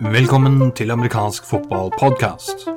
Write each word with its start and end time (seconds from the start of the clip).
Velkommen 0.00 0.72
til 0.72 0.90
amerikansk 0.90 1.44
fotballpodkast. 1.44 2.68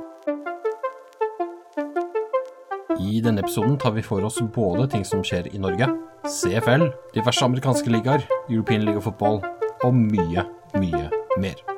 I 3.00 3.22
denne 3.22 3.40
episoden 3.44 3.78
tar 3.78 3.92
vi 3.92 4.02
for 4.02 4.26
oss 4.26 4.42
både 4.56 4.88
ting 4.88 5.06
som 5.06 5.22
skjer 5.22 5.54
i 5.54 5.62
Norge, 5.62 5.86
CFL, 6.26 6.90
diverse 7.14 7.46
amerikanske 7.46 7.90
ligaer, 7.94 8.26
European 8.50 8.82
League 8.82 8.98
of 8.98 9.04
Football 9.04 9.46
og 9.84 9.94
mye, 9.94 10.50
mye 10.74 11.10
mer. 11.38 11.75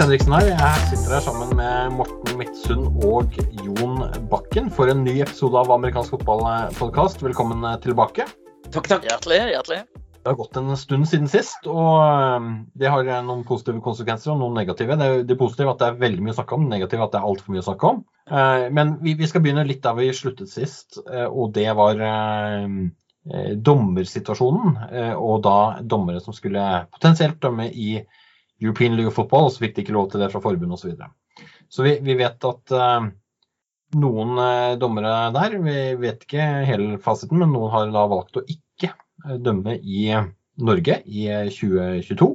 Magnus 0.00 0.24
Henriksen 0.24 0.32
her. 0.32 0.46
Jeg 0.48 0.84
sitter 0.88 1.12
her 1.12 1.20
sammen 1.20 1.50
med 1.58 1.92
Morten 1.92 2.38
Midtsund 2.40 3.02
og 3.04 3.34
Jon 3.60 3.98
Bakken 4.30 4.70
for 4.72 4.88
en 4.88 5.02
ny 5.04 5.18
episode 5.20 5.58
av 5.60 5.68
amerikansk 5.74 6.14
fotballpodkast. 6.14 7.20
Velkommen 7.20 7.66
tilbake. 7.84 8.24
Takk, 8.72 8.86
takk. 8.88 9.04
Hjertelig. 9.04 9.40
hjertelig. 9.52 9.82
Det 10.14 10.24
har 10.30 10.38
gått 10.38 10.56
en 10.56 10.72
stund 10.80 11.04
siden 11.10 11.28
sist, 11.28 11.68
og 11.68 12.48
det 12.80 12.88
har 12.88 13.10
noen 13.26 13.42
positive 13.44 13.82
konsekvenser 13.84 14.32
og 14.32 14.40
noen 14.40 14.56
negative. 14.62 14.96
Det, 14.96 15.08
er, 15.10 15.26
det 15.28 15.36
positive 15.42 15.68
er 15.68 15.74
at 15.74 15.82
det 15.82 15.90
er 15.90 16.00
veldig 16.06 16.24
mye 16.24 16.32
å 16.32 16.38
snakke 16.38 16.56
om, 16.56 16.64
det 16.64 16.78
negative 16.78 17.02
er 17.02 17.10
at 17.10 17.12
det 17.12 17.20
er 17.20 17.28
altfor 17.34 17.52
mye 17.52 17.64
å 17.64 17.68
snakke 17.68 17.90
om. 17.90 18.00
Eh, 18.30 18.64
Men 18.80 18.94
vi, 19.04 19.14
vi 19.20 19.28
skal 19.28 19.44
begynne 19.44 19.66
litt 19.68 19.84
der 19.84 20.00
vi 20.00 20.08
sluttet 20.16 20.48
sist, 20.54 20.96
eh, 21.10 21.26
og 21.28 21.52
det 21.58 21.68
var 21.76 22.00
eh, 22.08 22.64
eh, 23.34 23.52
dommersituasjonen. 23.68 24.80
eh, 24.88 25.12
Og 25.12 25.44
da 25.44 25.58
dommere 25.84 26.24
som 26.24 26.32
skulle 26.32 26.86
potensielt 26.88 27.36
dømme 27.44 27.68
i 27.68 27.98
European 28.60 28.96
League 28.96 29.10
of 29.10 29.16
Football, 29.16 29.48
og 29.48 29.54
så 29.54 29.64
fikk 29.64 29.76
de 29.76 29.84
ikke 29.84 29.96
lov 29.96 30.10
til 30.12 30.22
det 30.22 30.30
fra 30.32 30.42
forbundet 30.44 30.76
osv. 30.76 30.82
Så, 30.82 30.92
videre. 30.92 31.10
så 31.72 31.86
vi, 31.86 31.94
vi 32.04 32.16
vet 32.18 32.46
at 32.50 32.74
uh, 32.76 33.08
noen 34.00 34.36
uh, 34.38 34.76
dommere 34.80 35.14
der, 35.36 35.56
vi 35.64 35.78
vet 36.02 36.26
ikke 36.26 36.50
hele 36.68 37.00
fasiten, 37.02 37.40
men 37.40 37.54
noen 37.54 37.72
har 37.74 37.90
da 37.94 38.04
valgt 38.10 38.38
å 38.40 38.44
ikke 38.44 38.92
eh, 38.92 39.40
dømme 39.40 39.78
i 39.80 40.10
Norge 40.60 41.00
i 41.08 41.26
eh, 41.32 41.48
2022. 41.48 42.30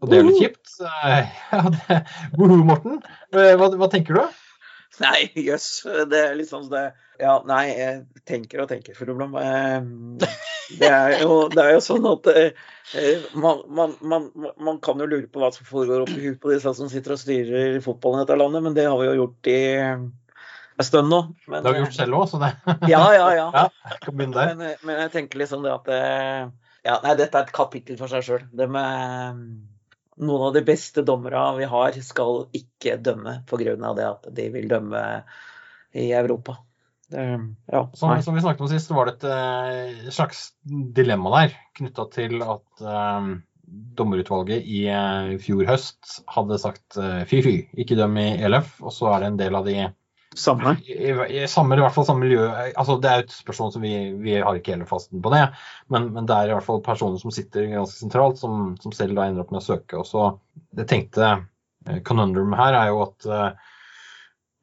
Og 0.00 0.08
det 0.08 0.16
er 0.16 0.28
litt 0.28 0.40
kjipt. 0.40 0.76
Ja, 0.80 1.64
det, 1.74 1.98
Morten. 2.38 3.00
Hva, 3.34 3.68
hva 3.76 3.88
tenker 3.92 4.16
du? 4.16 4.38
Nei, 5.00 5.28
jøss. 5.36 5.82
Det 6.08 6.20
er 6.30 6.38
liksom 6.38 6.68
det 6.72 6.90
Ja, 7.20 7.34
nei, 7.46 7.64
jeg 7.76 8.24
tenker 8.28 8.62
og 8.64 8.70
tenker, 8.70 8.96
fru 8.96 9.12
Blom. 9.12 9.34
Det 10.70 10.86
er 10.86 11.16
jo, 11.20 11.48
det 11.50 11.64
er 11.64 11.74
jo 11.74 11.82
sånn 11.82 12.06
at 12.06 12.28
eh, 12.30 13.24
man, 13.34 13.64
man, 13.74 13.96
man, 14.06 14.28
man 14.62 14.78
kan 14.82 15.00
jo 15.02 15.08
lure 15.10 15.26
på 15.26 15.42
hva 15.42 15.50
som 15.54 15.66
foregår 15.66 16.04
oppi 16.04 16.20
huet 16.22 16.38
på 16.42 16.52
disse 16.52 16.72
som 16.78 16.90
sitter 16.92 17.16
og 17.16 17.20
styrer 17.20 17.80
fotballen 17.84 18.22
i 18.22 18.24
dette 18.24 18.38
landet, 18.38 18.64
men 18.66 18.76
det 18.76 18.86
har 18.86 18.96
vi 19.00 19.08
jo 19.08 19.16
gjort 19.18 19.50
i 19.50 19.58
en 20.80 20.86
stund 20.86 21.10
nå. 21.10 21.20
Men, 21.46 21.62
Det 21.62 21.68
har 21.68 21.76
vi 21.76 21.82
gjort 21.82 21.98
selv 21.98 22.20
òg, 22.20 22.28
så 22.30 22.40
det 22.40 22.52
Ja, 22.92 23.02
ja, 23.16 23.26
ja. 23.36 23.48
Ja, 23.52 23.66
jeg. 24.06 24.14
Men, 24.14 24.38
eh, 24.38 24.78
men 24.86 25.02
jeg 25.04 25.14
tenker 25.16 25.42
liksom 25.42 25.66
det 25.66 25.74
at 25.74 25.90
eh, 25.96 26.46
ja, 26.86 26.96
nei, 27.02 27.18
Dette 27.18 27.36
er 27.36 27.48
et 27.48 27.54
kapittel 27.56 27.98
for 28.00 28.12
seg 28.12 28.24
sjøl. 28.24 28.46
Det 28.56 28.70
med 28.70 29.44
noen 30.20 30.48
av 30.48 30.56
de 30.56 30.62
beste 30.64 31.04
dommerne 31.06 31.58
vi 31.58 31.68
har, 31.68 31.96
skal 32.04 32.46
ikke 32.56 32.98
dømme 33.02 33.40
pga. 33.48 33.76
det 33.96 34.06
at 34.06 34.28
de 34.36 34.48
vil 34.54 34.68
dømme 34.70 35.04
i 35.92 36.10
Europa. 36.16 36.60
Det, 37.10 37.26
ja, 37.72 37.90
Som, 37.94 38.22
som 38.22 38.34
vi 38.36 38.42
snakket 38.44 38.64
om 38.64 38.68
sist, 38.70 38.86
så 38.86 38.94
var 38.94 39.08
det 39.08 39.18
et 39.18 39.24
eh, 39.30 40.10
slags 40.14 40.50
dilemma 40.94 41.32
der 41.34 41.56
knytta 41.78 42.06
til 42.14 42.36
at 42.44 42.84
eh, 42.86 43.30
dommerutvalget 43.70 44.66
i 44.66 44.84
uh, 44.90 45.36
fjor 45.42 45.66
høst 45.68 46.20
hadde 46.30 46.58
sagt 46.58 46.98
uh, 46.98 47.22
fy 47.28 47.40
fy, 47.44 47.54
ikke 47.78 47.98
døm 47.98 48.18
i 48.20 48.28
ELF. 48.42 48.76
Og 48.82 48.94
så 48.94 49.10
er 49.12 49.22
det 49.22 49.30
en 49.30 49.40
del 49.40 49.58
av 49.58 49.66
de 49.68 49.78
Samme. 50.38 50.76
i, 50.86 51.10
i, 51.10 51.40
samme, 51.50 51.74
i 51.74 51.82
hvert 51.82 51.94
fall 51.96 52.04
samme 52.06 52.22
miljø 52.22 52.44
altså 52.78 52.94
Det 53.02 53.08
er 53.10 53.16
jo 53.18 53.24
et 53.24 53.32
spørsmål 53.34 53.72
som 53.74 53.82
vi, 53.82 53.94
vi 54.22 54.36
har 54.38 54.54
ikke 54.54 54.76
hele 54.76 54.86
fasten 54.86 55.18
på 55.24 55.32
det, 55.34 55.40
men, 55.90 56.06
men 56.14 56.28
det 56.28 56.36
er 56.36 56.52
i 56.52 56.54
hvert 56.54 56.66
fall 56.68 56.78
personer 56.86 57.18
som 57.18 57.34
sitter 57.34 57.66
ganske 57.72 57.98
sentralt, 57.98 58.38
som, 58.38 58.76
som 58.78 58.94
selv 58.94 59.18
da 59.18 59.26
ender 59.26 59.42
opp 59.42 59.50
med 59.50 59.58
å 59.58 59.66
søke. 59.66 59.98
Og 59.98 60.06
så 60.06 60.28
Det 60.78 60.86
tenkte 60.86 61.32
conundrum 62.06 62.54
her 62.54 62.78
er 62.78 62.92
jo 62.92 63.02
at, 63.08 63.26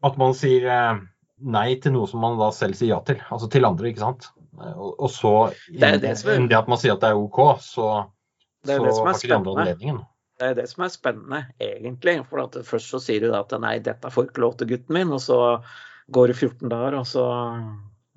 at 0.08 0.19
man 0.22 0.38
sier 0.40 0.72
nei 1.42 1.75
til 1.81 1.94
noe 1.94 2.08
som 2.09 2.22
man 2.24 2.38
da 2.40 2.50
selv 2.56 2.75
sier 2.80 2.96
ja 2.96 3.00
til. 3.06 3.20
Altså 3.31 3.50
til 3.52 3.66
andre, 3.68 3.92
ikke 3.92 4.00
sant. 4.03 4.30
Eh, 4.59 4.74
Og, 4.78 4.96
og 5.00 5.09
så 5.14 5.34
Det 5.70 5.80
det 6.02 6.25
er- 6.25 6.48
det 6.48 6.58
at 6.58 6.68
man 6.68 6.78
sier 6.78 6.94
at 6.94 7.00
det 7.02 7.09
er 7.12 7.16
OK, 7.18 7.59
så, 7.62 8.08
Det 8.66 8.74
er 8.74 8.80
så 8.80 8.86
det 8.86 8.94
som 8.96 9.08
er 9.08 9.12
har 9.12 9.20
ikke 9.20 9.28
de 9.28 9.36
andre 9.36 9.56
anledningen. 9.56 10.06
Det 10.40 10.47
er 10.50 10.53
det 10.53 10.70
som 10.70 10.84
er 10.84 10.90
spennende, 10.90 11.46
egentlig. 11.59 12.26
For 12.30 12.40
at 12.44 12.52
først 12.66 12.90
så 12.94 13.00
sier 13.02 13.20
du 13.22 13.31
da 13.31 13.40
at 13.42 13.59
nei, 13.62 13.80
dette 13.80 14.09
får 14.14 14.28
ikke 14.30 14.42
lov 14.42 14.58
til 14.58 14.68
gutten 14.68 14.94
min, 14.94 15.12
og 15.12 15.20
så 15.20 15.62
går 16.12 16.28
det 16.28 16.36
14 16.38 16.70
dager, 16.70 16.97
og 17.00 17.06
så 17.06 17.26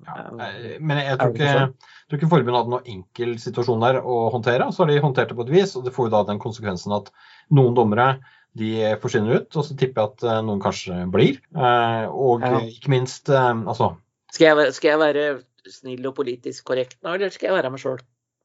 Ja, 0.01 0.15
eh, 0.41 0.79
men 0.81 0.97
jeg 0.97 1.17
tror 1.19 1.27
er 1.29 1.33
ikke, 1.33 1.49
sånn? 1.53 1.73
jeg 1.77 2.09
tror 2.09 2.17
ikke 2.19 2.29
forbundet 2.29 2.55
hadde 2.57 2.71
noen 2.73 2.87
enkel 2.89 3.35
situasjon 3.37 3.81
der 3.85 3.99
å 4.01 4.31
håndtere. 4.33 4.71
Så 4.73 4.81
har 4.81 4.87
de 4.87 4.99
håndtert 4.99 5.27
det 5.29 5.35
på 5.37 5.45
et 5.45 5.51
vis, 5.53 5.75
og 5.77 5.83
det 5.85 5.93
får 5.93 6.07
jo 6.09 6.13
da 6.15 6.23
den 6.23 6.39
konsekvensen 6.39 6.91
at 6.95 7.11
noen 7.51 7.75
dommere 7.75 8.19
de 8.57 8.71
forsvinner 8.99 9.39
ut, 9.41 9.55
og 9.55 9.63
så 9.63 9.75
tipper 9.79 10.01
jeg 10.01 10.09
at 10.11 10.23
eh, 10.27 10.41
noen 10.47 10.59
kanskje 10.63 10.97
blir. 11.13 11.37
Eh, 11.55 12.05
Og 12.11 12.41
Ja. 12.43 12.59
ikke 12.67 12.91
minst 12.91 13.29
eh, 13.31 13.51
altså, 13.63 13.93
skal, 14.33 14.47
jeg, 14.49 14.57
være- 14.59 14.73
skal 14.75 14.89
jeg 14.91 14.99
være 14.99 15.25
snill 15.71 16.07
og 16.09 16.15
politisk 16.17 16.65
korrekt 16.67 16.97
nå, 17.05 17.13
eller 17.15 17.29
skal 17.31 17.51
jeg 17.51 17.57
være 17.61 17.71
meg 17.71 17.79
sjøl? 17.83 18.01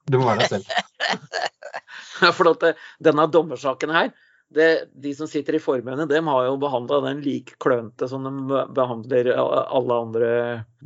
du 0.06 0.18
må 0.20 0.28
være 0.28 0.44
deg 0.44 0.52
selv. 0.60 0.68
For 2.36 2.48
at 2.52 2.76
denne 3.02 3.24
dommersaken 3.32 3.90
her, 3.90 4.12
det, 4.54 4.66
de 4.94 5.10
som 5.18 5.26
sitter 5.26 5.56
i 5.58 5.60
formøyene, 5.62 6.06
dem 6.06 6.28
har 6.30 6.44
jo 6.46 6.52
behandla 6.62 7.00
den 7.08 7.18
like 7.24 7.56
klønete 7.62 8.06
som 8.08 8.22
de 8.22 8.60
behandler 8.76 9.32
alle 9.34 9.96
andre 10.04 10.28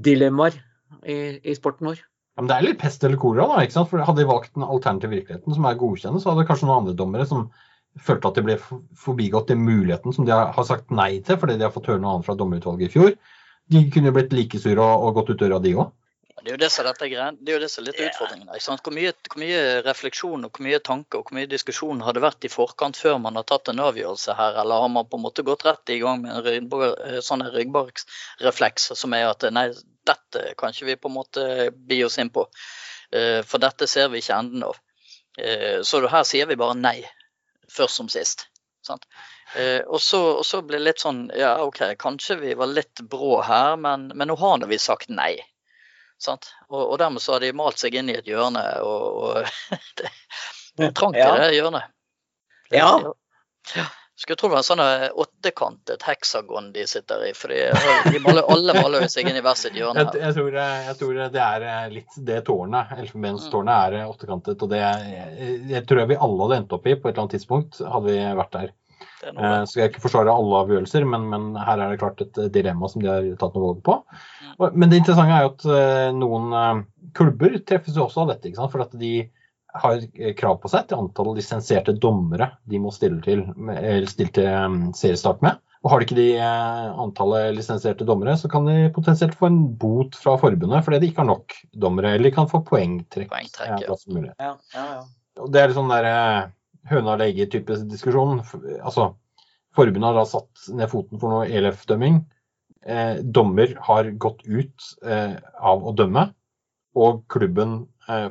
dilemmaer 0.00 0.56
i, 1.04 1.18
i 1.44 1.54
sporten 1.58 1.90
vår. 1.90 2.00
Ja, 2.00 2.40
men 2.40 2.48
det 2.48 2.56
er 2.56 2.64
litt 2.70 2.80
pest 2.80 3.04
eller 3.04 3.20
kolera, 3.20 3.50
da. 3.52 3.66
ikke 3.66 3.76
sant? 3.76 3.90
For 3.92 4.00
Hadde 4.06 4.22
de 4.22 4.28
valgt 4.30 4.54
den 4.56 4.64
alternative 4.64 5.12
virkeligheten 5.18 5.58
som 5.58 5.66
er 5.68 5.76
godkjent, 5.82 6.22
så 6.24 6.32
hadde 6.32 6.46
kanskje 6.48 6.70
noen 6.70 6.80
andre 6.86 6.96
dommere 6.96 7.26
som 7.28 7.50
følte 7.98 8.28
at 8.30 8.34
de 8.38 8.42
ble 8.46 8.56
forbigått 8.96 9.48
den 9.50 9.64
muligheten 9.66 10.12
som 10.14 10.26
de 10.28 10.32
har 10.36 10.64
sagt 10.68 10.90
nei 10.94 11.20
til 11.26 11.36
fordi 11.40 11.56
de 11.58 11.66
har 11.66 11.72
fått 11.74 11.88
høre 11.90 12.00
noe 12.00 12.14
annet 12.18 12.26
fra 12.28 12.36
dommerutvalget 12.38 12.88
i 12.88 12.92
fjor. 12.92 13.16
De 13.70 13.90
kunne 13.90 14.10
jo 14.10 14.14
blitt 14.18 14.32
like 14.34 14.58
sure 14.58 14.78
og, 14.82 15.08
og 15.08 15.14
gått 15.20 15.30
ut 15.34 15.40
døra, 15.42 15.58
de 15.62 15.74
òg. 15.78 15.90
Det 16.40 16.48
er 16.48 16.54
jo 16.54 16.60
det 16.62 16.70
som 16.72 16.86
er 16.86 16.86
dette 16.94 17.08
greien. 17.12 17.36
Det 17.36 17.52
er 17.52 17.58
jo 17.58 17.60
det 17.60 17.68
som 17.70 17.82
er 17.82 17.86
litt 17.90 17.98
Ja. 18.00 18.06
utfordringen. 18.08 18.46
Ikke 18.48 18.64
sant? 18.64 18.80
Hvor, 18.86 18.94
mye, 18.96 19.12
hvor 19.28 19.40
mye 19.42 19.58
refleksjon 19.84 20.44
og 20.46 20.52
hvor 20.56 20.64
mye 20.64 20.78
tanke 20.80 21.18
og 21.18 21.26
hvor 21.28 21.36
mye 21.36 21.50
diskusjon 21.50 22.00
har 22.00 22.16
det 22.16 22.22
vært 22.24 22.46
i 22.48 22.48
forkant 22.48 22.96
før 22.96 23.18
man 23.20 23.36
har 23.36 23.44
tatt 23.44 23.68
en 23.68 23.82
avgjørelse 23.84 24.36
her, 24.38 24.56
eller 24.62 24.80
har 24.86 24.88
man 24.88 25.04
på 25.10 25.18
en 25.20 25.24
måte 25.26 25.44
gått 25.44 25.66
rett 25.68 25.92
i 25.92 25.98
gang 26.00 26.22
med 26.22 26.46
en 26.48 27.20
sånn 27.20 27.44
ryggbargsrefleks 27.44 28.90
som 28.96 29.12
er 29.18 29.28
at 29.30 29.44
nei, 29.52 29.68
dette 30.08 30.54
kan 30.58 30.72
ikke 30.72 30.88
vi 30.88 30.96
på 30.96 31.10
en 31.10 31.18
måte 31.18 31.44
bi 31.74 32.02
oss 32.06 32.18
inn 32.18 32.30
på, 32.32 32.46
Eh, 33.12 33.40
for 33.42 33.58
dette 33.58 33.88
ser 33.90 34.06
vi 34.08 34.20
ikke 34.22 34.36
enden 34.38 34.62
av. 34.62 34.76
Eh, 35.36 35.80
Så 35.82 35.98
her 36.06 36.22
sier 36.22 36.46
vi 36.46 36.54
bare 36.54 36.76
nei, 36.78 37.00
først 37.70 38.00
som 38.00 38.10
sist. 38.12 38.46
Sant? 38.86 39.06
Eh, 39.56 39.80
og, 39.84 40.00
så, 40.00 40.20
og 40.40 40.44
så 40.46 40.62
ble 40.64 40.78
det 40.78 40.86
litt 40.86 41.02
sånn 41.02 41.24
Ja, 41.36 41.56
OK, 41.66 41.82
kanskje 42.00 42.38
vi 42.40 42.54
var 42.56 42.70
litt 42.70 43.02
brå 43.12 43.40
her, 43.44 43.76
men, 43.80 44.08
men 44.14 44.30
nå 44.30 44.36
har 44.40 44.66
vi 44.70 44.78
sagt 44.80 45.12
nei. 45.12 45.34
Sant? 46.20 46.50
Og, 46.68 46.82
og 46.82 46.98
dermed 47.00 47.22
så 47.24 47.36
har 47.36 47.44
de 47.44 47.52
malt 47.56 47.80
seg 47.80 47.96
inn 47.96 48.10
i 48.12 48.16
et 48.18 48.28
hjørne, 48.28 48.62
og, 48.84 49.06
og 49.20 49.80
det 50.76 50.90
er 50.90 50.96
trangt 50.96 51.18
i 51.20 51.24
det 51.24 51.54
hjørnet. 51.56 51.92
Ja. 52.70 52.92
ja. 53.74 53.86
Skulle 54.20 54.36
tro 54.36 54.50
det 54.50 54.52
var 54.52 54.60
en 54.60 54.66
sånn 54.66 54.82
eh, 54.84 55.06
åttekantet 55.22 56.02
heksagon 56.04 56.66
de 56.74 56.82
sitter 56.90 57.22
i, 57.24 57.30
for 57.32 57.48
de, 57.54 58.18
maler, 58.20 58.44
alle 58.52 58.74
maler 58.76 59.06
seg 59.08 59.30
inn 59.30 59.38
i 59.40 59.44
hvert 59.44 59.56
sitt 59.56 59.78
hjørne. 59.78 60.02
Jeg, 60.04 60.20
jeg, 60.20 60.36
tror, 60.36 60.58
jeg 60.60 60.96
tror 60.98 61.20
det 61.32 61.44
er 61.46 61.64
eh, 61.70 61.86
litt 61.94 62.18
det 62.28 62.42
tårnet, 62.50 62.92
elfenbenstårnet, 63.00 63.86
er 63.88 63.96
eh, 64.02 64.10
åttekantet. 64.10 64.60
Og 64.60 64.74
det 64.74 64.82
jeg, 64.82 65.86
tror 65.88 66.02
jeg 66.02 66.12
vi 66.12 66.20
alle 66.20 66.44
hadde 66.44 66.60
endt 66.60 66.76
opp 66.76 66.84
i 66.90 66.98
på 66.98 67.08
et 67.08 67.14
eller 67.14 67.24
annet 67.24 67.38
tidspunkt, 67.38 67.80
hadde 67.80 68.12
vi 68.12 68.20
vært 68.42 68.54
der. 68.58 68.76
Det 69.22 69.32
er. 69.32 69.40
Eh, 69.40 69.64
Så 69.64 69.80
jeg 69.80 69.94
ikke 69.94 70.04
forsvare 70.04 70.36
alle 70.36 70.62
avgjørelser, 70.66 71.08
men, 71.08 71.26
men 71.32 71.50
her 71.56 71.80
er 71.80 71.94
det 71.94 72.00
klart 72.04 72.20
et 72.20 72.44
eh, 72.44 72.52
dilemma 72.52 72.92
som 72.92 73.00
de 73.00 73.08
har 73.08 73.32
tatt 73.40 73.56
noe 73.56 73.70
valg 73.70 73.82
på. 73.88 73.98
Men 74.68 74.92
det 74.92 75.00
interessante 75.00 75.32
er 75.38 75.46
jo 75.46 75.54
at 75.54 75.68
eh, 75.80 76.06
noen 76.20 76.56
eh, 76.60 76.86
klubber 77.16 77.56
treffes 77.64 77.96
jo 77.96 78.04
også 78.04 78.26
av 78.26 78.34
dette, 78.34 78.52
for 78.60 78.84
at 78.84 78.92
de 79.00 79.14
har 79.82 80.00
eh, 80.00 80.34
krav 80.38 80.60
på 80.62 80.70
seg 80.72 80.88
til 80.88 81.00
antall 81.00 81.32
lisensierte 81.36 81.94
dommere 82.00 82.52
de 82.70 82.80
må 82.82 82.92
stille 82.94 83.20
til, 83.24 83.44
eller 83.76 84.08
stille 84.10 84.34
til 84.36 84.48
eh, 84.50 84.78
seriestart 84.96 85.44
med. 85.46 85.60
Og 85.80 85.92
har 85.92 86.00
de 86.00 86.08
ikke 86.08 86.18
de 86.18 86.28
eh, 86.36 86.98
antallet 87.04 87.54
lisensierte 87.56 88.08
dommere, 88.08 88.36
så 88.36 88.50
kan 88.52 88.68
de 88.68 88.90
potensielt 88.96 89.36
få 89.38 89.48
en 89.48 89.62
bot 89.80 90.18
fra 90.18 90.36
forbundet 90.40 90.84
fordi 90.84 91.00
de 91.00 91.10
ikke 91.12 91.22
har 91.22 91.30
nok 91.30 91.56
dommere, 91.86 92.14
eller 92.16 92.28
de 92.28 92.36
kan 92.36 92.50
få 92.50 92.62
poengtrekk. 92.66 93.30
Poengtrekk, 93.32 93.86
ja. 93.86 93.96
Ja, 94.36 94.52
ja, 94.74 94.86
ja. 94.98 95.00
Og 95.40 95.48
det 95.54 95.62
er 95.62 95.70
litt 95.70 95.78
sånn 95.78 95.92
der 95.92 96.10
eh, 96.10 96.50
høna 96.90 97.14
og 97.14 97.22
lege-type 97.22 97.78
diskusjon. 97.88 98.42
Altså, 98.80 99.12
Forbundet 99.76 100.08
har 100.08 100.18
da 100.18 100.26
satt 100.26 100.68
ned 100.74 100.90
foten 100.90 101.20
for 101.22 101.32
noe 101.32 101.46
ELF-dømming. 101.46 102.20
Eh, 102.80 103.20
dommer 103.22 103.76
har 103.86 104.10
gått 104.18 104.42
ut 104.48 104.88
eh, 105.06 105.36
av 105.60 105.84
å 105.86 105.92
dømme, 105.96 106.30
og 106.98 107.22
klubben 107.30 107.84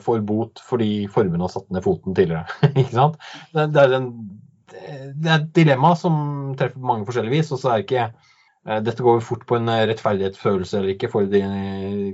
får 0.04 0.24
bot 0.28 0.62
fordi 0.66 1.08
forbundet 1.12 1.48
har 1.48 1.54
satt 1.54 1.70
ned 1.74 1.86
foten 1.86 2.18
tidligere. 2.18 2.46
ikke 2.74 2.96
sant? 2.96 3.20
Det, 3.56 3.70
er 3.84 3.96
en, 4.00 4.10
det 4.70 5.30
er 5.30 5.38
et 5.38 5.54
dilemma 5.56 5.94
som 6.00 6.18
treffer 6.60 6.80
på 6.80 6.92
mange 6.92 7.10
forskjellige 7.10 7.38
vis. 7.38 7.54
og 7.56 7.62
så 7.62 7.74
er 7.74 7.86
ikke 7.86 8.10
Eh, 8.68 8.82
dette 8.82 9.04
går 9.04 9.20
fort 9.20 9.46
på 9.48 9.56
en 9.56 9.70
eh, 9.70 9.86
rettferdighetsfølelse 9.88 10.78
eller 10.78 10.92
ikke 10.94 11.10
for 11.12 11.28
de 11.32 11.40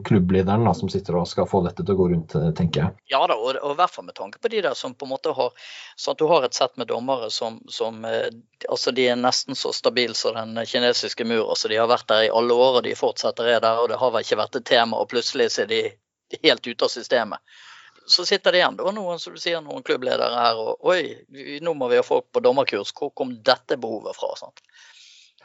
klubblederen 0.05 0.67
da, 0.67 0.73
som 0.77 0.89
sitter 0.89 1.17
og 1.17 1.27
skal 1.27 1.47
få 1.49 1.63
dette 1.65 1.81
til 1.81 1.95
å 1.95 1.97
gå 1.97 2.07
rundt, 2.11 2.35
eh, 2.37 2.51
tenker 2.57 2.83
jeg. 2.83 2.95
Ja 3.11 3.23
da, 3.27 3.35
og, 3.35 3.57
og 3.57 3.73
i 3.73 3.79
hvert 3.79 3.93
fall 3.95 4.05
med 4.05 4.15
tanke 4.17 4.39
på 4.39 4.51
de 4.53 4.61
der 4.63 4.77
som 4.77 4.93
på 4.93 5.07
en 5.07 5.13
måte 5.15 5.33
har 5.33 5.51
sånn 5.97 6.13
at 6.13 6.21
du 6.21 6.27
har 6.29 6.45
et 6.45 6.57
sett 6.57 6.77
med 6.77 6.87
dommere 6.91 7.31
som, 7.33 7.57
som 7.67 8.05
altså 8.05 8.93
de 8.95 9.09
er 9.09 9.19
nesten 9.19 9.57
så 9.57 9.73
stabile 9.73 10.15
som 10.15 10.37
den 10.37 10.61
kinesiske 10.69 11.25
mur. 11.25 11.49
altså 11.49 11.71
De 11.71 11.81
har 11.81 11.89
vært 11.89 12.07
der 12.13 12.27
i 12.27 12.31
alle 12.31 12.53
år, 12.53 12.79
og 12.79 12.85
de 12.85 12.95
fortsetter 12.95 13.55
er 13.55 13.63
der, 13.65 13.81
og 13.81 13.89
det 13.89 13.99
har 13.99 14.13
vel 14.13 14.27
ikke 14.27 14.41
vært 14.43 14.59
et 14.61 14.69
tema, 14.69 15.01
og 15.01 15.09
plutselig 15.11 15.49
så 15.55 15.65
er 15.65 15.71
de 15.73 15.83
helt 16.43 16.67
ute 16.67 16.85
av 16.85 16.91
systemet. 16.91 17.39
Så 18.05 18.25
sitter 18.25 18.53
det 18.53 18.61
igjen 18.61 18.77
da 18.77 18.91
noen 18.93 19.19
som 19.21 19.33
du 19.33 19.41
sier, 19.41 19.61
noen 19.65 19.83
klubbledere 19.85 20.29
her 20.37 20.59
og 20.61 20.89
oi, 20.91 20.99
nå 21.63 21.73
må 21.73 21.89
vi 21.89 21.97
ha 21.97 22.05
folk 22.05 22.27
på 22.33 22.43
dommerkurs. 22.45 22.93
Hvor 22.93 23.09
kom 23.17 23.33
dette 23.45 23.79
behovet 23.81 24.17
fra? 24.17 24.29
Sant? 24.37 24.61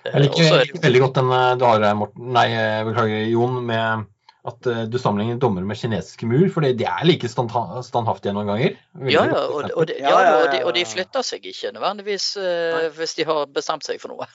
Jeg 0.04 0.26
liker, 0.26 0.56
liker 0.60 0.82
veldig 0.84 1.04
godt 1.06 1.20
den 1.20 1.34
eh, 1.36 1.50
du 1.60 1.66
har, 1.68 1.84
her, 1.84 1.96
Morten, 1.96 2.32
nei, 2.36 2.46
eh, 2.56 2.80
beklager, 2.88 3.24
Jon, 3.32 3.60
med 3.68 4.08
at 4.48 4.68
du 4.88 4.96
sammenligner 4.96 5.36
dommer 5.40 5.64
med 5.68 5.76
kinesiske 5.76 6.24
mur, 6.28 6.46
for 6.52 6.64
de 6.64 6.86
er 6.88 7.02
like 7.04 7.28
standhaftige 7.28 8.32
noen 8.32 8.48
ganger. 8.48 8.78
Ja, 9.12 9.26
ja, 9.28 9.42
og, 9.42 9.66
og, 9.68 9.82
de, 9.90 9.98
ja, 10.00 10.14
og, 10.16 10.46
de, 10.48 10.62
og, 10.64 10.72
de, 10.76 10.84
flytter 10.88 11.26
seg 11.26 11.44
ikke 11.50 11.74
nødvendigvis 11.76 12.30
uh, 12.40 12.86
hvis 12.96 13.18
de 13.18 13.26
har 13.28 13.50
bestemt 13.52 13.84
seg 13.84 14.00
for 14.00 14.14
noe. 14.14 14.28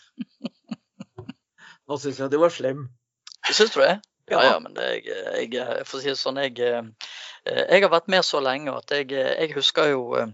Nå 1.90 1.98
syns 2.02 2.22
jeg 2.22 2.30
du 2.34 2.38
var 2.42 2.54
slem. 2.54 2.86
Syns 3.50 3.74
du 3.74 3.82
det? 3.82 3.96
Ja, 4.32 4.40
ja, 4.42 4.56
men 4.60 4.74
det, 4.74 4.88
jeg, 5.06 5.52
jeg, 5.54 5.84
for 5.86 6.00
å 6.00 6.02
si 6.02 6.10
det 6.10 6.18
sånn, 6.18 6.40
jeg, 6.42 6.58
jeg 7.46 7.84
har 7.84 7.92
vært 7.94 8.10
med 8.10 8.26
så 8.26 8.42
lenge 8.42 8.74
at 8.74 8.90
jeg, 8.96 9.12
jeg 9.14 9.52
husker 9.54 9.92
jo 9.92 10.26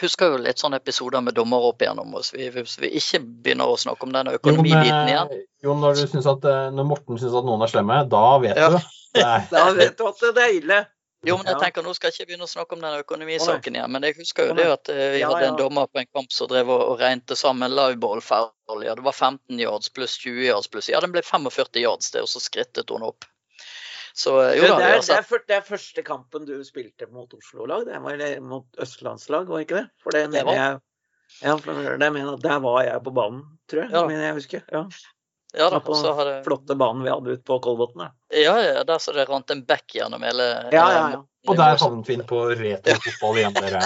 husker 0.00 0.34
jo 0.34 0.38
litt 0.40 0.60
sånne 0.60 0.80
episoder 0.80 1.22
med 1.24 1.36
dommer 1.36 1.64
opp 1.70 1.82
igjennom 1.82 2.14
oss. 2.18 2.32
Vi, 2.34 2.48
hvis 2.54 2.78
vi 2.80 2.92
ikke 3.00 3.22
begynner 3.24 3.70
å 3.70 3.76
snakke 3.80 4.06
om 4.06 4.14
den 4.14 4.32
økonomibiten 4.34 5.10
igjen. 5.10 5.34
Jo, 5.64 5.74
når, 5.76 6.04
at, 6.20 6.46
eh, 6.48 6.62
når 6.76 6.88
Morten 6.88 7.20
syns 7.20 7.36
at 7.36 7.48
noen 7.48 7.66
er 7.66 7.72
slemme, 7.72 7.98
da 8.10 8.24
vet 8.42 8.58
ja. 8.58 8.70
du. 8.72 8.80
da 9.50 9.66
vet 9.76 9.98
du 9.98 10.06
at 10.08 10.24
det 10.24 10.46
er 10.46 10.56
ille. 10.56 10.80
Jo, 11.28 11.34
men 11.36 11.50
jeg 11.50 11.58
tenker 11.60 11.84
Nå 11.84 11.92
skal 11.92 12.08
jeg 12.08 12.22
ikke 12.22 12.30
begynne 12.30 12.46
å 12.46 12.48
snakke 12.48 12.72
om 12.78 12.80
den 12.80 13.02
økonomisaken 13.02 13.74
igjen, 13.76 13.90
men 13.92 14.06
jeg 14.08 14.16
husker 14.16 14.46
jo 14.48 14.54
det 14.56 14.64
at 14.72 14.88
vi 14.88 15.20
hadde 15.20 15.50
en 15.50 15.58
dommer 15.58 15.90
på 15.92 16.00
en 16.00 16.08
kamp 16.16 16.32
som 16.32 16.48
drev 16.48 16.70
og, 16.72 16.80
og 16.94 17.02
regnet 17.02 17.36
sammen 17.36 17.74
liveball-ferdig. 17.76 18.86
Ja, 18.86 18.94
det 18.96 19.04
var 19.04 19.12
15 19.12 19.60
yards 19.60 19.92
pluss 19.92 20.16
20 20.22 20.46
yards 20.46 20.70
pluss 20.72 20.88
Ja, 20.88 21.02
den 21.04 21.12
ble 21.12 21.20
45 21.26 21.76
yards, 21.82 22.08
det, 22.14 22.24
og 22.24 22.32
så 22.32 22.40
skrittet 22.40 22.88
hun 22.88 23.04
opp. 23.04 23.28
Så, 24.16 24.34
jo, 24.56 24.66
da, 24.66 24.76
det, 24.80 24.88
er, 24.88 25.00
det, 25.06 25.16
er, 25.16 25.42
det, 25.46 25.56
er, 25.56 25.66
første 25.66 26.04
kampen 26.06 26.46
du 26.48 26.56
spilte 26.66 27.08
mot 27.12 27.30
Oslo-lag. 27.36 27.86
Det 27.88 28.00
var 28.02 28.24
mot 28.44 28.82
østlandslag, 28.82 29.48
var 29.50 29.64
ikke 29.64 29.82
det? 29.82 29.86
For 30.02 30.16
det, 30.16 30.26
det 30.34 30.44
var. 30.48 30.58
Jeg, 30.58 30.82
ja, 31.44 31.56
for 31.62 31.96
det 32.02 32.10
mener, 32.12 32.36
der 32.42 32.60
var 32.64 32.82
jeg 32.84 33.00
på 33.06 33.14
banen, 33.16 33.42
tror 33.70 33.84
jeg. 33.84 33.94
Ja. 33.94 34.04
mener 34.08 34.30
jeg 34.30 34.38
husker. 34.42 34.68
Ja. 34.72 34.86
Ja, 35.52 35.70
da, 35.70 35.80
på 35.82 35.94
den 35.94 36.26
det... 36.26 36.44
flotte 36.44 36.74
banen 36.78 37.02
vi 37.02 37.10
hadde 37.10 37.32
ute 37.34 37.42
på 37.42 37.58
Kolbotn. 37.58 38.04
Ja, 38.30 38.54
ja, 38.62 38.84
der 38.86 39.00
så 39.02 39.12
det 39.12 39.26
rant 39.26 39.50
en 39.50 39.64
bekk 39.66 39.96
gjennom 39.96 40.22
hele 40.22 40.46
Ja, 40.70 40.84
ja, 40.94 41.02
ja. 41.16 41.24
Og 41.48 41.56
der 41.56 41.78
havnet 41.80 42.08
vi 42.08 42.18
inn 42.18 42.26
på 42.28 42.42
retrofotball 42.52 43.38
igjen, 43.40 43.54
dere. 43.56 43.80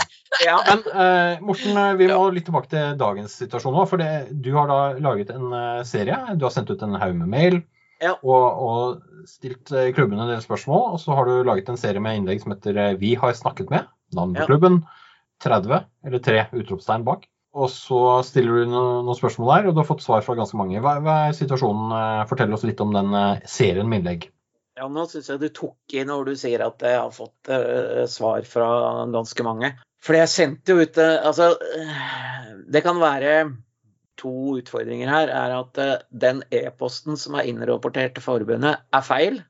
ja. 0.45 0.57
Men 0.69 0.83
uh, 0.91 1.45
Morten, 1.47 1.77
eh, 1.79 1.93
vi 2.01 2.09
må 2.11 2.25
litt 2.35 2.49
tilbake 2.49 2.69
til 2.73 2.97
dagens 2.99 3.37
situasjon 3.39 3.77
nå. 3.77 3.85
For 3.89 4.03
det, 4.03 4.11
du 4.45 4.51
har 4.57 4.69
da 4.69 4.81
laget 4.99 5.31
en 5.33 5.55
uh, 5.55 5.85
serie. 5.87 6.19
Du 6.35 6.49
har 6.49 6.53
sendt 6.53 6.73
ut 6.75 6.83
en 6.83 6.99
haug 6.99 7.15
med 7.21 7.31
mail. 7.31 7.61
Ja. 8.03 8.17
Og, 8.23 8.63
og, 8.67 9.29
stilt 9.29 9.69
klubbene 9.69 9.95
klubben 9.97 10.21
en 10.21 10.33
del 10.33 10.43
spørsmål. 10.45 10.83
Og 10.95 11.01
så 11.01 11.15
har 11.17 11.29
du 11.29 11.47
laget 11.47 11.71
en 11.71 11.81
serie 11.81 12.03
med 12.03 12.19
innlegg 12.19 12.43
som 12.43 12.55
heter 12.55 12.77
eh, 12.77 12.97
'Vi 13.01 13.15
har 13.21 13.33
snakket 13.33 13.71
med'. 13.73 13.89
Navn 14.15 14.35
på 14.35 14.45
ja. 14.45 14.47
klubben. 14.51 14.85
30, 15.43 15.87
eller 16.07 16.19
tre 16.23 16.45
utropstegn 16.53 17.05
bak. 17.05 17.27
Og 17.55 17.71
så 17.71 18.23
stiller 18.27 18.65
du 18.65 18.71
noen 18.71 19.17
spørsmål 19.17 19.51
der, 19.51 19.67
og 19.69 19.75
du 19.75 19.83
har 19.83 19.89
fått 19.89 20.03
svar 20.03 20.23
fra 20.27 20.35
ganske 20.35 20.59
mange. 20.59 20.81
Hva, 20.83 20.99
hva 21.03 21.17
er 21.29 21.37
situasjonen? 21.37 21.93
Eh, 21.95 22.29
fortell 22.31 22.55
oss 22.55 22.67
litt 22.67 22.81
om 22.83 22.95
den 22.95 23.15
serien 23.47 23.89
med 23.89 24.03
innlegg. 24.03 24.31
Ja, 24.75 24.89
Nå 24.91 25.05
syns 25.07 25.31
jeg 25.31 25.39
du 25.39 25.49
tok 25.55 25.95
i 25.95 26.03
når 26.07 26.31
du 26.31 26.37
sier 26.39 26.65
at 26.67 26.83
jeg 26.83 26.99
har 26.99 27.13
fått 27.15 27.51
uh, 27.51 28.07
svar 28.11 28.43
fra 28.49 28.69
ganske 29.15 29.47
mange. 29.47 29.71
For 30.03 30.19
jeg 30.19 30.33
sendte 30.33 30.75
jo 30.75 30.83
ut 30.83 30.99
uh, 30.99 31.23
Altså, 31.29 31.53
uh, 31.55 32.49
det 32.67 32.83
kan 32.83 32.99
være 32.99 33.37
to 34.21 34.59
utfordringer 34.61 35.11
her, 35.11 35.33
er 35.33 35.57
at 35.57 35.81
eh, 35.83 35.97
den 36.25 36.43
e-posten 36.55 37.19
som 37.21 37.37
er 37.39 37.49
innrapportert 37.51 38.17
til 38.17 38.25
forbundet, 38.25 38.85
er 38.95 39.05
feil. 39.05 39.43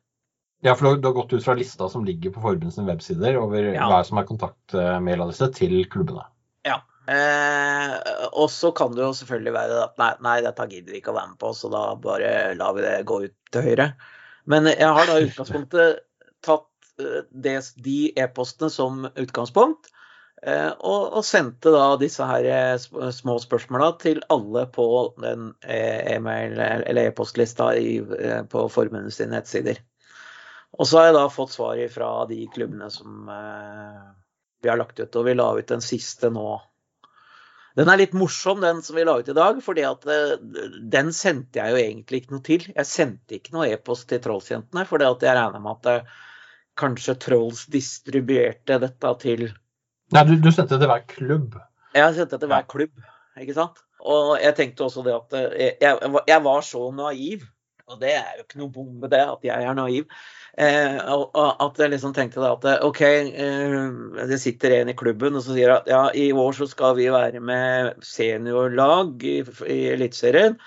Ja, 0.64 0.72
for 0.72 0.96
du 0.96 1.08
har 1.08 1.16
gått 1.16 1.34
ut 1.34 1.44
fra 1.44 1.56
lista 1.58 1.90
som 1.92 2.06
ligger 2.08 2.32
på 2.32 2.40
forbundets 2.40 2.80
websider 2.80 3.36
over 3.36 3.74
ja. 3.74 3.84
hva 3.90 4.00
som 4.06 4.20
er 4.20 4.28
kontaktmailadresse 4.28 5.50
til 5.58 5.76
klubbene. 5.92 6.24
Ja. 6.64 6.78
Eh, 7.04 7.94
og 8.32 8.48
så 8.48 8.70
kan 8.72 8.94
det 8.96 9.04
jo 9.04 9.12
selvfølgelig 9.16 9.52
være 9.52 9.82
at 9.82 9.98
nei, 10.00 10.12
nei, 10.24 10.38
dette 10.46 10.68
gidder 10.70 10.94
vi 10.94 11.02
ikke 11.02 11.12
å 11.12 11.18
være 11.18 11.34
med 11.34 11.40
på, 11.42 11.52
så 11.52 11.68
da 11.72 11.82
bare 12.00 12.30
lar 12.56 12.72
vi 12.78 12.86
det 12.86 12.94
gå 13.10 13.20
ut 13.26 13.36
til 13.52 13.68
høyre. 13.68 13.90
Men 14.48 14.70
jeg 14.72 14.88
har 14.96 15.08
da 15.08 15.18
i 15.20 15.28
utgangspunktet 15.28 16.00
tatt 16.44 17.04
eh, 17.04 17.68
de 17.84 17.98
e-postene 18.24 18.72
som 18.72 19.04
utgangspunkt. 19.10 19.92
Eh, 20.44 20.72
og, 20.84 21.04
og, 21.16 21.22
sendte 21.24 21.72
da 21.72 21.94
disse 21.96 22.24
her 22.28 22.44
eh, 22.52 23.10
små 23.16 23.38
spørsmåla 23.40 23.94
til 24.02 24.20
alle 24.32 24.66
på 24.74 24.86
den 25.22 25.54
eh, 25.62 26.16
e-mail- 26.18 26.58
eller 26.60 27.08
e-postlista 27.08 27.70
på 28.52 28.66
forbundets 28.72 29.22
nettsider. 29.30 29.80
Og 30.76 30.90
så 30.90 31.00
har 31.00 31.08
jeg 31.08 31.16
da 31.16 31.24
fått 31.32 31.54
svar 31.54 31.80
fra 31.94 32.10
de 32.28 32.42
klubbene 32.52 32.90
som 32.90 33.28
vi 33.30 34.68
har 34.68 34.78
lagt 34.80 34.98
ut. 34.98 35.16
Og 35.16 35.28
vi 35.28 35.36
la 35.38 35.46
ut 35.54 35.70
den 35.70 35.84
siste 35.84 36.32
nå. 36.34 36.48
Den 37.78 37.90
er 37.90 38.00
litt 38.00 38.16
morsom, 38.18 38.58
den 38.60 38.82
som 38.82 38.98
vi 38.98 39.04
la 39.06 39.14
ut 39.20 39.30
i 39.30 39.36
dag. 39.38 39.62
fordi 39.62 39.84
at 39.86 40.02
den 40.90 41.12
sendte 41.14 41.62
jeg 41.62 41.70
jo 41.70 41.78
egentlig 41.78 42.20
ikke 42.20 42.34
noe 42.34 42.46
til. 42.50 42.66
Jeg 42.74 42.90
sendte 42.90 43.38
ikke 43.38 43.54
noe 43.54 43.70
e-post 43.70 44.08
til 44.10 44.18
Trollsjentene, 44.24 44.82
at 44.82 45.28
jeg 45.28 45.38
regna 45.38 45.62
med 45.62 45.86
at 45.86 46.10
kanskje 46.74 47.14
Trolls 47.22 47.68
distribuerte 47.70 48.82
dette 48.82 49.14
til 49.22 49.46
Nei, 50.12 50.22
du, 50.28 50.36
du 50.42 50.50
sendte 50.52 50.78
til 50.78 50.90
hver 50.90 51.04
klubb? 51.08 51.56
Jeg 51.94 52.14
sendte 52.16 52.38
til 52.38 52.50
hver 52.50 52.66
klubb, 52.68 52.94
ikke 53.40 53.56
sant. 53.56 53.80
Og 54.04 54.36
jeg 54.42 54.52
tenkte 54.58 54.84
også 54.84 55.04
det 55.06 55.14
at 55.16 55.36
eh, 55.38 55.76
jeg, 55.80 56.12
jeg 56.28 56.44
var 56.44 56.64
så 56.66 56.90
naiv, 56.92 57.46
og 57.88 58.00
det 58.00 58.12
er 58.16 58.36
jo 58.36 58.44
ikke 58.44 58.60
noe 58.60 58.72
bombe 58.72 59.08
det, 59.12 59.22
at 59.22 59.46
jeg 59.46 59.64
er 59.64 59.76
naiv. 59.76 60.04
Eh, 60.54 60.98
at 61.64 61.80
jeg 61.80 61.90
liksom 61.90 62.14
tenkte 62.14 62.42
da 62.42 62.52
at 62.54 62.84
OK, 62.86 63.00
eh, 63.02 63.88
det 64.28 64.38
sitter 64.40 64.76
en 64.76 64.92
i 64.92 64.96
klubben 64.98 65.34
og 65.34 65.42
så 65.44 65.56
sier 65.56 65.72
at 65.78 65.90
ja, 65.90 66.04
i 66.14 66.28
år 66.30 66.54
så 66.56 66.68
skal 66.70 66.94
vi 67.00 67.08
være 67.12 67.40
med 67.42 68.04
seniorlag 68.06 69.24
i, 69.24 69.40
i 69.72 69.80
Eliteserien. 69.96 70.60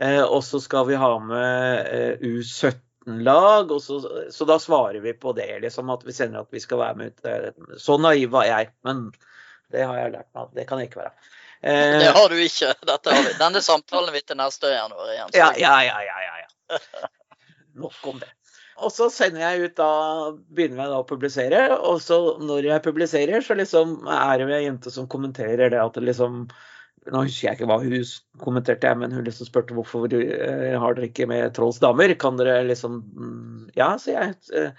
Eh, 0.00 0.22
og 0.24 0.42
så 0.44 0.60
skal 0.62 0.86
vi 0.90 0.98
ha 1.00 1.14
med 1.22 1.90
eh, 1.94 2.22
U17 2.26 2.89
lag, 3.06 3.70
så, 3.82 4.00
så, 4.30 4.44
da 4.44 4.58
svarer 4.58 5.00
vi 5.00 5.12
på 5.12 5.32
det, 5.32 5.60
liksom, 5.60 5.90
at 5.90 6.04
vi 6.04 6.12
sender 6.12 6.44
at 6.44 6.52
vi 6.52 6.60
skal 6.60 6.78
være 6.78 6.96
med 6.96 7.12
ut. 7.12 7.78
Så 7.80 7.98
naiv 7.98 8.30
var 8.30 8.48
jeg, 8.48 8.70
men 8.84 9.08
det 9.72 9.86
har 9.86 9.98
jeg 9.98 10.12
lært 10.16 10.28
meg 10.34 10.42
at 10.42 10.58
det 10.58 10.66
kan 10.68 10.82
jeg 10.82 10.90
ikke 10.92 11.04
være. 11.04 11.14
Eh, 11.60 11.98
det 12.00 12.06
har 12.16 12.30
du 12.32 12.38
ikke. 12.40 12.70
Har 12.88 13.00
vi. 13.04 13.32
Denne 13.36 13.60
samtalen 13.60 14.14
vi 14.14 14.22
til 14.24 14.38
neste 14.40 14.70
januar 14.72 15.10
igjen. 15.12 15.32
Ja, 15.36 15.50
ja, 15.60 15.74
ja, 15.84 15.98
ja, 16.06 16.20
ja, 16.24 16.38
ja. 16.40 16.78
Nok 17.82 17.98
om 18.08 18.16
det. 18.22 18.30
Og 18.80 18.88
så 18.94 19.10
sender 19.12 19.42
jeg 19.42 19.68
ut 19.68 19.74
da, 19.76 19.90
begynner 20.48 20.80
jeg 20.80 20.92
da 20.94 21.02
å 21.02 21.04
publisere, 21.04 21.60
og 21.76 22.00
så 22.00 22.16
når 22.40 22.70
jeg 22.70 22.84
publiserer, 22.86 23.44
så 23.44 23.58
liksom 23.60 24.08
er 24.08 24.40
det 24.40 24.56
ei 24.56 24.62
jente 24.64 24.92
som 24.94 25.08
kommenterer 25.12 25.68
det 25.68 25.82
at 25.82 25.98
det 25.98 26.06
liksom 26.06 26.46
nå 27.08 27.22
husker 27.24 27.48
jeg 27.48 27.58
ikke 27.58 27.68
hva 27.70 27.78
hun 27.80 27.94
kommenterte, 28.42 28.92
men 29.00 29.14
hun 29.16 29.24
liksom 29.24 29.48
spurte 29.48 29.76
hvorfor 29.76 30.10
uh, 30.12 30.76
har 30.82 30.96
dere 30.96 31.08
ikke 31.08 31.28
med 31.30 31.54
Trolls 31.56 31.80
damer. 31.82 32.12
Kan 32.20 32.40
dere 32.40 32.60
liksom 32.68 33.00
mm, 33.08 33.70
Ja, 33.78 33.94
så 34.00 34.16
jeg. 34.16 34.72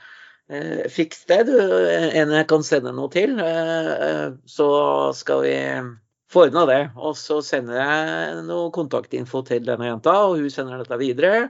Fiks 0.92 1.26
det, 1.32 1.46
du. 1.48 1.56
En 1.56 2.34
jeg 2.36 2.48
kan 2.50 2.64
sende 2.68 2.94
noe 2.94 3.10
til. 3.14 3.38
Uh, 3.40 4.38
så 4.46 4.70
skal 5.18 5.46
vi 5.48 5.58
få 6.32 6.46
ordna 6.48 6.66
det. 6.70 6.82
Og 7.00 7.18
så 7.20 7.42
sender 7.46 7.80
jeg 7.80 8.46
noe 8.48 8.72
kontaktinfo 8.76 9.44
til 9.48 9.66
denne 9.68 9.90
jenta, 9.90 10.16
og 10.28 10.40
hun 10.40 10.54
sender 10.54 10.84
dette 10.84 11.00
videre. 11.02 11.50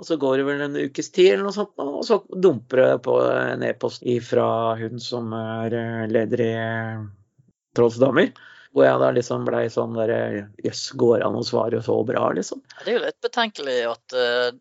Og 0.00 0.06
så 0.08 0.16
går 0.16 0.40
det 0.40 0.44
vel 0.46 0.62
en 0.64 0.78
ukes 0.80 1.10
tid, 1.12 1.34
eller 1.34 1.50
noe 1.50 1.52
sånt, 1.52 1.74
og 1.76 2.04
så 2.08 2.22
dumper 2.32 2.80
det 2.80 2.92
på 3.04 3.18
en 3.20 3.64
e-post 3.68 4.06
fra 4.24 4.46
hun 4.80 5.02
som 5.02 5.34
er 5.36 5.76
leder 6.08 6.42
i 6.46 6.54
Trolls 7.76 7.98
damer. 8.00 8.32
Hvor 8.70 8.86
jeg 8.86 9.00
da 9.02 9.10
liksom 9.14 9.46
blei 9.48 9.64
sånn 9.72 9.96
derre 9.98 10.20
Jøss, 10.62 10.90
går 10.98 11.24
an 11.26 11.38
å 11.40 11.42
svare 11.46 11.80
så 11.82 11.96
bra, 12.06 12.28
liksom? 12.36 12.62
Det 12.84 12.92
er 12.92 12.98
jo 12.98 13.02
litt 13.02 13.18
betenkelig 13.24 13.78
at 13.90 14.14
uh, 14.14 14.52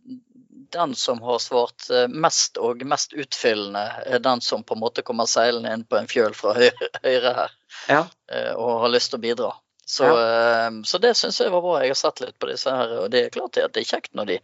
den 0.74 0.96
som 0.96 1.22
har 1.26 1.40
svart 1.42 1.88
eh, 1.94 2.08
mest 2.10 2.60
og 2.62 2.84
mest 2.86 3.14
utfyllende, 3.18 3.82
er 4.06 4.22
den 4.22 4.42
som 4.46 4.62
på 4.64 4.76
en 4.76 4.84
måte 4.84 5.02
kommer 5.06 5.30
seilende 5.30 5.72
inn 5.74 5.86
på 5.86 5.98
en 5.98 6.10
fjøl 6.10 6.36
fra 6.38 6.54
høyre, 6.58 6.90
høyre 7.02 7.34
her 7.40 7.56
ja. 7.90 8.04
uh, 8.06 8.54
og 8.54 8.84
har 8.86 8.94
lyst 8.94 9.14
til 9.14 9.22
å 9.22 9.24
bidra. 9.24 9.50
Så, 9.90 10.06
ja. 10.06 10.70
så 10.86 10.98
det 11.02 11.16
syns 11.18 11.40
jeg 11.42 11.50
var 11.50 11.64
bra. 11.66 11.80
Jeg 11.82 11.96
har 11.96 11.98
sett 11.98 12.20
litt 12.22 12.36
på 12.38 12.46
disse 12.52 12.70
her, 12.70 12.92
og 13.02 13.08
det 13.10 13.24
er 13.26 13.32
klart 13.34 13.58
at 13.58 13.74
det 13.74 13.82
er 13.82 13.88
kjekt 13.90 14.12
når 14.14 14.28
de 14.30 14.36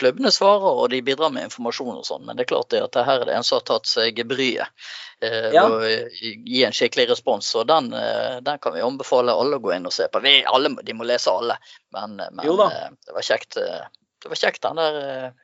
klubbene 0.00 0.30
svarer 0.32 0.78
og 0.80 0.86
de 0.94 1.02
bidrar 1.04 1.34
med 1.34 1.50
informasjon 1.50 1.98
og 1.98 2.06
sånn, 2.08 2.24
men 2.24 2.38
det 2.38 2.46
er 2.46 2.52
klart 2.54 2.72
at 2.78 2.96
her 2.96 3.20
er 3.20 3.28
det 3.28 3.34
en 3.36 3.44
som 3.44 3.58
har 3.58 3.66
tatt 3.68 3.90
seg 3.90 4.22
bryet 4.30 4.64
eh, 5.20 5.50
ja. 5.52 5.66
Og 5.68 5.84
gi 6.24 6.62
en 6.64 6.72
skikkelig 6.72 7.10
respons. 7.12 7.50
Og 7.60 7.68
den, 7.68 7.92
den, 7.92 8.62
kan 8.64 8.72
vi 8.72 8.86
anbefale 8.86 9.36
alle 9.36 9.60
å 9.60 9.64
gå 9.66 9.74
inn 9.76 9.90
og 9.90 9.92
se 9.92 10.08
på. 10.08 10.24
Vi, 10.24 10.38
alle, 10.48 10.72
de 10.80 10.96
må 10.96 11.04
lese 11.04 11.36
alle, 11.36 11.58
men, 11.92 12.16
men 12.24 12.40
det 12.48 13.18
var 13.18 13.28
kjekt. 13.28 13.60
Det 13.60 14.32
var 14.32 14.40
kjekt 14.40 14.64
den 14.64 14.80
der 14.80 15.02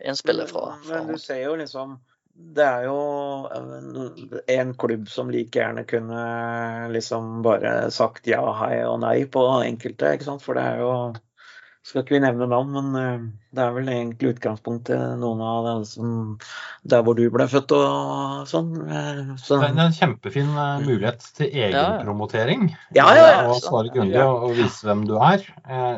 innspillet 0.09 0.49
fra, 0.49 0.71
fra 0.87 1.03
Men 1.03 1.13
du 1.13 1.21
ser 1.21 1.45
jo 1.45 1.59
liksom 1.61 1.99
det 2.35 2.67
er 2.67 2.87
jo 2.89 2.99
en 4.51 4.75
klubb 4.79 5.09
som 5.11 5.31
like 5.33 5.59
gjerne 5.59 5.85
kunne 5.89 6.21
liksom 6.95 7.41
bare 7.47 7.91
sagt 7.95 8.29
ja, 8.31 8.43
hei 8.63 8.81
og 8.87 9.01
nei 9.05 9.19
på 9.31 9.45
enkelte, 9.65 10.15
ikke 10.17 10.31
sant. 10.33 10.45
For 10.47 10.59
det 10.59 10.69
er 10.69 10.85
jo 10.85 10.95
Skal 11.81 12.03
ikke 12.03 12.13
vi 12.13 12.19
nevne 12.21 12.45
navn, 12.45 12.75
men 12.77 12.97
eh, 13.01 13.23
det 13.57 13.63
er 13.65 13.71
vel 13.73 13.87
egentlig 13.89 14.35
utgangspunktet 14.35 15.15
noen 15.17 15.39
av 15.41 15.65
dem 15.65 15.85
som 15.89 16.11
Der 16.85 17.01
hvor 17.07 17.17
du 17.17 17.23
ble 17.33 17.47
født 17.49 17.73
og 17.73 18.51
sånn. 18.51 18.75
Eh, 18.85 19.31
så. 19.41 19.57
Det 19.63 19.71
er 19.71 19.81
en 19.87 19.97
kjempefin 19.97 20.51
eh, 20.51 20.83
mulighet 20.85 21.25
til 21.39 21.49
egenpromotering. 21.49 22.69
Ja, 22.93 23.09
ja, 23.17 23.25
ja. 23.31 23.41
Og 23.49 23.65
svare 23.65 23.95
grundig 23.95 24.21
og 24.21 24.53
vise 24.61 24.85
hvem 24.91 25.07
du 25.09 25.17
er. 25.17 25.47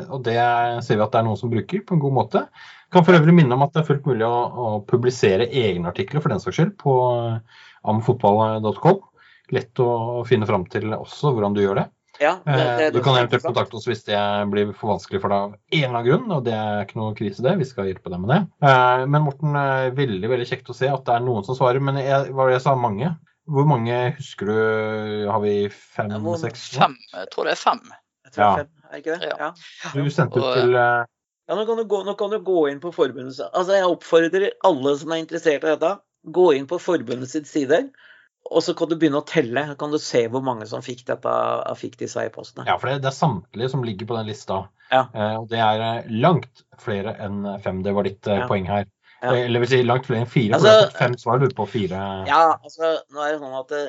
Og 0.07 0.23
det 0.29 0.39
ser 0.87 1.01
vi 1.01 1.03
at 1.03 1.17
det 1.17 1.25
er 1.25 1.27
noen 1.27 1.43
som 1.43 1.51
bruker 1.51 1.83
på 1.83 1.99
en 1.99 2.07
god 2.07 2.17
måte. 2.21 2.47
Kan 2.93 3.07
for 3.07 3.17
øvrig 3.17 3.33
minne 3.35 3.57
om 3.57 3.65
at 3.65 3.73
det 3.73 3.83
er 3.83 3.89
fullt 3.89 4.05
mulig 4.09 4.27
å, 4.29 4.37
å 4.37 4.67
publisere 4.89 5.49
egne 5.49 5.89
artikler 5.93 6.21
for 6.21 6.33
den 6.33 6.43
saks 6.43 6.59
skyld 6.59 6.77
på 6.81 6.97
eh, 7.09 7.65
amfotball.com. 7.89 9.01
Lett 9.53 9.81
å 9.83 10.23
finne 10.29 10.49
fram 10.49 10.67
til 10.73 10.93
også 10.97 11.33
hvordan 11.33 11.57
du 11.57 11.63
gjør 11.65 11.83
det. 11.83 11.89
Ja, 12.21 12.37
det, 12.45 12.53
det, 12.53 12.65
det, 12.79 12.89
du 12.93 13.01
kan 13.03 13.17
eventuelt 13.17 13.47
kontakte 13.47 13.79
oss 13.79 13.87
hvis 13.89 14.05
det 14.05 14.19
blir 14.53 14.75
for 14.77 14.93
vanskelig 14.93 15.23
for 15.23 15.33
deg 15.33 15.47
av 15.47 15.55
en 15.55 15.79
eller 15.79 15.89
annen 15.89 16.07
grunn, 16.07 16.35
og 16.37 16.45
det 16.47 16.53
er 16.55 16.85
ikke 16.85 16.99
noe 17.01 17.17
krise, 17.17 17.43
det. 17.45 17.55
Vi 17.63 17.67
skal 17.67 17.89
hjelpe 17.89 18.13
deg 18.13 18.21
med 18.23 18.35
det. 18.35 18.41
Eh, 18.69 19.05
men 19.09 19.25
Morten, 19.25 19.57
eh, 19.59 19.89
veldig 19.97 20.33
veldig 20.35 20.49
kjekt 20.53 20.69
å 20.71 20.77
se 20.77 20.91
at 20.93 21.07
det 21.09 21.17
er 21.17 21.25
noen 21.25 21.49
som 21.49 21.59
svarer. 21.59 21.83
Men 21.85 22.01
jeg, 22.03 22.29
hva 22.31 22.45
var 22.45 22.53
det 22.53 22.59
jeg 22.59 22.67
sa, 22.67 22.77
mange? 22.79 23.15
Hvor 23.53 23.67
mange 23.67 23.97
husker 24.19 24.53
du? 24.53 24.61
Har 25.33 25.41
vi 25.43 25.57
fem, 25.73 26.13
seks? 26.45 26.69
Fem, 26.77 26.95
jeg 27.17 27.33
tror 27.33 27.49
det 27.49 27.57
er 27.57 27.63
fem. 27.65 27.83
Jeg 28.29 28.37
tror 28.37 28.45
ja. 28.45 28.53
fem, 28.61 28.71
er 28.93 29.03
ikke 29.03 29.19
det? 29.25 29.33
Ja. 29.33 29.51
Du 29.97 30.13
sendte 30.13 30.45
ut 30.45 30.61
til 30.61 30.79
ja, 31.49 31.59
nå 31.59 31.67
kan, 31.67 31.81
du 31.81 31.85
gå, 31.91 32.01
kan 32.15 32.31
du 32.31 32.39
gå 32.45 32.61
inn 32.71 32.81
på 32.83 32.93
forbundets 32.95 33.41
Altså, 33.49 33.75
jeg 33.75 33.91
oppfordrer 33.91 34.49
alle 34.67 34.95
som 35.01 35.13
er 35.13 35.23
interessert 35.25 35.67
i 35.67 35.73
dette, 35.73 35.97
gå 36.23 36.47
inn 36.57 36.69
på 36.71 36.79
forbundets 36.83 37.35
sider. 37.51 37.89
Og 38.51 38.63
så 38.67 38.75
kan 38.75 38.91
du 38.91 38.97
begynne 38.99 39.21
å 39.21 39.27
telle. 39.27 39.63
Kan 39.79 39.93
du 39.95 39.99
se 40.03 40.25
hvor 40.31 40.43
mange 40.45 40.67
som 40.71 40.83
fikk, 40.83 41.05
dette, 41.09 41.35
fikk 41.79 41.99
disse 42.01 42.25
e-postene. 42.27 42.67
Ja, 42.67 42.75
for 42.79 42.91
det, 42.91 43.03
det, 43.05 43.13
er 43.13 43.17
samtlige 43.17 43.71
som 43.71 43.85
ligger 43.87 44.09
på 44.11 44.17
den 44.19 44.31
lista. 44.31 44.65
Ja. 44.91 45.05
Eh, 45.15 45.37
og 45.39 45.47
det 45.53 45.61
er 45.63 45.85
eh, 45.87 46.11
langt 46.25 46.65
flere 46.83 47.15
enn 47.23 47.45
fem. 47.63 47.85
Det 47.87 47.95
var 47.95 48.09
ditt 48.09 48.27
eh, 48.27 48.43
ja. 48.43 48.49
poeng 48.51 48.67
her. 48.71 48.89
Ja. 49.23 49.31
Eh, 49.31 49.45
eller 49.47 49.63
vil 49.63 49.71
si 49.71 49.83
langt 49.87 50.09
flere 50.09 50.25
enn 50.25 50.31
fire. 50.31 50.59
Altså, 50.59 50.73
for 50.73 50.81
det 50.81 50.89
er 50.91 50.99
fem 50.99 51.19
svar 51.21 51.47
på 51.59 51.69
fire. 51.71 52.07
Ja, 52.31 52.43
altså 52.59 52.97
nå 53.15 53.23
er 53.23 53.37
det 53.37 53.43
sånn 53.45 53.61
at 53.61 53.71
det, 53.75 53.85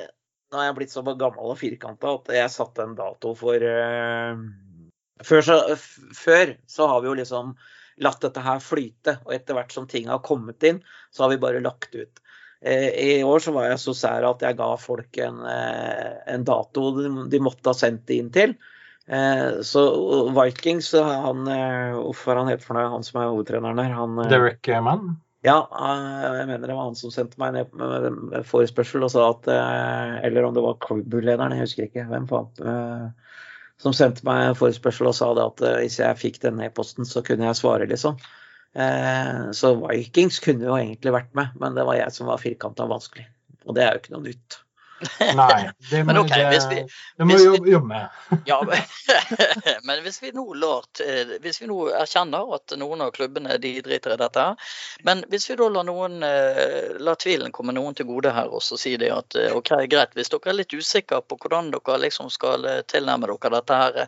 nå 0.53 0.61
er 0.61 0.69
jeg 0.69 0.77
blitt 0.77 0.93
så 0.93 1.05
gammel 1.09 1.49
og 1.49 1.57
firkanta 1.57 2.13
at 2.19 2.35
jeg 2.37 2.53
satte 2.53 2.85
en 2.85 2.93
dato 2.97 3.33
for 3.37 3.57
uh, 3.57 4.37
før 5.21 5.45
så, 5.45 5.59
før 6.17 6.55
så, 6.65 6.87
har 6.89 7.03
vi 7.03 7.11
jo 7.11 7.19
liksom 7.21 7.53
latt 8.01 8.23
dette 8.25 8.41
her 8.41 8.61
flyte, 8.63 9.19
og 9.27 9.35
etter 9.35 9.57
hvert 9.57 9.73
som 9.75 9.85
ting 9.89 10.09
har 10.09 10.23
kommet 10.25 10.63
inn, 10.65 10.81
så 11.13 11.25
har 11.25 11.33
vi 11.33 11.41
bare 11.41 11.61
lagt 11.61 11.93
ut. 11.93 12.23
Eh, 12.63 13.19
I 13.19 13.23
år 13.23 13.43
så 13.43 13.51
var 13.51 13.67
jeg 13.67 13.81
så 13.83 13.93
sær 13.97 14.25
at 14.29 14.43
jeg 14.43 14.55
ga 14.57 14.69
folk 14.79 15.17
en, 15.19 15.41
eh, 15.45 16.13
en 16.31 16.45
dato 16.47 16.93
de 17.29 17.41
måtte 17.43 17.69
ha 17.69 17.75
sendt 17.75 18.05
det 18.07 18.19
inn 18.21 18.31
til. 18.33 18.55
Eh, 19.03 19.59
så 19.67 19.81
Vikings, 20.31 20.93
han 20.95 21.43
Hvorfor 21.43 22.39
han 22.39 22.47
heter 22.47 22.63
for 22.63 22.79
noe, 22.79 22.87
han 22.93 23.03
som 23.03 23.19
er 23.19 23.33
hovedtreneren 23.33 23.81
her? 23.83 23.91
Han, 23.97 24.15
Derek 24.31 24.69
Mann? 24.85 25.17
Ja, 25.43 25.57
jeg 26.39 26.47
mener 26.47 26.69
det 26.69 26.77
var 26.77 26.87
han 26.87 26.95
som 26.95 27.11
sendte 27.11 27.35
meg 27.41 27.57
med 27.75 28.45
forespørsel 28.47 29.03
og 29.03 29.11
sa 29.11 29.25
at 29.33 29.49
Eller 30.23 30.47
om 30.47 30.55
det 30.55 30.63
var 30.63 30.79
klubblederen, 30.79 31.51
jeg 31.51 31.67
husker 31.67 31.89
ikke. 31.89 32.07
Hvem 32.07 32.29
faen 32.31 33.11
som 33.81 33.95
sendte 33.95 34.25
meg 34.27 34.49
en 34.49 34.57
forespørsel 34.57 35.09
og 35.09 35.17
sa 35.17 35.31
det 35.37 35.45
at 35.49 35.63
uh, 35.65 35.75
hvis 35.81 35.99
jeg 35.99 36.19
fikk 36.19 36.41
denne 36.43 36.67
e-posten, 36.69 37.07
så 37.09 37.23
kunne 37.25 37.47
jeg 37.49 37.59
svare, 37.59 37.89
liksom. 37.89 38.19
Eh, 38.73 39.51
så 39.53 39.75
Vikings 39.77 40.39
kunne 40.41 40.65
jo 40.65 40.77
egentlig 40.77 41.13
vært 41.13 41.33
med, 41.37 41.53
men 41.61 41.75
det 41.77 41.85
var 41.85 41.99
jeg 41.99 42.13
som 42.15 42.29
var 42.31 42.41
firkanta 42.41 42.87
vanskelig. 42.89 43.27
Og 43.67 43.77
det 43.77 43.85
er 43.85 43.93
jo 43.93 44.01
ikke 44.01 44.15
noe 44.15 44.25
nytt. 44.25 44.59
Nei, 45.39 45.69
det 45.89 46.03
må, 46.03 46.17
okay, 46.25 46.49
vi, 46.51 46.83
det 47.17 47.29
må 47.29 47.39
vi 47.39 47.71
jobbe 47.71 47.87
med. 47.87 48.21
ja, 48.51 48.59
men 49.87 50.03
hvis 50.03 50.19
vi, 50.23 50.33
nå 50.35 50.45
lar, 50.59 50.85
hvis 51.39 51.61
vi 51.63 51.71
nå 51.71 51.79
erkjenner 52.03 52.53
at 52.59 52.75
noen 52.79 53.07
av 53.07 53.15
klubbene 53.15 53.57
de 53.63 53.77
driter 53.85 54.17
i 54.17 54.19
dette, 54.19 54.47
men 55.07 55.23
hvis 55.31 55.49
vi 55.49 55.59
da 55.59 55.71
lar 55.71 55.87
noen 55.87 56.19
lar 56.23 57.13
la 57.13 57.17
tvilen 57.17 57.51
komme 57.51 57.73
noen 57.77 57.93
til 57.93 58.07
gode 58.09 58.31
her 58.33 58.49
og 58.49 58.63
så 58.65 58.77
si 58.79 58.95
det 58.97 59.11
at 59.13 59.35
eh, 59.37 59.53
ok, 59.53 59.69
greit, 59.89 60.15
hvis 60.17 60.31
dere 60.33 60.49
er 60.49 60.57
litt 60.57 60.73
usikre 60.73 61.21
på 61.21 61.37
hvordan 61.37 61.69
dere 61.73 61.99
liksom 62.01 62.31
skal 62.33 62.65
eh, 62.65 62.81
tilnærme 62.89 63.29
dere 63.29 63.51
dette 63.53 63.77
her, 63.77 63.99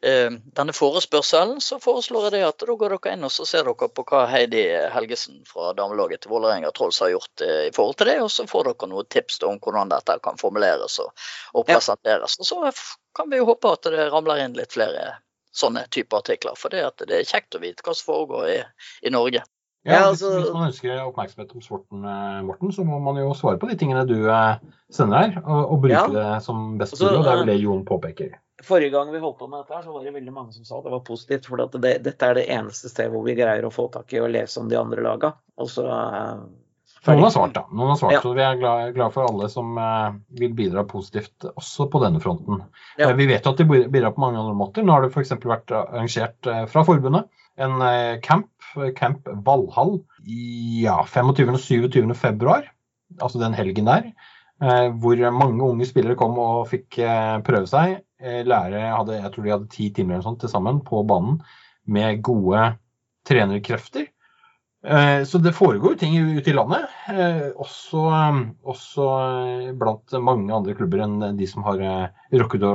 denne 0.00 0.72
forespørselen, 0.74 1.60
så 1.64 1.78
foreslår 1.80 2.26
jeg 2.26 2.34
det 2.34 2.42
at 2.48 2.64
da 2.66 2.74
går 2.76 2.94
dere 2.96 3.14
inn 3.14 3.24
og 3.24 3.32
så 3.32 3.46
ser 3.48 3.68
dere 3.68 3.88
på 3.94 4.04
hva 4.10 4.24
Heidi 4.30 4.62
Helgesen 4.92 5.40
fra 5.48 5.72
damelaget 5.76 6.24
til 6.24 6.34
Vålerenga 6.34 6.72
Trolls 6.76 7.00
har 7.00 7.12
gjort 7.14 7.44
i 7.46 7.70
forhold 7.76 7.96
til 8.00 8.10
det, 8.10 8.18
og 8.24 8.30
så 8.32 8.46
får 8.50 8.70
dere 8.70 8.90
noen 8.92 9.08
tips 9.12 9.40
om 9.48 9.60
hvordan 9.62 9.92
dette 9.92 10.18
kan 10.24 10.39
formuleres 10.40 10.98
og, 11.04 11.12
og 11.54 11.66
presenteres. 11.68 12.38
Og 12.40 12.48
så 12.48 12.60
kan 13.16 13.30
vi 13.30 13.40
jo 13.40 13.48
håpe 13.52 13.76
at 13.76 13.90
det 13.92 14.10
ramler 14.10 14.44
inn 14.44 14.58
litt 14.58 14.74
flere 14.76 15.12
sånne 15.52 15.86
typer 15.90 16.22
artikler. 16.22 16.58
For 16.58 16.72
det, 16.72 16.84
det 17.06 17.22
er 17.22 17.28
kjekt 17.28 17.56
å 17.56 17.62
vite 17.62 17.86
hva 17.86 17.94
som 17.96 18.12
foregår 18.12 18.52
i, 18.52 18.60
i 19.06 19.14
Norge. 19.14 19.44
Ja, 19.88 20.02
altså, 20.10 20.28
hvis, 20.34 20.50
man 20.52 20.68
ønsker 20.68 20.98
oppmerksomhet 21.06 21.54
om 21.56 21.62
sporten, 21.64 22.04
eh, 22.04 22.40
Morten, 22.44 22.72
så 22.76 22.84
må 22.84 22.98
man 23.00 23.16
jo 23.16 23.30
svare 23.36 23.56
på 23.60 23.70
de 23.70 23.78
tingene 23.80 24.04
du 24.04 24.18
eh, 24.28 24.58
sender 24.92 25.22
her, 25.22 25.38
og, 25.40 25.72
og 25.72 25.86
bruke 25.86 25.96
ja. 25.96 26.10
det 26.12 26.44
som 26.44 26.74
best 26.80 26.98
mulig. 26.98 27.14
og 27.16 27.24
Det 27.24 27.32
er 27.32 27.40
vel 27.40 27.48
det 27.48 27.58
Jon 27.62 27.84
påpeker. 27.88 28.34
Forrige 28.60 28.92
gang 28.92 29.08
vi 29.08 29.22
holdt 29.22 29.38
på 29.40 29.48
med 29.48 29.62
dette, 29.62 29.78
her, 29.78 29.86
så 29.86 29.94
var 29.94 30.04
det 30.04 30.12
veldig 30.12 30.34
mange 30.36 30.52
som 30.52 30.66
sa 30.68 30.82
det 30.84 30.92
var 30.92 31.00
positivt. 31.06 31.48
For 31.48 31.64
det, 31.64 31.94
dette 32.04 32.28
er 32.28 32.36
det 32.36 32.44
eneste 32.52 32.92
stedet 32.92 33.14
hvor 33.14 33.24
vi 33.24 33.38
greier 33.38 33.64
å 33.64 33.72
få 33.72 33.86
tak 33.94 34.12
i 34.12 34.20
og 34.20 34.28
lese 34.34 34.60
om 34.60 34.68
de 34.68 34.76
andre 34.76 35.06
laga. 35.06 35.32
Og 35.56 35.72
så 35.72 35.86
eh, 35.88 36.44
noen 37.06 37.24
har 37.24 37.32
svart, 37.32 37.54
da. 37.56 37.62
Noen 37.72 37.94
har 37.94 37.98
svart, 38.00 38.14
ja. 38.18 38.20
så 38.22 38.32
Vi 38.36 38.42
er 38.44 38.58
glad, 38.60 38.92
glad, 38.96 39.12
for 39.14 39.28
alle 39.28 39.48
som 39.52 39.76
uh, 39.80 40.16
vil 40.36 40.52
bidra 40.56 40.84
positivt 40.88 41.46
også 41.54 41.86
på 41.92 42.00
denne 42.02 42.20
fronten. 42.20 42.60
Ja. 43.00 43.08
Uh, 43.10 43.14
vi 43.16 43.28
vet 43.30 43.46
jo 43.46 43.54
at 43.54 43.62
de 43.62 43.66
bidrar 43.68 44.12
på 44.16 44.24
mange 44.24 44.40
andre 44.40 44.56
måter. 44.56 44.84
Nå 44.84 44.92
har 44.92 45.04
det 45.04 45.12
f.eks. 45.14 45.32
vært 45.40 45.72
arrangert 45.76 46.50
uh, 46.50 46.64
fra 46.70 46.84
forbundet 46.86 47.30
en 47.60 47.82
camp, 48.24 48.48
Camp 48.96 49.26
Valhall, 49.44 49.98
i 50.24 50.84
ja, 50.86 50.94
25. 51.04 51.50
og 51.52 51.58
27. 51.60 52.14
februar. 52.16 52.70
Altså 53.20 53.40
den 53.42 53.52
helgen 53.52 53.90
der. 53.90 54.06
hvor 55.02 55.20
mange 55.34 55.66
unge 55.66 55.84
spillere 55.84 56.16
kom 56.16 56.38
og 56.40 56.70
fikk 56.70 56.96
prøve 57.44 57.68
seg. 57.68 57.98
Lærere 58.22 58.94
hadde, 58.94 59.18
jeg 59.18 59.32
tror 59.34 59.44
de 59.44 59.52
hadde 59.52 59.68
ti 59.74 59.90
timer 59.92 60.14
eller 60.14 60.24
sånt 60.24 60.40
til 60.40 60.52
sammen 60.52 60.80
på 60.86 61.02
banen 61.04 61.42
med 61.84 62.22
gode 62.24 62.62
trenerkrefter. 63.28 64.08
Eh, 64.84 65.24
så 65.24 65.38
det 65.38 65.52
foregår 65.52 65.94
ting 65.94 66.16
ute 66.18 66.50
i 66.50 66.54
landet, 66.56 66.88
eh, 67.12 67.50
også, 67.60 68.00
også, 68.64 69.08
blant 69.76 70.14
mange 70.24 70.54
andre 70.56 70.74
klubber 70.76 71.02
enn 71.04 71.36
de 71.36 71.48
som 71.48 71.66
har 71.66 71.82
eh, 71.84 72.06
rukket 72.40 72.64
å, 72.64 72.72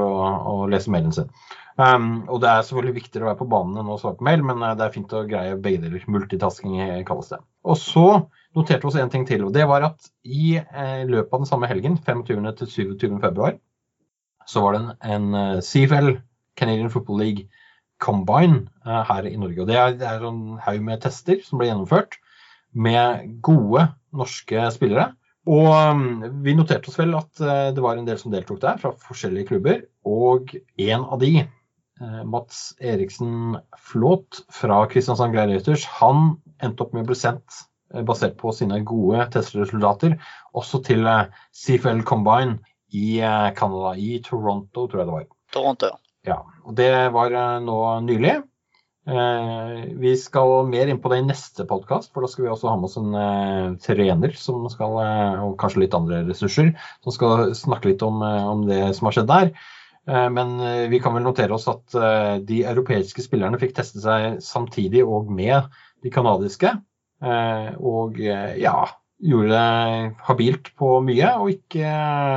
å 0.51 0.55
lese 0.69 0.93
mailen 0.93 1.15
sin. 1.15 1.31
Um, 1.75 2.21
og 2.31 2.39
det 2.39 2.47
er 2.47 2.61
selvfølgelig 2.63 2.95
viktigere 3.01 3.25
å 3.25 3.29
være 3.33 3.39
på 3.41 3.49
banen 3.51 3.81
enn 3.81 3.89
å 3.91 3.97
svare 3.99 4.15
på 4.19 4.27
mail, 4.29 4.45
men 4.47 4.61
det 4.77 4.85
er 4.85 4.93
fint 4.93 5.11
å 5.17 5.25
greie 5.27 5.57
begge 5.59 5.81
deler. 5.83 6.05
Multitasking 6.07 6.77
kalles 7.09 7.33
det. 7.33 7.41
Og 7.67 7.75
så 7.81 8.05
noterte 8.55 8.85
vi 8.85 8.91
oss 8.93 8.99
en 9.01 9.11
ting 9.11 9.25
til, 9.27 9.43
og 9.43 9.51
det 9.57 9.65
var 9.67 9.89
at 9.89 10.07
i 10.23 10.53
løpet 11.09 11.33
av 11.33 11.41
den 11.41 11.49
samme 11.49 11.67
helgen, 11.67 11.97
25. 12.05 12.47
til 12.61 12.71
27. 12.71 13.17
februar, 13.25 13.57
så 14.47 14.63
var 14.63 14.77
det 14.77 14.85
en, 14.85 14.95
en 15.35 15.59
CFL, 15.65 16.13
Canadian 16.55 16.93
Football 16.93 17.19
League, 17.25 17.49
Combine 18.01 18.65
eh, 18.85 19.03
her 19.07 19.27
i 19.27 19.35
Norge. 19.39 19.61
og 19.61 19.67
Det 19.67 19.77
er, 19.79 19.93
det 19.99 20.07
er 20.07 20.23
en 20.27 20.57
haug 20.61 20.81
med 20.83 21.03
tester 21.03 21.41
som 21.45 21.59
ble 21.59 21.69
gjennomført 21.69 22.17
med 22.75 23.37
gode 23.45 23.87
norske 24.15 24.67
spillere. 24.75 25.13
Og 25.45 25.69
mm, 25.97 26.41
vi 26.43 26.55
noterte 26.57 26.89
oss 26.91 26.99
vel 26.99 27.15
at 27.17 27.43
eh, 27.43 27.69
det 27.75 27.83
var 27.83 27.99
en 27.99 28.07
del 28.07 28.19
som 28.21 28.33
deltok 28.33 28.61
der, 28.63 28.81
fra 28.81 28.95
forskjellige 29.07 29.53
klubber. 29.53 29.85
Og 30.07 30.55
en 30.81 31.05
av 31.05 31.21
de, 31.21 31.45
eh, 31.45 32.23
Mats 32.27 32.67
Eriksen 32.81 33.55
Flåt 33.91 34.43
fra 34.53 34.83
Kristiansand 34.91 35.35
Gladiators, 35.35 35.87
han 36.01 36.35
endte 36.63 36.85
opp 36.85 36.95
med 36.95 37.05
å 37.05 37.13
bli 37.13 37.19
sendt, 37.19 37.63
basert 38.07 38.33
på 38.39 38.49
sine 38.51 38.79
gode 38.83 39.27
testresultater, 39.31 40.17
også 40.57 40.81
til 40.83 41.05
CFL 41.55 42.01
Combine 42.03 42.57
i 42.91 43.21
Canada, 43.55 43.93
i 43.95 44.17
Toronto, 44.25 44.87
tror 44.89 45.03
jeg 45.03 45.07
det 45.07 45.13
var. 45.13 45.27
Toronto, 45.53 45.91
ja. 45.93 46.04
Ja, 46.25 46.41
og 46.65 46.75
Det 46.77 46.91
var 47.13 47.33
eh, 47.33 47.61
nå 47.63 47.77
nylig. 48.05 48.35
Eh, 49.05 49.73
vi 50.01 50.15
skal 50.17 50.65
mer 50.65 50.89
inn 50.89 51.01
på 51.01 51.11
det 51.11 51.21
i 51.21 51.27
neste 51.27 51.67
podkast, 51.69 52.09
for 52.13 52.25
da 52.25 52.31
skal 52.31 52.47
vi 52.47 52.51
også 52.53 52.71
ha 52.71 52.75
med 52.79 52.89
oss 52.89 52.97
en 52.97 53.13
uh, 53.13 53.75
trener 53.83 54.33
som 54.39 54.65
skal, 54.73 54.97
og 55.45 55.53
kanskje 55.61 55.83
litt 55.83 55.97
andre 55.97 56.23
ressurser, 56.25 56.73
som 57.05 57.13
skal 57.13 57.53
snakke 57.57 57.91
litt 57.91 58.05
om, 58.05 58.25
om 58.25 58.65
det 58.65 58.81
som 58.97 59.09
har 59.09 59.19
skjedd 59.19 59.31
der. 59.31 59.53
Men 60.05 60.59
vi 60.91 60.99
kan 61.01 61.15
vel 61.17 61.23
notere 61.25 61.55
oss 61.55 61.63
at 61.65 61.95
de 62.45 62.59
europeiske 62.69 63.23
spillerne 63.25 63.57
fikk 63.57 63.71
teste 63.73 64.03
seg 64.03 64.35
samtidig 64.45 65.01
og 65.01 65.31
med 65.33 65.65
de 66.05 66.11
canadiske. 66.13 66.75
Og 67.81 68.19
ja, 68.21 68.75
gjorde 69.17 69.49
det 69.49 70.15
habilt 70.27 70.71
på 70.75 70.99
mye. 71.05 71.29
Og 71.39 71.51
ikke 71.55 71.91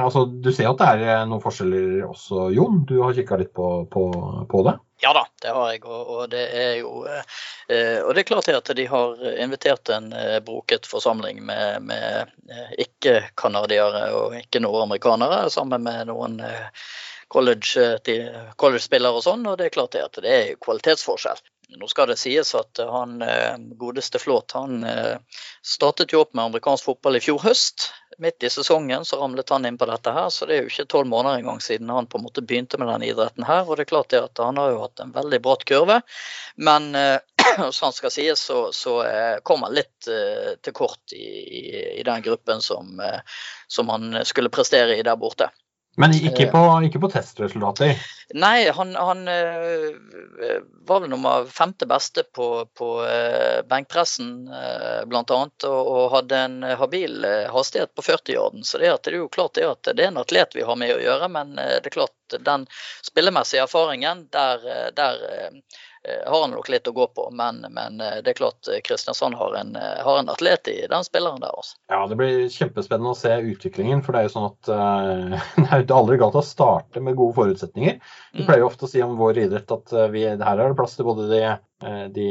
Altså, 0.04 0.24
du 0.26 0.50
ser 0.54 0.70
at 0.70 0.80
det 0.80 0.90
er 0.92 1.06
eh, 1.06 1.24
noen 1.28 1.42
forskjeller 1.42 2.04
også, 2.08 2.48
Jon. 2.54 2.84
Du 2.88 2.98
har 3.02 3.16
kikka 3.16 3.40
litt 3.40 3.52
på, 3.56 3.68
på, 3.90 4.04
på, 4.50 4.62
det? 4.66 4.78
Ja 5.02 5.12
da, 5.14 5.24
det 5.42 5.54
har 5.54 5.72
jeg. 5.72 5.82
Og, 5.86 6.14
og 6.14 6.30
det 6.32 6.44
er 6.54 6.72
jo 6.80 7.04
eh, 7.06 7.98
Og 8.02 8.14
det 8.14 8.22
er 8.22 8.30
klart 8.30 8.50
at 8.54 8.72
de 8.78 8.86
har 8.90 9.26
invitert 9.36 9.92
en 9.94 10.12
eh, 10.12 10.38
broket 10.44 10.88
forsamling 10.88 11.42
med, 11.46 11.82
med 11.90 12.32
ikke-canadiere 12.78 14.08
og 14.16 14.38
ikke-nordamerikanere, 14.40 15.46
sammen 15.54 15.84
med 15.86 16.08
noen 16.12 16.40
college-spillere 17.28 18.54
college 18.56 19.12
og 19.12 19.22
sånn. 19.24 19.46
Og 19.46 19.58
det 19.60 19.68
er 19.68 19.76
klart 19.76 19.98
at 20.00 20.22
det 20.24 20.34
er 20.34 20.58
kvalitetsforskjell. 20.64 21.42
Nå 21.76 21.88
skal 21.88 22.08
det 22.08 22.16
sies 22.16 22.54
at 22.56 22.80
han 22.80 23.22
eh, 23.22 23.58
godeste 23.76 24.18
Flåt 24.18 24.54
han 24.56 24.84
eh, 24.84 25.18
startet 25.62 26.12
jo 26.12 26.22
opp 26.22 26.32
med 26.32 26.46
amerikansk 26.48 26.86
fotball 26.86 27.18
i 27.18 27.20
fjor 27.20 27.42
høst. 27.44 27.90
Midt 28.18 28.42
i 28.42 28.50
sesongen 28.50 29.04
så 29.04 29.18
ramlet 29.20 29.52
han 29.52 29.68
inn 29.68 29.76
på 29.78 29.86
dette 29.90 30.14
her, 30.16 30.30
så 30.32 30.48
det 30.48 30.56
er 30.56 30.64
jo 30.64 30.72
ikke 30.72 30.88
tolv 30.88 31.10
måneder 31.12 31.42
engang 31.42 31.60
siden 31.60 31.92
han 31.92 32.08
på 32.08 32.18
en 32.18 32.24
måte 32.24 32.42
begynte 32.42 32.80
med 32.80 32.88
denne 32.88 33.10
idretten 33.10 33.44
her. 33.44 33.68
Og 33.68 33.76
det 33.76 33.84
er 33.84 33.92
klart 33.92 34.10
det 34.14 34.24
at 34.24 34.42
han 34.42 34.56
har 34.58 34.72
jo 34.72 34.80
hatt 34.86 35.04
en 35.04 35.12
veldig 35.12 35.42
bratt 35.44 35.68
kurve. 35.68 36.00
Men 36.56 36.88
han 37.60 37.94
skal 38.00 38.14
sies, 38.16 38.42
så, 38.48 38.72
så 38.72 38.96
kom 39.46 39.62
han 39.68 39.76
litt 39.76 40.08
til 40.08 40.74
kort 40.74 41.14
i, 41.14 41.28
i 42.00 42.02
den 42.08 42.24
gruppen 42.24 42.64
som, 42.64 42.96
som 43.68 43.94
han 43.94 44.24
skulle 44.26 44.50
prestere 44.50 44.96
i 44.98 45.06
der 45.06 45.20
borte. 45.20 45.52
Men 45.98 46.14
ikke 46.14 46.46
på, 46.52 46.62
ikke 46.86 47.00
på 47.02 47.10
testresultater? 47.12 47.98
Nei, 48.38 48.68
han, 48.74 48.92
han 48.94 49.22
uh, 49.26 50.58
var 50.88 51.02
vel 51.02 51.10
nummer 51.10 51.48
femte 51.50 51.88
beste 51.88 52.22
på, 52.36 52.48
på 52.78 52.90
uh, 53.02 53.64
benkpressen 53.68 54.34
bl.a. 55.08 55.22
Og, 55.22 55.80
og 55.92 56.04
hadde 56.12 56.42
en 56.44 56.58
habil 56.78 57.26
hastighet 57.52 57.94
på 57.96 58.04
40-yarden. 58.06 58.66
Så 58.66 58.78
det, 58.82 58.92
det, 59.04 59.14
er 59.14 59.20
jo 59.22 59.32
klart 59.32 59.56
det 59.58 59.66
at 59.68 59.90
det 59.90 60.06
er 60.06 60.12
en 60.12 60.22
atlet 60.22 60.54
vi 60.54 60.66
har 60.66 60.78
med 60.78 60.94
å 60.94 61.02
gjøre, 61.02 61.30
men 61.34 61.56
det 61.58 61.90
er 61.90 61.96
klart 61.96 62.38
den 62.46 62.68
spillemessige 63.06 63.64
erfaringen, 63.64 64.26
der, 64.34 64.64
der 64.96 65.18
Eh, 65.38 65.50
har 66.26 66.40
han 66.40 66.50
nok 66.54 66.68
litt 66.70 66.88
å 66.88 66.92
gå 66.94 67.06
på, 67.14 67.24
men, 67.34 67.60
men 67.74 68.00
eh, 68.00 68.20
det 68.24 68.32
er 68.32 68.38
klart 68.38 68.68
eh, 68.70 68.80
Kristiansand 68.84 69.36
har 69.38 69.56
en, 69.58 69.74
har 69.76 70.20
en, 70.20 70.30
atlet 70.30 70.70
i 70.70 70.76
den 70.90 71.04
spilleren 71.06 71.42
der. 71.42 71.54
Også. 71.58 71.76
Ja, 71.90 72.04
Det 72.10 72.18
blir 72.20 72.46
kjempespennende 72.54 73.12
å 73.12 73.18
se 73.18 73.34
utviklingen. 73.52 74.02
for 74.06 74.14
Det 74.14 74.22
er 74.22 74.28
jo 74.28 74.34
sånn 74.36 74.48
at 74.48 74.70
uh, 74.70 75.52
det 75.74 75.82
er 75.82 75.96
aldri 75.96 76.20
galt 76.20 76.38
å 76.38 76.44
starte 76.46 77.02
med 77.04 77.18
gode 77.18 77.36
forutsetninger. 77.38 77.98
Vi 78.36 78.46
pleier 78.46 78.62
jo 78.62 78.70
ofte 78.70 78.86
å 78.86 78.92
si 78.92 79.02
om 79.04 79.18
vår 79.18 79.42
idrett 79.46 79.74
at 79.74 79.94
vi, 80.12 80.24
her 80.30 80.62
er 80.62 80.64
det 80.64 80.78
plass 80.78 80.96
til 80.98 81.08
både 81.08 81.28
de, 81.30 81.42
de 82.14 82.26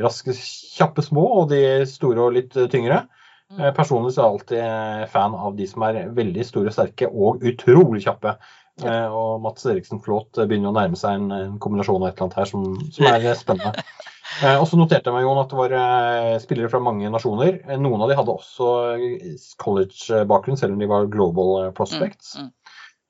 raske, 0.00 0.34
kjappe 0.34 1.04
små 1.04 1.26
og 1.40 1.50
de 1.52 1.62
store 1.88 2.24
og 2.26 2.36
litt 2.38 2.56
tyngre. 2.72 3.04
Mm. 3.50 3.64
Personlig 3.74 4.14
så 4.14 4.22
er 4.22 4.26
jeg 4.26 4.34
alltid 4.36 5.12
fan 5.12 5.34
av 5.34 5.56
de 5.58 5.66
som 5.66 5.84
er 5.88 6.04
veldig 6.14 6.44
store, 6.46 6.72
sterke 6.74 7.08
og 7.10 7.42
utrolig 7.50 8.04
kjappe. 8.06 8.36
Ja. 8.80 8.92
Eh, 8.92 9.16
og 9.16 9.40
Mats 9.44 9.66
Eriksen 9.68 10.00
Flåt 10.04 10.38
eh, 10.38 10.46
begynner 10.48 10.72
å 10.72 10.76
nærme 10.76 10.98
seg 10.98 11.18
en, 11.18 11.30
en 11.34 11.58
kombinasjon 11.62 12.00
av 12.02 12.10
et 12.10 12.14
eller 12.14 12.26
annet 12.28 12.38
her 12.40 12.50
som, 12.50 12.68
som 12.94 13.08
er 13.10 13.26
eh, 13.26 13.36
spennende. 13.38 13.84
og 14.60 14.66
så 14.70 14.78
noterte 14.78 15.10
jeg 15.10 15.16
meg 15.16 15.26
Jon, 15.26 15.42
at 15.42 15.52
det 15.52 15.58
var 15.58 15.74
spillere 16.42 16.70
fra 16.72 16.80
mange 16.84 17.10
nasjoner. 17.12 17.60
Noen 17.82 18.04
av 18.04 18.12
de 18.12 18.16
hadde 18.20 18.36
også 18.36 18.70
college-bakgrunn, 19.60 20.58
selv 20.60 20.76
om 20.76 20.80
de 20.80 20.88
var 20.90 21.10
global 21.12 21.70
prospects. 21.76 22.36
Mm, 22.38 22.50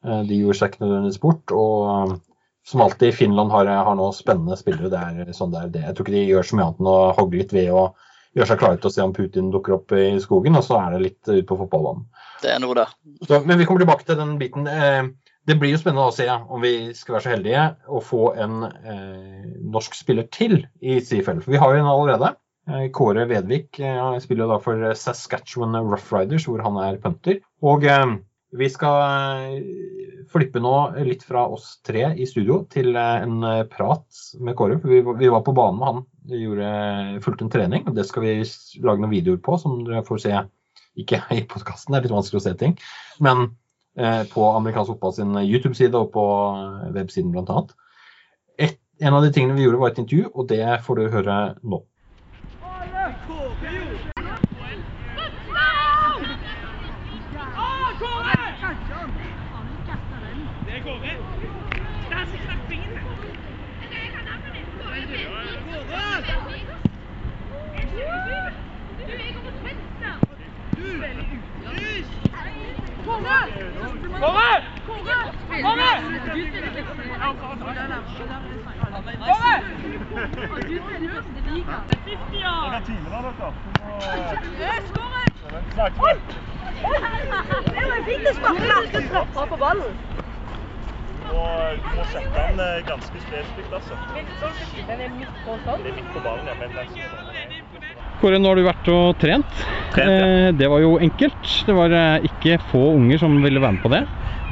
mm. 0.08 0.26
de 0.30 0.40
gjorde 0.40 0.58
seg 0.58 0.72
ikke 0.72 0.84
nødvendigvis 0.86 1.22
bort. 1.22 1.54
Og 1.54 2.16
som 2.66 2.82
alltid, 2.86 3.14
Finland 3.14 3.52
har, 3.52 3.68
har 3.68 3.98
nå 3.98 4.08
spennende 4.16 4.58
spillere. 4.58 4.90
Det 4.92 5.30
er 5.30 5.36
sånn 5.36 5.52
det 5.52 5.60
er 5.60 5.74
det. 5.76 5.84
Jeg 5.86 5.98
tror 5.98 6.08
ikke 6.08 6.16
de 6.16 6.26
gjør 6.32 6.48
så 6.48 6.56
mye 6.56 6.66
annet 6.70 6.82
enn 6.82 6.90
å 6.90 6.98
hogge 7.20 7.42
litt 7.42 7.54
ved 7.54 7.70
og 7.74 8.08
gjøre 8.36 8.50
seg 8.50 8.60
klare 8.60 8.78
til 8.80 8.90
å 8.90 8.94
se 8.94 9.04
om 9.04 9.14
Putin 9.14 9.50
dukker 9.54 9.76
opp 9.76 9.94
i 9.96 10.12
skogen, 10.22 10.58
og 10.58 10.66
så 10.66 10.78
er 10.78 10.94
det 10.94 11.02
litt 11.04 11.30
ut 11.30 11.46
på 11.48 11.58
fotballbanen. 11.64 12.06
Det 12.40 12.52
er 12.54 12.62
noe, 12.62 12.76
da. 12.78 12.86
Så, 13.26 13.40
men 13.44 13.58
vi 13.58 13.66
kommer 13.68 13.82
tilbake 13.84 14.06
til 14.06 14.18
den 14.20 14.36
biten. 14.40 14.68
Eh, 14.70 15.10
det 15.50 15.56
blir 15.58 15.72
jo 15.74 15.80
spennende 15.80 16.06
å 16.06 16.14
se 16.14 16.28
om 16.30 16.62
vi 16.62 16.92
skal 16.94 17.16
være 17.16 17.24
så 17.24 17.32
heldige 17.32 17.64
å 17.90 18.00
få 18.04 18.30
en 18.38 18.62
eh, 18.68 19.48
norsk 19.74 19.96
spiller 19.98 20.28
til 20.30 20.60
i 20.78 21.00
CFL. 21.02 21.40
For 21.42 21.54
vi 21.54 21.60
har 21.60 21.74
jo 21.74 21.80
en 21.82 21.90
allerede. 21.90 22.34
Eh, 22.70 22.84
Kåre 22.94 23.24
Vedvik 23.26 23.80
eh, 23.82 24.18
spiller 24.22 24.50
da 24.50 24.60
for 24.62 24.84
Saskatchewan 24.94 25.74
Rough 25.88 26.14
Riders, 26.14 26.46
hvor 26.46 26.62
han 26.62 26.78
er 26.84 27.00
punter. 27.02 27.40
Og 27.66 27.86
eh, 27.88 28.04
vi 28.60 28.68
skal 28.70 29.00
eh, 29.56 30.20
flippe 30.30 30.62
nå 30.62 30.74
litt 31.08 31.26
fra 31.26 31.48
oss 31.50 31.72
tre 31.86 32.12
i 32.14 32.28
studio 32.30 32.60
til 32.70 32.94
eh, 32.94 33.26
en 33.26 33.42
prat 33.72 34.22
med 34.38 34.54
Kåre. 34.60 34.78
For 34.78 34.94
vi, 34.94 35.02
vi 35.24 35.32
var 35.34 35.42
på 35.46 35.56
banen 35.56 35.80
med 35.80 35.90
han. 35.90 36.04
Gjorde, 36.30 36.74
fulgte 37.26 37.48
en 37.48 37.50
trening, 37.56 37.88
og 37.90 37.98
det 37.98 38.06
skal 38.06 38.22
vi 38.28 38.36
lage 38.84 39.02
noen 39.02 39.16
videoer 39.16 39.42
på, 39.42 39.58
som 39.58 39.80
dere 39.88 40.06
får 40.06 40.22
se. 40.28 40.44
Ikke 41.00 41.24
i 41.34 41.42
podkasten, 41.48 41.90
det 41.90 42.04
er 42.04 42.06
litt 42.06 42.14
vanskelig 42.20 42.38
å 42.38 42.46
se 42.46 42.54
ting. 42.60 42.78
Men 43.24 43.48
Eh, 43.48 43.59
på 44.30 44.44
amerikansk 44.54 44.94
fotball 44.94 45.14
sin 45.16 45.34
YouTube-side 45.42 45.98
og 45.98 46.12
på 46.14 46.26
eh, 46.54 46.90
websiden 46.94 47.32
bl.a. 47.34 47.64
En 49.00 49.14
av 49.16 49.24
de 49.24 49.30
tingene 49.32 49.56
vi 49.56 49.64
gjorde, 49.64 49.80
var 49.80 49.94
et 49.94 49.98
intervju, 50.02 50.26
og 50.36 50.48
det 50.50 50.64
får 50.84 50.98
du 50.98 51.06
høre 51.08 51.36
nå. 51.64 51.78
Kåre! 74.20 74.52
Kåre! 74.86 75.12
Kåre! 75.62 75.92
Det 87.70 87.86
var 87.88 88.02
fint 88.04 88.28
å 88.28 88.34
sparke 88.36 89.02
trappa 89.08 89.46
på 89.46 89.56
ballen. 89.56 89.96
Og 91.30 91.76
du 91.80 91.88
må 91.94 92.04
sette 92.10 92.30
den 92.34 92.60
eh, 92.60 92.80
ganske 92.88 93.20
spesifikt, 93.24 93.72
altså. 93.72 93.96
Den 94.12 95.00
er 95.00 95.08
midt 95.14 95.36
på 95.44 95.56
sånn? 95.64 95.86
Er 95.86 95.94
ballen, 96.24 96.46
ja. 96.50 96.54
Men 96.60 96.76
den 96.76 97.29
Kåre, 98.20 98.36
nå 98.36 98.50
har 98.50 98.58
du 98.58 98.66
vært 98.66 98.88
og 98.92 99.14
trent. 99.20 99.60
trent 99.94 100.12
ja. 100.12 100.26
Eh, 100.28 100.48
det 100.56 100.68
var 100.68 100.82
jo 100.84 100.98
enkelt. 101.00 101.52
Det 101.66 101.76
var 101.76 101.94
eh, 101.96 102.26
ikke 102.28 102.58
få 102.70 102.82
unger 102.98 103.20
som 103.22 103.38
ville 103.40 103.62
være 103.62 103.78
med 103.78 103.84
på 103.84 103.92
det. 103.94 104.02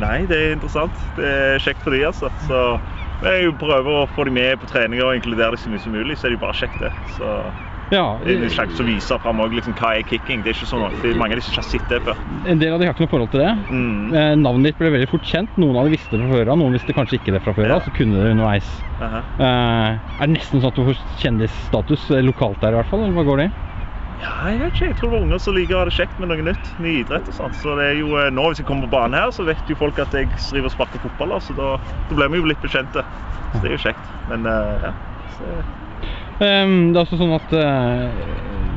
Nei, 0.01 0.23
det 0.31 0.39
er 0.39 0.55
interessant. 0.57 1.03
Det 1.19 1.29
er 1.29 1.61
kjekt 1.63 1.85
for 1.85 1.93
de, 1.93 2.05
altså. 2.09 2.31
Så 2.47 2.63
vi 3.21 3.51
prøver 3.61 4.01
å 4.01 4.07
få 4.15 4.29
dem 4.29 4.39
med 4.39 4.61
på 4.63 4.71
treninger 4.71 5.05
og 5.05 5.19
inkludere 5.19 5.53
dem 5.57 5.61
så 5.61 5.73
mye 5.73 5.83
som 5.83 5.97
mulig, 5.97 6.17
så 6.17 6.29
er 6.29 6.33
det 6.33 6.39
jo 6.39 6.45
bare 6.47 6.57
kjekt, 6.57 6.81
det. 6.81 6.93
Så 7.17 7.33
ja, 7.95 8.05
det 8.25 8.35
er 8.35 8.43
en 8.45 8.53
sjanse 8.53 8.83
å 8.83 8.87
vise 8.87 9.19
fram 9.23 9.43
liksom, 9.53 9.77
hva 9.79 9.95
er 9.97 10.07
kicking. 10.09 10.43
Det 10.45 10.53
er 10.53 10.59
ikke 10.59 10.69
sånn 10.69 10.99
det 11.03 11.13
er 11.13 11.21
mange 11.21 11.37
av 11.37 11.41
de 11.41 11.45
som 11.47 11.55
ikke 11.55 11.63
har 11.63 11.69
sett 11.71 11.93
det 11.93 12.01
før. 12.07 12.25
En 12.53 12.61
del 12.61 12.75
av 12.75 12.83
de 12.83 12.89
har 12.89 12.97
ikke 12.97 13.07
noe 13.07 13.13
forhold 13.15 13.33
til 13.33 13.45
det. 13.45 13.53
Mm. 13.71 14.03
Eh, 14.13 14.33
navnet 14.41 14.71
ditt 14.71 14.81
ble 14.83 14.93
veldig 14.97 15.11
fort 15.13 15.29
kjent. 15.29 15.57
Noen 15.61 15.79
av 15.81 15.89
de 15.89 15.95
visste 15.97 16.13
det 16.17 16.25
fra 16.25 16.41
før 16.41 16.53
av, 16.53 16.61
noen 16.61 16.77
visste 16.77 16.97
kanskje 16.97 17.21
ikke 17.21 17.37
det 17.37 17.45
fra 17.47 17.57
før 17.57 17.71
av. 17.71 17.79
Ja. 17.79 17.87
Så 17.87 17.95
kunne 17.97 18.21
det 18.21 18.35
underveis. 18.35 18.69
Uh 18.99 19.07
-huh. 19.15 19.23
eh, 19.47 20.21
er 20.21 20.27
det 20.27 20.35
nesten 20.35 20.61
sånn 20.61 20.69
at 20.69 20.77
du 20.77 20.85
får 20.85 21.01
kjendisstatus 21.23 22.11
lokalt 22.29 22.61
der 22.61 22.73
i 22.73 22.79
hvert 22.81 22.91
fall, 22.91 23.01
eller 23.05 23.17
hva 23.17 23.25
går 23.25 23.37
det 23.37 23.49
i? 23.49 23.51
Ja, 24.19 24.49
jeg 24.51 24.61
vet 24.61 24.75
ikke. 24.75 24.87
Jeg 24.87 24.97
tror 24.99 25.11
det 25.11 25.17
var 25.17 25.27
unger 25.27 25.39
som 25.39 25.55
liker 25.55 25.77
å 25.77 25.79
ha 25.79 25.85
det 25.85 25.95
kjekt 25.95 26.19
med 26.19 26.29
noe 26.29 26.43
nytt. 26.43 26.71
Ny 26.83 26.95
idrett 27.05 27.29
og 27.31 27.35
sånt. 27.35 27.59
Så 27.63 27.77
det 27.79 27.85
er 27.93 27.99
jo 28.01 28.17
eh, 28.19 28.31
nå 28.35 28.49
hvis 28.49 28.59
jeg 28.59 28.67
kommer 28.67 28.89
på 28.89 28.97
banen 28.97 29.15
her, 29.15 29.31
så 29.31 29.47
vet 29.47 29.71
jo 29.71 29.79
folk 29.79 29.99
at 30.03 30.15
jeg 30.17 30.31
driver 30.51 30.67
og 30.67 30.75
sparker 30.75 31.05
fotball. 31.05 31.37
Så 31.41 31.55
da, 31.59 31.77
da 32.11 32.19
blir 32.19 32.33
vi 32.35 32.43
jo 32.43 32.49
litt 32.51 32.65
bekjente. 32.65 33.05
Så 33.53 33.63
det 33.63 33.71
er 33.71 33.77
jo 33.77 33.85
kjekt. 33.87 34.17
Men 34.29 34.49
uh, 34.49 34.89
ja. 34.89 34.95
Så... 35.39 35.61
Um, 36.39 36.93
det 36.95 37.01
er 37.01 37.03
også 37.03 37.19
sånn 37.19 37.35
at 37.35 37.53
uh, 37.59 38.19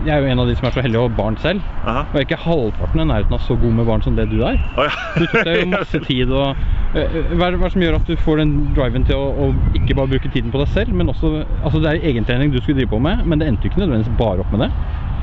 jeg 0.02 0.16
er 0.16 0.24
jo 0.24 0.30
en 0.34 0.40
av 0.42 0.48
de 0.50 0.56
som 0.58 0.66
er 0.66 0.74
så 0.74 0.82
heldig 0.82 0.98
å 0.98 1.04
ha 1.06 1.12
barn 1.14 1.36
selv. 1.44 1.66
Aha. 1.86 2.08
Og 2.08 2.16
jeg 2.18 2.24
er 2.24 2.28
ikke 2.30 2.40
halvparten 2.42 3.04
i 3.04 3.06
nærheten 3.06 3.38
av 3.38 3.44
så 3.46 3.58
god 3.62 3.76
med 3.78 3.86
barn 3.86 4.02
som 4.02 4.18
det 4.18 4.26
du 4.32 4.40
er. 4.48 4.58
Oh, 4.74 4.88
ja. 4.88 4.96
du 5.20 5.28
tok 5.28 5.46
deg 5.46 5.60
jo 5.60 5.68
masse 5.76 6.02
tid 6.10 6.34
og 6.34 6.56
uh, 6.58 7.20
hva, 7.36 7.52
er 7.52 7.60
det, 7.60 7.72
som 7.76 7.86
gjør 7.86 8.00
at 8.00 8.10
du 8.10 8.18
får 8.26 8.42
den 8.42 8.56
driven 8.78 9.06
til 9.06 9.22
å, 9.22 9.30
å, 9.30 9.52
ikke 9.78 10.00
bare 10.00 10.14
bruke 10.16 10.34
tiden 10.34 10.50
på 10.54 10.64
deg 10.64 10.74
selv, 10.74 10.98
men 10.98 11.14
også 11.14 11.32
Altså 11.62 11.80
det 11.84 11.92
er 11.92 12.10
egentrening 12.10 12.50
du 12.50 12.58
skulle 12.60 12.82
drive 12.82 12.96
på 12.96 13.02
med, 13.04 13.22
men 13.30 13.42
det 13.42 13.48
endte 13.52 13.68
jo 13.68 13.72
ikke 13.72 13.84
nødvendigvis 13.84 14.18
bare 14.18 14.42
opp 14.42 14.56
med 14.56 14.66
det. 14.66 14.72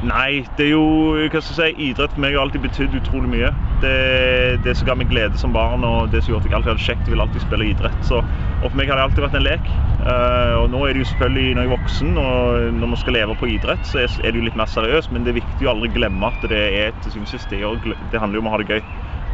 Nei, 0.07 0.45
det 0.55 0.69
er 0.69 0.77
jo 0.77 0.83
hva 1.19 1.41
skal 1.43 1.65
jeg 1.67 1.75
si, 1.75 1.87
idrett 1.89 2.13
for 2.15 2.23
meg 2.23 2.37
har 2.37 2.45
alltid 2.45 2.63
betydd 2.63 2.93
utrolig 3.01 3.33
mye. 3.33 3.49
Det, 3.83 4.61
det 4.63 4.77
som 4.79 4.87
ga 4.87 4.95
meg 4.95 5.09
glede 5.11 5.39
som 5.41 5.51
barn 5.55 5.83
og 5.87 6.13
det 6.13 6.21
som 6.23 6.33
gjorde 6.33 6.47
at 6.47 6.53
jeg 6.53 6.57
alltid 6.59 6.71
hadde 6.71 6.85
kjekt, 6.85 7.09
jeg 7.09 7.15
vil 7.17 7.23
alltid 7.25 7.43
spille 7.43 7.67
idrett. 7.67 7.99
Så, 8.07 8.21
og 8.23 8.69
for 8.69 8.79
meg 8.79 8.93
har 8.93 9.01
det 9.01 9.09
alltid 9.09 9.25
vært 9.27 9.39
en 9.41 9.47
lek. 9.49 9.67
Uh, 9.99 10.55
og 10.61 10.69
nå 10.71 10.85
er 10.87 10.95
det 10.95 11.03
jo 11.03 11.09
selvfølgelig 11.11 11.57
når 11.57 11.67
jeg 11.67 11.71
er 11.71 11.75
voksen 11.75 12.23
og 12.23 12.79
når 12.79 12.93
man 12.95 13.03
skal 13.03 13.19
leve 13.19 13.37
på 13.43 13.51
idrett, 13.57 13.91
så 13.91 14.05
er 14.05 14.31
det 14.31 14.39
jo 14.39 14.47
litt 14.47 14.61
mer 14.63 14.71
seriøst. 14.71 15.11
Men 15.11 15.27
det 15.27 15.35
er 15.35 15.41
viktig 15.41 15.67
å 15.67 15.75
aldri 15.75 15.91
glemme 15.99 16.31
at 16.31 16.47
det 16.55 16.63
er 16.85 16.95
til 17.03 17.17
syvende 17.17 17.33
og 17.33 17.35
sist 17.35 17.51
det, 17.51 17.99
det 18.15 18.23
handler 18.23 18.39
jo 18.39 18.47
om 18.47 18.53
å 18.53 18.55
ha 18.55 18.63
det 18.63 18.71
gøy. 18.71 18.83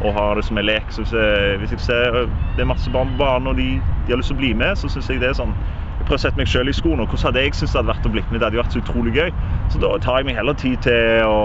og 0.03 0.11
ha 0.17 0.25
det 0.35 0.43
som 0.43 0.57
en 0.57 0.65
lek. 0.65 0.89
Så 0.91 1.05
hvis 1.05 1.13
jeg, 1.15 1.57
hvis 1.61 1.77
jeg 1.77 1.85
ser 1.85 2.21
det 2.57 2.65
er 2.65 2.73
masse 2.73 2.89
barn 2.91 3.13
på 3.13 3.21
banen 3.21 3.53
og 3.53 3.61
de, 3.61 3.77
de 4.05 4.11
har 4.11 4.19
lyst 4.19 4.33
til 4.33 4.39
å 4.39 4.41
bli 4.41 4.53
med, 4.57 4.75
så 4.81 4.89
syns 4.91 5.13
jeg 5.13 5.21
det 5.21 5.29
er 5.29 5.37
sånn 5.37 5.53
Jeg 6.05 6.11
prøver 6.11 6.21
å 6.21 6.21
sette 6.21 6.37
meg 6.37 6.49
selv 6.51 6.69
i 6.69 6.73
skoene. 6.77 7.05
Hvordan 7.09 7.25
hadde 7.31 7.41
jeg 7.41 7.53
syntes 7.57 7.71
det 7.73 7.79
hadde 7.79 7.89
vært 7.89 8.03
å 8.05 8.09
bli 8.13 8.21
med? 8.29 8.37
Det 8.37 8.45
hadde 8.45 8.59
vært 8.59 8.73
så 8.75 8.81
utrolig 8.83 9.13
gøy. 9.15 9.31
Så 9.73 9.79
da 9.81 9.87
tar 10.03 10.19
jeg 10.21 10.27
meg 10.27 10.35
heller 10.37 10.53
tid 10.61 10.75
til 10.85 11.23
å 11.25 11.39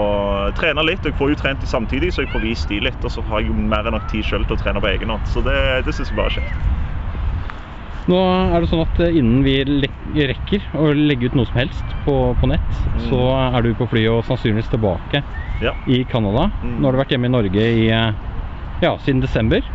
trene 0.53 0.83
litt. 0.85 1.01
Jeg 1.09 1.15
får 1.17 1.31
jo 1.33 1.37
trent 1.39 1.65
samtidig, 1.65 2.11
så 2.13 2.21
jeg 2.21 2.29
får 2.29 2.43
vist 2.45 2.69
de 2.69 2.77
litt. 2.85 2.99
Og 3.01 3.09
så 3.09 3.23
har 3.25 3.41
jeg 3.41 3.49
jo 3.49 3.55
mer 3.57 3.89
enn 3.89 3.95
nok 3.97 4.05
tid 4.11 4.27
selv 4.29 4.45
til 4.45 4.59
å 4.59 4.61
trene 4.61 4.83
på 4.85 4.91
egen 4.91 5.09
hånd. 5.09 5.25
Så 5.33 5.41
det, 5.41 5.57
det 5.89 5.95
syns 5.97 6.13
jeg 6.13 6.19
bare 6.21 6.29
er 6.29 6.37
kjekt. 6.37 6.61
Nå 8.11 8.21
er 8.53 8.61
det 8.61 8.69
sånn 8.69 8.85
at 8.85 9.01
eh, 9.01 9.17
innen 9.17 9.41
vi 9.45 9.57
rekker 10.29 10.69
å 10.77 10.91
legge 10.93 11.31
ut 11.31 11.35
noe 11.41 11.49
som 11.49 11.57
helst 11.63 11.97
på, 12.05 12.15
på 12.37 12.49
nett, 12.53 12.71
så 13.09 13.17
er 13.41 13.65
du 13.65 13.73
på 13.81 13.89
flyet 13.89 14.13
og 14.13 14.25
sannsynligvis 14.29 14.69
tilbake 14.75 15.23
Ja. 15.65 15.73
i 15.89 16.03
Canada. 16.09 16.51
Mm. 16.61 16.77
Nå 16.77 16.85
har 16.89 16.93
du 16.97 17.01
vært 17.01 17.13
hjemme 17.17 17.29
i 17.29 17.33
Norge 17.33 17.65
i, 17.81 17.85
ja, 17.89 18.93
siden 19.05 19.25
desember, 19.25 19.65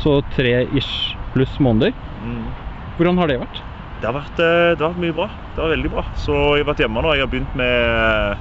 så 0.00 0.22
tre 0.32 0.62
ish 0.76 1.12
pluss 1.36 1.60
måneder. 1.60 1.92
Mm. 2.24 2.44
Hvordan 2.96 3.20
har 3.20 3.28
det 3.32 3.40
vært? 3.44 3.66
Det 4.00 4.08
har, 4.08 4.16
vært, 4.16 4.38
eh, 4.40 4.72
det 4.72 4.80
har 4.80 4.94
vært 4.94 5.02
mye 5.04 5.16
bra. 5.16 5.26
Det 5.54 5.60
var 5.60 5.72
veldig 5.74 5.90
bra. 5.92 6.04
Så 6.16 6.36
jeg 6.56 6.64
har 6.64 6.70
vært 6.72 6.80
hjemme 6.80 7.02
nå. 7.04 7.12
Jeg 7.12 7.26
har 7.26 7.32
begynt 7.34 7.56
med 7.60 8.38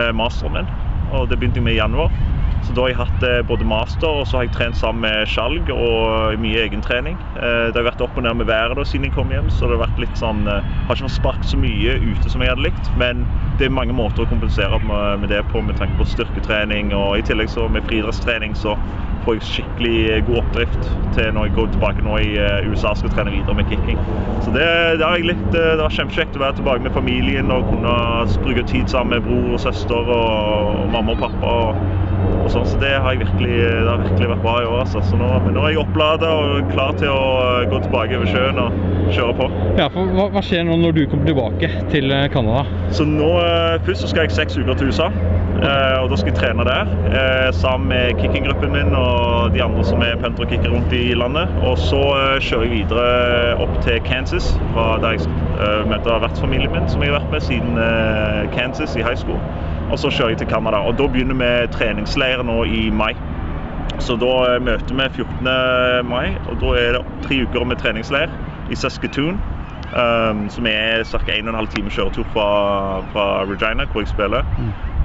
eh, 0.00 0.12
masteren 0.16 0.56
min, 0.56 0.70
og 1.12 1.28
det 1.28 1.36
begynte 1.36 1.60
jeg 1.60 1.66
med 1.68 1.76
i 1.76 1.82
januar. 1.82 2.31
Så 2.62 2.74
da 2.76 2.84
har 2.84 2.92
jeg 2.92 2.98
hatt 3.00 3.24
eh, 3.26 3.40
både 3.48 3.66
master, 3.66 4.06
og 4.20 4.26
så 4.28 4.38
har 4.38 4.46
jeg 4.46 4.52
trent 4.54 4.78
sammen 4.78 5.02
med 5.06 5.26
Skjalg 5.30 5.70
og 5.74 6.38
mye 6.42 6.62
egentrening. 6.68 7.18
Eh, 7.36 7.68
Det 7.72 7.78
har 7.80 7.88
vært 7.90 8.04
opp 8.06 8.16
og 8.16 8.22
ned 8.26 8.38
med 8.38 8.46
været 8.50 8.76
da 8.78 8.84
siden 8.86 9.08
jeg 9.08 9.14
kom 9.16 9.32
hjem, 9.34 9.50
så 9.50 9.66
det 9.66 9.76
har 9.78 9.84
vært 9.86 9.98
litt 10.04 10.18
sånn 10.20 10.44
eh, 10.46 10.62
Har 10.88 10.98
ikke 10.98 11.10
sparket 11.10 11.50
så 11.50 11.58
mye 11.58 11.96
ute 12.02 12.30
som 12.30 12.44
jeg 12.44 12.52
hadde 12.52 12.66
likt, 12.68 12.90
men 13.00 13.24
det 13.58 13.66
er 13.66 13.74
mange 13.74 13.94
måter 13.96 14.24
å 14.24 14.30
kompensere 14.30 14.78
med, 14.86 15.28
det 15.30 15.42
på 15.50 15.62
med 15.62 15.76
tanke 15.78 15.98
på 15.98 16.06
styrketrening, 16.08 16.92
og 16.96 17.18
i 17.18 17.24
tillegg 17.26 17.50
så 17.50 17.66
med 17.70 17.84
friidrettstrening 17.88 18.54
så 18.58 18.76
får 19.24 19.36
jeg 19.38 19.46
skikkelig 19.48 19.96
eh, 20.10 20.22
god 20.26 20.40
oppdrift 20.42 20.88
til 21.16 21.28
når 21.34 21.48
jeg 21.48 21.54
går 21.58 21.68
tilbake 21.74 22.06
nå 22.06 22.16
i 22.22 22.30
eh, 22.42 22.70
USA 22.70 22.94
skal 22.98 23.12
trene 23.14 23.34
videre 23.34 23.54
med 23.58 23.68
kicking. 23.70 23.98
Så 24.42 24.54
det, 24.54 24.66
det 24.98 25.06
har 25.06 25.18
jeg 25.18 25.28
likt. 25.32 25.50
eh, 25.54 25.74
Det 25.74 25.82
var 25.82 25.94
kjempekjekt 25.98 26.38
å 26.38 26.44
være 26.46 26.58
tilbake 26.60 26.86
med 26.86 26.94
familien 26.96 27.50
og 27.54 27.66
kunne 27.70 27.98
bruke 28.46 28.66
tid 28.70 28.90
sammen 28.90 29.16
med 29.18 29.26
bror 29.26 29.54
og 29.58 29.62
søster 29.62 30.14
og 30.16 30.90
mamma 30.94 31.14
og 31.16 31.22
pappa. 31.26 31.54
Og 32.42 32.50
sånn, 32.52 32.66
så 32.66 32.78
Det 32.82 32.90
har 32.98 33.14
jeg 33.14 33.22
virkelig, 33.22 33.56
det 33.62 33.88
har 33.90 34.00
virkelig 34.02 34.28
vært 34.32 34.42
bra 34.42 34.54
i 34.62 34.66
år. 34.66 34.78
Altså. 34.84 35.02
Så 35.06 35.18
nå, 35.20 35.28
nå 35.54 35.62
er 35.66 35.74
jeg 35.74 35.82
opplada 35.82 36.30
og 36.34 36.70
klar 36.72 36.96
til 36.98 37.12
å 37.12 37.26
eh, 37.62 37.66
gå 37.70 37.78
tilbake 37.84 38.18
over 38.18 38.30
sjøen 38.32 38.58
og 38.58 38.80
kjøre 39.14 39.36
på. 39.38 39.50
Ja, 39.78 39.86
for 39.92 40.10
hva, 40.16 40.26
hva 40.34 40.42
skjer 40.44 40.66
nå 40.68 40.78
når 40.82 40.96
du 40.98 41.02
kommer 41.12 41.28
tilbake 41.30 41.70
til 41.92 42.10
eh, 42.12 42.26
Canada? 42.32 42.64
Så 42.94 43.06
nå, 43.08 43.30
eh, 43.42 43.78
Først 43.86 44.04
så 44.04 44.10
skal 44.10 44.26
jeg 44.26 44.34
seks 44.36 44.58
uker 44.58 44.76
til 44.78 44.90
USA, 44.92 45.06
eh, 45.62 45.96
og 46.02 46.10
da 46.12 46.18
skal 46.20 46.32
jeg 46.32 46.38
trene 46.40 46.66
der. 46.68 46.90
eh, 47.12 47.48
Sammen 47.56 47.88
med 47.92 48.18
kickinggruppen 48.20 48.72
min 48.74 48.94
og 48.98 49.54
de 49.54 49.62
andre 49.64 49.84
som 49.86 50.02
er 50.04 50.18
punter 50.20 50.44
og 50.46 50.50
kicker 50.52 50.72
rundt 50.74 50.92
i 50.96 51.14
landet. 51.18 51.50
Og 51.66 51.78
så 51.80 52.00
kjører 52.42 52.66
jeg 52.68 52.74
videre 52.82 53.56
opp 53.62 53.74
til 53.86 54.00
Kansas, 54.06 54.52
fra 54.74 54.96
der 55.02 55.16
jeg 55.18 55.28
møter 55.90 56.18
vertsfamilien 56.24 56.72
min, 56.74 56.88
som 56.90 57.02
jeg 57.04 57.12
har 57.12 57.20
vært 57.20 57.32
med 57.36 57.44
siden 57.44 57.78
Kansas 58.56 58.96
i 58.98 59.04
high 59.04 59.18
school. 59.18 59.38
Og 59.92 60.00
så 60.00 60.10
kjører 60.10 60.34
jeg 60.34 60.42
til 60.42 60.50
Canada. 60.50 60.80
Og 60.88 60.96
da 60.98 61.06
begynner 61.06 61.36
vi 61.38 61.72
treningsleir 61.74 62.42
nå 62.48 62.62
i 62.64 62.86
mai. 62.90 63.12
Så 64.00 64.16
da 64.20 64.32
eh, 64.48 64.60
møter 64.64 64.96
vi 64.96 65.08
14. 65.22 65.50
mai, 66.08 66.32
og 66.48 66.56
da 66.62 66.76
er 66.80 66.96
det 66.96 67.02
tre 67.26 67.42
uker 67.44 67.66
med 67.68 67.80
treningsleir 67.82 68.32
i 68.72 68.78
Saskatoon. 68.78 69.40
Um, 69.92 70.46
som 70.48 70.64
er 70.64 71.02
ca. 71.04 71.18
1 71.28 71.44
12 71.44 71.66
time 71.68 71.90
kjøretur 71.92 72.24
fra, 72.32 72.46
fra 73.12 73.24
Regina, 73.44 73.84
hvor 73.84 74.00
jeg 74.00 74.08
spiller. 74.08 74.46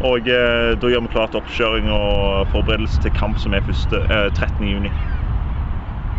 Og 0.08 0.30
eh, 0.32 0.78
da 0.80 0.91
gjør 0.93 1.04
vi 1.04 1.12
klart 1.12 1.36
oppkjøring 1.36 1.89
og 1.91 2.47
forberedelse 2.54 3.02
til 3.02 3.12
kamp 3.12 3.39
som 3.41 3.54
er 3.54 3.65
første, 3.65 4.00
eh, 4.08 4.30
13. 4.32 4.88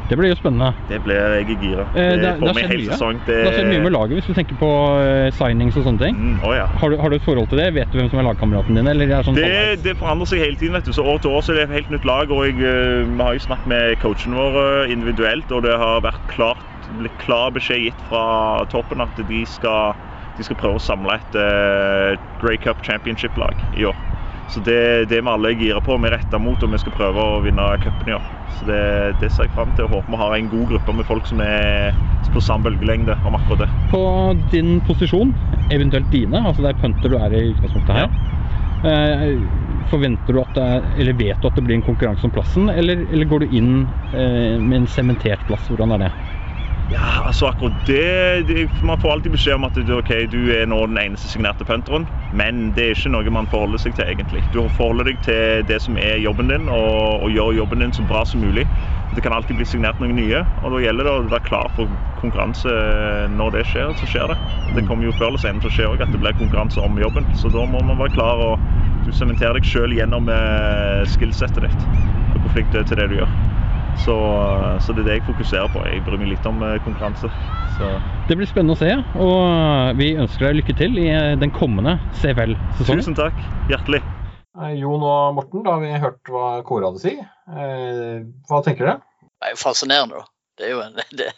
Det 0.09 0.17
blir 0.17 0.31
jo 0.33 0.37
spennende. 0.39 0.71
Det 0.89 1.03
blir 1.05 1.19
jeg 1.37 1.59
gira. 1.61 1.85
Eh, 1.93 2.15
Det 2.17 2.21
det, 2.23 2.31
får 2.41 2.55
meg 2.57 2.71
sesong. 2.89 3.19
Det 3.27 3.37
har 3.45 3.53
skjedd 3.53 3.69
mye 3.69 3.83
med 3.85 3.93
laget 3.93 4.17
hvis 4.17 4.29
du 4.31 4.33
tenker 4.39 4.57
på 4.61 4.71
eh, 5.05 5.29
signings 5.37 5.77
og 5.77 5.85
sånne 5.85 6.01
ting. 6.01 6.17
Mm, 6.17 6.39
å 6.49 6.53
ja. 6.57 6.65
Har 6.81 6.95
du, 6.95 6.97
har 7.03 7.13
du 7.13 7.17
et 7.19 7.27
forhold 7.27 7.51
til 7.51 7.61
det? 7.61 7.67
Vet 7.77 7.93
du 7.93 7.99
hvem 8.01 8.09
som 8.09 8.23
er 8.23 8.29
lagkameraten 8.31 8.79
din? 8.79 8.89
Eller 8.89 9.13
er 9.13 9.27
sånn 9.27 9.37
Det, 9.37 9.83
det 9.85 9.99
forandrer 10.01 10.31
seg 10.33 10.41
hele 10.47 10.57
tiden. 10.57 10.79
vet 10.79 10.89
du. 10.89 10.95
Så 10.97 11.05
År 11.09 11.21
til 11.25 11.37
år 11.37 11.45
så 11.45 11.53
er 11.53 11.61
det 11.61 11.67
et 11.69 11.77
helt 11.77 11.93
nytt 11.93 12.09
lag. 12.09 12.33
og 12.33 12.47
jeg, 12.47 12.57
eh, 12.65 13.05
Vi 13.05 13.21
har 13.21 13.37
jo 13.37 13.45
snakket 13.45 13.69
med 13.75 13.99
coachen 14.01 14.37
vår 14.39 14.89
individuelt, 14.97 15.53
og 15.53 15.63
det 15.69 15.77
har 15.77 16.01
vært 16.01 16.25
klart, 16.33 16.65
blitt 16.89 17.17
klar 17.21 17.53
beskjed 17.53 17.85
gitt 17.85 18.01
fra 18.09 18.65
toppen 18.73 19.05
at 19.05 19.13
de 19.29 19.45
skal, 19.45 19.93
de 20.39 20.47
skal 20.47 20.57
prøve 20.57 20.81
å 20.81 20.83
samle 20.83 21.19
et 21.21 21.37
uh, 21.37 22.17
Grey 22.41 22.57
Cup 22.57 22.81
Championship-lag 22.87 23.61
i 23.77 23.85
år. 23.85 23.97
Så 24.49 24.63
det, 24.65 25.09
det 25.11 25.19
er 25.19 25.25
vi 25.27 25.33
alle 25.33 25.51
gira 25.61 25.81
på. 25.85 25.97
Vi 26.01 26.11
retter 26.13 26.41
mot 26.41 26.63
og 26.65 26.73
vi 26.73 26.81
skal 26.81 26.95
prøve 26.97 27.21
å 27.21 27.41
vinne 27.45 27.67
cupen 27.83 28.09
i 28.13 28.17
år. 28.17 28.29
Så 28.57 28.69
det, 28.69 28.81
det 29.21 29.29
ser 29.35 29.45
jeg 29.47 29.53
fram 29.57 29.75
til. 29.77 29.85
og 29.85 29.99
Håper 29.99 30.15
vi 30.15 30.21
har 30.23 30.37
en 30.39 30.49
god 30.55 30.71
gruppe 30.73 30.95
med 30.97 31.09
folk 31.09 31.29
som 31.29 31.43
er 31.45 31.97
på 32.33 32.41
samme 32.45 32.67
bølgelengde 32.69 33.17
om 33.29 33.37
akkurat 33.39 33.67
det. 33.67 33.69
På 33.93 34.01
din 34.53 34.79
posisjon, 34.89 35.35
eventuelt 35.73 36.09
dine, 36.13 36.41
altså 36.49 36.65
det 36.65 36.73
er 36.73 36.81
punter 36.81 37.13
du 37.13 37.17
er 37.21 37.37
i 37.37 37.45
utgangspunktet 37.53 37.95
her, 37.97 38.09
Ja. 38.09 39.29
forventer 39.91 40.37
du 40.37 40.41
at 40.43 40.53
det 40.55 40.65
er, 40.65 40.89
eller 41.03 41.17
vet 41.19 41.41
du 41.41 41.49
at 41.49 41.57
det 41.57 41.65
blir 41.67 41.79
en 41.79 41.87
konkurranse 41.87 42.25
om 42.29 42.35
plassen, 42.35 42.69
eller, 42.71 43.07
eller 43.11 43.31
går 43.31 43.45
du 43.45 43.57
inn 43.59 43.73
eh, 44.13 44.59
med 44.61 44.83
en 44.83 44.91
sementert 44.93 45.45
plass? 45.49 45.69
Hvordan 45.71 45.97
er 45.97 46.05
det? 46.07 46.11
Ja, 46.89 47.21
altså 47.29 47.51
akkurat 47.51 47.73
det, 47.87 48.49
det 48.49 48.69
Man 48.83 48.99
får 48.99 49.13
alltid 49.13 49.33
beskjed 49.35 49.59
om 49.59 49.67
at 49.69 49.75
du, 49.77 49.91
okay, 49.99 50.25
du 50.25 50.39
er 50.57 50.65
nå 50.71 50.79
den 50.89 50.97
eneste 50.97 51.29
signerte 51.29 51.67
punteren, 51.69 52.07
men 52.33 52.71
det 52.77 52.87
er 52.87 52.95
ikke 52.97 53.13
noe 53.13 53.33
man 53.35 53.49
forholder 53.53 53.83
seg 53.83 53.99
til 53.99 54.09
egentlig. 54.09 54.41
Du 54.55 54.63
forholder 54.73 55.11
deg 55.11 55.19
til 55.27 55.67
det 55.69 55.83
som 55.85 55.99
er 56.01 56.17
jobben 56.23 56.49
din, 56.49 56.71
og, 56.73 57.27
og 57.27 57.35
gjør 57.35 57.59
jobben 57.59 57.85
din 57.85 57.93
så 57.93 58.07
bra 58.09 58.23
som 58.25 58.41
mulig. 58.41 58.65
Det 59.13 59.25
kan 59.25 59.37
alltid 59.37 59.61
bli 59.61 59.67
signert 59.69 60.01
noen 60.01 60.17
nye, 60.17 60.41
og 60.63 60.73
da 60.73 60.81
gjelder 60.81 61.09
det 61.09 61.13
å 61.13 61.27
være 61.29 61.45
klar 61.51 61.69
for 61.77 61.93
konkurranse 62.23 62.73
når 63.37 63.59
det 63.59 63.67
skjer. 63.69 63.93
så 64.01 64.09
skjer 64.09 64.33
Det 64.33 64.79
Det 64.81 64.87
kommer 64.89 65.11
jo 65.11 65.13
før 65.13 65.29
eller 65.29 65.45
senere 65.45 65.67
til 65.67 65.73
å 65.73 65.77
skje 65.77 65.91
også, 65.91 66.09
at 66.09 66.17
det 66.17 66.23
blir 66.25 66.41
konkurranse 66.41 66.81
om 66.81 66.97
jobben. 67.01 67.29
Så 67.37 67.53
da 67.53 67.69
må 67.69 67.85
man 67.85 68.01
være 68.01 68.17
klar 68.17 68.41
og 68.49 68.65
du 69.05 69.13
sementerer 69.13 69.61
deg 69.61 69.69
sjøl 69.69 69.93
gjennom 69.93 70.29
eh, 70.33 71.05
skillsettet 71.09 71.69
ditt. 71.69 71.87
Og 72.33 72.43
hvor 72.43 72.57
flink 72.57 72.73
du 72.73 72.81
er 72.81 72.89
til 72.89 73.01
det 73.01 73.11
du 73.13 73.21
gjør. 73.21 73.48
Så, 73.99 74.15
så 74.85 74.95
det 74.95 75.03
er 75.03 75.09
det 75.09 75.15
jeg 75.19 75.25
fokuserer 75.27 75.69
på. 75.73 75.83
Jeg 75.91 76.05
bryr 76.07 76.21
meg 76.21 76.31
litt 76.33 76.47
om 76.47 76.61
eh, 76.63 76.77
konkurranse. 76.85 77.31
Så 77.77 77.89
Det 78.29 78.37
blir 78.39 78.47
spennende 78.49 78.77
å 78.77 78.79
se, 78.79 78.93
og 79.19 79.99
vi 79.99 80.13
ønsker 80.19 80.49
deg 80.49 80.61
lykke 80.61 80.77
til 80.79 80.99
i 81.03 81.09
eh, 81.11 81.35
den 81.41 81.51
kommende 81.55 81.97
CFL-sesongen. 82.21 83.03
tusen 83.03 83.19
takk. 83.19 83.37
Hjertelig. 83.71 84.01
Eh, 84.59 84.73
Jon 84.81 85.03
og 85.03 85.35
Morten, 85.37 85.63
da 85.67 85.77
har 85.77 85.83
vi 85.85 85.93
hørt 86.03 86.31
hva 86.33 86.49
Kåre 86.67 86.89
hadde 86.91 87.01
å 87.01 87.05
si. 87.05 87.15
Eh, 87.19 88.27
Hva 88.51 88.63
tenker 88.67 88.87
dere? 88.89 88.99
Det 89.39 89.51
er 89.51 89.55
jo 89.57 89.61
fascinerende, 89.67 90.23
da. 90.23 90.31
Det 90.59 90.67
er 90.67 90.73
jo 90.75 90.81
en, 90.83 90.97
det, 91.21 91.29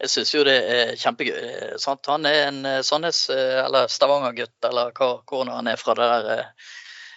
jeg 0.00 0.08
syns 0.12 0.30
jo 0.32 0.44
det 0.48 0.56
er 0.76 0.94
kjempegøy. 1.00 1.36
eh, 1.42 1.74
Sant? 1.82 2.06
Han 2.12 2.24
er 2.28 2.46
en 2.50 2.62
eh, 2.64 2.78
Sandnes- 2.86 3.26
eh, 3.34 3.58
eller 3.66 3.88
Stavanger-gutt, 3.92 4.54
eller 4.68 4.92
hva, 4.96 5.10
hvor 5.28 5.44
nå 5.48 5.56
han 5.58 5.68
er 5.72 5.80
fra. 5.80 5.96
det 5.98 6.08
der 6.12 6.32
eh, 6.38 6.72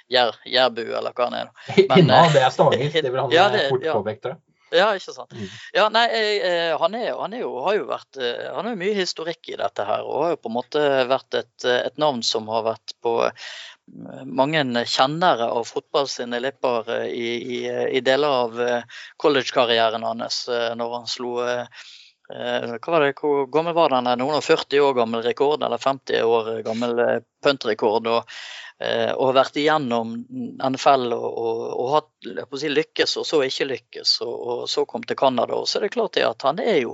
Jær, 0.10 0.36
Jærbu, 0.50 0.82
eller 0.98 1.14
hva 1.14 1.28
han 1.30 1.38
er. 1.44 1.50
Men, 1.78 1.96
Hinna, 2.00 2.24
eh, 2.26 2.34
det 2.36 2.44
er 2.48 2.54
Stavanger. 2.56 2.92
Det 3.06 3.12
vil 3.14 3.22
han 3.22 3.36
ja, 3.36 3.48
eh, 3.48 3.56
det- 3.60 3.68
fort 3.72 3.86
ja. 3.88 3.96
påpekte. 4.00 4.36
Ja, 4.76 4.90
ikke 4.98 5.14
sant. 5.14 5.34
Mm. 5.34 5.50
Ja, 5.74 5.88
nei, 5.94 6.06
eh, 6.14 6.76
han, 6.78 6.96
er, 6.98 7.14
han 7.18 7.34
er 7.34 7.44
jo, 7.44 7.52
har 7.66 7.78
jo 7.80 7.88
vært 7.90 8.20
eh, 8.22 8.50
Han 8.54 8.68
har 8.68 8.76
jo 8.76 8.82
mye 8.82 8.98
historikk 8.98 9.52
i 9.52 9.58
dette 9.60 9.86
her, 9.88 10.06
og 10.06 10.24
har 10.24 10.34
jo 10.36 10.42
på 10.44 10.52
en 10.52 10.58
måte 10.60 10.86
vært 11.10 11.40
et, 11.42 11.56
eh, 11.66 11.82
et 11.88 12.02
navn 12.02 12.22
som 12.26 12.50
har 12.54 12.68
vært 12.68 12.96
på 13.04 13.16
mange 14.30 14.62
kjennere 14.86 15.48
av 15.50 15.64
fotball 15.66 16.06
sine 16.12 16.38
lepper 16.44 16.92
eh, 16.94 17.08
i, 17.10 17.30
i, 17.58 17.62
i 17.98 18.04
deler 18.06 18.44
av 18.44 18.60
collegekarrieren 19.22 20.06
hans, 20.06 20.44
når 20.50 21.00
han 21.00 21.10
slo 21.10 21.40
hva 22.30 22.92
var 22.94 23.02
det, 23.02 23.16
Hvor 23.18 23.48
gammel 23.50 23.74
var 23.74 23.96
han? 23.96 24.06
Noen 24.22 24.36
og 24.38 24.44
40 24.46 24.84
år 24.86 24.92
gammel 25.00 25.24
rekord, 25.26 25.64
eller 25.66 25.82
50 25.82 26.22
år 26.30 26.52
gammel 26.62 27.02
puntrekord. 27.42 28.06
og 28.06 28.36
og 28.80 29.24
har 29.26 29.34
vært 29.36 29.58
igjennom 29.60 30.14
NFL 30.64 31.10
og, 31.12 31.26
og, 31.28 31.64
og 31.74 31.90
hatt 31.98 32.30
si, 32.62 32.70
lykkes, 32.72 33.18
og 33.20 33.26
så 33.28 33.42
ikke 33.44 33.68
lykkes, 33.68 34.14
og, 34.24 34.36
og 34.54 34.62
så 34.72 34.86
kom 34.88 35.04
til 35.04 35.20
Canada. 35.20 35.58
Og 35.60 35.68
så 35.68 35.80
er 35.80 35.88
det 35.88 35.92
klart 35.98 36.16
det 36.16 36.24
at 36.24 36.46
han 36.48 36.62
er 36.64 36.78
jo, 36.86 36.94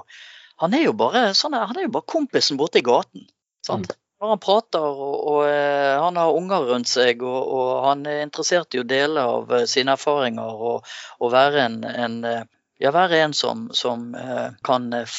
han 0.63 0.73
er 0.73 0.87
jo 0.87 0.95
bare 0.97 1.27
sånn, 1.37 1.53
han 1.53 1.77
er 1.77 1.85
jo 1.85 1.93
bare 1.93 2.09
kompisen 2.09 2.57
borte 2.57 2.81
i 2.81 2.87
gaten. 2.87 3.27
sant? 3.65 3.93
Når 4.21 4.31
han 4.31 4.41
prater 4.41 4.85
og, 4.85 5.15
og 5.27 5.39
eh, 5.49 5.93
han 5.99 6.15
har 6.17 6.37
unger 6.37 6.69
rundt 6.69 6.87
seg, 6.87 7.23
og, 7.27 7.49
og 7.57 7.71
han 7.89 8.05
er 8.07 8.21
interessert 8.23 8.73
i 8.73 8.79
å 8.79 8.87
dele 8.87 9.21
av 9.21 9.51
eh, 9.53 9.65
sine 9.67 9.97
erfaringer 9.97 10.61
og, 10.69 10.93
og 11.19 11.33
være 11.33 11.65
en, 11.65 11.75
en 11.83 12.15
eh, 12.29 12.45
ja, 12.81 12.91
være 12.91 13.21
en 13.23 13.33
som, 13.33 13.69
som 13.73 14.09
eh, 14.19 14.49
kan 14.67 14.89
eh, 14.93 15.11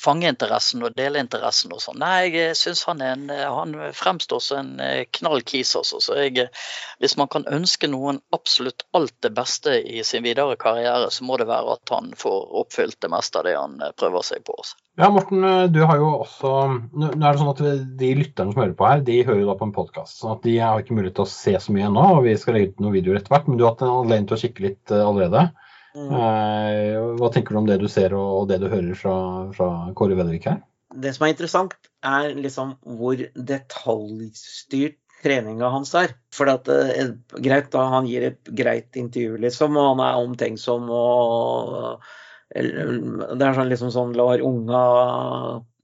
fange 0.00 0.28
interessen 0.28 0.82
og 0.84 0.96
dele 0.96 1.22
interessen 1.22 1.72
og 1.72 1.80
sånn. 1.80 2.00
Nei, 2.02 2.28
jeg 2.34 2.56
syns 2.58 2.82
han 2.88 3.00
en 3.04 3.30
eh, 3.32 3.46
Han 3.48 3.72
fremstår 3.96 4.42
som 4.44 4.60
en 4.60 4.82
eh, 4.84 5.06
knall 5.16 5.40
kis, 5.48 5.72
altså. 5.78 6.02
Så 6.04 6.18
jeg, 6.20 6.36
eh, 6.42 6.66
hvis 7.00 7.16
man 7.20 7.30
kan 7.32 7.48
ønske 7.48 7.88
noen 7.88 8.20
absolutt 8.34 8.84
alt 8.92 9.14
det 9.24 9.32
beste 9.36 9.78
i 9.80 10.04
sin 10.04 10.26
videre 10.26 10.58
karriere, 10.60 11.08
så 11.14 11.24
må 11.24 11.38
det 11.40 11.48
være 11.48 11.78
at 11.78 11.94
han 11.94 12.12
får 12.18 12.52
oppfylt 12.62 13.00
det 13.00 13.12
meste 13.14 13.40
av 13.40 13.48
det 13.48 13.56
han 13.56 13.80
eh, 13.80 13.94
prøver 13.96 14.26
seg 14.28 14.44
på. 14.44 14.58
Også. 14.60 14.76
Ja, 15.00 15.08
Morten, 15.14 15.46
eh, 15.48 15.64
du 15.72 15.80
har 15.88 16.00
jo 16.00 16.10
også 16.26 16.52
Nå 16.98 17.08
er 17.14 17.22
det 17.22 17.38
sånn 17.40 17.52
at 17.54 17.64
De 18.00 18.08
lytterne 18.18 18.52
som 18.52 18.60
hører 18.60 18.76
på 18.76 18.88
her, 18.88 19.00
de 19.06 19.22
hører 19.22 19.46
da 19.48 19.56
på 19.56 19.68
en 19.68 19.74
podkast. 19.76 20.20
Sånn 20.20 20.36
de 20.44 20.58
har 20.60 20.84
ikke 20.84 20.98
mulighet 20.98 21.16
til 21.22 21.24
å 21.24 21.32
se 21.32 21.56
så 21.56 21.72
mye 21.72 21.88
ennå. 21.88 22.04
og 22.18 22.26
Vi 22.28 22.36
skal 22.36 22.58
legge 22.58 22.74
ut 22.74 22.84
noen 22.84 22.98
videoer 22.98 23.22
etter 23.22 23.32
hvert, 23.32 23.48
men 23.48 23.56
du 23.56 23.64
har 23.64 23.72
hatt 23.72 23.86
en 23.86 23.96
anledning 24.02 24.28
til 24.28 24.36
å 24.36 24.42
kikke 24.44 24.66
litt 24.68 24.92
eh, 24.92 25.06
allerede. 25.06 25.48
Mm. 25.96 26.08
Eh, 26.12 26.96
hva 27.18 27.30
tenker 27.32 27.54
du 27.54 27.62
om 27.62 27.68
det 27.68 27.78
du 27.80 27.88
ser 27.90 28.14
og, 28.16 28.48
det 28.50 28.60
du 28.62 28.68
hører 28.68 28.94
fra, 28.98 29.16
fra 29.56 29.68
Kåre 29.98 30.18
Vedvik 30.18 30.48
her? 30.50 30.60
Det 30.94 31.12
som 31.14 31.26
er 31.26 31.34
interessant, 31.34 31.74
er 32.06 32.32
liksom 32.36 32.76
hvor 32.98 33.20
detaljstyrt 33.34 34.98
treninga 35.22 35.70
hans 35.72 35.94
er. 35.98 36.14
For 36.34 36.50
at, 36.52 36.68
eh, 36.68 37.12
greit, 37.44 37.70
da 37.74 37.88
han 37.94 38.06
gir 38.08 38.28
et 38.30 38.52
greit 38.56 38.96
intervju, 38.96 39.38
liksom, 39.42 39.76
og 39.76 39.94
han 39.94 40.04
er 40.06 40.22
omtenksom 40.24 40.88
og 40.94 42.00
Det 42.48 43.44
er 43.44 43.52
sånn 43.52 43.68
liksom 43.68 43.90
sånn 43.92 44.14
lar 44.16 44.40
unga 44.40 44.84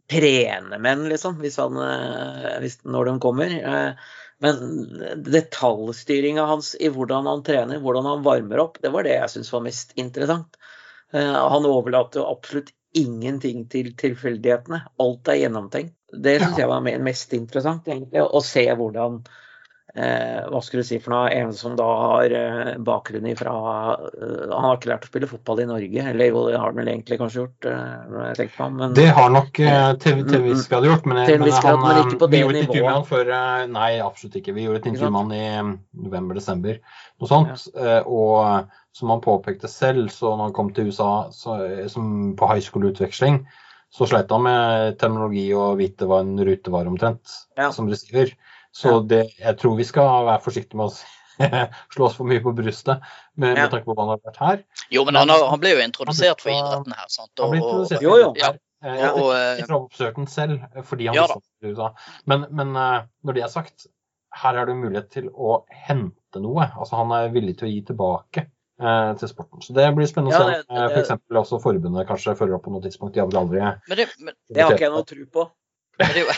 trene 0.08 0.78
menn, 0.80 1.02
liksom, 1.10 1.36
hvis 1.42 1.58
han, 1.60 1.76
eh, 1.76 2.54
hvis, 2.62 2.78
når 2.88 3.10
de 3.10 3.14
kommer. 3.20 3.52
Eh, 3.52 4.14
Men 4.42 4.56
detaljstyringa 5.26 6.44
hans 6.48 6.72
i 6.80 6.90
hvordan 6.92 7.28
han 7.30 7.42
trener, 7.46 7.82
hvordan 7.82 8.08
han 8.08 8.24
varmer 8.26 8.62
opp, 8.64 8.80
det 8.82 8.90
var 8.94 9.06
det 9.06 9.14
jeg 9.14 9.30
syntes 9.34 9.52
var 9.54 9.62
mest 9.66 9.94
interessant. 10.00 10.58
Eh, 11.14 11.38
Han 11.54 11.68
overlater 11.68 12.20
jo 12.20 12.26
absolutt 12.32 12.72
ingenting 12.94 13.64
til 13.70 13.92
tilfeldighetene. 13.98 14.82
Alt 15.02 15.30
er 15.30 15.40
gjennomtenkt. 15.40 15.96
Det 16.14 16.36
syns 16.40 16.58
jeg 16.60 16.70
var 16.70 16.84
mest 16.84 17.32
interessant, 17.34 17.88
egentlig. 17.90 18.22
Å 18.22 18.42
se 18.44 18.66
hvordan 18.78 19.22
eh, 19.96 20.42
Hva 20.50 20.60
skulle 20.62 20.82
du 20.84 20.88
si 20.88 20.98
for 21.02 21.14
noe? 21.14 21.30
En 21.34 21.52
som 21.56 21.74
da 21.78 21.86
har 22.00 22.34
eh, 22.34 22.70
bakgrunn 22.82 23.26
ifra 23.30 23.54
eh, 23.94 24.44
Han 24.50 24.66
har 24.68 24.78
ikke 24.78 24.90
lært 24.92 25.06
å 25.06 25.10
spille 25.10 25.30
fotball 25.30 25.62
i 25.64 25.66
Norge, 25.70 26.04
eller 26.10 26.30
jo, 26.30 26.44
det 26.50 26.58
har 26.58 26.70
han 26.70 26.78
vel 26.80 26.90
egentlig 26.92 27.18
kanskje 27.20 27.40
gjort, 27.42 27.68
eh, 27.70 28.28
jeg 28.34 28.50
meg 28.60 28.78
men 28.78 28.94
Det 28.98 29.08
har 29.18 29.34
nok 29.34 29.60
eh, 29.64 29.90
til, 30.04 30.22
til 30.28 30.38
en 30.40 30.46
viss 30.48 30.68
grad 30.70 30.88
gjort, 30.88 31.08
men, 31.10 31.24
Til 31.26 31.40
en 31.40 31.48
viss 31.48 31.60
grad, 31.64 31.80
men 31.82 32.00
ikke 32.04 32.20
på 32.22 32.30
vi 32.30 32.36
det 32.36 32.44
gjorde 32.44 32.60
et 32.62 32.68
intervju 32.68 32.86
med 32.86 32.94
han 32.94 33.10
før 33.10 33.34
Nei, 33.74 33.90
absolutt 34.04 34.38
ikke. 34.40 34.54
Vi 34.56 34.64
gjorde 34.66 34.80
et 34.82 34.88
intervju 34.92 35.10
med 35.10 35.20
han 35.22 35.34
i 35.34 36.06
november-desember, 36.08 36.80
noe 37.20 37.30
sånt. 37.30 37.68
eh, 37.78 38.00
Og 38.06 38.72
som 38.94 39.10
han 39.10 39.22
påpekte 39.24 39.68
selv, 39.70 40.08
så 40.14 40.36
når 40.36 40.48
han 40.48 40.56
kom 40.56 40.68
til 40.74 40.90
USA 40.92 41.26
så, 41.34 41.56
som 41.90 42.34
på 42.38 42.46
high 42.50 42.62
school-utveksling, 42.62 43.40
så 43.94 44.06
sleit 44.10 44.30
han 44.30 44.42
med 44.46 44.98
terminologi 44.98 45.48
og 45.54 45.78
vite 45.78 46.06
hva 46.10 46.20
en 46.22 46.36
rute 46.46 46.70
var 46.74 46.86
omtrent, 46.90 47.34
Ja. 47.58 47.70
som 47.74 47.88
receiver. 47.90 48.32
Så 48.74 48.96
det, 49.06 49.22
jeg 49.38 49.58
tror 49.60 49.76
vi 49.78 49.86
skal 49.86 50.26
være 50.26 50.42
forsiktige 50.42 50.80
med 50.80 50.90
å 50.90 50.94
slå 51.94 52.08
oss 52.08 52.16
for 52.18 52.26
mye 52.30 52.42
på 52.42 52.52
brystet 52.54 53.02
med, 53.34 53.54
med 53.56 53.70
tanke 53.70 53.86
på 53.86 53.94
hva 53.94 54.04
han 54.04 54.12
har 54.14 54.22
vært 54.22 54.40
her. 54.42 54.60
Jo, 54.94 55.04
men 55.06 55.18
han, 55.18 55.30
har, 55.30 55.46
han 55.50 55.62
ble 55.62 55.74
jo 55.74 55.82
introdusert 55.82 56.42
for 56.42 56.54
Han 56.54 56.62
idretten 56.62 56.96
her. 56.98 57.10
sant? 57.10 57.32
Han 57.42 57.54
ble 57.54 57.62
Og- 57.62 57.64
og- 57.64 57.72
introdusert 57.72 58.06
Jo, 58.06 58.14
jo. 58.22 58.30
Ja. 58.38 58.52
Eh, 58.84 59.04
og, 59.08 59.30
jeg 59.32 59.58
eh, 59.58 59.62
ikke 59.64 59.78
oppsøkt 59.78 60.18
den 60.20 60.26
selv, 60.28 60.64
eh, 60.74 60.84
fordi 60.84 61.06
han 61.08 61.16
Ja 61.16 61.24
visste 61.30 61.70
USA. 61.70 61.92
Men, 62.30 62.44
men 62.52 62.74
når 62.76 63.38
det 63.38 63.44
er 63.46 63.52
sagt, 63.54 63.86
her 64.34 64.58
er 64.58 64.66
det 64.68 64.74
mulighet 64.76 65.10
til 65.14 65.30
å 65.30 65.62
hente 65.70 66.42
noe. 66.42 66.66
Altså 66.74 66.98
Han 66.98 67.14
er 67.16 67.32
villig 67.34 67.56
til 67.60 67.68
å 67.68 67.72
gi 67.72 67.80
tilbake 67.90 68.44
eh, 68.44 69.10
til 69.20 69.30
sporten. 69.30 69.62
Så 69.64 69.74
det 69.76 69.86
blir 69.96 70.08
spennende 70.10 70.34
å 70.34 70.40
se 70.40 70.62
om 70.66 70.80
eh, 70.82 71.04
for 71.10 71.42
også 71.44 71.60
forbundet 71.62 72.08
kanskje 72.10 72.36
følger 72.38 72.58
opp 72.58 72.66
på 72.66 72.74
noe 72.74 72.84
tidspunkt. 72.84 73.14
De 73.14 73.22
har 73.22 73.30
aldri 73.40 73.62
Men 73.62 74.00
det, 74.00 74.08
men, 74.18 74.34
det 74.50 74.66
har 74.66 74.74
ikke 74.74 74.88
jeg 74.88 74.94
noe 74.96 75.06
tro 75.08 75.26
på. 75.38 75.46
Men 75.98 76.12
det, 76.14 76.20
jo, 76.24 76.32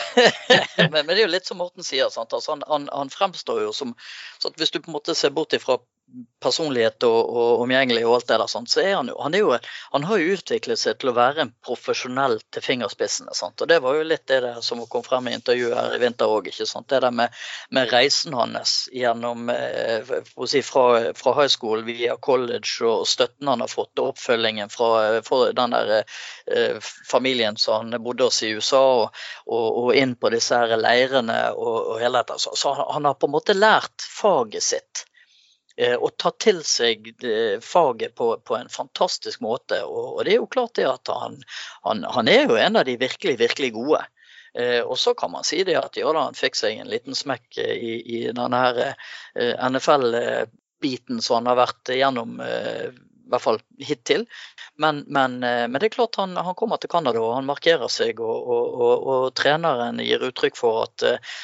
men, 0.77 0.91
men 1.05 1.13
det 1.13 1.19
er 1.19 1.25
jo 1.25 1.33
litt 1.33 1.49
som 1.49 1.57
Morten 1.61 1.85
sier. 1.85 2.09
Altså, 2.09 2.39
han, 2.51 2.63
han, 2.69 2.89
han 2.93 3.13
fremstår 3.13 3.63
jo 3.65 3.71
som 3.73 3.95
så 4.37 4.51
Hvis 4.57 4.73
du 4.73 4.79
på 4.79 4.91
en 4.91 4.97
måte 4.97 5.15
ser 5.17 5.33
bort 5.33 5.55
ifra 5.57 5.79
personlighet 6.41 7.03
og, 7.03 7.17
og 7.35 7.61
omgjengelig 7.65 8.05
og 8.07 8.13
alt 8.15 8.27
det 8.29 8.37
der, 8.39 8.49
sant? 8.51 8.71
så 8.71 8.81
er 8.83 8.93
han 8.95 9.09
jo 9.11 9.17
han, 9.19 9.35
er 9.35 9.43
jo 9.43 9.55
han 9.91 10.05
har 10.07 10.21
jo 10.21 10.37
utviklet 10.37 10.79
seg 10.79 10.99
til 11.01 11.11
å 11.11 11.15
være 11.17 11.43
en 11.43 11.53
profesjonell 11.65 12.37
til 12.53 12.63
fingerspissene. 12.63 13.33
Sant? 13.35 13.59
Og 13.61 13.69
Det 13.69 13.79
var 13.83 13.97
jo 13.97 14.05
litt 14.07 14.25
det 14.29 14.39
der 14.45 14.61
som 14.65 14.83
kom 14.87 15.03
frem 15.05 15.27
i 15.27 15.35
intervjuet 15.35 15.75
her 15.75 15.95
i 15.97 16.01
vinter 16.01 16.31
òg. 16.31 16.47
Det 16.47 17.01
der 17.03 17.11
med, 17.11 17.35
med 17.75 17.91
reisen 17.91 18.37
hans 18.37 18.75
gjennom 18.93 19.49
eh, 19.51 20.13
si, 20.47 20.61
fra, 20.63 21.13
fra 21.17 21.35
high 21.41 21.51
school 21.51 21.83
via 21.87 22.15
college 22.17 22.85
og 22.87 23.07
støtten 23.09 23.51
han 23.51 23.65
har 23.65 23.71
fått, 23.71 23.95
og 23.99 24.13
oppfølgingen 24.13 24.71
fra, 24.71 25.19
fra 25.27 25.41
den 25.57 25.75
der 25.75 25.93
eh, 25.99 26.79
familien 27.09 27.59
som 27.59 27.83
han 27.83 28.03
bodde 28.03 28.29
hos 28.29 28.43
i 28.43 28.53
USA. 28.55 28.85
og 29.03 29.07
og, 29.47 29.67
og 29.83 29.91
inn 29.95 30.15
på 30.19 30.31
disse 30.33 30.57
her 30.57 30.79
leirene 30.79 31.37
og, 31.55 31.75
og 31.93 32.01
hele 32.01 32.21
dette. 32.21 32.39
Så, 32.41 32.55
så 32.59 32.73
han, 32.77 32.89
han 32.97 33.09
har 33.09 33.19
på 33.19 33.29
en 33.29 33.35
måte 33.37 33.55
lært 33.57 34.07
faget 34.11 34.65
sitt. 34.65 35.05
Eh, 35.77 35.95
Og 35.95 36.17
tar 36.17 36.35
til 36.41 36.61
seg 36.65 37.09
eh, 37.23 37.57
faget 37.63 38.15
på, 38.17 38.33
på 38.43 38.57
en 38.57 38.69
fantastisk 38.69 39.41
måte. 39.45 39.83
Og, 39.85 40.23
det 40.25 40.35
er 40.35 40.41
jo 40.41 40.51
klart 40.51 40.75
det 40.79 40.87
at 40.89 41.13
han, 41.13 41.39
han, 41.87 42.03
han 42.03 42.31
er 42.31 42.47
jo 42.47 42.59
en 42.59 42.79
av 42.81 42.87
de 42.87 42.97
virkelig, 42.99 43.37
virkelig 43.39 43.73
gode. 43.77 44.03
Eh, 44.57 44.81
og 44.81 44.97
så 44.99 45.13
kan 45.13 45.31
man 45.31 45.45
si 45.45 45.63
det 45.67 45.77
at 45.77 45.97
ja 45.99 46.11
da, 46.13 46.27
han 46.29 46.37
fikk 46.37 46.57
seg 46.57 46.79
en 46.79 46.89
liten 46.91 47.17
smekk 47.17 47.59
eh, 47.61 47.75
i, 47.77 47.97
i 48.17 48.21
denne 48.33 48.61
eh, 48.87 49.53
NFL-biten 49.69 51.21
som 51.21 51.41
han 51.41 51.51
har 51.51 51.59
vært 51.59 51.91
igjennom, 51.93 52.39
eh, 52.41 52.87
i 53.27 53.29
hvert 53.29 53.43
fall 53.43 53.59
hittil. 53.83 54.25
Men, 54.81 55.03
men, 55.13 55.37
eh, 55.43 55.65
men 55.67 55.77
det 55.77 55.91
er 55.91 55.97
klart 55.97 56.17
han, 56.21 56.33
han 56.39 56.57
kommer 56.57 56.81
til 56.81 56.91
Canada 56.93 57.21
og 57.21 57.35
han 57.35 57.49
markerer 57.49 57.91
seg, 57.91 58.21
og, 58.23 58.49
og, 58.55 58.81
og, 58.87 59.07
og 59.13 59.27
treneren 59.37 60.01
gir 60.01 60.25
uttrykk 60.29 60.57
for 60.57 60.87
at 60.87 61.05
uh, 61.05 61.37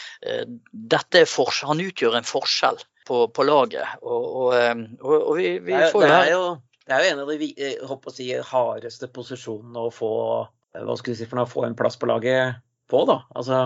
dette 0.71 1.23
er 1.25 1.63
han 1.67 1.81
utgjør 1.83 2.17
en 2.17 2.27
forskjell 2.27 2.81
på, 3.07 3.27
på 3.33 3.45
laget. 3.47 3.97
Og, 4.01 4.23
og, 4.23 4.49
eh, 4.57 4.75
og, 5.01 5.15
og 5.17 5.37
vi, 5.39 5.57
vi 5.59 5.75
Det 5.75 5.87
er, 5.89 5.93
får 5.93 6.05
det, 6.07 6.17
er 6.17 6.31
jo, 6.33 6.43
det 6.87 6.95
er 6.97 7.05
jo 7.05 7.13
en 7.13 7.23
av 7.23 7.31
de 7.33 7.49
eh, 7.53 7.85
håper 7.89 8.11
å 8.11 8.15
si, 8.15 8.27
hardeste 8.53 9.09
posisjonene 9.13 9.87
å 9.87 9.93
få 9.93 10.11
eh, 10.41 10.83
hva 10.83 10.97
skal 10.99 11.17
si 11.17 11.29
for 11.29 11.41
noe, 11.41 11.49
få 11.49 11.67
en 11.67 11.77
plass 11.79 11.99
på 11.99 12.09
laget 12.09 12.59
på, 12.91 13.03
da. 13.09 13.19
Altså, 13.35 13.61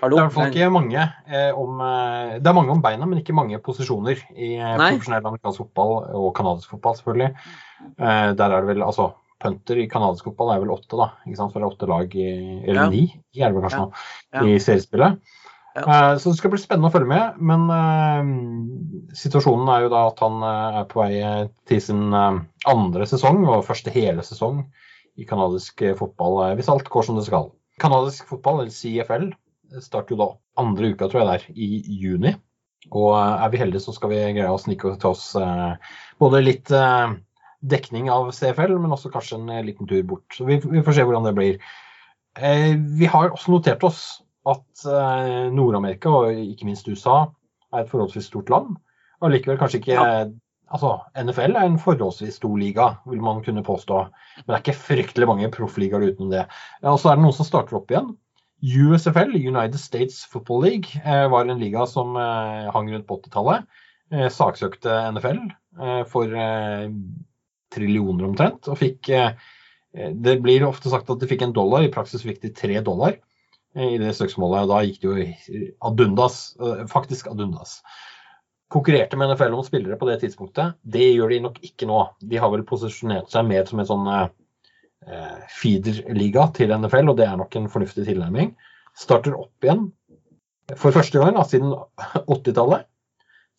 hallo. 0.00 0.16
Det 0.16 0.20
er 0.20 0.26
i 0.26 0.26
hvert 0.26 0.36
fall 0.36 0.52
ikke 0.52 0.74
mange 0.74 1.06
eh, 1.30 1.50
om 1.58 1.80
eh, 1.86 2.36
Det 2.40 2.52
er 2.52 2.58
mange 2.60 2.76
om 2.76 2.84
beina, 2.84 3.08
men 3.08 3.22
ikke 3.22 3.36
mange 3.36 3.58
posisjoner 3.64 4.22
i 4.36 4.52
Nei. 4.60 4.92
profesjonell 4.92 5.32
amerikansk 5.32 5.64
fotball 5.64 5.96
og 6.20 6.30
canadisk 6.38 6.76
fotball, 6.76 6.98
selvfølgelig. 7.00 7.32
Eh, 7.96 8.30
der 8.38 8.46
er 8.46 8.60
det 8.60 8.74
vel 8.74 8.86
altså 8.86 9.12
Punter 9.40 9.78
i 9.80 9.86
canadisk 9.88 10.26
fotball 10.28 10.50
er 10.52 10.58
vel 10.60 10.74
åtte, 10.74 10.98
da. 11.00 11.06
ikke 11.24 11.38
sant? 11.38 11.54
For 11.54 11.62
det 11.62 11.64
er 11.64 11.72
åtte 11.72 11.86
lag 11.88 12.12
i 12.12 12.24
Eller 12.60 12.82
Ja. 12.82 12.88
ni, 12.92 13.06
i 13.32 13.40
kanskje 13.40 13.78
Ja. 13.78 13.86
Ja. 14.34 14.42
i 14.44 14.58
seriespillet. 14.60 15.16
Ja. 15.74 15.82
Eh, 16.12 16.18
så 16.18 16.30
det 16.30 16.38
skal 16.40 16.52
bli 16.52 16.60
spennende 16.60 16.90
å 16.90 16.94
følge 16.94 17.10
med. 17.10 17.38
Men 17.50 17.66
uh, 17.70 19.14
situasjonen 19.16 19.70
er 19.70 19.86
jo 19.86 19.92
da 19.92 20.04
at 20.10 20.22
han 20.24 20.42
eh, 20.46 20.80
er 20.80 20.88
på 20.90 21.02
vei 21.02 21.20
til 21.70 21.82
sin 21.84 22.02
andre 22.14 23.08
sesong 23.08 23.44
og 23.46 23.66
første 23.68 23.92
hele 23.94 24.24
sesong 24.26 24.64
i 25.20 25.26
canadisk 25.28 25.82
fotball, 25.98 26.38
hvis 26.56 26.70
alt 26.72 26.88
går 26.88 27.06
som 27.06 27.18
det 27.18 27.26
skal. 27.26 27.50
Canadisk 27.82 28.28
fotball, 28.30 28.62
eller 28.62 28.72
CFL, 28.72 29.26
starter 29.82 30.14
jo 30.14 30.20
da 30.20 30.28
andre 30.60 30.92
uka, 30.92 31.08
tror 31.10 31.20
jeg 31.20 31.28
det 31.28 31.34
er, 31.34 31.48
i 31.54 31.98
juni. 32.00 32.32
Og 32.96 33.12
er 33.18 33.50
vi 33.52 33.60
heldige, 33.60 33.82
så 33.84 33.92
skal 33.92 34.12
vi 34.14 34.20
greie 34.38 34.48
å 34.48 34.60
snike 34.60 34.94
til 35.02 35.10
oss 35.10 35.34
uh, 35.36 35.76
både 36.22 36.40
litt 36.40 36.72
uh, 36.72 37.12
dekning 37.60 38.08
av 38.12 38.30
CFL, 38.32 38.78
men 38.80 38.94
også 38.96 39.12
kanskje 39.12 39.42
en 39.42 39.52
liten 39.66 39.90
tur 39.90 40.00
bort. 40.08 40.24
Så 40.32 40.48
vi, 40.48 40.56
vi 40.62 40.84
får 40.86 40.96
se 40.96 41.04
hvordan 41.04 41.28
det 41.28 41.36
blir. 41.36 41.60
Vi 42.40 43.08
har 43.10 43.34
også 43.34 43.52
notert 43.52 43.84
oss 43.84 44.00
at 44.48 44.84
eh, 44.88 45.48
Nord-Amerika, 45.52 46.12
og 46.12 46.38
ikke 46.38 46.68
minst 46.68 46.88
USA, 46.88 47.26
er 47.72 47.84
et 47.84 47.90
forholdsvis 47.90 48.30
stort 48.30 48.50
land. 48.52 48.76
Og 49.20 49.34
likevel 49.34 49.60
kanskje 49.60 49.82
ikke 49.82 50.04
Altså, 50.70 51.00
NFL 51.18 51.56
er 51.58 51.66
en 51.66 51.80
forholdsvis 51.82 52.36
stor 52.38 52.52
liga, 52.54 52.84
vil 53.10 53.22
man 53.26 53.40
kunne 53.42 53.64
påstå. 53.66 54.04
Men 54.36 54.46
det 54.46 54.54
er 54.54 54.60
ikke 54.62 54.82
fryktelig 54.84 55.26
mange 55.26 55.48
proffligaer 55.50 56.04
utenom 56.12 56.30
det. 56.30 56.44
Ja, 56.82 56.92
Og 56.92 57.00
så 57.02 57.10
er 57.10 57.18
det 57.18 57.24
noen 57.24 57.34
som 57.34 57.48
starter 57.48 57.80
opp 57.80 57.90
igjen. 57.90 58.12
USFL, 58.62 59.34
United 59.34 59.80
States 59.80 60.24
Football 60.30 60.62
League, 60.62 61.00
eh, 61.02 61.26
var 61.32 61.48
en 61.48 61.58
liga 61.58 61.86
som 61.90 62.14
eh, 62.14 62.70
hang 62.70 62.90
rundt 62.92 63.08
på 63.08 63.18
80-tallet. 63.18 63.66
Eh, 64.12 64.28
saksøkte 64.30 64.94
NFL 65.16 65.42
for 66.10 66.32
trillioner 67.70 68.26
omtrent, 68.26 68.66
og 68.66 68.74
fikk 68.76 69.06
Det 69.94 70.32
blir 70.42 70.64
ofte 70.66 70.90
sagt 70.90 71.08
at 71.10 71.22
de 71.22 71.28
fikk 71.30 71.44
en 71.46 71.54
dollar, 71.54 71.84
i 71.86 71.92
praksis 71.94 72.24
fikk 72.26 72.40
de 72.42 72.50
tre 72.50 72.80
dollar 72.82 73.14
i 73.78 73.98
det 74.02 74.14
søksmålet. 74.18 74.68
Da 74.70 74.80
gikk 74.86 75.00
det 75.02 75.08
jo 75.08 75.66
ad 75.90 76.00
undas, 76.06 76.40
eh, 76.60 76.86
faktisk 76.90 77.30
ad 77.30 77.40
undas. 77.40 77.80
Konkurrerte 78.70 79.18
med 79.18 79.32
NFL 79.32 79.54
om 79.54 79.64
spillere 79.66 79.98
på 79.98 80.08
det 80.08 80.20
tidspunktet. 80.22 80.74
Det 80.82 81.12
gjør 81.12 81.34
de 81.34 81.40
nok 81.46 81.58
ikke 81.66 81.88
nå. 81.90 82.02
De 82.22 82.38
har 82.38 82.50
vel 82.50 82.66
posisjonert 82.66 83.30
seg 83.30 83.46
mer 83.48 83.66
som 83.66 83.82
en 83.82 83.88
sånn 83.88 84.10
eh, 84.10 84.28
feeder-liga 85.60 86.50
til 86.54 86.74
NFL, 86.76 87.10
og 87.10 87.18
det 87.18 87.26
er 87.26 87.38
nok 87.40 87.56
en 87.56 87.70
fornuftig 87.72 88.06
tilnærming. 88.06 88.54
Starter 88.98 89.38
opp 89.38 89.66
igjen 89.66 89.88
for 90.78 90.94
første 90.94 91.18
gang 91.18 91.34
da, 91.34 91.44
siden 91.46 91.74
80-tallet. 92.26 92.86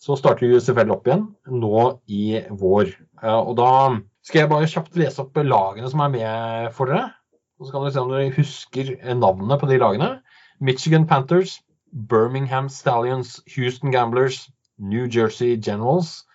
Så 0.02 0.16
starter 0.18 0.50
USFL 0.50 0.92
opp 0.96 1.06
igjen 1.08 1.28
nå 1.46 1.82
i 2.10 2.40
vår. 2.58 2.96
Ja, 3.22 3.38
og 3.38 3.54
da 3.60 4.00
skal 4.26 4.44
jeg 4.44 4.52
bare 4.52 4.70
kjapt 4.70 4.98
lese 4.98 5.22
opp 5.22 5.38
lagene 5.38 5.90
som 5.92 6.02
er 6.06 6.14
med 6.16 6.72
for 6.78 6.90
dere. 6.90 7.12
Og 7.62 7.68
så 7.68 7.76
kan 7.76 7.84
dere 7.86 7.94
se 7.94 8.02
om 8.02 8.10
dere 8.10 8.34
husker 8.34 8.88
navnene 9.14 9.58
på 9.62 9.68
de 9.70 9.78
lagene. 9.78 10.10
Michigan 10.60 11.06
Panthers, 11.08 11.60
Birmingham 12.10 12.70
Stallions, 12.70 13.40
Houston 13.56 13.92
Gamblers, 13.94 14.50
New 14.80 15.06
Jersey 15.06 15.58
Generals, 15.62 16.26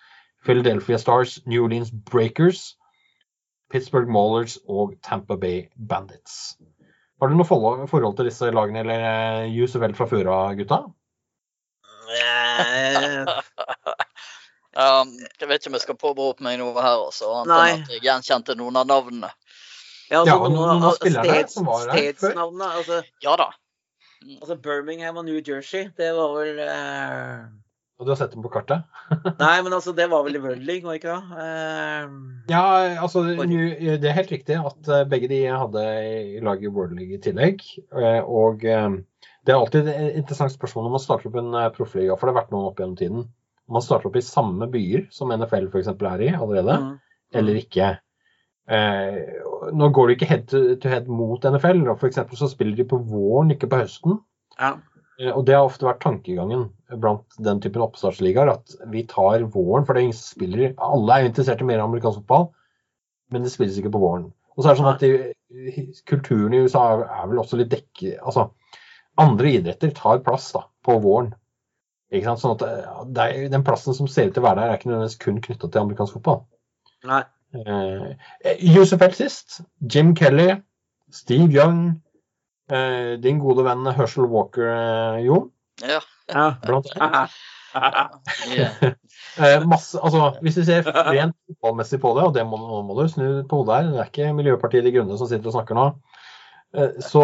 Philadelphia 0.45 0.97
Stars, 0.97 1.41
New 1.45 1.63
Orleans 1.63 1.91
Breakers, 1.91 2.77
Pittsburgh 3.69 4.07
Maulers 4.07 4.57
og 4.69 4.93
Tampa 5.03 5.35
Bay 5.35 5.67
Bandits. 5.75 6.55
Har 7.19 7.27
du 7.27 7.35
noe 7.35 7.45
forhold, 7.49 8.15
til 8.15 8.29
disse 8.29 8.51
lagene 8.53 8.79
eller 8.85 9.45
jus 9.51 9.75
og 9.75 9.81
vel 9.83 9.95
fra 9.97 10.07
før 10.07 10.31
av, 10.31 10.55
gutta? 10.55 10.77
um, 14.79 15.11
jeg 15.41 15.49
vet 15.49 15.59
ikke 15.59 15.73
om 15.73 15.75
jeg 15.75 15.83
skal 15.83 15.99
påberope 15.99 16.45
meg 16.45 16.61
noe 16.61 16.77
her, 16.79 17.03
også, 17.09 17.33
Annet 17.41 17.51
Nei. 17.51 17.67
enn 17.73 17.83
at 17.83 17.91
jeg 17.97 18.05
gjenkjente 18.05 18.55
noen 18.61 18.79
av 18.79 18.87
navnene. 18.87 19.33
Ja, 20.09 20.23
Ja, 20.23 20.33
altså, 20.37 20.39
og 20.47 20.51
noen 20.55 20.83
av 20.87 20.95
spillerne 20.97 21.47
som 21.51 21.65
var 21.67 21.89
her 21.91 22.13
før. 22.15 22.37
Altså, 22.71 22.99
Ja 23.23 23.35
da. 23.39 23.47
altså 24.41 24.55
Birmingham 24.63 25.17
og 25.19 25.25
New 25.27 25.39
Jersey, 25.41 25.89
det 25.97 26.11
var 26.15 26.33
vel 26.37 26.59
eh, 26.63 27.41
Og 27.99 28.05
du 28.07 28.11
har 28.13 28.19
sett 28.19 28.31
dem 28.35 28.43
på 28.45 28.51
kartet? 28.53 28.85
Nei, 29.41 29.57
men 29.65 29.73
altså, 29.73 29.91
det 29.97 30.07
var 30.09 30.23
vel 30.25 30.37
i 30.39 30.41
World 30.43 30.63
League, 30.65 30.85
var 30.85 30.95
det 30.95 31.01
ikke 31.01 31.17
det? 31.17 31.43
Eh, 31.43 32.15
Ja, 32.53 32.63
altså 33.03 33.23
New- 33.43 33.97
det 33.99 34.07
er 34.09 34.15
helt 34.17 34.31
riktig 34.31 34.57
at 34.61 34.89
eh, 34.93 35.03
begge 35.11 35.29
de 35.31 35.41
hadde 35.51 35.83
i 36.37 36.39
laget 36.45 36.71
World 36.73 36.95
League 36.97 37.17
i 37.17 37.21
tillegg. 37.21 37.61
eh, 37.97 38.21
Og 38.23 38.63
eh, 38.65 38.89
det 39.47 39.53
er 39.53 39.59
alltid 39.59 39.87
et 39.87 40.15
interessant 40.19 40.51
spørsmål 40.51 40.87
når 40.87 40.95
man 40.97 41.03
starter 41.03 41.29
opp 41.29 41.37
en 41.39 41.53
proffliga, 41.75 42.15
for 42.17 42.27
det 42.27 42.33
har 42.35 42.41
vært 42.41 42.49
noen 42.51 42.67
opp 42.71 42.79
gjennom 42.81 42.97
tiden. 42.99 43.27
Man 43.71 43.83
starter 43.83 44.09
opp 44.09 44.17
i 44.19 44.23
samme 44.23 44.67
byer 44.71 45.05
som 45.11 45.31
NFL 45.31 45.69
f.eks. 45.71 45.87
er 45.91 46.21
i 46.23 46.33
allerede, 46.35 46.75
mm. 46.83 46.91
eller 47.39 47.59
ikke. 47.61 47.87
Eh, 48.67 49.17
nå 49.73 49.89
går 49.93 50.09
det 50.09 50.17
ikke 50.17 50.29
head 50.29 50.45
to 50.51 50.91
head 50.91 51.07
mot 51.11 51.43
NFL, 51.45 51.83
f.eks. 51.95 52.19
så 52.39 52.49
spiller 52.51 52.77
de 52.77 52.85
på 52.87 52.99
våren, 53.09 53.53
ikke 53.53 53.69
på 53.71 53.81
høsten. 53.81 54.19
Ja. 54.59 54.75
Eh, 55.19 55.31
Og 55.33 55.45
det 55.47 55.55
har 55.57 55.65
ofte 55.67 55.87
vært 55.87 56.03
tankegangen 56.05 56.67
blant 57.01 57.39
den 57.43 57.61
typen 57.63 57.83
oppstartsligaer, 57.85 58.53
at 58.53 58.77
vi 58.93 59.03
tar 59.09 59.45
våren, 59.53 59.85
for 59.85 59.93
det 59.93 60.01
er 60.01 60.09
ingen 60.09 60.19
spiller 60.19 60.75
Alle 60.77 61.17
er 61.17 61.29
interessert 61.29 61.63
i 61.63 61.67
mer 61.67 61.83
amerikansk 61.83 62.21
fotball, 62.23 62.51
men 63.33 63.43
det 63.43 63.51
spilles 63.51 63.79
ikke 63.79 63.93
på 63.95 64.03
våren. 64.03 64.29
Og 64.55 64.63
så 64.63 64.69
er 64.69 64.75
det 64.75 64.81
sånn 64.81 64.93
at 64.93 65.03
de, 65.03 65.83
kulturen 66.09 66.55
i 66.55 66.61
USA 66.65 66.85
er, 67.03 67.27
vel 67.29 67.41
også 67.41 67.59
litt 67.59 67.73
dekke... 67.73 68.17
Altså, 68.23 68.49
andre 69.17 69.49
idretter 69.57 69.93
tar 69.97 70.21
plass 70.25 70.51
da, 70.53 70.63
på 70.85 70.97
våren. 71.01 71.31
Ikke 72.13 72.29
sant? 72.29 72.41
Sånn 72.43 72.55
at 72.55 72.65
eh, 72.65 73.23
er, 73.25 73.47
Den 73.51 73.65
plassen 73.67 73.97
som 73.97 74.09
ser 74.09 74.29
ut 74.29 74.37
til 74.37 74.43
å 74.43 74.47
være 74.47 74.61
der, 74.61 74.71
er 74.71 74.79
ikke 74.79 74.91
nødvendigvis 74.91 75.21
kun 75.23 75.41
knytta 75.43 75.69
til 75.69 75.83
amerikansk 75.83 76.19
fotball. 76.19 76.43
Nei. 77.07 77.23
Eh, 77.55 78.75
USFL 78.75 79.13
sist. 79.15 79.61
Jim 79.79 80.13
Kelly, 80.15 80.55
Steve 81.11 81.53
Young, 81.53 82.01
eh, 82.71 83.15
din 83.23 83.39
gode 83.39 83.63
venn 83.67 83.87
Herschel 83.95 84.27
Walker, 84.31 84.67
eh, 84.67 85.25
Jon. 85.25 85.51
Ja. 85.81 86.01
Ja. 86.27 86.47
Blant 86.65 86.91
annet. 86.99 87.31
ja. 88.57 88.69
Eh, 89.37 89.61
masse, 89.69 89.99
altså, 90.01 90.31
hvis 90.41 90.55
vi 90.57 90.63
ser 90.65 90.87
rent 90.89 91.35
fotballmessig 91.45 91.99
på 92.01 92.09
det, 92.17 92.23
og 92.25 92.33
det 92.33 92.41
må, 92.49 92.57
nå 92.57 92.79
må 92.87 92.95
du 92.97 93.03
snu 93.11 93.25
på 93.49 93.59
hodet 93.59 93.75
her, 93.75 93.89
det 93.91 93.99
er 94.01 94.09
ikke 94.09 94.31
Miljøpartiet 94.33 94.85
De 94.85 94.93
Grønne 94.95 95.17
som 95.19 95.29
sitter 95.29 95.51
og 95.51 95.53
snakker 95.53 95.77
nå, 95.77 95.83
eh, 96.73 96.95
så, 97.05 97.21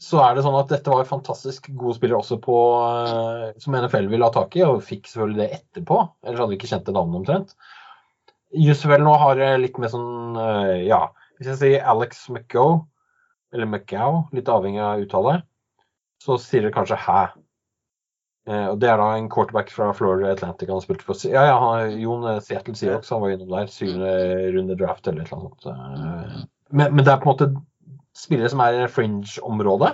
så 0.00 0.22
er 0.24 0.36
det 0.36 0.46
sånn 0.46 0.56
at 0.56 0.72
dette 0.72 0.92
var 0.94 1.08
fantastisk 1.08 1.68
gode 1.76 1.98
spillere 1.98 2.22
også 2.22 2.38
på, 2.40 2.56
eh, 3.02 3.50
som 3.60 3.76
NFL 3.76 4.08
ville 4.12 4.24
ha 4.24 4.32
tak 4.32 4.56
i, 4.56 4.64
og 4.64 4.80
fikk 4.86 5.10
selvfølgelig 5.10 5.42
det 5.42 5.50
etterpå. 5.58 6.00
Ellers 6.24 6.40
hadde 6.40 6.54
vi 6.54 6.60
ikke 6.60 6.72
kjent 6.72 6.88
det 6.88 6.96
navnet 6.96 7.20
omtrent. 7.20 7.52
USFL 8.54 9.02
nå 9.02 9.14
har 9.20 9.40
eh, 9.42 9.56
litt 9.58 9.78
mer 9.82 9.90
sånn, 9.92 10.36
eh, 10.38 10.84
ja 10.86 11.06
Hvis 11.38 11.50
jeg 11.50 11.58
sier 11.60 11.88
Alex 11.90 12.28
McGow, 12.30 12.84
eller 13.54 13.66
McGow, 13.68 14.22
litt 14.36 14.48
avhengig 14.48 14.80
av 14.82 15.02
uttale, 15.02 15.40
så 16.22 16.38
sier 16.40 16.64
dere 16.64 16.74
kanskje 16.74 16.96
hæ. 17.00 17.20
Eh, 18.46 18.66
og 18.70 18.78
Det 18.80 18.88
er 18.88 19.00
da 19.02 19.10
en 19.16 19.28
quarterback 19.32 19.70
fra 19.74 19.90
Florida 19.96 20.32
Atlantic 20.32 20.70
han 20.70 20.78
har 20.78 20.84
spilt 20.86 21.04
for. 21.04 21.18
Ja, 21.28 21.44
ja, 21.50 21.56
han, 21.60 21.96
Jon 22.00 22.24
Seattle 22.40 22.76
sier 22.78 22.96
også, 22.96 23.16
han 23.16 23.24
var 23.26 23.34
innom 23.34 23.52
der. 23.52 23.70
Syvende 23.72 24.12
runde 24.56 24.78
draft 24.78 25.10
eller 25.10 25.26
et 25.26 25.32
eller 25.32 25.42
annet 25.42 25.66
sånt. 25.66 25.72
Eh, 25.74 26.44
Men, 26.70 26.96
men 26.96 27.04
det 27.04 27.12
er 27.12 27.20
på 27.22 27.30
en 27.30 27.34
måte 27.36 27.50
spillere 28.16 28.50
som 28.50 28.62
er 28.64 28.80
i 28.80 28.90
fringe-området. 28.90 29.92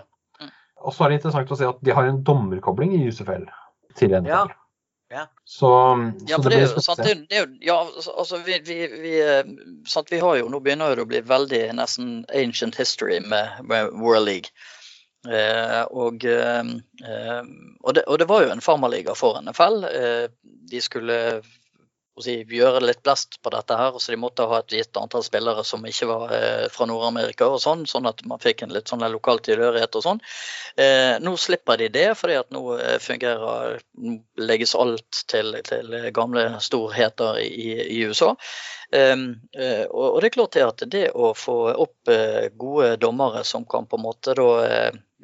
Og 0.82 0.94
så 0.94 1.04
er 1.04 1.12
det 1.12 1.18
interessant 1.20 1.52
å 1.52 1.58
se 1.58 1.68
at 1.68 1.82
de 1.84 1.94
har 1.94 2.08
en 2.08 2.22
dommerkobling 2.26 2.94
i 2.96 3.04
UCFL 3.06 3.44
til 3.98 4.14
NFL. 4.16 4.30
Ja. 4.30 4.44
Ja. 5.12 5.26
Så, 5.44 5.68
Ja, 6.26 6.36
så 6.36 6.48
det 6.48 6.56
det 6.56 6.74
blir 6.74 6.96
det 7.04 7.14
det 7.28 7.38
er 7.38 7.48
ja, 7.60 7.74
altså- 7.84 8.14
altså 8.18 8.38
vi, 8.46 8.58
vi, 8.64 8.86
vi, 8.86 9.16
eh, 9.20 9.44
sant, 9.86 10.12
vi 10.12 10.18
har 10.18 10.36
jo, 10.40 10.48
nå 10.48 10.60
begynner 10.64 10.96
det 10.96 11.04
å 11.04 11.10
bli 11.10 11.20
veldig 11.20 11.74
nesten 11.76 12.24
ancient 12.34 12.78
history 12.80 13.20
med, 13.20 13.60
med 13.68 13.92
World 13.92 14.24
League. 14.26 14.48
Eh, 15.28 15.82
og, 15.90 16.24
eh, 16.24 16.64
eh, 17.04 17.42
og, 17.80 17.94
det, 17.94 18.06
og 18.08 18.18
det 18.18 18.28
var 18.30 18.46
jo 18.46 18.54
en 18.54 18.64
farmerliga 18.64 19.14
for 19.14 19.36
NFL. 19.42 19.84
Eh, 19.84 20.24
de 20.72 20.80
skulle 20.80 21.42
si, 22.24 22.34
gjøre 22.56 22.82
litt 22.84 23.02
blest 23.04 23.38
på 23.42 23.50
dette 23.54 23.76
her, 23.78 23.96
så 23.98 24.12
de 24.12 24.18
måtte 24.20 24.46
ha 24.48 24.60
et 24.62 24.74
gitt 24.76 24.98
antall 25.00 25.24
spillere 25.26 25.64
som 25.66 25.84
ikke 25.86 26.08
var 26.10 26.34
eh, 26.36 26.66
fra 26.72 26.86
Nord-Amerika 26.88 27.48
og 27.52 27.60
sånn, 27.62 27.84
sånn 27.90 28.08
at 28.10 28.22
man 28.28 28.42
fikk 28.42 28.64
en 28.64 28.74
litt 28.74 28.90
sånn 28.90 29.04
lokal 29.12 29.42
tilhørighet 29.44 29.98
og 29.98 30.04
sånn. 30.06 30.22
Eh, 30.76 31.18
nå 31.22 31.34
slipper 31.40 31.80
de 31.80 31.90
det, 31.92 32.06
fordi 32.18 32.38
at 32.40 32.52
nå 32.54 32.62
eh, 32.78 32.98
fungerer 33.02 33.80
legges 34.40 34.76
alt 34.78 35.24
til, 35.30 35.58
til 35.66 35.96
gamle 36.14 36.46
storheter 36.64 37.42
i, 37.42 37.74
i 37.98 38.00
USA. 38.08 38.32
Um, 38.92 39.28
eh, 39.56 39.86
og, 39.88 40.18
det 40.20 40.28
er 40.28 40.34
klart 40.34 40.56
det 40.56 40.64
at 40.66 40.82
det 40.92 41.06
å 41.16 41.32
få 41.36 41.56
opp 41.72 42.10
eh, 42.12 42.50
gode 42.60 42.98
dommere 43.00 43.40
som 43.48 43.64
kan 43.64 43.88
på 43.88 43.96
en 43.96 44.04
måte 44.04 44.34
da 44.36 44.48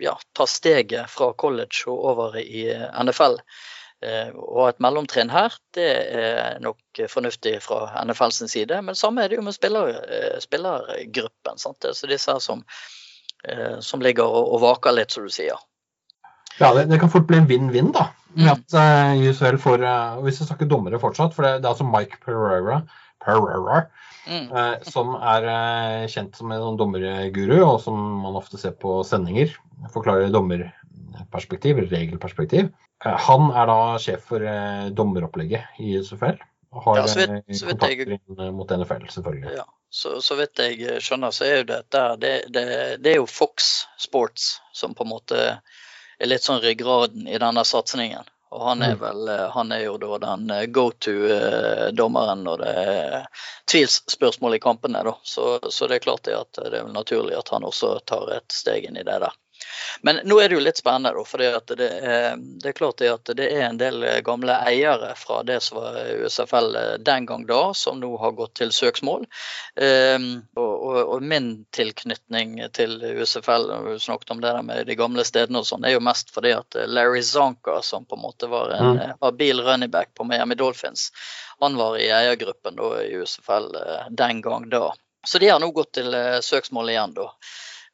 ja, 0.01 0.15
ta 0.33 0.47
steget 0.49 1.11
fra 1.13 1.35
college 1.37 1.85
og 1.91 2.05
over 2.13 2.39
i 2.41 2.65
NFL, 2.73 3.37
og 4.35 4.69
et 4.69 4.79
mellomtrinn 4.79 5.31
her, 5.33 5.55
det 5.75 5.89
er 6.15 6.61
nok 6.63 7.01
fornuftig 7.11 7.57
fra 7.65 7.89
NFL 8.05 8.31
sin 8.35 8.51
side. 8.51 8.79
Men 8.87 8.95
samme 8.99 9.25
er 9.25 9.33
det 9.33 9.41
jo 9.41 9.47
med 9.47 9.57
spiller, 9.57 9.91
eh, 10.07 10.37
spillergruppen. 10.43 11.59
Sant? 11.59 11.81
Det 11.83 11.91
er 11.91 11.99
Så 11.99 12.07
disse 12.07 12.31
her 12.31 12.39
som, 12.39 12.63
eh, 13.45 13.81
som 13.81 14.01
ligger 14.01 14.25
og, 14.25 14.53
og 14.55 14.63
vaker 14.63 14.95
litt, 14.95 15.11
som 15.11 15.27
du 15.27 15.35
sier. 15.35 15.59
Ja, 16.61 16.73
det, 16.75 16.89
det 16.91 17.01
kan 17.03 17.11
fort 17.11 17.27
bli 17.27 17.39
en 17.39 17.51
vinn-vinn, 17.51 17.93
da. 17.93 18.11
Med 18.35 18.45
Mm. 18.45 18.49
at 18.53 18.75
uh, 18.77 19.17
USL 19.25 19.57
får 19.59 19.83
uh, 19.83 20.19
Hvis 20.23 20.43
vi 20.43 20.47
snakker 20.47 20.69
dommere 20.69 20.99
fortsatt, 21.01 21.33
for 21.35 21.43
det, 21.43 21.63
det 21.63 21.65
er 21.65 21.73
altså 21.73 21.87
Mike 21.89 22.21
Pereira, 22.23 22.83
Pereira 23.25 23.87
Mm. 24.29 24.51
uh, 24.53 24.77
som 24.85 25.15
er 25.17 25.47
eh, 25.49 26.07
kjent 26.13 26.37
som 26.37 26.51
en 26.53 26.61
sånn 26.61 26.77
dommerguru, 26.77 27.63
og 27.65 27.79
som 27.81 27.97
man 27.97 28.37
ofte 28.37 28.59
ser 28.61 28.75
på 28.77 28.99
sendinger. 29.09 29.55
Forklarer 29.95 30.29
dommerperspektiv, 31.19 31.79
eller 31.79 31.89
regelperspektiv. 31.97 32.71
Eh, 33.05 33.19
han 33.29 33.51
er 33.55 33.67
da 33.67 33.79
sjef 33.99 34.25
for 34.31 34.41
eh, 34.47 34.89
dommeropplegget 34.91 35.81
i 35.85 35.97
SFL. 36.03 36.39
Og 36.73 36.83
har 36.85 36.97
Ja, 36.99 37.07
så 37.09 37.19
vidt- 37.21 37.31
eh, 37.49 37.55
så 37.57 37.67
vidt 37.67 37.83
jeg- 37.83 37.99
kontakter 38.07 38.13
inn 38.17 38.41
eh, 38.47 38.51
mot 38.53 38.71
NFL, 38.71 39.07
selvfølgelig. 39.11 39.57
Ja, 39.57 39.65
så, 39.91 40.21
så 40.21 40.37
vidt 40.37 40.59
jeg 40.59 41.01
skjønner, 41.03 41.31
så 41.33 41.45
er 41.47 41.57
jo 41.63 41.69
dette 41.75 42.03
det, 42.21 42.33
det, 42.53 42.65
det 43.03 43.13
er 43.13 43.17
jo 43.23 43.27
Fox 43.27 43.85
Sports 43.99 44.61
som 44.73 44.95
på 44.95 45.05
en 45.07 45.11
måte 45.15 45.39
er 46.21 46.27
litt 46.27 46.43
sånn 46.43 46.61
ryggraden 46.61 47.29
i 47.29 47.39
denne 47.39 47.65
satsingen. 47.65 48.27
Og 48.51 48.63
han 48.65 48.81
er 48.83 48.95
Mm. 48.97 49.01
vel 49.01 49.51
Han 49.53 49.73
er 49.73 49.83
jo 49.85 49.99
da 49.99 50.19
den 50.19 50.73
go 50.73 50.91
to-dommeren 50.91 52.43
når 52.47 52.59
det 52.63 52.71
er 52.77 53.27
tvilsspørsmål 53.69 54.55
i 54.57 54.59
kampene, 54.59 55.03
da. 55.05 55.13
Så, 55.23 55.59
så 55.71 55.89
det 55.89 55.97
er 55.99 56.05
klart 56.07 56.23
det 56.25 56.35
at 56.37 56.53
det 56.73 56.81
er 56.81 56.89
naturlig 56.93 57.37
at 57.39 57.49
han 57.53 57.63
også 57.69 57.99
tar 58.09 58.31
et 58.37 58.49
steg 58.53 58.85
inn 58.89 58.97
i 58.97 59.05
det 59.05 59.19
der. 59.21 59.33
Men 60.07 60.21
nå 60.25 60.39
er 60.41 60.49
det 60.49 60.59
jo 60.59 60.63
litt 60.65 60.79
spennende, 60.81 61.13
da. 61.17 61.25
For 61.27 61.39
det, 61.43 61.49
er- 61.89 62.37
det 62.39 62.69
er 62.71 62.77
klart 62.79 62.99
det 63.03 63.09
at 63.13 63.31
det 63.39 63.49
er 63.53 63.65
en 63.69 63.79
del 63.81 64.05
gamle 64.27 64.55
eiere 64.69 65.15
fra 65.19 65.43
det 65.43 65.61
som 65.65 65.81
var 65.81 65.97
USFL 66.25 66.77
den 67.05 67.27
gang 67.27 67.47
da, 67.49 67.73
som 67.75 67.99
nå 68.01 68.13
har 68.23 68.33
gått 68.39 68.55
til 68.61 68.71
søksmål. 68.73 69.27
Og, 70.59 70.75
og, 70.89 70.99
og 71.15 71.23
min 71.23 71.49
tilknytning 71.75 72.57
til 72.77 72.97
USFL, 73.21 73.67
når 73.71 73.87
vi 73.89 73.97
snakket 74.03 74.31
om 74.35 74.41
det 74.43 74.53
der 74.55 74.63
med 74.67 74.87
de 74.89 74.97
gamle 74.99 75.25
stedene 75.27 75.63
og 75.63 75.69
sånn, 75.69 75.87
er 75.89 75.97
jo 75.97 76.03
mest 76.05 76.33
fordi 76.35 76.53
at 76.57 76.79
Larry 76.89 77.23
Zanka, 77.27 77.79
som 77.87 78.07
på 78.09 78.19
en 78.19 78.25
måte 78.27 78.51
var 78.51 78.71
en 78.75 78.87
Mm. 78.89 79.01
eh, 79.03 79.11
habil 79.21 79.61
running 79.67 79.91
back 79.91 80.15
på 80.15 80.25
Miami 80.25 80.55
Dolphins, 80.55 81.09
han 81.61 81.77
var 81.77 81.97
i 81.99 82.07
eiergruppen 82.15 82.77
da 82.79 82.93
i 83.03 83.11
USFL 83.19 83.67
eh, 83.77 84.07
den 84.11 84.41
gang 84.43 84.69
da. 84.71 84.93
Så 85.27 85.39
de 85.43 85.49
har 85.51 85.61
nå 85.61 85.71
gått 85.75 85.93
til 85.99 86.15
eh, 86.15 86.39
søksmål 86.41 86.89
igjen, 86.95 87.13
da. 87.19 87.27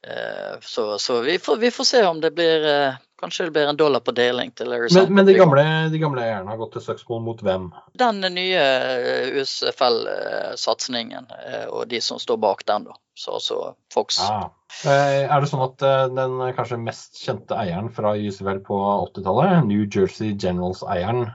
Eh, 0.05 0.59
Så, 0.61 0.99
så 0.99 1.21
vi, 1.21 1.39
får, 1.39 1.57
vi 1.57 1.71
får 1.71 1.83
se 1.83 2.05
om 2.05 2.21
det 2.21 2.31
blir 2.31 2.65
eh, 2.69 2.93
Kanskje 3.19 3.45
det 3.45 3.51
blir 3.51 3.67
en 3.67 3.77
dollar 3.79 3.99
på 4.03 4.11
deling 4.11 4.51
til 4.51 4.73
Arizona. 4.75 5.05
Men, 5.05 5.13
men 5.15 5.25
de, 5.25 5.33
gamle, 5.39 5.63
de 5.89 5.99
gamle 6.01 6.21
eierne 6.21 6.51
har 6.51 6.57
gått 6.59 6.73
til 6.75 6.83
søksmål 6.83 7.21
mot 7.23 7.39
hvem? 7.41 7.69
Den 7.95 8.19
nye 8.35 8.59
eh, 8.59 9.29
USFL-satsingen 9.39 11.31
og 11.71 11.87
de 11.87 12.01
som 12.03 12.19
står 12.19 12.37
bak 12.43 12.65
den, 12.67 12.89
da. 12.89 12.97
Så 13.15 13.37
altså 13.37 13.59
Fox. 13.93 14.19
Ah. 14.19 14.51
Eh, 14.83 15.23
Er 15.31 15.39
det 15.41 15.47
sånn 15.47 15.63
at 15.63 15.79
den 16.11 16.35
kanskje 16.57 16.81
mest 16.83 17.23
kjente 17.23 17.55
eieren 17.55 17.87
fra 17.95 18.17
USFL 18.19 18.59
på 18.67 18.81
80-tallet, 19.15 19.63
New 19.71 19.87
Jersey 19.87 20.35
Generals-eieren 20.35 21.29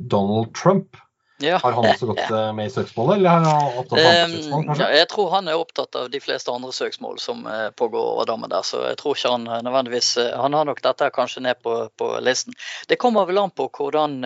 Donald 0.00 0.54
Trump, 0.56 0.96
Ja. 1.40 1.58
har 1.62 1.72
han 1.72 1.86
også 1.86 2.06
gått 2.10 2.18
eh, 2.34 2.48
med 2.56 2.66
i 2.66 2.70
søksmålet, 2.74 3.16
eller 3.20 3.30
har 3.30 3.44
han 3.46 3.78
opptatt 3.78 3.98
av 4.00 4.06
annet 4.08 4.24
Um, 4.28 4.32
søksmål, 4.34 4.64
kanskje? 4.66 4.88
jeg 4.98 5.08
tror 5.12 5.28
han 5.36 5.48
er 5.52 5.60
opptatt 5.60 5.98
av 6.00 6.08
de 6.10 6.20
fleste 6.20 6.50
andre 6.54 6.72
søksmål 6.74 7.18
som 7.22 7.44
eh, 7.46 7.68
pågår 7.78 8.08
over 8.14 8.26
dammen 8.26 8.50
der, 8.50 8.64
så 8.66 8.80
jeg 8.88 8.98
tror 8.98 9.14
ikke 9.14 9.32
han 9.36 9.46
eh, 9.46 9.60
nødvendigvis 9.62 10.08
Han 10.34 10.56
har 10.58 10.66
nok 10.66 10.82
dette 10.82 11.10
kanskje 11.14 11.42
ned 11.46 11.60
på, 11.62 11.76
på 11.98 12.08
listen. 12.26 12.56
Det 12.90 12.98
kommer 12.98 13.26
vel 13.28 13.38
an 13.38 13.50
på 13.54 13.68
hvordan 13.78 14.18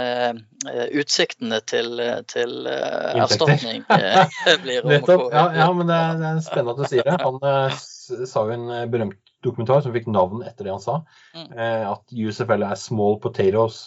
utsiktene 0.95 1.61
til, 1.67 2.01
til 2.31 2.67
erstatning 2.69 3.83
blir. 4.63 4.87
Ja, 5.33 5.45
ja, 5.57 5.69
men 5.75 5.89
det 5.91 5.97
er, 5.99 6.39
spennende 6.45 6.75
at 6.77 6.81
du 6.81 6.89
sier 6.91 7.07
det. 7.07 7.19
Han 7.23 8.27
sa 8.29 8.45
jo 8.47 8.55
en 8.57 8.69
berømt 8.93 9.19
dokumentar 9.43 9.83
som 9.83 9.95
fikk 9.95 10.07
navn 10.13 10.45
etter 10.47 10.69
det 10.69 10.75
han 10.77 10.83
sa, 10.85 11.01
Mm. 11.33 11.49
at 11.89 12.13
USFL 12.13 12.63
er 12.67 12.77
small 12.77 13.15
potatoes. 13.23 13.87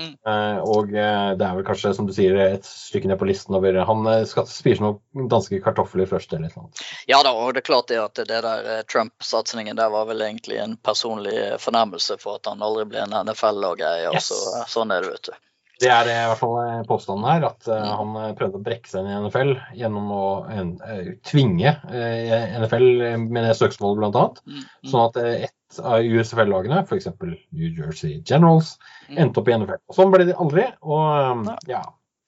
Mm. 0.00 0.12
Eh, 0.32 0.58
og 0.64 0.94
eh, 0.94 1.32
det 1.36 1.46
er 1.46 1.58
vel 1.58 1.66
kanskje, 1.66 1.92
som 1.96 2.06
du 2.08 2.14
sier, 2.16 2.38
et 2.40 2.66
stykke 2.66 3.10
ned 3.10 3.20
på 3.20 3.28
listen 3.28 3.56
over 3.58 3.76
Han 3.88 4.06
eh, 4.08 4.24
skal 4.28 4.48
spise 4.48 4.84
noen 4.84 5.28
danske 5.32 5.60
kartofler 5.64 6.08
først, 6.08 6.32
eller 6.32 6.48
noe 6.48 6.54
sånt. 6.54 6.82
Ja 7.10 7.20
da, 7.26 7.34
og 7.36 7.52
det 7.54 7.64
er 7.64 7.68
klart 7.68 7.90
det 7.92 8.00
at 8.00 8.16
det 8.16 8.40
der 8.46 8.82
Trump-satsingen 8.88 9.78
der 9.78 9.92
var 9.92 10.08
vel 10.08 10.24
egentlig 10.24 10.60
en 10.62 10.78
personlig 10.80 11.36
fornærmelse 11.60 12.16
for 12.22 12.40
at 12.40 12.48
han 12.50 12.64
aldri 12.64 12.88
ble 12.94 13.04
en 13.04 13.16
NFL-lageier. 13.26 14.16
Yes. 14.16 14.32
Så, 14.32 14.64
sånn 14.70 14.94
er 14.94 15.04
det, 15.04 15.14
vet 15.18 15.30
du. 15.32 15.38
Det 15.80 15.88
er 15.88 16.08
eh, 16.10 16.22
i 16.24 16.28
hvert 16.28 16.40
fall 16.42 16.56
eh, 16.60 16.80
påstanden 16.88 17.24
her, 17.28 17.46
at 17.48 17.68
eh, 17.68 17.80
Mm. 17.80 17.92
han 18.00 18.16
eh, 18.20 18.34
prøvde 18.36 18.58
å 18.60 18.64
brekke 18.66 18.90
seg 18.90 19.00
inn 19.04 19.10
i 19.12 19.20
NFL 19.24 19.52
gjennom 19.78 20.10
å 20.12 20.24
eh, 20.52 21.12
tvinge 21.26 21.72
eh, 21.88 22.58
NFL 22.60 22.88
med 23.24 23.40
det 23.48 23.54
søksmålet, 23.56 24.10
annet. 24.10 24.42
Mm, 24.44 24.58
mm, 24.66 24.90
Sånn 24.92 25.06
at 25.06 25.16
eh, 25.22 25.46
ett 25.48 25.80
av 25.86 26.02
USFL-lagene, 26.02 26.82
f.eks. 26.84 27.08
New 27.22 27.78
Jersey 27.78 28.18
Generals, 28.26 28.74
endte 29.08 29.40
opp 29.40 29.48
i 29.48 29.54
NFL. 29.56 29.78
Og 29.88 29.96
sånn 29.96 30.12
ble 30.12 30.26
det 30.28 30.36
aldri. 30.42 30.66
Og 30.82 31.46
ja, 31.70 31.80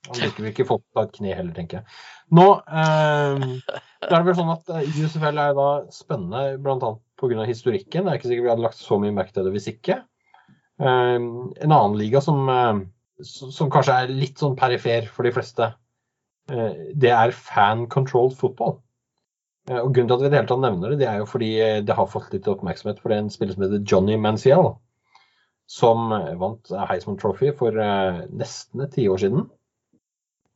han 0.09 0.19
liker 0.23 0.45
vel 0.47 0.53
ikke 0.53 0.67
folk 0.69 0.85
ta 0.95 1.05
et 1.09 1.13
kne 1.19 1.35
heller, 1.37 1.53
tenker 1.57 1.81
jeg. 1.81 1.97
Nå 2.33 2.47
eh, 2.63 3.45
det 3.67 4.09
er 4.09 4.15
det 4.17 4.25
vel 4.31 4.39
sånn 4.39 4.55
at 4.55 4.71
eh, 4.79 4.87
USFL 5.03 5.43
er 5.43 5.53
da 5.59 5.69
spennende 5.93 6.57
bl.a. 6.63 6.95
pga. 7.21 7.45
historikken. 7.51 8.07
Det 8.07 8.15
er 8.15 8.19
ikke 8.23 8.31
sikkert 8.33 8.47
vi 8.49 8.53
hadde 8.55 8.65
lagt 8.71 8.81
så 8.81 8.97
mye 9.03 9.13
merke 9.15 9.35
til 9.37 9.45
det 9.51 9.53
hvis 9.59 9.69
ikke. 9.75 9.99
Eh, 10.81 11.19
en 11.19 11.69
annen 11.69 11.99
liga 12.01 12.23
som, 12.25 12.47
um, 12.49 12.85
som 13.27 13.71
kanskje 13.73 13.95
er 14.05 14.13
litt 14.13 14.39
sånn 14.43 14.57
perifer 14.59 15.07
for 15.11 15.27
de 15.27 15.33
fleste, 15.35 15.69
eh, 16.51 16.73
det 16.95 17.11
er 17.15 17.35
fan-controlled 17.37 18.37
football. 18.39 18.79
Eh, 19.71 19.79
Og 19.79 19.93
Grunnen 19.95 20.09
til 20.11 20.17
at 20.17 20.23
vi 20.25 20.27
i 20.27 20.31
det 20.33 20.41
hele 20.41 20.51
tatt 20.51 20.65
nevner 20.65 20.91
det, 20.95 20.99
det 21.05 21.09
er 21.09 21.19
jo 21.23 21.27
fordi 21.31 21.51
eh, 21.63 21.81
det 21.87 21.95
har 21.99 22.07
fått 22.11 22.33
litt 22.35 22.49
oppmerksomhet. 22.51 23.01
For 23.01 23.09
det 23.13 23.19
er 23.19 23.25
en 23.27 23.31
spiller 23.35 23.55
som 23.55 23.63
heter 23.67 23.85
Johnny 23.87 24.17
Manziel, 24.19 24.73
som 25.71 26.11
vant 26.41 26.69
Heisman 26.91 27.17
Trophy 27.21 27.53
for 27.57 27.73
nesten 28.35 28.83
et 28.85 28.93
tiår 28.97 29.19
siden. 29.23 29.47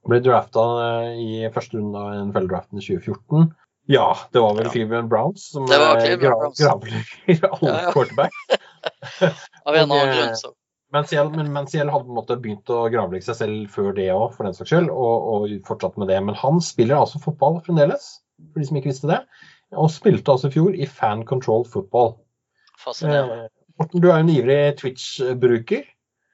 Ble 0.06 0.18
drafta 0.22 0.62
i 1.18 1.46
første 1.54 1.78
runde 1.78 1.98
av 1.98 2.12
NFL-draften 2.28 2.78
i 2.78 2.84
2014. 2.84 3.48
Ja, 3.88 4.04
det 4.34 4.42
var 4.42 4.54
vel 4.58 4.66
Ja. 4.66 4.70
Cleveland 4.74 5.08
Browns 5.08 5.46
som 5.52 5.64
gravlegger 5.66 6.32
alle 6.34 6.50
Ja, 7.30 7.48
ja. 7.62 7.92
quarterback. 7.94 8.34
Av 9.66 9.74
en 9.78 9.90
annen 9.90 10.10
grunn, 10.12 10.36
så. 10.38 10.52
Men 10.94 11.52
Manziel 11.52 11.90
hadde 11.90 12.06
på 12.06 12.12
en 12.12 12.18
måte 12.20 12.36
begynt 12.38 12.70
å 12.70 12.84
gravlegge 12.92 13.26
seg 13.26 13.38
selv 13.40 13.72
før 13.74 13.90
det 13.96 14.06
òg, 14.14 14.28
for 14.36 14.46
den 14.46 14.54
saks 14.54 14.70
skyld, 14.70 14.92
og, 14.92 15.26
og 15.32 15.56
fortsatt 15.66 15.98
med 15.98 16.10
det. 16.12 16.20
Men 16.22 16.38
han 16.38 16.60
spiller 16.62 17.00
altså 17.00 17.20
fotball 17.22 17.58
fremdeles, 17.66 18.06
for 18.52 18.62
de 18.62 18.68
som 18.68 18.78
ikke 18.78 18.92
visste 18.92 19.10
det. 19.10 19.18
Og 19.74 19.90
spilte 19.90 20.30
altså 20.32 20.50
i 20.50 20.54
fjor 20.54 20.78
i 20.78 20.86
fan 20.86 21.24
controlled 21.26 21.68
football. 21.72 22.14
Fascinerende. 22.78 23.48
Eh, 23.48 23.52
Morten, 23.80 24.00
du 24.00 24.08
er 24.08 24.14
jo 24.14 24.24
en 24.24 24.32
ivrig 24.32 24.60
Twitch-bruker. 24.78 25.84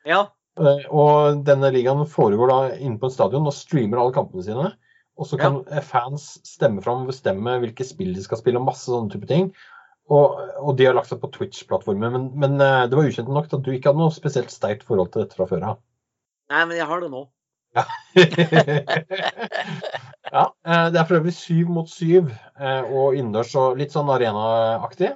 Ja. 0.06 0.26
eh, 0.60 0.84
Og 0.92 1.42
denne 1.48 1.72
ligaen 1.74 2.04
foregår 2.10 2.52
da 2.52 2.60
inne 2.76 3.00
på 3.00 3.08
en 3.08 3.14
stadion 3.14 3.48
og 3.48 3.56
streamer 3.56 4.02
alle 4.02 4.14
kampene 4.14 4.44
sine. 4.46 4.68
Og 5.20 5.28
så 5.28 5.36
kan 5.40 5.60
ja. 5.68 5.80
fans 5.84 6.34
stemme 6.48 6.84
fram 6.84 7.04
og 7.04 7.10
bestemme 7.12 7.58
hvilke 7.62 7.84
spill 7.88 8.12
de 8.16 8.22
skal 8.24 8.40
spille, 8.40 8.60
og 8.60 8.68
masse 8.68 8.88
sånne 8.88 9.12
type 9.12 9.28
ting. 9.30 9.50
Og, 10.10 10.40
og 10.58 10.74
de 10.78 10.88
har 10.88 10.96
lagt 10.96 11.12
seg 11.12 11.20
på 11.22 11.30
Twitch-plattformen. 11.34 12.12
Men, 12.16 12.24
men 12.38 12.58
eh, 12.60 12.88
det 12.90 12.98
var 12.98 13.06
ukjent 13.08 13.30
nok 13.30 13.48
til 13.48 13.60
at 13.60 13.66
du 13.66 13.70
ikke 13.74 13.92
hadde 13.92 14.02
noe 14.02 14.14
spesielt 14.14 14.50
sterkt 14.52 14.84
forhold 14.88 15.12
til 15.12 15.24
dette 15.24 15.38
fra 15.38 15.46
før 15.50 15.68
av. 15.72 15.80
Nei, 16.52 16.64
men 16.66 16.76
jeg 16.80 16.88
har 16.90 17.04
det 17.04 17.10
nå. 17.12 17.22
ja, 17.72 17.84
ja. 20.36 20.42
det 20.92 20.98
er 21.00 21.06
for 21.06 21.16
øvrig 21.16 21.32
syv 21.32 21.70
mot 21.72 21.88
syv 21.88 22.28
eh, 22.60 22.82
og 22.84 23.16
innendørs 23.16 23.54
og 23.56 23.78
litt 23.80 23.94
sånn 23.94 24.12
arenaaktig. 24.12 25.14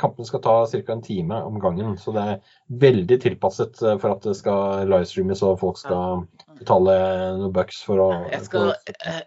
Kampen 0.00 0.26
skal 0.28 0.42
ta 0.44 0.66
ca. 0.68 0.92
en 0.92 1.02
time 1.02 1.38
om 1.46 1.60
gangen, 1.60 1.94
så 1.96 2.12
det 2.12 2.24
er 2.28 2.40
veldig 2.82 3.20
tilpasset 3.22 3.80
eh, 3.82 3.96
for 4.02 4.12
at 4.12 4.26
det 4.26 4.34
skal 4.36 4.90
livestreames 4.90 5.42
og 5.46 5.60
folk 5.62 5.78
skal 5.80 6.26
betale 6.56 6.94
noen 7.38 7.52
bucks 7.54 7.82
for 7.86 8.00
å 8.02 8.06
Jeg 8.30 8.44
skal, 8.46 8.72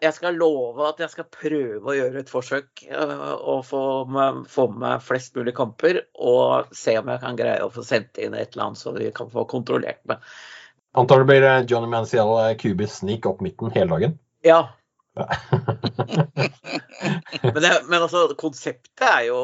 jeg 0.02 0.14
skal 0.16 0.38
love 0.40 0.88
at 0.90 1.02
jeg 1.04 1.12
skal 1.14 1.28
prøve 1.34 1.92
å 1.92 1.96
gjøre 1.98 2.24
et 2.24 2.32
forsøk 2.32 2.86
øh, 2.90 3.36
og 3.38 3.62
få 3.68 3.84
med, 4.10 4.44
få 4.50 4.68
med 4.74 5.04
flest 5.06 5.36
mulig 5.38 5.54
kamper. 5.58 6.02
Og 6.18 6.74
se 6.76 6.98
om 7.00 7.12
jeg 7.14 7.24
kan 7.24 7.40
greie 7.40 7.62
å 7.66 7.72
få 7.74 7.86
sendt 7.86 8.18
inn 8.22 8.38
et 8.38 8.54
eller 8.54 8.70
annet 8.70 8.82
så 8.82 8.96
vi 8.98 9.12
kan 9.16 9.30
få 9.34 9.46
kontrollert 9.50 10.02
meg. 10.10 10.24
Antar 10.98 11.22
det 11.22 11.30
blir 11.30 11.46
eh, 11.46 11.64
Johnny 11.70 11.90
Manziel 11.92 12.34
Cubis 12.62 13.00
snik 13.04 13.28
opp 13.30 13.44
midten 13.46 13.74
hele 13.76 13.94
dagen. 13.94 14.20
Ja. 14.46 14.62
Men, 17.44 17.62
det, 17.64 17.72
men 17.90 18.02
altså, 18.02 18.28
konseptet 18.40 19.04
er 19.04 19.26
jo 19.28 19.40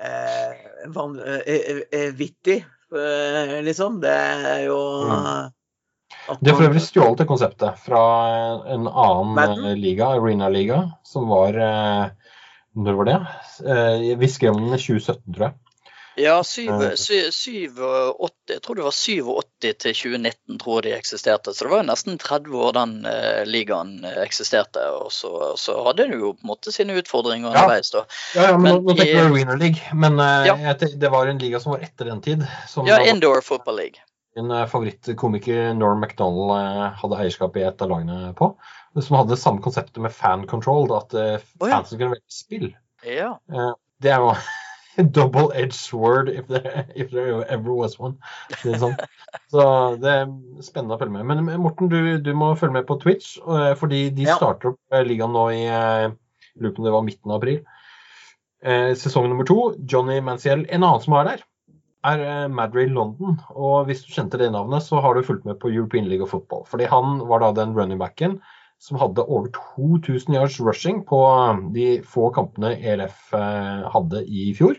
eh, 0.00 0.52
van, 0.94 1.18
eh, 1.20 1.82
eh, 1.90 2.10
vittig, 2.16 2.58
eh, 2.96 3.54
liksom. 3.66 4.00
Det 4.02 4.12
er 4.12 4.64
jo 4.68 4.80
Mm. 5.06 5.52
Det 6.40 6.50
er 6.50 6.56
for 6.58 6.66
øvrig 6.68 6.82
stjålet 6.82 7.18
det 7.22 7.28
konseptet 7.30 7.78
fra 7.84 8.00
en 8.74 8.88
annen 8.88 9.34
Madden? 9.36 9.66
eh, 9.70 9.76
liga, 9.78 10.08
Arena-liga, 10.16 10.80
som 11.06 11.28
var 11.30 11.54
eh, 11.54 12.08
Når 12.76 12.98
var 12.98 13.04
det? 13.08 13.20
Eh, 13.64 14.16
Vi 14.18 14.28
skrev 14.28 14.54
den 14.58 14.74
i 14.74 14.78
2017, 14.80 15.22
tror 15.34 15.46
jeg. 15.48 15.54
Ja, 16.16 16.42
syv, 16.44 16.70
Eh. 16.80 16.94
87, 16.96 17.76
jeg 18.48 18.62
tror 18.64 18.74
det 18.78 18.84
var 18.84 18.94
87 18.94 19.74
til 19.76 19.92
2019 19.94 20.58
tror 20.58 20.80
de 20.82 20.94
eksisterte. 20.96 21.52
Så 21.52 21.64
det 21.66 21.70
var 21.70 21.82
jo 21.82 21.88
nesten 21.90 22.16
30 22.18 22.56
år 22.56 22.72
den 22.72 22.94
eh, 23.06 23.44
ligaen 23.44 24.00
eksisterte. 24.24 24.80
Og 24.96 25.12
så, 25.12 25.52
så 25.60 25.76
hadde 25.84 26.06
den 26.08 26.16
jo 26.20 26.32
på 26.32 26.40
en 26.46 26.52
måte 26.54 26.72
sine 26.72 26.96
utfordringer 26.96 27.52
underveis. 27.52 27.92
Ja. 27.92 28.04
Ja, 28.34 28.48
ja, 28.50 28.56
men, 28.58 28.80
nå, 28.80 28.96
tenker 28.96 29.28
du 29.28 29.34
Arena 29.34 29.56
League, 29.60 29.92
men 29.92 30.16
Ja. 30.18 30.72
det 30.74 31.12
var 31.12 31.26
en 31.26 31.38
liga 31.38 31.60
som 31.60 31.72
var 31.76 31.84
etter 31.84 32.08
den 32.08 32.20
tid. 32.24 32.46
Som 32.68 32.86
Ja, 32.88 32.98
Indoor 33.04 33.44
Football 33.44 33.76
League. 33.76 34.00
Min 34.36 34.50
eh, 34.54 34.66
favorittkomiker 34.70 35.74
Norm 35.74 36.02
MacDonald 36.04 36.52
eh, 36.58 36.84
hadde 37.00 37.18
eierskap 37.22 37.56
i 37.56 37.64
et 37.66 37.82
av 37.82 37.90
lagene 37.92 38.34
på. 38.38 38.52
Som 38.96 39.18
hadde 39.18 39.34
det 39.34 39.40
samme 39.42 39.64
konseptet 39.64 39.98
med 40.00 40.14
fan 40.14 40.46
controlled, 40.48 40.94
at 40.96 41.16
oh, 41.16 41.66
ja. 41.68 41.74
fansen 41.74 42.00
kunne 42.00 42.14
velge 42.14 42.32
spill. 42.32 42.70
Ja. 43.04 43.34
Det 44.00 44.12
er 44.14 44.22
jo 44.24 44.30
double 45.18 45.50
edged 45.52 45.76
sword 45.76 46.30
if 46.32 46.48
there, 46.48 46.86
if 46.96 47.10
there 47.12 47.42
ever 47.52 47.76
was 47.76 47.98
one. 48.00 48.16
Det 48.62 48.78
sånn. 48.80 48.96
Så 49.52 49.66
det 50.00 50.14
er 50.22 50.30
spennende 50.64 50.96
å 50.96 51.00
følge 51.02 51.18
med. 51.18 51.28
Men 51.28 51.60
Morten, 51.60 51.92
du, 51.92 52.16
du 52.24 52.32
må 52.32 52.54
følge 52.56 52.78
med 52.78 52.88
på 52.88 52.96
Twitch, 53.02 53.34
fordi 53.76 54.06
de 54.16 54.30
Ja. 54.30 54.38
starter 54.40 54.72
opp 54.72 55.00
ligaen 55.04 55.36
nå 55.36 55.48
i 55.52 55.66
lurer 56.56 56.72
på 56.72 56.80
om 56.80 56.88
det 56.88 56.94
var 56.96 57.04
midten 57.04 57.30
av 57.30 57.36
april. 57.36 57.60
Eh, 58.62 58.94
sesong 58.98 59.28
nummer 59.28 59.46
to, 59.46 59.74
Johnny 59.88 60.20
Manziel. 60.20 60.66
En 60.68 60.82
annen 60.82 61.02
som 61.04 61.16
er 61.18 61.28
der, 61.30 61.44
er 62.12 62.48
Madrid 62.52 62.92
London. 62.94 63.38
Og 63.54 63.88
hvis 63.88 64.04
du 64.04 64.12
kjente 64.14 64.38
det 64.40 64.52
navnet, 64.54 64.84
så 64.86 65.00
har 65.02 65.16
du 65.16 65.26
fulgt 65.26 65.46
med 65.48 65.58
på 65.62 65.72
European 65.72 66.08
League 66.10 66.24
of 66.24 66.32
Football. 66.34 66.64
Fordi 66.70 66.88
han 66.90 67.20
var 67.28 67.42
da 67.42 67.52
den 67.56 67.74
running 67.76 68.00
backen 68.02 68.40
som 68.82 68.98
hadde 69.00 69.24
over 69.24 69.48
2000 69.78 70.34
yards 70.36 70.58
rushing 70.60 71.00
på 71.08 71.20
de 71.74 72.00
få 72.04 72.28
kampene 72.36 72.74
ELF 72.76 73.32
eh, 73.34 73.86
hadde 73.92 74.24
i 74.28 74.50
fjor. 74.56 74.76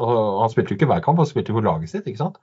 Og 0.00 0.42
han 0.42 0.52
spilte 0.52 0.74
jo 0.74 0.80
ikke 0.80 0.88
hver 0.90 1.04
kamp, 1.04 1.20
han 1.20 1.28
spilte 1.28 1.56
for 1.56 1.64
laget 1.64 1.92
sitt, 1.92 2.08
ikke 2.08 2.20
sant. 2.20 2.40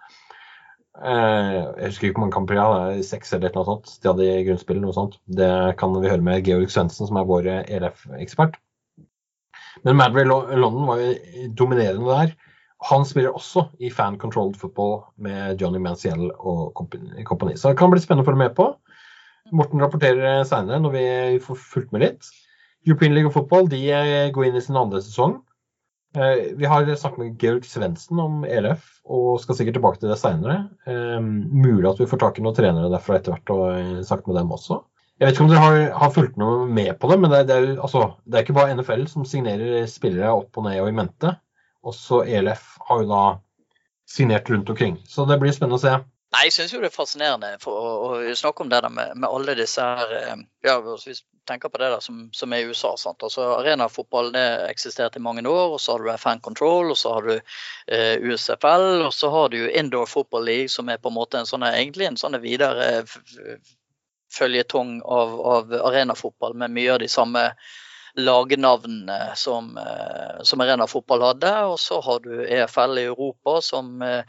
Eh, 0.98 1.58
jeg 1.78 1.92
husker 1.92 2.08
ikke 2.08 2.18
hvor 2.18 2.26
mange 2.26 2.38
kamper 2.38 2.58
de 2.58 2.64
hadde, 2.64 3.06
seks 3.06 3.34
eller 3.38 3.54
noe 3.54 3.68
sånt. 3.68 3.94
De 4.02 4.10
hadde 4.10 4.26
i 4.26 4.46
grunnspillet 4.48 4.86
noe 4.86 4.96
sånt. 4.96 5.20
Det 5.30 5.52
kan 5.78 5.94
vi 5.98 6.10
høre 6.10 6.26
med 6.26 6.50
Georg 6.50 6.74
Svendsen, 6.74 7.10
som 7.10 7.22
er 7.22 7.30
vår 7.30 7.52
ELF-ekspert. 7.62 8.58
Men 9.86 10.00
Madrid 10.00 10.30
London 10.30 10.88
var 10.90 11.02
jo 11.02 11.14
dominerende 11.58 12.10
der. 12.10 12.34
Han 12.86 13.06
spiller 13.10 13.34
også 13.34 13.68
i 13.82 13.90
fan-controlled 13.90 14.58
football 14.62 15.00
med 15.18 15.62
Johnny 15.62 15.80
Manziel 15.82 16.28
og 16.38 16.76
kompani. 16.78 17.56
Så 17.58 17.72
det 17.72 17.80
kan 17.80 17.90
bli 17.90 18.02
spennende 18.04 18.26
å 18.26 18.30
følge 18.30 18.44
med 18.44 18.54
på. 18.58 18.68
Morten 19.56 19.82
rapporterer 19.82 20.44
seinere 20.46 20.82
når 20.84 20.94
vi 20.94 21.06
får 21.42 21.58
fulgt 21.58 21.96
med 21.96 22.04
litt. 22.04 22.30
European 22.86 23.16
League 23.16 23.32
of 23.32 23.36
Football 23.36 23.70
de 23.72 23.82
eh, 23.92 24.30
går 24.36 24.50
inn 24.50 24.60
i 24.60 24.64
sin 24.64 24.78
andre 24.78 25.02
sesong. 25.02 25.40
Eh, 26.16 26.54
Vi 26.60 26.70
har 26.70 26.86
snakket 26.86 27.22
med 27.24 27.42
Georg 27.42 27.66
Svendsen 27.66 28.20
om 28.22 28.46
ELF, 28.46 28.86
og 29.10 29.40
skal 29.42 29.58
sikkert 29.58 29.80
tilbake 29.80 30.04
til 30.04 30.12
det 30.12 30.20
seinere. 30.22 30.68
Mulig 30.86 31.90
at 31.90 32.04
vi 32.04 32.08
får 32.10 32.22
tak 32.22 32.38
i 32.38 32.46
noen 32.46 32.56
trenere 32.56 32.92
derfra 32.94 33.18
etter 33.18 33.34
hvert, 33.34 33.56
og 33.56 33.66
eh, 33.74 34.06
snakket 34.06 34.30
med 34.32 34.40
dem 34.42 34.54
også. 34.54 34.84
Jeg 35.18 35.26
vet 35.26 35.34
ikke 35.34 35.46
om 35.48 35.50
dere 35.50 35.66
har, 35.66 35.80
har 35.98 36.14
fulgt 36.14 36.36
noe 36.38 36.68
med 36.70 36.94
på 37.02 37.10
det, 37.10 37.18
men 37.24 37.32
det, 37.34 37.42
det, 37.50 37.58
er, 37.58 37.70
altså, 37.82 38.04
det 38.30 38.38
er 38.38 38.46
ikke 38.46 38.60
bare 38.60 38.76
NFL 38.78 39.08
som 39.10 39.26
signerer 39.26 39.88
spillere 39.90 40.30
opp 40.44 40.60
og 40.60 40.68
ned 40.68 40.78
og 40.84 40.92
i 40.92 40.98
mente. 41.00 41.32
Også 41.86 42.24
ELF 42.26 42.76
har 42.90 43.04
jo 43.04 43.10
da 43.10 43.24
signert 44.10 44.50
rundt 44.50 44.70
omkring. 44.70 44.98
Så 45.08 45.26
det 45.26 45.40
blir 45.42 45.54
spennende 45.56 45.80
å 45.80 45.84
se. 45.84 45.98
Nei, 46.36 46.44
jeg 46.50 46.58
syns 46.58 46.74
jo 46.74 46.82
det 46.84 46.90
er 46.90 46.96
fascinerende 46.96 47.50
for 47.64 47.80
å, 47.80 47.90
å 48.20 48.36
snakke 48.36 48.66
om 48.66 48.72
det 48.72 48.82
der 48.84 48.92
med, 48.92 49.14
med 49.16 49.30
alle 49.30 49.56
disse 49.56 49.84
her 49.84 50.14
eh, 50.18 50.42
Ja, 50.66 50.76
hvis 50.84 51.06
vi 51.08 51.16
tenker 51.48 51.72
på 51.72 51.80
det 51.80 51.88
der 51.94 52.04
som, 52.04 52.26
som 52.36 52.52
er 52.52 52.66
i 52.66 52.68
USA. 52.68 52.92
sant? 53.00 53.24
Altså 53.24 53.46
Arenafotball 53.56 54.34
det 54.36 54.44
eksisterte 54.68 55.22
i 55.22 55.24
mange 55.24 55.46
år, 55.48 55.78
og 55.78 55.80
så 55.80 55.96
har 55.96 56.04
du 56.04 56.12
fan 56.20 56.44
control, 56.44 56.92
og 56.92 57.00
så 57.00 57.16
har 57.16 57.30
du 57.30 57.34
eh, 57.38 58.20
USFL, 58.20 59.06
og 59.06 59.14
så 59.16 59.32
har 59.32 59.54
du 59.54 59.62
jo 59.62 59.72
Indoor 59.72 60.06
Football 60.12 60.44
League, 60.52 60.74
som 60.74 60.92
er 60.92 61.00
på 61.00 61.14
en 61.14 61.16
måte 61.16 61.40
en 61.40 61.48
sånn, 61.48 61.64
egentlig 61.70 62.10
en 62.10 62.20
sånn 62.20 62.36
videre 62.44 63.06
føljetong 64.36 64.98
av, 65.08 65.36
av 65.40 65.76
arenafotball 65.88 66.58
med 66.60 66.76
mye 66.76 66.98
av 66.98 67.00
de 67.06 67.08
samme 67.12 67.48
lagnavnene 68.18 69.36
som, 69.36 69.78
eh, 69.78 70.44
som 70.44 70.62
Arena 70.62 70.88
Fotball 70.88 71.22
hadde. 71.22 71.54
Og 71.70 71.80
så 71.80 72.02
har 72.02 72.20
du 72.20 72.34
EFL 72.44 72.98
i 72.98 73.06
Europa, 73.12 73.62
som 73.62 74.02
eh, 74.02 74.24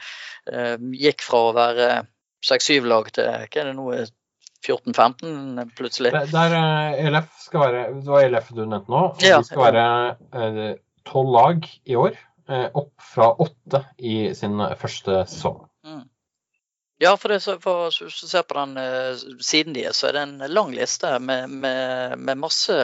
eh, 0.52 0.76
gikk 1.00 1.24
fra 1.24 1.42
å 1.48 1.56
være 1.56 1.90
seks-syv 2.44 2.88
lag 2.88 3.08
til 3.14 3.28
hva 3.28 3.46
er 3.48 3.70
det 3.70 3.76
nå, 3.78 3.88
14-15 4.66 5.72
plutselig. 5.78 6.12
Der, 6.32 6.56
eh, 6.58 7.06
ELF 7.06 7.30
skal 7.40 7.64
være 7.64 7.82
Det 7.94 8.12
var 8.12 8.26
ELF 8.26 8.52
du 8.52 8.64
nevnte 8.64 8.92
nå. 8.92 9.04
og 9.14 9.24
Ja. 9.24 9.40
De 9.40 9.48
skal 9.48 9.72
være 9.72 10.74
tolv 11.08 11.32
lag 11.32 11.70
i 11.84 11.96
år. 11.96 12.18
Opp 12.48 12.94
fra 13.04 13.34
åtte 13.44 13.82
i 14.00 14.32
sin 14.34 14.56
første 14.80 15.24
sesong. 15.28 15.66
Ja, 16.98 17.12
for, 17.14 17.28
det, 17.28 17.44
for 17.62 17.92
hvis 17.92 18.22
du 18.24 18.26
ser 18.26 18.42
på 18.48 18.56
den 18.56 18.72
siden 18.74 19.42
siden 19.44 19.76
deres, 19.76 20.00
så 20.00 20.08
er 20.08 20.16
det 20.16 20.22
en 20.24 20.38
lang 20.50 20.72
liste 20.74 21.12
med, 21.20 21.52
med, 21.60 22.16
med 22.18 22.40
masse 22.40 22.74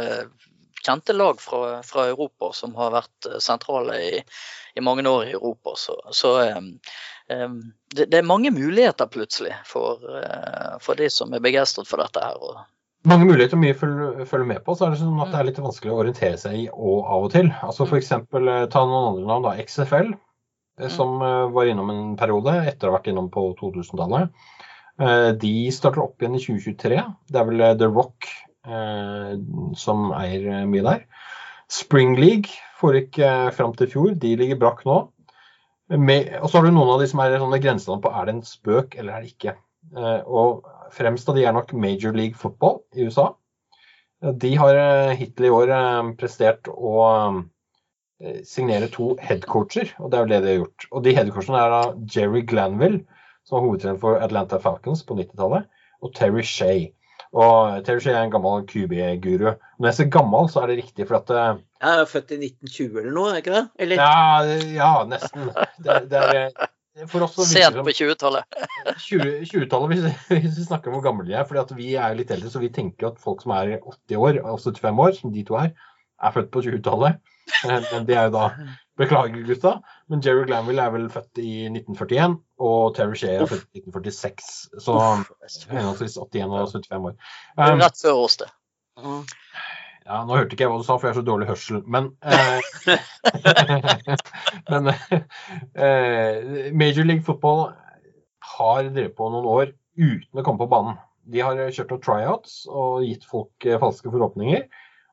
kjente 0.85 1.17
lag 1.17 1.41
fra, 1.41 1.81
fra 1.87 2.09
Europa 2.11 2.53
som 2.53 2.75
har 2.79 2.93
vært 2.95 3.31
eh, 3.31 3.41
sentrale 3.43 3.97
i, 4.03 4.21
i 4.75 4.85
mange 4.85 5.07
år 5.09 5.31
i 5.31 5.35
Europa. 5.37 5.75
Så, 5.81 5.97
så 6.13 6.35
um, 6.53 6.71
det, 7.95 8.11
det 8.13 8.21
er 8.21 8.29
mange 8.29 8.53
muligheter 8.55 9.09
plutselig 9.11 9.55
for, 9.69 10.05
uh, 10.05 10.77
for 10.85 11.01
de 11.01 11.11
som 11.11 11.33
er 11.35 11.45
begeistret 11.45 11.89
for 11.89 12.03
dette 12.05 12.23
her. 12.23 12.41
Og, 12.43 12.63
Mange 13.05 13.27
muligheter, 13.29 13.59
mye 13.61 13.77
følger 13.77 14.25
følge 14.25 14.49
med 14.49 14.63
på. 14.65 14.73
Så 14.73 14.87
er 14.87 14.95
det 14.95 15.03
sånn 15.03 15.19
at 15.21 15.29
det 15.29 15.41
er 15.41 15.49
litt 15.51 15.59
vanskelig 15.61 15.93
å 15.93 15.99
orientere 16.01 16.39
seg 16.41 16.55
i 16.57 16.63
og 16.73 17.03
av 17.05 17.27
og 17.27 17.35
til. 17.35 17.51
Altså 17.67 17.85
for 17.85 18.01
eksempel, 18.01 18.49
eh, 18.49 18.69
Ta 18.73 18.81
noen 18.89 19.11
andre 19.11 19.27
navn. 19.29 19.45
da, 19.45 19.65
XFL, 19.65 20.15
eh, 20.81 20.89
som 20.89 21.19
var 21.21 21.69
innom 21.69 21.91
en 21.93 22.17
periode 22.17 22.55
etter 22.65 22.89
å 22.89 22.95
ha 22.95 22.99
vært 22.99 23.11
innom 23.13 23.29
på 23.29 23.45
2000-tallet. 23.61 24.33
Eh, 25.01 25.33
De 25.37 25.53
starter 25.71 26.01
opp 26.01 26.17
igjen 26.23 26.39
i 26.39 26.41
2023. 26.41 27.03
Det 27.29 27.41
er 27.41 27.45
vel 27.45 27.67
The 27.77 27.91
Rock 27.93 28.31
som 29.79 30.11
eier 30.17 30.47
eh, 30.51 30.65
mye 30.71 30.85
der. 30.87 31.05
Spring 31.73 32.15
League 32.21 32.53
foregikk 32.81 33.19
eh, 33.25 33.51
fram 33.57 33.75
til 33.79 33.91
fjor. 33.93 34.15
De 34.21 34.35
ligger 34.41 34.61
brakk 34.61 34.85
nå. 34.89 35.01
Med, 36.01 36.31
og 36.41 36.49
så 36.49 36.59
har 36.59 36.67
du 36.67 36.73
noen 36.73 36.95
av 36.95 37.03
de 37.03 37.07
som 37.11 37.21
er 37.21 37.35
sånne 37.37 37.61
grenseland 37.61 38.01
på 38.05 38.11
er 38.17 38.29
det 38.29 38.35
en 38.39 38.45
spøk 38.49 38.95
eller 38.97 39.17
er 39.19 39.25
det 39.25 39.35
ikke. 39.35 39.57
Eh, 39.95 40.21
og 40.25 40.65
fremst 40.95 41.29
av 41.29 41.37
de 41.37 41.45
er 41.45 41.57
nok 41.57 41.75
Major 41.77 42.15
League 42.17 42.39
Football 42.41 42.81
i 42.97 43.05
USA. 43.09 43.33
Eh, 44.25 44.33
De 44.45 44.55
har 44.61 44.81
eh, 44.81 45.17
hittil 45.21 45.51
i 45.51 45.53
år 45.53 45.75
eh, 45.77 46.13
prestert 46.21 46.71
å 46.73 46.95
eh, 47.05 48.41
signere 48.49 48.89
to 48.93 49.13
headcoacher, 49.21 49.93
og 50.01 50.11
det 50.11 50.19
er 50.19 50.25
jo 50.25 50.33
det 50.33 50.41
de 50.45 50.53
har 50.53 50.61
gjort. 50.63 50.89
Og 50.91 51.05
de 51.05 51.17
headcoachene 51.19 51.61
er 51.61 51.75
da 51.75 51.83
Jerry 52.17 52.45
Glanville, 52.49 53.05
som 53.45 53.59
var 53.59 53.67
hovedtrener 53.67 54.01
for 54.01 54.25
Atlanta 54.25 54.57
Falcons 54.63 55.05
på 55.05 55.19
90-tallet, 55.21 55.69
og 56.01 56.15
Terry 56.17 56.45
Shea. 56.49 56.89
Og 57.35 57.81
Terry 57.87 58.13
er 58.13 58.21
en 58.21 58.31
gammel 58.31 58.63
QB-guru. 58.71 59.57
Når 59.81 59.89
jeg 59.91 59.97
sier 59.97 60.11
gammel, 60.15 60.47
så 60.53 60.63
er 60.63 60.71
det 60.71 60.77
riktig, 60.85 61.07
for 61.09 61.19
at 61.19 61.33
eh, 61.35 61.63
Jeg 61.83 62.05
er 62.05 62.07
født 62.11 62.31
i 62.37 62.39
1920 62.47 63.01
eller 63.01 63.17
noe, 63.17 63.33
er 63.33 63.43
ikke 63.43 63.57
det? 63.57 63.65
Eller? 63.83 64.03
Ja, 64.05 64.61
ja 64.77 64.93
nesten. 65.11 65.51
Det, 65.83 65.97
det 66.13 66.21
er, 66.21 66.39
eh, 66.47 67.09
for 67.11 67.27
oss 67.27 67.35
sent 67.51 67.75
på 67.81 67.97
20-tallet. 67.99 68.61
20 69.09 69.35
20-tallet, 69.51 69.91
hvis, 69.91 70.07
hvis 70.31 70.61
vi 70.61 70.69
snakker 70.69 70.93
om 70.93 71.01
hvor 71.01 71.09
gamle 71.09 71.27
de 71.27 71.35
er. 71.35 71.49
fordi 71.49 71.81
vi 71.81 71.91
er 71.99 72.15
litt 72.15 72.31
eldre, 72.31 72.53
så 72.55 72.63
vi 72.63 72.71
tenker 72.75 73.11
at 73.11 73.19
folk 73.23 73.43
som 73.43 73.57
er 73.59 73.81
80 73.81 74.21
år 74.21 74.41
altså 74.45 74.71
75 74.71 75.05
år, 75.09 75.19
som 75.19 75.35
de 75.35 75.45
to 75.49 75.59
er, 75.59 75.75
er 76.23 76.37
født 76.39 76.53
på 76.55 76.63
20-tallet. 76.69 77.19
Eh, 77.67 77.91
Men 77.91 78.07
det 78.07 78.15
er 78.21 78.31
jo 78.31 78.37
da 78.39 78.47
Beklager, 79.01 79.43
gutta. 79.47 79.79
Men 80.09 80.23
Jerry 80.23 80.45
Glanville 80.47 80.83
er 80.83 80.93
vel 80.95 81.09
født 81.11 81.41
i 81.43 81.67
1941, 81.67 82.37
og 82.63 82.95
Terry 82.95 83.17
Shea 83.19 83.39
er 83.39 83.47
Uff. 83.47 83.51
født 83.51 83.67
i 83.75 83.83
1946. 83.83 84.51
Så 84.85 84.99
henholdsvis 85.73 86.19
81 86.21 86.45
og 86.53 86.69
75 86.77 87.09
år. 87.11 87.17
Um, 87.59 87.81
Rett 87.83 88.03
før 88.03 88.21
oss, 88.27 88.39
det. 88.43 88.51
Ja. 89.01 89.23
Ja, 90.05 90.19
nå 90.29 90.37
hørte 90.37 90.53
ikke 90.53 90.67
jeg 90.67 90.71
hva 90.71 90.81
du 90.83 90.85
sa, 90.85 90.99
for 90.99 91.09
jeg 91.09 91.15
har 91.15 91.23
så 91.23 91.25
dårlig 91.25 91.47
hørsel. 91.49 91.81
Men, 91.89 92.11
eh, 92.29 92.61
men 94.73 94.93
eh, 94.93 96.73
Major 96.77 97.09
League 97.09 97.25
Football 97.25 97.71
har 98.55 98.91
drevet 98.91 99.17
på 99.17 99.31
noen 99.33 99.49
år 99.49 99.73
uten 99.97 100.41
å 100.41 100.45
komme 100.45 100.61
på 100.61 100.69
banen. 100.71 101.01
De 101.25 101.41
har 101.41 101.57
kjørt 101.73 101.95
noen 101.95 102.05
tryouts 102.05 102.59
og 102.69 103.07
gitt 103.07 103.25
folk 103.29 103.65
eh, 103.65 103.81
falske 103.81 104.13
forhåpninger. 104.13 104.67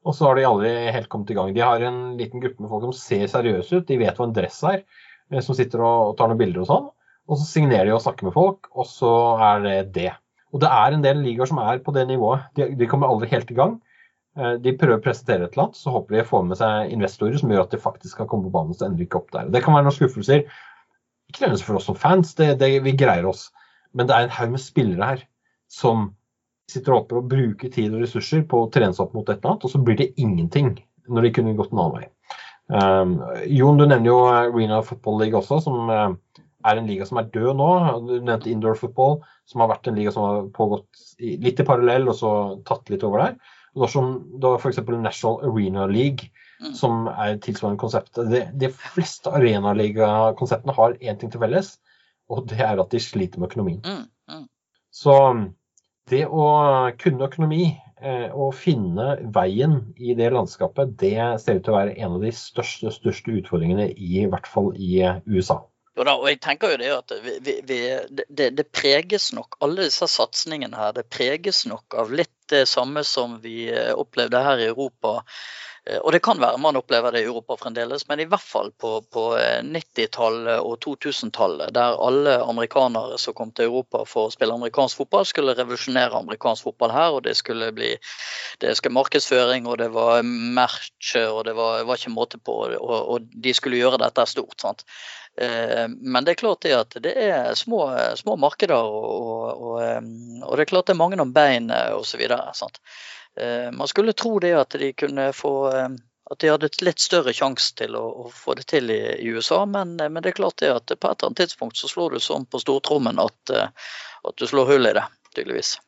Og 0.08 0.16
så 0.18 0.26
har 0.28 0.38
de 0.39 0.47
aldri 0.47 0.72
helt 0.95 1.10
kommet 1.12 1.30
i 1.30 1.38
gang. 1.38 1.52
De 1.54 1.62
har 1.62 1.84
en 1.86 2.02
liten 2.18 2.41
gruppe 2.41 2.64
med 2.64 2.72
folk 2.72 2.88
som 2.88 2.95
ser 2.97 3.28
seriøse 3.30 3.82
ut. 3.82 3.88
De 3.89 3.99
vet 4.02 4.18
hva 4.18 4.28
en 4.28 4.34
dress 4.36 4.64
er, 4.66 4.82
eh, 5.32 5.43
som 5.45 5.58
sitter 5.58 5.84
og 5.86 6.16
tar 6.18 6.32
noen 6.32 6.41
bilder 6.41 6.64
og 6.64 6.70
sånn. 6.72 6.89
Og 7.30 7.38
så 7.38 7.45
signerer 7.45 7.86
de 7.88 7.93
og 7.95 8.02
snakker 8.04 8.28
med 8.28 8.36
folk, 8.36 8.72
og 8.74 8.88
så 8.89 9.12
er 9.52 9.62
det 9.66 9.78
det. 9.95 10.10
Og 10.52 10.60
det 10.64 10.72
er 10.74 10.97
en 10.97 11.06
del 11.06 11.22
ligaer 11.24 11.47
som 11.47 11.62
er 11.64 11.80
på 11.86 11.93
det 11.95 12.08
nivået. 12.10 12.49
De, 12.58 12.72
de 12.76 12.89
kommer 12.89 13.12
aldri 13.14 13.30
helt 13.32 13.54
i 13.54 13.58
gang. 13.60 13.78
Eh, 14.38 14.58
De 14.64 14.74
prøver 14.80 14.97
å 14.97 15.04
presentere 15.06 15.45
et 15.45 15.54
eller 15.54 15.68
annet, 15.68 15.80
så 15.80 15.93
håper 15.93 16.18
de 16.18 16.26
får 16.28 16.43
med 16.49 16.60
seg 16.60 16.95
investorer 16.97 17.38
som 17.39 17.54
gjør 17.54 17.66
at 17.68 17.76
de 17.76 17.82
faktisk 17.86 18.18
kan 18.22 18.30
komme 18.32 18.49
på 18.49 18.56
banen, 18.58 18.76
så 18.76 18.88
ender 18.88 19.04
de 19.04 19.08
ikke 19.08 19.22
opp 19.22 19.32
der. 19.36 19.52
Det 19.54 19.62
kan 19.64 19.78
være 19.78 19.88
noen 19.88 19.97
skuffelser. 19.99 20.47
Ikke 21.32 21.45
nødvendigvis 21.45 21.68
for 21.70 21.80
oss 21.80 21.88
som 21.88 21.99
fans, 21.99 22.34
det, 22.39 22.56
det, 22.60 22.74
vi 22.84 22.95
greier 22.99 23.30
oss. 23.30 23.52
Men 23.93 24.10
det 24.10 24.18
er 24.18 24.26
en 24.28 24.36
haug 24.36 24.56
med 24.58 24.64
spillere 24.64 25.14
her 25.14 25.24
som 25.72 26.10
sitter 26.70 26.95
oppe 26.95 27.18
og 27.20 27.30
bruker 27.32 27.72
tid 27.74 27.93
og 27.93 28.03
ressurser 28.03 28.43
på 28.47 28.64
å 28.64 28.70
trene 28.74 28.93
seg 28.95 29.05
opp 29.05 29.16
mot 29.18 29.28
et 29.30 29.38
eller 29.38 29.53
annet, 29.53 29.66
og 29.66 29.74
så 29.74 29.82
blir 29.82 29.99
det 29.99 30.12
ingenting 30.22 30.74
når 31.12 31.28
de 31.28 31.32
kunne 31.36 31.55
gått 31.57 31.74
en 31.74 31.82
annen 31.84 31.97
vei. 31.99 32.09
Um, 32.72 33.16
Jon, 33.51 33.80
du 33.80 33.84
nevner 33.84 34.07
jo 34.07 34.20
Arena 34.32 34.80
Football 34.86 35.20
League 35.24 35.36
også, 35.36 35.59
som 35.66 35.89
eh, 35.91 36.43
er 36.70 36.80
en 36.80 36.88
liga 36.88 37.07
som 37.07 37.20
er 37.20 37.32
død 37.34 37.57
nå. 37.59 37.72
Du 38.07 38.14
nevnte 38.20 38.51
Indoor 38.51 38.78
Football, 38.80 39.20
som 39.49 39.64
har 39.64 39.74
vært 39.74 39.89
en 39.89 39.97
liga 39.97 40.14
som 40.16 40.28
har 40.28 40.45
pågått 40.55 41.01
i, 41.20 41.36
litt 41.41 41.59
i 41.59 41.68
parallell, 41.68 42.07
og 42.07 42.16
så 42.20 42.32
tatt 42.68 42.93
litt 42.93 43.03
over 43.07 43.26
der. 43.26 43.57
Og 43.76 43.89
som, 43.91 44.14
var 44.43 44.59
f.eks. 44.59 44.80
National 44.88 45.41
Arena 45.47 45.88
League, 45.91 46.32
Mm. 46.62 46.74
som 46.78 47.07
er 47.09 47.39
tilsvarende 47.41 47.82
konsept. 47.82 48.20
De, 48.30 48.43
de 48.53 48.70
fleste 48.70 49.32
arenaligakonseptene 49.34 50.76
har 50.78 50.97
én 51.01 51.18
ting 51.18 51.32
til 51.34 51.41
felles, 51.41 51.74
og 52.30 52.45
det 52.51 52.59
er 52.62 52.82
at 52.82 52.91
de 52.93 53.01
sliter 53.01 53.41
med 53.41 53.49
økonomien. 53.49 53.80
Mm, 53.82 54.03
mm. 54.30 54.43
Så 54.93 55.16
det 56.12 56.26
å 56.28 56.45
kunne 57.01 57.28
økonomi 57.28 57.64
eh, 57.72 58.30
og 58.30 58.53
finne 58.59 59.16
veien 59.34 59.80
i 59.97 60.16
det 60.18 60.32
landskapet, 60.36 60.95
det 61.01 61.16
ser 61.41 61.59
ut 61.59 61.66
til 61.66 61.74
å 61.74 61.80
være 61.80 61.97
en 61.97 62.18
av 62.18 62.26
de 62.26 62.34
største, 62.36 62.93
største 62.93 63.36
utfordringene, 63.39 63.91
i 63.95 64.26
hvert 64.30 64.49
fall 64.49 64.74
i 64.76 64.99
USA. 65.30 65.62
Jo 65.97 66.05
da, 66.07 66.14
og 66.16 66.30
jeg 66.30 66.39
tenker 66.39 66.72
jo 66.72 66.80
det 66.80 66.91
at 66.95 67.14
vi, 67.20 67.55
vi, 67.68 67.80
det, 68.32 68.51
det 68.55 68.68
preges 68.72 69.32
nok, 69.36 69.57
alle 69.64 69.89
disse 69.89 70.07
satsingene 70.07 70.80
her, 70.80 70.93
det 70.95 71.09
preges 71.12 71.66
nok 71.68 71.97
av 71.99 72.14
litt 72.16 72.32
det 72.51 72.64
samme 72.70 73.03
som 73.07 73.39
vi 73.43 73.66
eh, 73.72 73.91
opplevde 73.95 74.43
her 74.43 74.62
i 74.62 74.70
Europa. 74.72 75.20
Eh, 75.90 75.98
Og 75.98 76.12
det 76.14 76.22
kan 76.22 76.40
være 76.42 76.60
man 76.62 76.78
opplever 76.78 77.12
det 77.12 77.24
i 77.24 77.28
Europa 77.30 77.58
fremdeles, 77.58 78.08
men 78.10 78.20
i 78.22 78.28
hvert 78.30 78.46
fall 78.46 78.72
på, 78.80 78.94
på 79.14 79.24
eh, 79.40 79.62
90-tallet 79.66 80.62
og 80.62 80.78
2000-tallet, 80.86 81.74
der 81.74 81.98
alle 82.08 82.38
amerikanere 82.44 83.18
som 83.22 83.34
kom 83.38 83.52
til 83.52 83.70
Europa 83.72 84.04
for 84.06 84.30
å 84.30 84.34
spille 84.34 84.54
amerikansk 84.54 85.02
fotball, 85.02 85.26
skulle 85.26 85.56
revolusjonere 85.58 86.22
amerikansk 86.22 86.70
fotball 86.70 86.94
her. 86.94 87.18
og 87.18 87.24
Det 87.26 87.36
skulle 87.40 87.72
bli 87.74 87.96
det 88.62 88.76
skulle 88.78 89.00
markedsføring, 89.00 89.68
og 89.68 89.80
det 89.82 89.90
var 89.96 90.22
merch, 90.26 91.16
og 91.26 91.46
det 91.50 91.56
var, 91.58 91.82
var 91.90 91.98
ikke 91.98 92.14
måte 92.14 92.38
på. 92.38 92.62
Og, 92.78 93.00
og 93.16 93.34
de 93.34 93.54
skulle 93.58 93.82
gjøre 93.82 94.02
dette 94.04 94.28
stort. 94.30 94.60
sant? 94.62 94.86
Eh, 95.40 95.88
Men 95.88 96.26
det 96.26 96.36
er 96.36 96.42
klart 96.42 96.66
det 96.66 96.76
at 96.76 96.98
det 97.04 97.16
er 97.16 97.54
små, 97.56 97.86
små 98.20 98.36
markeder, 98.36 98.76
og, 98.76 99.10
og, 99.16 99.64
og, 99.64 99.76
eh, 99.86 100.02
det 100.02 100.66
er 100.66 100.72
klart 100.74 100.90
det 100.90 100.98
er 100.98 101.04
mange 101.04 101.22
om 101.22 101.34
bein 101.34 101.72
osv. 101.72 102.26
Man 103.72 103.88
skulle 103.88 104.14
tro 104.18 104.40
det 104.44 104.52
at 104.60 104.76
de 104.76 104.92
kunne 104.98 105.30
få 105.32 105.54
eh, 105.72 105.92
at 106.32 106.40
de 106.40 106.48
hadde 106.48 106.68
et 106.70 106.84
litt 106.86 107.02
større 107.04 107.34
sjanse 107.36 107.74
til 107.76 107.96
å, 108.00 108.04
å 108.24 108.30
få 108.32 108.56
det 108.56 108.64
til 108.72 108.92
i, 108.94 109.00
i 109.20 109.32
USA, 109.36 109.66
men, 109.68 109.98
eh, 110.00 110.08
men 110.10 110.24
det 110.24 110.32
er 110.32 110.38
klart 110.40 110.62
det 110.62 110.72
at 110.72 110.88
på 110.88 110.96
et 110.96 111.18
eller 111.18 111.32
annet 111.32 111.42
tidspunkt 111.44 111.80
så 111.80 111.90
slår 111.92 112.16
du 112.16 112.24
sånn 112.24 112.48
på 112.48 112.62
stortrommen 112.64 113.20
at, 113.20 113.52
eh, 113.52 113.92
at 114.30 114.38
du 114.40 114.48
slår 114.48 114.72
hull 114.72 114.92
i 114.92 114.96
det, 114.98 115.08
tydeligvis. 115.36 115.76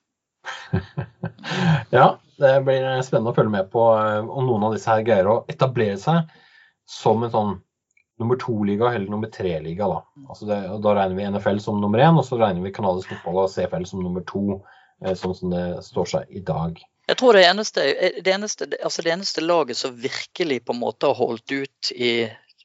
Ja, 1.94 2.18
det 2.42 2.52
blir 2.66 2.86
spennende 3.06 3.32
å 3.32 3.36
følge 3.38 3.54
med 3.54 3.70
på 3.72 3.84
eh, 3.96 4.20
om 4.26 4.48
noen 4.50 4.66
av 4.68 4.74
disse 4.76 4.90
her 4.92 5.06
greier 5.06 5.30
å 5.30 5.44
etablere 5.52 5.96
seg 6.02 6.32
som 6.90 7.24
en 7.24 7.32
sånn 7.32 7.54
nummer 8.24 8.40
to-liga 8.40 8.94
eller 8.94 9.12
nummer 9.12 9.30
tre-liga. 9.32 9.90
Da 9.92 10.02
Altså 10.30 10.48
da 10.48 10.96
regner 10.96 11.20
vi 11.20 11.28
NFL 11.30 11.60
som 11.64 11.82
nummer 11.82 12.02
én, 12.02 12.18
og 12.18 12.26
så 12.28 12.40
regner 12.40 12.64
vi 12.64 12.74
kanadisk 12.74 13.12
fotball 13.14 13.44
og 13.44 13.52
CFL 13.54 13.86
som 13.90 14.04
nummer 14.04 14.26
to, 14.30 14.62
eh, 15.04 15.14
sånn 15.20 15.36
som 15.38 15.54
det 15.54 15.66
står 15.86 16.12
seg 16.16 16.34
i 16.34 16.44
dag. 16.48 16.82
Jeg 17.08 17.20
tror 17.20 17.36
det 17.36 17.44
eneste, 17.44 17.84
det 18.24 18.32
eneste, 18.32 18.70
altså 18.80 19.04
det 19.04 19.12
eneste 19.12 19.44
laget 19.44 19.78
som 19.78 19.96
virkelig 20.00 20.62
på 20.64 20.74
en 20.74 20.80
måte 20.80 21.10
har 21.10 21.20
holdt 21.20 21.52
ut 21.52 21.92
i 21.92 22.14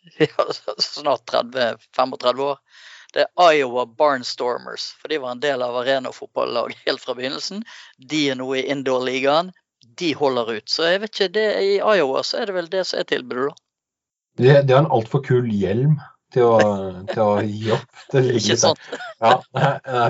ja, 0.18 0.44
snart 0.78 1.26
30-35 1.26 2.44
år, 2.46 2.58
det 3.12 3.24
er 3.24 3.52
Iowa 3.52 3.86
Barnstormers. 3.86 4.92
For 5.00 5.08
de 5.08 5.18
var 5.18 5.34
en 5.34 5.42
del 5.42 5.62
av 5.64 5.76
arenafotballaget 5.80 6.84
helt 6.86 7.02
fra 7.02 7.16
begynnelsen. 7.18 7.64
De 7.98 8.28
er 8.30 8.38
nå 8.38 8.50
i 8.54 8.66
indoor-ligaen. 8.70 9.52
De 9.98 10.12
holder 10.14 10.52
ut. 10.58 10.68
Så 10.68 10.86
jeg 10.86 11.00
vet 11.02 11.14
ikke, 11.14 11.32
det, 11.34 11.46
i 11.64 11.78
Iowa 11.78 12.22
så 12.22 12.42
er 12.42 12.50
det 12.50 12.58
vel 12.58 12.70
det 12.70 12.84
som 12.86 13.00
er 13.00 13.08
tilbudet, 13.08 13.48
da. 13.50 13.67
De, 14.38 14.52
de 14.62 14.74
har 14.74 14.84
en 14.84 14.92
altfor 14.94 15.22
kul 15.26 15.48
hjelm 15.50 15.98
til 16.34 16.44
å, 16.44 16.58
til 17.08 17.22
å 17.24 17.30
gi 17.42 17.70
opp. 17.74 18.02
Ikke 18.38 18.56
sant? 18.60 18.82
Ja, 19.18 19.38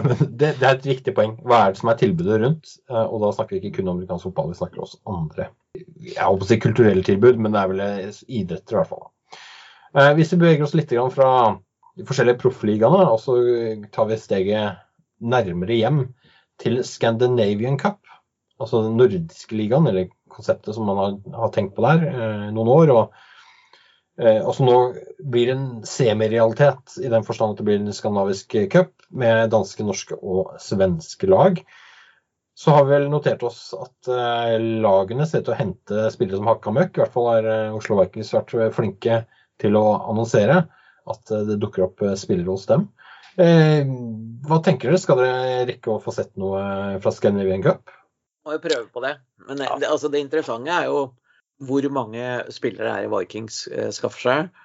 men 0.04 0.18
det, 0.20 0.56
det 0.58 0.66
er 0.66 0.74
et 0.74 0.88
viktig 0.88 1.14
poeng. 1.16 1.36
Hva 1.46 1.62
er 1.64 1.74
det 1.74 1.80
som 1.80 1.92
er 1.92 2.00
tilbudet 2.00 2.40
rundt? 2.42 2.74
Eh, 2.90 3.04
Og 3.04 3.22
da 3.22 3.30
snakker 3.36 3.56
vi 3.56 3.62
ikke 3.62 3.78
kun 3.78 3.88
om 3.92 3.96
amerikansk 3.96 4.28
fotball, 4.28 4.50
vi 4.52 4.58
snakker 4.60 4.84
også 4.84 5.00
andre 5.08 5.48
jeg 5.78 6.24
håper 6.24 6.42
å 6.42 6.48
si 6.48 6.56
kulturelle 6.58 7.04
tilbud, 7.06 7.36
men 7.38 7.54
det 7.54 7.60
er 7.60 7.70
vel 7.70 7.80
eh, 7.84 8.20
idretter 8.40 8.74
i 8.74 8.78
hvert 8.80 8.90
fall. 8.90 9.04
Eh, 9.94 10.10
Hvis 10.18 10.32
vi 10.34 10.40
beveger 10.40 10.66
oss 10.66 10.74
litt 10.74 10.94
fra 11.14 11.30
de 11.98 12.06
forskjellige 12.08 12.40
proffligaene, 12.42 13.04
og 13.12 13.20
så 13.22 13.36
tar 13.94 14.08
vi 14.10 14.18
steget 14.18 14.80
nærmere 15.18 15.76
hjem 15.76 16.00
til 16.62 16.80
Scandinavian 16.86 17.78
Cup, 17.78 18.00
altså 18.58 18.82
den 18.88 18.98
nordiske 18.98 19.54
ligaen, 19.54 19.86
eller 19.86 20.10
konseptet 20.34 20.74
som 20.74 20.88
man 20.88 20.98
har, 20.98 21.16
har 21.44 21.54
tenkt 21.54 21.76
på 21.76 21.84
der 21.84 22.50
noen 22.54 22.72
år. 22.74 22.94
og 22.96 23.27
eh, 24.20 24.40
altså 24.42 24.66
nå 24.66 24.76
blir 25.18 25.50
det 25.50 25.56
en 25.56 25.68
semirealitet 25.88 26.98
i 27.02 27.10
den 27.12 27.26
forstand 27.26 27.54
at 27.54 27.62
det 27.62 27.68
blir 27.68 27.82
en 27.82 27.94
skandinavisk 27.96 28.56
cup 28.72 28.94
med 29.08 29.50
danske, 29.54 29.86
norske 29.86 30.18
og 30.18 30.56
svenske 30.62 31.30
lag. 31.30 31.62
Så 32.58 32.74
har 32.74 32.86
vi 32.86 32.96
vel 32.96 33.10
notert 33.10 33.44
oss 33.46 33.70
at 33.78 34.10
eh, 34.10 34.56
lagene 34.82 35.26
ser 35.28 35.44
ut 35.44 35.50
til 35.50 35.54
å 35.54 35.60
hente 35.60 36.08
spillere 36.14 36.40
som 36.40 36.50
hakka 36.50 36.74
møkk. 36.74 36.96
I 36.96 37.04
hvert 37.04 37.14
fall 37.14 37.30
har 37.30 37.46
eh, 37.46 37.76
Oslo 37.76 38.00
Vikings 38.00 38.34
vært 38.34 38.56
flinke 38.74 39.22
til 39.62 39.78
å 39.78 39.84
annonsere 40.10 40.64
at 41.08 41.30
eh, 41.30 41.44
det 41.48 41.58
dukker 41.62 41.86
opp 41.88 42.02
eh, 42.02 42.16
spillere 42.18 42.50
hos 42.50 42.66
dem. 42.70 42.88
Eh, 43.38 43.86
hva 44.48 44.60
tenker 44.64 44.90
dere? 44.90 45.00
Skal 45.02 45.20
dere 45.20 45.62
rekke 45.68 45.94
å 45.94 46.02
få 46.02 46.14
sett 46.14 46.34
noe 46.40 46.98
fra 47.02 47.14
Scandinavian 47.14 47.64
Cup? 47.64 47.94
Må 48.46 48.56
jo 48.56 48.62
prøve 48.64 48.86
på 48.92 49.02
det. 49.04 49.14
Men 49.48 49.62
det, 49.62 49.70
altså, 49.88 50.10
det 50.12 50.22
interessante 50.24 50.74
er 50.74 50.88
jo 50.90 51.08
hvor 51.58 51.84
mange 51.90 52.24
spillere 52.54 52.94
er 52.94 53.06
i 53.06 53.12
Vikings 53.12 53.66
eh, 53.72 53.90
skaffer 53.94 54.24
seg. 54.24 54.64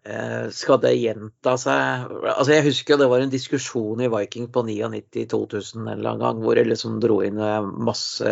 Eh, 0.00 0.48
skal 0.56 0.78
det 0.80 0.94
gjenta 0.96 1.58
seg 1.60 2.06
Altså 2.30 2.54
Jeg 2.54 2.64
husker 2.64 2.96
det 2.96 3.08
var 3.10 3.20
en 3.20 3.32
diskusjon 3.32 4.00
i 4.00 4.08
Viking 4.08 4.46
på 4.48 4.62
99-2000 4.64 5.82
en 5.82 5.90
eller 5.92 6.14
annen 6.14 6.22
gang, 6.22 6.38
hvor 6.40 6.56
det 6.56 6.64
liksom 6.70 7.00
dro 7.02 7.18
inn 7.26 7.36
eh, 7.36 7.58
masse 7.88 8.30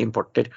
importer. 0.00 0.48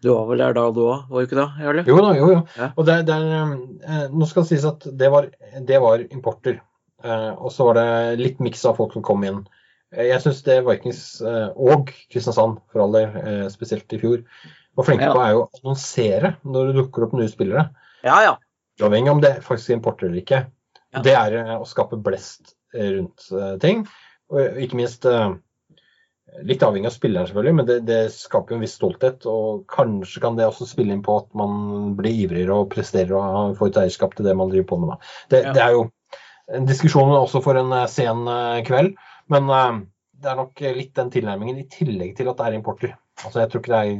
Du 0.00 0.10
var 0.14 0.30
vel 0.30 0.40
der 0.40 0.56
da 0.56 0.64
du 0.72 0.80
òg, 0.86 1.04
var 1.10 1.20
du 1.20 1.28
ikke 1.28 1.40
da? 1.40 1.46
Jarle? 1.60 1.84
Jo 1.88 1.98
da, 2.00 2.14
jo, 2.16 2.30
jo. 2.32 2.40
Ja. 2.56 2.70
Og 2.72 2.88
det, 2.88 2.96
det 3.08 3.18
er, 3.18 4.08
nå 4.12 4.28
skal 4.28 4.44
det 4.46 4.52
sies 4.54 4.66
at 4.68 4.88
det 4.88 5.12
var, 5.12 5.28
det 5.68 5.82
var 5.84 6.06
importer. 6.08 6.58
Eh, 7.04 7.30
og 7.34 7.52
så 7.52 7.68
var 7.68 7.80
det 7.80 7.86
litt 8.22 8.40
miks 8.44 8.64
av 8.68 8.80
folk 8.80 8.96
som 8.96 9.04
kom 9.04 9.24
inn. 9.28 9.44
Jeg 9.94 10.16
syns 10.24 10.40
det 10.42 10.62
Vikings 10.66 11.04
og 11.22 11.92
Kristiansand, 12.10 12.56
for 12.72 12.82
all 12.82 12.96
del, 12.96 13.12
spesielt 13.52 13.92
i 13.94 14.00
fjor, 14.00 14.24
var 14.74 14.86
flinke 14.88 15.12
på, 15.12 15.22
er 15.22 15.34
jo 15.36 15.44
å 15.44 15.48
annonsere 15.60 16.34
når 16.42 16.70
det 16.70 16.76
dukker 16.80 17.06
opp 17.06 17.16
nye 17.18 17.30
spillere. 17.30 17.68
Ja, 18.04 18.18
ja. 18.24 18.34
Uavhengig 18.82 19.12
om 19.12 19.22
det 19.22 19.36
faktisk 19.46 19.70
er 19.70 19.78
importer 19.78 20.08
eller 20.08 20.20
ikke. 20.20 20.44
Ja. 20.94 21.02
Det 21.02 21.16
er 21.18 21.38
eh, 21.40 21.56
å 21.58 21.66
skape 21.68 21.98
blest 22.02 22.54
eh, 22.74 22.94
rundt 22.98 23.26
eh, 23.34 23.56
ting. 23.62 23.84
Og 24.32 24.62
ikke 24.64 24.80
minst 24.80 25.10
Litt 26.42 26.64
avhengig 26.66 26.88
av 26.88 26.94
spilleren, 26.96 27.28
selvfølgelig, 27.28 27.54
men 27.54 27.66
det, 27.68 27.74
det 27.86 27.96
skaper 28.10 28.54
jo 28.54 28.56
en 28.56 28.62
viss 28.64 28.72
stolthet. 28.74 29.26
Og 29.30 29.60
kanskje 29.70 30.18
kan 30.24 30.34
det 30.34 30.48
også 30.48 30.66
spille 30.66 30.90
inn 30.90 31.02
på 31.04 31.14
at 31.20 31.28
man 31.38 31.92
blir 31.94 32.24
ivrigere 32.24 32.56
og 32.64 32.72
presterer 32.72 33.12
og 33.14 33.52
får 33.60 33.70
et 33.70 33.78
eierskap 33.84 34.16
til 34.18 34.26
det 34.26 34.34
man 34.34 34.50
driver 34.50 34.66
på 34.72 34.78
med. 34.82 34.90
Da. 34.96 35.12
Det, 35.30 35.40
Ja. 35.44 35.52
det 35.54 35.62
er 35.62 35.76
jo 35.76 35.84
en 36.58 36.66
diskusjon 36.66 37.12
også 37.14 37.38
for 37.44 37.60
en 37.60 37.70
sen 37.92 38.26
kveld, 38.66 38.96
men 39.30 39.52
det 39.52 40.32
er 40.32 40.40
nok 40.40 40.64
litt 40.74 40.90
den 40.98 41.14
tilnærmingen 41.14 41.60
i 41.62 41.68
tillegg 41.70 42.16
til 42.18 42.32
at 42.32 42.40
det 42.40 42.48
er 42.48 42.58
importer. 42.58 42.96
Altså, 43.20 43.44
jeg, 43.44 43.52
tror 43.52 43.62
ikke 43.62 43.74
det 43.76 43.84
er, 43.84 43.94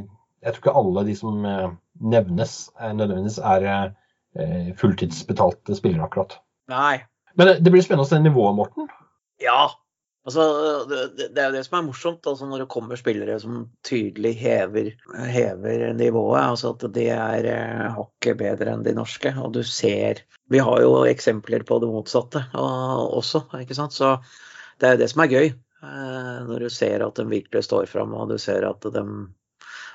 jeg 0.45 0.53
tror 0.53 0.61
ikke 0.61 0.79
alle 0.81 1.03
de 1.07 1.15
som 1.17 1.45
eh, 1.49 1.71
nevnes, 2.13 2.53
eh, 2.79 2.91
nødvendigvis 2.93 3.39
er 3.41 3.65
eh, 3.71 4.69
fulltidsbetalte 4.77 5.77
spillere, 5.77 6.05
akkurat. 6.05 6.37
Nei. 6.69 6.99
Men 7.35 7.55
det, 7.57 7.71
blir 7.71 7.83
spennende 7.83 8.05
å 8.05 8.11
se 8.11 8.19
nivået, 8.21 8.55
Morten. 8.57 8.87
Ja. 9.41 9.71
Altså, 10.25 10.45
det, 10.89 11.33
er 11.33 11.49
jo 11.49 11.55
det 11.57 11.63
som 11.65 11.79
er 11.79 11.85
morsomt, 11.85 12.29
altså 12.29 12.47
når 12.49 12.63
det 12.63 12.69
kommer 12.73 12.97
spillere 12.97 13.35
som 13.41 13.65
tydelig 13.85 14.31
hever, 14.39 14.93
hever 15.33 15.83
nivået. 15.97 16.39
altså 16.41 16.71
At 16.73 16.85
de 16.95 17.03
er 17.13 17.49
hakket 17.93 18.39
bedre 18.39 18.73
enn 18.73 18.85
de 18.85 18.95
norske. 18.97 19.35
Og 19.41 19.53
du 19.53 19.61
ser 19.67 20.23
Vi 20.49 20.61
har 20.61 20.81
jo 20.81 21.03
eksempler 21.09 21.65
på 21.67 21.77
det 21.81 21.91
motsatte 21.91 22.41
også, 22.57 23.43
ikke 23.61 23.77
sant. 23.77 23.93
Så 23.93 24.15
det 24.81 24.87
er 24.87 24.95
jo 24.95 25.03
det 25.03 25.11
som 25.13 25.25
er 25.25 25.33
gøy. 25.33 25.53
Når 26.49 26.65
du 26.65 26.69
ser 26.73 27.05
at 27.05 27.21
de 27.21 27.27
virkelig 27.29 27.67
står 27.67 27.85
fram, 27.91 28.17
og 28.17 28.31
du 28.33 28.39
ser 28.41 28.65
at 28.65 28.87
de 28.95 29.05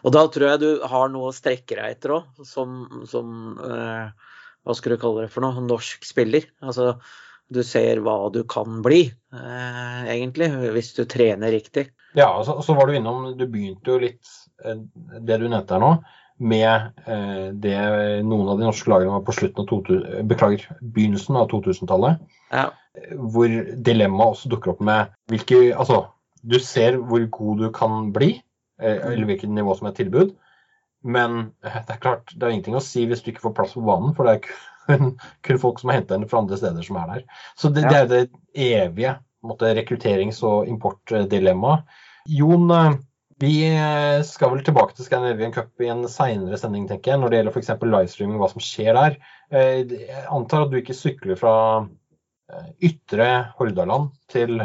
Og 0.05 0.15
da 0.15 0.27
tror 0.33 0.53
jeg 0.53 0.63
du 0.63 0.71
har 0.91 1.11
noe 1.13 1.31
å 1.31 1.37
strekke 1.37 1.77
deg 1.77 1.97
etter 1.97 2.15
òg, 2.19 2.45
som, 2.49 2.85
som 3.11 3.59
eh, 3.65 4.31
Hva 4.65 4.77
skal 4.77 4.95
du 4.95 5.03
kalle 5.03 5.27
det 5.27 5.33
for 5.35 5.45
noe? 5.45 5.65
Norsk 5.65 6.07
spiller. 6.09 6.47
Altså 6.65 6.95
du 7.51 7.63
ser 7.67 8.01
hva 8.05 8.31
du 8.33 8.45
kan 8.49 8.79
bli, 8.85 9.03
eh, 9.35 10.03
egentlig, 10.15 10.51
hvis 10.75 10.93
du 10.95 11.05
trener 11.11 11.51
riktig. 11.51 11.89
Ja, 12.15 12.31
og 12.39 12.47
så, 12.47 12.57
så 12.63 12.75
var 12.75 12.89
du 12.89 12.97
innom 12.99 13.37
Du 13.39 13.45
begynte 13.47 13.93
jo 13.93 14.01
litt 14.03 14.27
eh, 14.65 14.79
det 15.19 15.39
du 15.43 15.49
nevnte 15.49 15.77
her 15.77 15.83
nå, 15.83 15.91
med 16.41 17.01
eh, 17.07 17.49
det 17.53 17.81
noen 18.27 18.53
av 18.53 18.61
de 18.61 18.69
norske 18.69 18.91
lagene 18.91 19.17
var 19.17 19.25
på 19.27 19.35
slutten 19.37 19.65
av 19.65 19.69
2000, 19.71 20.29
beklager, 20.31 20.69
begynnelsen 20.81 21.39
av 21.41 21.51
2000-tallet. 21.51 22.23
Ja. 22.55 22.69
Hvor 23.19 23.51
dilemmaet 23.91 24.37
også 24.37 24.51
dukker 24.51 24.75
opp 24.75 24.81
med 24.87 25.13
hvilke 25.31 25.61
Altså, 25.75 26.05
du 26.43 26.59
ser 26.63 26.97
hvor 27.03 27.27
god 27.35 27.67
du 27.67 27.69
kan 27.75 28.09
bli, 28.15 28.33
eller 28.81 29.29
hvilket 29.29 29.53
nivå 29.53 29.75
som 29.79 29.91
er 29.91 29.97
tilbud. 29.99 30.35
Men 31.03 31.39
eh, 31.65 31.81
det 31.87 31.97
er 31.97 32.03
klart, 32.03 32.33
det 32.35 32.45
er 32.45 32.55
ingenting 32.55 32.79
å 32.79 32.85
si 32.85 33.07
hvis 33.09 33.25
du 33.25 33.33
ikke 33.33 33.47
får 33.47 33.57
plass 33.57 33.77
på 33.77 33.85
banen, 33.87 34.15
for 34.17 34.29
det 34.29 34.37
er 34.37 34.47
kun, 34.87 35.15
kun 35.47 35.63
folk 35.63 35.81
som 35.81 35.93
har 35.93 36.01
henta 36.01 36.17
henne 36.17 36.29
fra 36.31 36.43
andre 36.43 36.61
steder, 36.61 36.87
som 36.87 37.01
er 37.01 37.15
der. 37.15 37.45
Så 37.59 37.73
det, 37.73 37.87
det 37.89 38.01
er 38.03 38.11
det 38.11 38.25
evige 38.55 39.17
på 39.41 39.55
måte, 39.55 39.71
rekrutterings- 39.77 40.43
og 40.45 40.69
importdilemmaet. 40.69 41.87
Jon, 42.29 42.67
eh, 42.77 42.99
vi 43.41 43.55
eh, 43.71 44.21
skal 44.29 44.53
vel 44.53 44.65
tilbake 44.67 44.93
til 44.97 45.07
Scandinavian 45.07 45.55
Cup 45.55 45.81
i 45.81 45.89
en 45.89 46.05
seinere 46.13 46.59
sending, 46.61 46.85
tenker 46.91 47.15
jeg, 47.15 47.23
når 47.23 47.33
det 47.33 47.39
gjelder 47.41 47.57
f.eks. 47.57 47.73
livestreaming, 47.87 48.37
hva 48.43 48.51
som 48.53 48.65
skjer 48.65 48.99
der. 48.99 49.17
Eh, 49.49 49.79
Jeg 49.89 50.27
antar 50.29 50.67
at 50.67 50.75
du 50.75 50.77
ikke 50.83 50.97
sykler 50.99 51.41
fra 51.41 51.55
eh, 52.53 52.69
ytre 52.91 53.31
Hordaland 53.57 54.11
til, 54.29 54.61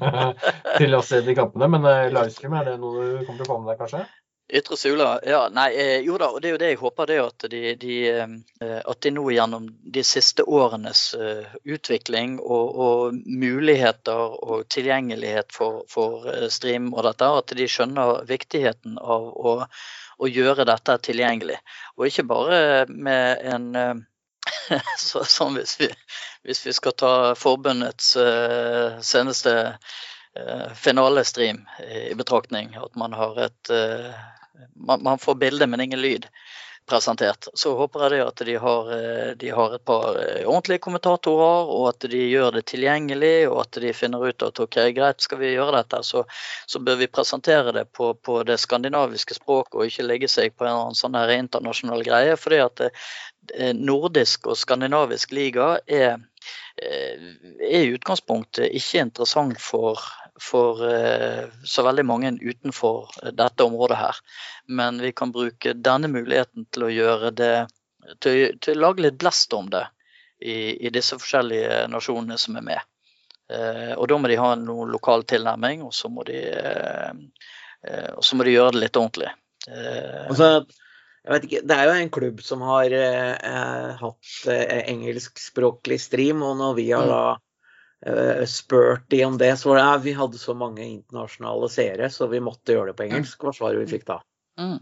til 0.80 0.96
å 0.96 1.04
se 1.04 1.22
de 1.26 1.36
kampene, 1.36 1.68
men 1.74 1.86
eh, 1.88 2.10
livestream, 2.12 2.58
er 2.58 2.72
det 2.72 2.80
noe 2.82 3.06
du 3.06 3.22
kommer 3.22 3.40
til 3.40 3.46
å 3.46 3.52
få 3.52 3.62
med 3.62 3.72
deg, 3.72 3.80
kanskje? 3.80 4.02
Ytre 4.52 4.76
Sula, 4.76 5.08
ja. 5.24 5.46
Nei, 5.54 5.68
eh, 5.80 5.94
jo 6.04 6.18
da, 6.20 6.28
og 6.34 6.42
det 6.42 6.50
er 6.50 6.54
jo 6.54 6.60
det 6.60 6.70
jeg 6.72 6.80
håper, 6.82 7.08
det 7.08 7.18
at 7.22 7.46
de, 7.52 7.62
de, 7.80 7.96
eh, 8.12 8.76
at 8.80 9.00
de 9.06 9.12
nå 9.14 9.24
gjennom 9.32 9.70
de 9.96 10.04
siste 10.04 10.44
årenes 10.44 11.02
utvikling 11.64 12.36
og, 12.42 12.76
og 12.86 13.18
muligheter 13.24 14.36
og 14.42 14.68
tilgjengelighet 14.72 15.54
for, 15.56 15.82
for 15.88 16.28
stream 16.52 16.92
og 16.92 17.06
dette, 17.08 17.32
at 17.42 17.56
de 17.56 17.68
skjønner 17.70 18.26
viktigheten 18.28 19.00
av 19.00 19.28
å, 19.32 19.58
å 20.18 20.30
gjøre 20.30 20.68
dette 20.68 20.98
tilgjengelig. 21.08 21.60
Og 21.96 22.10
ikke 22.10 22.28
bare 22.28 22.62
med 22.92 23.46
en 23.54 24.04
så, 24.98 25.24
Sånn 25.28 25.58
hvis 25.58 25.76
vi, 25.80 25.88
hvis 26.46 26.64
vi 26.66 26.74
skal 26.76 26.96
ta 26.98 27.12
forbundets 27.38 28.14
uh, 28.16 28.98
seneste 29.04 29.54
uh, 29.72 30.68
finalestream 30.74 31.64
i 31.86 32.14
betraktning, 32.18 32.74
at 32.78 32.96
man 32.98 33.14
har 33.16 33.38
et 33.48 33.72
uh, 33.74 34.10
man, 34.74 35.02
man 35.02 35.18
får 35.18 35.34
bilde, 35.34 35.66
men 35.66 35.80
ingen 35.80 36.02
lyd 36.02 36.28
presentert. 36.86 37.48
Så 37.54 37.74
håper 37.76 38.04
jeg 38.04 38.12
det 38.14 38.20
at 38.24 38.42
de 38.46 38.54
har, 38.60 38.90
eh, 38.96 39.30
de 39.38 39.50
har 39.54 39.74
et 39.74 39.84
par 39.84 40.16
eh, 40.18 40.42
ordentlige 40.46 40.82
kommentatorer, 40.82 41.70
og 41.70 41.88
at 41.92 42.06
de 42.10 42.22
gjør 42.28 42.56
det 42.56 42.64
tilgjengelig, 42.72 43.48
og 43.50 43.60
at 43.64 43.80
de 43.84 43.92
finner 43.96 44.26
ut 44.28 44.46
at 44.46 44.62
ok, 44.64 44.78
greit, 44.96 45.22
skal 45.22 45.40
vi 45.42 45.52
gjøre 45.54 45.76
dette, 45.78 46.02
så, 46.06 46.24
så 46.66 46.82
bør 46.82 46.98
vi 47.02 47.10
presentere 47.12 47.74
det 47.76 47.86
på, 47.94 48.12
på 48.14 48.42
det 48.48 48.58
skandinaviske 48.62 49.38
språket, 49.38 49.78
og 49.78 49.86
ikke 49.88 50.08
legge 50.08 50.30
seg 50.32 50.56
på 50.56 50.66
en 50.66 50.72
eller 50.72 50.88
annen 50.88 50.98
sånn 50.98 51.18
her 51.18 51.36
internasjonal 51.38 52.04
greie. 52.06 52.36
fordi 52.36 52.60
at 52.64 52.84
eh, 52.88 53.72
nordisk 53.76 54.50
og 54.50 54.58
skandinavisk 54.58 55.32
liga 55.36 55.76
er 55.86 56.20
er 56.82 57.82
i 57.84 57.92
utgangspunktet 57.92 58.72
ikke 58.72 59.02
interessant 59.04 59.60
for, 59.60 60.00
for 60.42 60.82
eh, 60.88 61.46
så 61.64 61.84
veldig 61.86 62.04
mange 62.08 62.32
utenfor 62.40 63.12
dette 63.38 63.64
området 63.64 63.98
her. 64.00 64.20
Men 64.68 64.98
vi 65.02 65.12
kan 65.16 65.32
bruke 65.34 65.74
denne 65.78 66.10
muligheten 66.10 66.66
til 66.74 66.88
å 66.88 66.92
gjøre 66.92 67.30
det 67.38 67.54
til, 68.20 68.58
til 68.58 68.78
å 68.78 68.88
lage 68.88 69.04
litt 69.04 69.18
blest 69.22 69.52
om 69.54 69.68
det 69.70 69.84
i, 70.42 70.86
i 70.86 70.90
disse 70.90 71.14
forskjellige 71.20 71.84
nasjonene 71.92 72.38
som 72.40 72.58
er 72.58 72.66
med. 72.66 72.88
Eh, 73.52 73.92
og 73.94 74.08
da 74.10 74.18
må 74.18 74.30
de 74.30 74.38
ha 74.40 74.54
noe 74.58 74.88
lokal 74.90 75.22
tilnærming, 75.28 75.84
og 75.86 75.92
så 75.94 76.10
må 76.10 76.24
de, 76.26 76.40
eh, 76.50 77.12
eh, 77.86 78.10
så 78.20 78.38
må 78.38 78.46
de 78.48 78.56
gjøre 78.56 78.74
det 78.74 78.82
litt 78.86 78.98
ordentlig. 78.98 79.30
Eh, 79.68 80.26
Altså, 80.26 80.64
ikke, 81.38 81.62
Det 81.62 81.76
er 81.76 81.86
jo 81.86 81.94
en 82.00 82.10
klubb 82.10 82.42
som 82.42 82.64
har 82.66 82.90
eh, 82.90 83.32
eh, 83.38 83.92
hatt 84.00 84.34
eh, 84.50 84.82
engelskspråklig 84.90 86.00
stream, 86.02 86.42
og 86.42 86.56
når 86.58 86.74
vi 86.80 86.90
har 86.90 87.06
Mm. 87.06 87.12
da 87.12 87.22
eh, 87.30 87.40
spurt 88.50 89.04
de 89.12 89.20
om 89.24 89.36
det, 89.38 89.52
så 89.60 89.68
var 89.70 89.78
det 89.78 89.82
ja, 89.84 89.98
vi 90.02 90.12
hadde 90.18 90.38
så 90.40 90.54
mange 90.58 90.82
internasjonale 90.84 91.68
seere, 91.70 92.08
så 92.10 92.26
vi 92.30 92.40
måtte 92.42 92.74
gjøre 92.74 92.90
det 92.90 92.96
på 92.98 93.04
engelsk, 93.06 93.44
var 93.46 93.54
svaret 93.56 93.84
vi 93.84 93.92
fikk 93.96 94.08
da. 94.08 94.22
mm. 94.60 94.80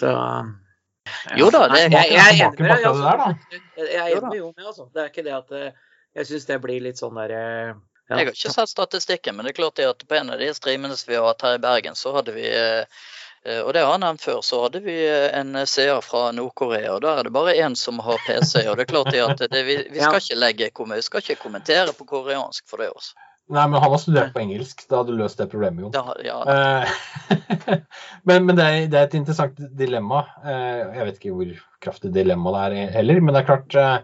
Så 0.00 0.10
ja. 0.10 1.36
Jo 1.36 1.50
da, 1.52 1.66
det 1.68 1.80
er- 1.84 1.90
jeg, 1.92 2.12
jeg, 2.12 2.20
er 2.20 2.46
enig 2.46 2.60
med 2.60 2.70
deg. 2.70 2.84
Altså. 2.88 3.34
Jeg 3.76 3.98
er 4.00 4.16
enig 4.16 4.40
med 4.40 4.66
Altså. 4.66 4.86
Det 4.94 5.02
er 5.02 5.10
ikke 5.10 5.24
det 5.26 5.34
at 5.36 5.52
eh, 5.52 5.82
jeg 6.14 6.30
syns 6.30 6.46
det 6.48 6.60
blir 6.62 6.80
litt 6.80 7.00
sånn 7.00 7.18
derre 7.18 7.42
ja. 8.08 8.18
Jeg 8.18 8.28
har 8.28 8.34
ikke 8.34 8.52
sett 8.52 8.68
statistikken, 8.68 9.36
men 9.36 9.46
det 9.46 9.54
er 9.54 9.56
klart 9.62 9.78
det 9.80 9.86
at 9.88 10.02
på 10.08 10.16
en 10.18 10.32
av 10.34 10.40
de 10.40 10.50
streamene 10.52 10.96
som 10.96 11.08
vi 11.08 11.16
har 11.16 11.24
hatt 11.24 11.44
her 11.44 11.54
i 11.56 11.62
Bergen, 11.62 11.94
så 11.96 12.12
hadde 12.12 12.34
vi 12.36 12.44
eh, 12.44 12.84
eh, 12.84 13.04
og 13.44 13.74
det 13.76 13.82
har 13.84 13.92
jeg 13.92 14.00
nevnt 14.04 14.22
før, 14.24 14.40
så 14.46 14.62
hadde 14.64 14.80
vi 14.86 14.94
eh, 15.04 15.28
en 15.36 15.52
seer 15.68 16.00
fra 16.04 16.30
Nord-Korea. 16.32 16.94
og 16.94 17.02
Der 17.04 17.20
er 17.20 17.28
det 17.28 17.32
bare 17.34 17.56
én 17.60 17.76
som 17.76 17.98
har 18.00 18.18
PC. 18.24 18.62
og 18.68 18.78
det 18.78 18.86
er 18.86 18.92
klart 18.94 19.12
at 19.14 19.44
det, 19.52 19.64
vi, 19.66 19.76
vi 19.92 20.00
skal 20.00 20.20
ikke 20.22 20.40
legge, 20.40 20.70
vi 20.94 21.02
skal 21.04 21.20
ikke 21.24 21.42
kommentere 21.42 21.92
på 21.92 22.06
koreansk 22.08 22.64
for 22.70 22.80
det 22.80 22.88
også. 22.94 23.14
Nei, 23.52 23.66
men 23.68 23.76
han 23.76 23.92
har 23.92 24.00
studert 24.00 24.32
på 24.32 24.40
engelsk. 24.40 24.86
Da 24.88 25.02
hadde 25.02 25.12
du 25.12 25.18
løst 25.20 25.36
det 25.36 25.50
problemet, 25.52 25.84
jo. 25.84 25.90
Da, 25.92 26.14
ja, 26.24 26.38
Eh, 26.48 26.92
men 28.28 28.46
men 28.48 28.56
det, 28.56 28.64
er, 28.64 28.86
det 28.88 28.98
er 29.00 29.08
et 29.10 29.16
interessant 29.18 29.60
dilemma. 29.76 30.22
Eh, 30.40 30.96
Jeg 30.96 31.08
vet 31.10 31.18
ikke 31.20 31.34
hvor 31.36 31.50
kraftig 31.84 32.12
dilemma 32.14 32.54
det 32.54 32.62
er 32.86 32.94
heller, 32.96 33.20
men 33.20 33.36
det 33.36 33.42
er 33.42 33.50
klart 33.50 33.76
eh, 33.76 33.98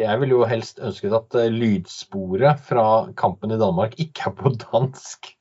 Jeg 0.00 0.20
ville 0.22 0.38
jo 0.38 0.48
helst 0.48 0.80
ønsket 0.80 1.18
at 1.20 1.36
eh, 1.42 1.52
lydsporet 1.52 2.64
fra 2.64 2.86
kampen 3.20 3.52
i 3.52 3.60
Danmark 3.60 3.98
ikke 4.00 4.30
er 4.32 4.36
på 4.40 4.54
dansk. 4.64 5.34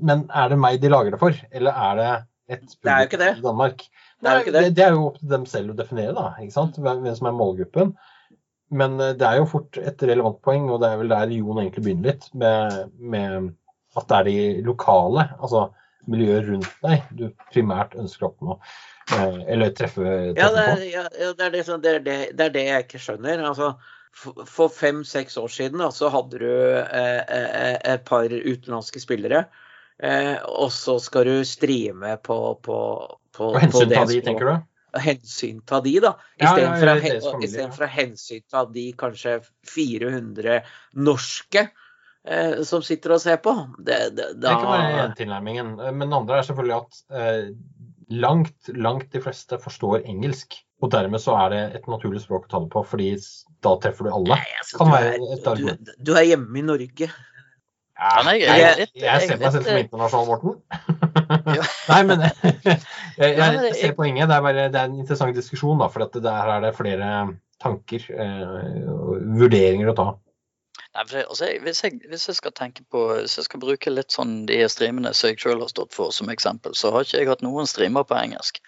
Men 0.00 0.24
er 0.32 0.48
det 0.48 0.60
meg 0.62 0.80
de 0.80 0.88
lager 0.92 1.12
det 1.12 1.20
for, 1.20 1.36
eller 1.52 1.84
er 1.90 2.00
det 2.00 2.10
et 2.48 2.62
Det 2.66 2.90
er 2.90 3.02
jo 3.02 3.08
ikke 3.10 3.18
det. 3.20 3.32
publikum 3.34 3.44
i 3.44 3.48
Danmark? 3.48 3.82
Det 4.18 4.28
er 4.30 4.38
jo 4.38 4.52
det. 4.52 4.52
det, 4.62 4.74
det 4.76 4.84
er 4.84 4.94
jo 4.96 5.06
opp 5.06 5.18
til 5.20 5.28
dem 5.34 5.46
selv 5.46 5.70
å 5.70 5.76
definere, 5.78 6.14
da. 6.16 6.26
ikke 6.42 6.54
sant? 6.56 6.78
Hvem 6.82 7.02
hvem 7.04 7.14
som 7.18 7.28
er 7.30 7.36
målgruppen. 7.38 7.92
Men 8.70 8.98
eh, 9.00 9.12
det 9.16 9.26
er 9.28 9.38
jo 9.40 9.46
fort 9.48 9.78
et 9.80 10.02
relevant 10.10 10.40
poeng, 10.44 10.68
og 10.72 10.80
det 10.82 10.90
er 10.92 11.00
vel 11.02 11.08
der 11.14 11.34
Jon 11.36 11.60
egentlig 11.62 11.84
begynner 11.86 12.10
litt, 12.12 12.26
med, 12.34 12.90
med 12.98 13.50
at 13.96 14.08
det 14.10 14.16
er 14.18 14.28
de 14.28 14.62
lokale, 14.66 15.28
altså 15.40 15.68
miljøet 16.08 16.46
rundt 16.48 16.68
deg, 16.84 17.02
du 17.18 17.26
primært 17.52 17.94
ønsker 18.00 18.26
å 18.26 18.30
oppnå. 18.32 18.58
eh, 19.12 19.38
Eller 19.54 19.70
treffe, 19.76 20.02
treffe 20.02 20.40
Ja, 20.40 20.50
det 20.56 20.64
er, 20.72 20.82
ja, 20.92 21.04
det, 21.36 21.46
er 21.46 21.50
det, 21.54 21.62
som- 21.66 21.80
det, 21.84 21.94
er 21.94 22.04
det, 22.04 22.18
det 22.36 22.46
er 22.48 22.52
det 22.58 22.66
jeg 22.66 22.84
ikke 22.88 23.00
skjønner. 23.06 23.44
Altså, 23.52 23.70
for- 24.18 24.44
for 24.48 24.68
fem-seks 24.72 25.36
år 25.38 25.48
siden 25.52 25.78
da, 25.84 25.88
så 25.94 26.08
hadde 26.10 26.38
du 26.40 26.48
eh, 26.48 27.22
eh, 27.28 27.78
et 27.94 28.04
par 28.08 28.24
utenlandske 28.28 29.00
spillere. 29.04 29.44
Eh, 29.98 30.36
og 30.46 30.70
så 30.72 30.98
skal 31.02 31.26
du 31.26 31.36
streame 31.48 32.16
på, 32.22 32.38
på, 32.62 32.80
på, 33.34 33.52
Og 33.52 33.60
hensyn 33.64 33.72
på 33.74 33.86
det 33.90 34.02
til 34.02 34.12
de, 34.14 34.26
tenker 34.30 34.52
du? 34.52 34.58
hensynta 34.98 35.80
de, 35.84 35.98
da. 36.00 36.14
Ja, 36.38 36.46
ja, 36.46 36.52
Istedenfor 36.52 36.88
ja, 36.88 36.94
å, 36.94 37.02
hensyn 37.02 37.74
ta 37.74 37.84
å 37.84 37.90
hensynta 37.92 38.62
de 38.72 38.86
kanskje 38.98 39.34
400 39.68 40.60
norske 41.04 41.66
eh, 41.66 42.62
som 42.68 42.84
sitter 42.86 43.16
og 43.16 43.22
ser 43.22 43.42
på. 43.44 43.54
Det, 43.78 43.98
det, 44.16 44.30
Det 44.38 44.46
da, 44.46 44.54
kan 44.56 44.72
være 44.72 45.02
en 45.08 45.18
tilnærmingen. 45.18 45.74
Men 45.90 46.06
den 46.06 46.16
andre 46.22 46.40
er 46.40 46.48
selvfølgelig 46.48 46.78
at 46.78 47.02
eh, 47.20 47.44
langt, 48.08 48.72
langt 48.74 49.12
de 49.14 49.22
fleste 49.24 49.60
forstår 49.62 50.02
engelsk. 50.04 50.60
Og 50.78 50.92
dermed 50.94 51.18
så 51.18 51.34
er 51.42 51.50
det 51.50 51.62
et 51.80 51.88
naturlig 51.90 52.22
språk 52.22 52.46
å 52.46 52.52
ta 52.52 52.58
det 52.62 52.70
på, 52.70 52.84
fordi 52.86 53.10
da 53.66 53.72
treffer 53.82 54.06
du 54.06 54.12
alle. 54.14 54.36
Nei, 54.38 54.58
altså, 54.60 54.78
Kan 54.78 54.92
du, 54.94 54.98
er, 55.66 55.80
du, 55.82 55.96
du 56.06 56.12
er 56.14 56.28
hjemme 56.30 56.60
i 56.60 56.62
Norge. 56.62 57.10
Ja, 57.98 58.22
nei, 58.22 58.36
jeg- 58.40 58.60
jeg, 58.62 58.76
litt- 58.78 59.00
jeg 59.02 59.08
er 59.10 59.24
ser 59.26 59.40
meg 59.40 59.52
selv 59.52 59.64
som 59.66 59.74
eh, 59.76 59.82
internasjonal, 59.84 60.26
Morten. 60.30 60.54
Nei, 61.90 62.02
men 62.06 62.22
jeg, 63.18 63.34
jeg, 63.40 63.74
ser 63.80 63.92
poenget. 63.98 64.28
Det 64.30 64.36
er, 64.38 64.44
bare, 64.44 64.68
det 64.70 64.78
er 64.80 64.86
en 64.92 65.00
interessant 65.02 65.34
diskusjon, 65.36 65.80
da, 65.82 65.88
for 65.92 66.06
at 66.06 66.14
der 66.22 66.52
er 66.54 66.62
det 66.68 66.72
flere 66.78 67.10
tanker 67.62 68.04
eh, 68.14 68.86
og 68.92 69.18
vurderinger 69.40 69.90
å 69.90 69.96
ta. 69.98 70.08
Nei, 70.96 71.04
altså, 71.20 71.48
hvis, 71.62 71.82
hvis 72.08 72.28
jeg 72.30 72.36
skal 72.38 72.54
tenke 72.56 72.82
på, 72.90 73.02
hvis 73.20 73.34
jeg 73.38 73.44
skal 73.48 73.60
bruke 73.60 73.90
litt 73.92 74.14
sånn 74.14 74.46
de 74.48 74.60
streamene 74.72 75.12
som 75.14 75.28
jeg 75.30 75.42
selv 75.42 75.66
har 75.66 75.70
stått 75.70 75.92
for 75.94 76.14
som 76.14 76.30
eksempel, 76.32 76.74
så 76.78 76.90
har 76.94 77.04
ikke 77.04 77.20
jeg 77.20 77.28
hatt 77.28 77.44
noen 77.44 77.68
streamer 77.68 78.06
på 78.08 78.16
engelsk. 78.18 78.62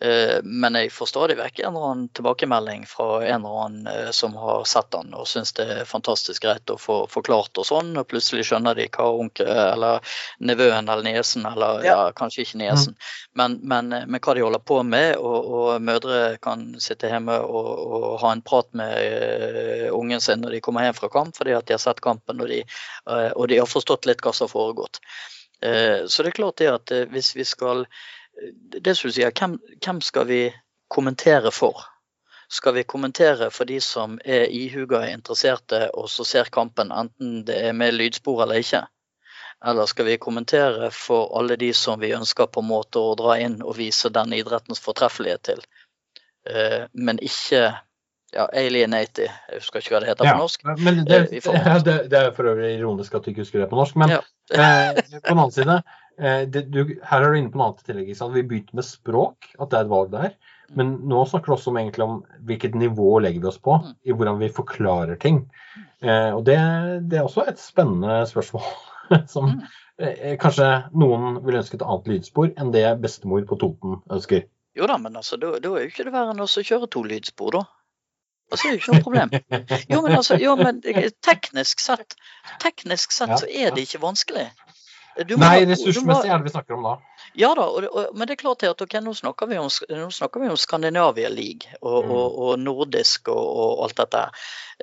Eh, 0.00 0.38
men 0.42 0.76
jeg 0.78 0.92
får 0.94 1.08
stadig 1.10 1.34
vekk 1.40 1.58
en 1.58 1.72
eller 1.72 1.86
annen 1.90 2.08
tilbakemelding 2.14 2.84
fra 2.86 3.16
en 3.26 3.42
eller 3.42 3.62
annen 3.64 3.86
eh, 3.90 4.10
som 4.14 4.36
har 4.38 4.62
sett 4.70 4.92
den 4.94 5.10
og 5.10 5.26
syns 5.26 5.50
det 5.58 5.64
er 5.74 5.88
fantastisk 5.90 6.44
greit 6.44 6.70
å 6.70 6.76
få 6.78 7.00
forklart 7.10 7.58
og 7.58 7.66
sånn, 7.66 7.90
og 7.98 8.06
plutselig 8.06 8.44
skjønner 8.46 8.78
de 8.78 8.86
hva 8.94 9.08
onkel 9.10 9.48
eller 9.50 10.12
nevøen 10.38 10.86
eller 10.86 11.02
niesen, 11.02 11.48
eller 11.50 11.82
ja. 11.82 11.96
Ja. 11.96 12.12
kanskje 12.14 12.44
ikke 12.44 12.60
niesen, 12.60 12.94
men, 13.34 13.56
men, 13.66 13.90
eh, 13.96 14.04
men 14.06 14.22
hva 14.22 14.36
de 14.38 14.44
holder 14.46 14.62
på 14.70 14.76
med, 14.86 15.16
og, 15.18 15.48
og 15.58 15.82
mødre 15.82 16.20
kan 16.46 16.62
sitte 16.82 17.10
hjemme 17.10 17.34
og, 17.42 17.70
og 17.88 18.06
ha 18.22 18.30
en 18.36 18.44
prat 18.46 18.70
med 18.78 19.88
ungen 19.96 20.22
sin 20.22 20.44
når 20.44 20.54
de 20.54 20.60
kommer 20.62 20.86
hjem 20.86 20.94
fra 21.00 21.10
kamp, 21.10 21.34
fordi 21.34 21.56
at 21.58 21.66
de 21.66 21.74
har 21.74 21.82
sett 21.82 22.04
kampen 22.04 22.38
og 22.44 22.52
de, 22.52 22.60
og 23.34 23.48
de 23.50 23.58
har 23.58 23.66
forstått 23.66 24.06
litt 24.06 24.22
hva 24.22 24.30
som 24.30 24.46
har 24.46 24.52
foregått. 24.52 25.00
Så 25.58 26.22
det 26.22 26.30
er 26.30 26.36
klart 26.36 26.60
det 26.60 26.68
at 26.70 26.92
hvis 27.10 27.32
vi 27.34 27.46
skal 27.48 27.82
Det 28.82 28.94
som 28.96 29.08
du 29.08 29.14
sier, 29.14 29.32
hvem, 29.34 29.58
hvem 29.84 30.00
skal 30.04 30.26
vi 30.28 30.42
kommentere 30.88 31.50
for? 31.54 31.82
Skal 32.48 32.74
vi 32.78 32.84
kommentere 32.88 33.50
for 33.52 33.68
de 33.68 33.80
som 33.84 34.18
er 34.24 34.46
ihuga 34.48 35.02
interesserte 35.10 35.90
og 35.92 36.08
så 36.08 36.24
ser 36.24 36.48
kampen, 36.54 36.92
enten 36.92 37.42
det 37.44 37.58
er 37.68 37.74
med 37.76 37.94
lydspor 37.98 38.42
eller 38.42 38.62
ikke? 38.62 38.86
Eller 39.66 39.90
skal 39.90 40.06
vi 40.06 40.16
kommentere 40.22 40.90
for 40.94 41.32
alle 41.38 41.56
de 41.60 41.72
som 41.74 42.00
vi 42.00 42.14
ønsker 42.14 42.46
på 42.46 42.62
en 42.62 42.70
måte 42.70 43.02
å 43.02 43.16
dra 43.18 43.34
inn 43.42 43.58
og 43.62 43.76
vise 43.76 44.08
den 44.14 44.32
idrettens 44.36 44.80
fortreffelighet 44.80 45.42
til? 45.50 45.60
Eh, 46.48 46.86
Men 46.94 47.18
ikke 47.18 47.74
ja, 48.32 48.44
alienate, 48.52 49.28
jeg 49.48 49.60
husker 49.60 49.82
ikke 49.82 49.96
hva 49.96 50.00
det 50.04 50.10
heter 50.12 50.28
på 50.30 50.38
norsk. 50.38 50.64
Men 50.78 51.04
det, 51.08 51.20
Eh, 51.32 51.82
det, 51.88 51.96
det 52.12 52.18
er 52.18 52.34
for 52.36 52.48
øvrig 52.52 52.76
ironisk 52.78 53.14
at 53.14 53.24
du 53.24 53.30
ikke 53.32 53.42
husker 53.44 53.64
det 53.64 53.70
på 53.70 53.76
norsk. 53.80 53.96
Men 53.96 54.14
Ja. 54.14 54.20
eh, 54.52 54.94
på 54.94 55.20
den 55.26 55.38
annen 55.38 55.52
side, 55.52 55.82
det, 56.18 56.64
du, 56.74 56.80
her 57.06 57.22
er 57.24 57.32
du 57.32 57.38
inne 57.38 57.50
på 57.52 57.60
noe 57.60 57.68
annet 57.70 57.82
i 57.84 57.88
tillegg. 57.92 58.12
Vi 58.34 58.42
begynte 58.50 58.74
med 58.78 58.86
språk, 58.86 59.50
at 59.58 59.70
det 59.70 59.78
er 59.78 59.86
et 59.86 59.92
valg 59.92 60.10
der. 60.14 60.32
Men 60.76 60.96
nå 61.08 61.22
snakker 61.30 61.48
du 61.48 61.54
også 61.56 61.70
om, 61.72 61.78
egentlig 61.80 62.04
om 62.04 62.16
hvilket 62.44 62.74
nivå 62.76 63.20
legger 63.24 63.40
vi 63.40 63.48
oss 63.48 63.60
på 63.64 63.78
Mm. 63.80 63.94
i 64.04 64.12
hvordan 64.12 64.38
vi 64.42 64.48
forklarer 64.52 65.16
ting. 65.22 65.38
Eh, 66.02 66.34
og 66.34 66.44
det, 66.44 66.58
det 67.08 67.18
er 67.18 67.24
også 67.24 67.46
et 67.48 67.58
spennende 67.62 68.18
spørsmål. 68.28 68.66
som 69.32 69.46
Mm. 69.54 69.62
eh, 70.04 70.36
kanskje 70.38 70.66
noen 70.92 71.40
vil 71.46 71.56
ønske 71.62 71.78
et 71.78 71.86
annet 71.86 72.06
lydspor 72.12 72.52
enn 72.60 72.70
det 72.74 72.84
bestemor 73.00 73.46
på 73.48 73.56
Toten 73.58 74.02
ønsker. 74.12 74.44
Jo 74.76 74.86
da, 74.86 74.98
men 74.98 75.16
altså, 75.16 75.38
da, 75.40 75.54
da 75.58 75.72
er 75.74 75.86
jo 75.86 75.88
ikke 75.90 76.04
det 76.04 76.12
verre 76.12 76.34
enn 76.34 76.44
å 76.44 76.46
kjøre 76.46 76.90
to 76.92 77.02
lydspor, 77.02 77.56
da. 77.56 77.64
Altså, 78.52 78.62
det 78.62 78.68
er 78.68 78.76
jo 78.76 78.80
ikke 78.82 78.92
noe 78.94 79.04
problem. 79.04 79.32
Jo, 79.90 80.02
men 80.04 80.14
altså, 80.16 80.36
jo, 80.40 80.52
men 80.56 80.78
teknisk 81.24 81.80
sett, 81.82 82.14
teknisk 82.62 83.12
sett 83.12 83.34
så 83.42 83.48
er 83.48 83.74
det 83.74 83.82
ikke 83.88 84.00
vanskelig. 84.04 84.46
Nei, 85.18 85.64
må- 85.64 85.70
ressursmessig 85.72 86.30
er 86.30 86.38
det 86.38 86.44
vi 86.46 86.52
snakker 86.54 86.76
om 86.76 86.84
da. 86.86 86.92
Ja 87.34 87.50
da, 87.58 87.64
og, 87.66 87.84
og, 87.90 88.14
men 88.14 88.28
det 88.28 88.36
er 88.36 88.40
klart 88.44 88.62
at 88.66 88.80
okay, 88.84 89.00
nå 89.04 89.12
snakker 89.18 89.48
vi 89.50 89.58
om, 89.58 89.68
nå 89.90 90.08
snakker 90.14 90.40
vi 90.44 90.48
om 90.52 90.56
Skandinavia 90.56 91.28
League 91.28 91.74
og, 91.82 92.04
Mm. 92.04 92.12
og, 92.14 92.52
nordisk 92.62 93.28
og, 93.34 93.82
alt 93.84 93.96
dette. 93.98 94.22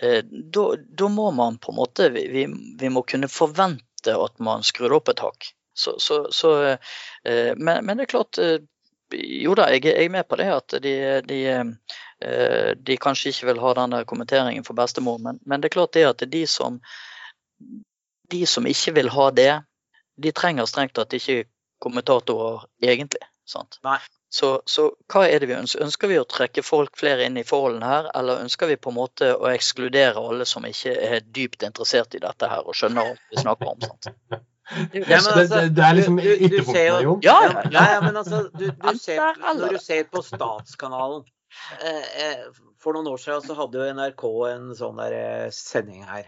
Eh, 0.01 0.21
da, 0.27 1.07
må 1.09 1.31
man 1.31 1.57
på 1.57 1.71
en 1.71 1.79
måte 1.79 2.09
vi, 2.11 2.27
vi, 2.33 2.45
vi 2.79 2.89
må 2.91 3.03
kunne 3.07 3.27
forvente 3.31 4.13
at 4.13 4.39
man 4.39 4.63
skrur 4.63 4.93
opp 4.99 5.09
et 5.09 5.19
hakk. 5.23 5.51
Så, 5.73 5.95
så, 5.99 6.27
så, 6.31 6.51
eh, 7.23 7.53
men, 7.57 7.86
men 7.86 7.97
det 7.97 8.05
er 8.05 8.13
klart 8.13 8.38
eh, 8.39 8.59
Jo 9.11 9.53
da, 9.55 9.67
jeg, 9.71 9.83
jeg 9.86 10.05
er 10.07 10.09
med 10.09 10.27
på 10.27 10.38
det 10.39 10.47
at 10.49 10.73
de, 10.81 10.93
de, 11.27 11.39
eh, 12.23 12.71
de 12.75 12.95
kanskje 12.97 13.29
ikke 13.31 13.49
vil 13.51 13.59
ha 13.61 13.73
denne 13.77 13.99
kommenteringen 14.09 14.63
for 14.65 14.73
bestemor, 14.77 15.19
men, 15.21 15.38
men 15.45 15.61
det 15.61 15.69
er 15.69 15.75
klart 15.75 15.93
det 15.93 16.05
at 16.09 16.23
de 16.31 16.41
som 16.49 16.79
de 18.31 18.45
som 18.49 18.65
ikke 18.65 18.95
vil 18.95 19.09
ha 19.13 19.27
det, 19.31 19.51
de 20.22 20.32
trenger 20.32 20.66
strengt 20.70 20.93
tatt 20.97 21.13
ikke 21.18 21.45
kommentatorer 21.84 22.66
egentlig. 22.84 23.22
Sant? 23.45 23.78
Nei. 23.86 23.99
Så, 24.36 24.59
så 24.68 24.89
hva 25.13 25.22
er 25.30 25.39
det 25.39 25.47
vi 25.47 25.55
ønsker? 25.55 25.84
Ønsker 25.86 26.09
vi 26.11 26.18
å 26.20 26.26
trekke 26.28 26.63
folk 26.66 26.97
flere 26.99 27.24
inn 27.30 27.38
i 27.39 27.43
forholdene 27.47 27.88
her, 27.88 28.07
eller 28.20 28.41
ønsker 28.43 28.68
vi 28.68 28.76
på 28.82 28.91
en 28.91 28.97
måte 28.97 29.30
å 29.38 29.47
ekskludere 29.53 30.20
alle 30.20 30.47
som 30.49 30.66
ikke 30.68 30.95
er 30.97 31.22
dypt 31.36 31.63
interessert 31.63 32.18
i 32.18 32.20
dette 32.24 32.49
her 32.51 32.66
og 32.68 32.76
skjønner 32.76 33.11
hva 33.13 33.16
vi 33.32 33.43
snakker 33.43 33.72
om? 33.76 33.86
Sant? 33.86 34.09
Det 34.66 35.03
er 35.03 35.11
Ja, 35.11 35.18
altså, 35.22 35.59
det, 35.61 35.76
det, 35.78 35.84
er 35.86 35.93
liksom 35.93 36.16
du- 36.18 36.24
du- 36.26 36.26
du 36.26 36.34
ser 36.34 36.45
ytterpunktene, 36.47 37.01
jo- 37.05 37.20
Ja, 37.22 37.36
Ja, 37.70 37.84
ja, 37.93 37.99
men 38.01 38.16
altså, 38.18 38.39
du, 38.49 38.63
du 38.72 38.97
ser, 38.97 39.20
når 39.59 39.76
du 39.76 39.78
ser 39.78 40.07
på 40.09 40.24
Statskanalen 40.26 41.22
eh, 41.86 42.07
eh, 42.24 42.47
For 42.82 42.97
noen 42.97 43.11
år 43.13 43.22
siden 43.22 43.45
så 43.45 43.53
hadde 43.59 43.78
jo 43.78 43.91
NRK 43.93 44.24
en 44.49 44.66
sånn 44.80 44.97
der 45.03 45.13
eh, 45.20 45.51
sending 45.53 46.01
her. 46.09 46.26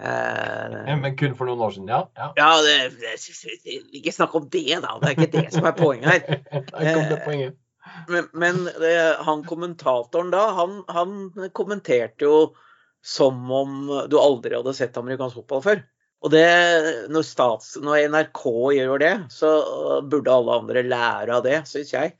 Eh, 0.00 0.96
Men 0.96 1.16
kun 1.16 1.34
for 1.36 1.48
noen 1.48 1.60
år 1.60 1.74
siden, 1.74 1.90
ja. 1.92 2.04
ja. 2.16 2.30
ja, 2.36 2.50
det, 2.64 2.76
det, 3.00 3.80
ikke 4.00 4.14
snakk 4.14 4.34
om 4.38 4.48
det, 4.52 4.78
da. 4.80 4.96
Det 5.00 5.10
er 5.10 5.16
ikke 5.18 5.32
det 5.34 5.46
som 5.52 5.68
er 5.68 5.76
poenget 5.76 6.10
her. 6.14 6.40
Der 6.72 6.94
kom 6.94 7.10
det 7.10 7.20
poenget. 7.26 7.58
Men, 8.08 8.26
men 8.32 8.66
eh, 8.70 9.20
han 9.26 9.44
kommentatoren 9.48 10.32
da, 10.32 10.42
han, 10.56 10.82
han 10.88 11.50
kommenterte 11.56 12.28
jo 12.28 12.36
som 13.04 13.40
om 13.52 13.86
du 14.12 14.18
aldri 14.20 14.56
hadde 14.56 14.76
sett 14.76 14.98
amerikansk 15.00 15.40
fotball 15.40 15.64
før. 15.64 15.82
Og 16.20 16.32
det, 16.34 16.48
når, 17.08 17.24
stats, 17.24 17.74
når 17.80 18.10
NRK 18.12 18.42
gjør 18.76 19.00
det, 19.00 19.14
så 19.32 19.52
burde 20.04 20.32
alle 20.34 20.58
andre 20.60 20.82
lære 20.84 21.38
av 21.38 21.46
det, 21.46 21.62
syns 21.68 21.94
jeg. 21.94 22.12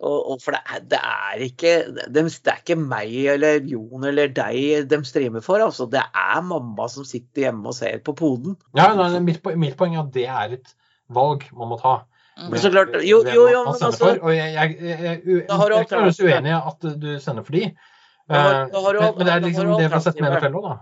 Og, 0.00 0.18
og 0.32 0.38
for 0.40 0.56
det 0.56 0.60
er, 0.64 0.84
det 0.88 1.00
er 1.00 1.42
ikke 1.44 1.72
det, 1.92 2.22
det 2.22 2.52
er 2.52 2.60
ikke 2.62 2.76
meg 2.80 3.10
eller 3.34 3.66
Jon 3.68 4.06
eller 4.08 4.30
deg 4.32 4.86
de 4.88 5.00
streamer 5.04 5.44
for. 5.44 5.60
altså. 5.60 5.88
Det 5.90 6.00
er 6.00 6.44
mamma 6.46 6.86
som 6.92 7.04
sitter 7.08 7.48
hjemme 7.48 7.68
og 7.68 7.76
ser 7.76 8.00
på 8.04 8.14
poden. 8.16 8.56
Ja, 8.78 8.92
nei, 8.96 9.10
mitt, 9.24 9.44
mitt 9.60 9.76
poeng 9.80 9.98
er 9.98 10.06
at 10.06 10.14
det 10.16 10.26
er 10.30 10.56
et 10.56 10.72
valg 11.12 11.44
man 11.56 11.72
må 11.72 11.80
ta. 11.80 12.00
Mm. 12.38 12.48
Men 12.52 12.62
så 12.62 12.70
klart, 12.72 12.94
jo, 13.04 13.20
jo, 13.26 13.46
jo, 13.52 13.64
men 13.66 13.74
altså 13.74 13.90
for, 13.98 14.20
og 14.24 14.32
jeg, 14.32 14.52
jeg, 14.54 14.76
jeg, 14.80 15.00
jeg, 15.02 15.46
er 15.50 16.22
uenig 16.24 16.52
i 16.54 16.60
at 16.60 16.86
du 17.02 17.10
sender 17.20 17.44
for 17.44 17.58
de. 17.58 17.66
Eh, 18.30 18.46
men 18.70 19.26
det 19.26 19.34
er 19.34 19.42
liksom 19.44 19.74
det 19.74 19.88
vi 19.88 19.92
har 19.92 20.04
sett 20.04 20.22
med 20.22 20.38
NFL 20.38 20.56
òg, 20.62 20.70
da. 20.70 20.78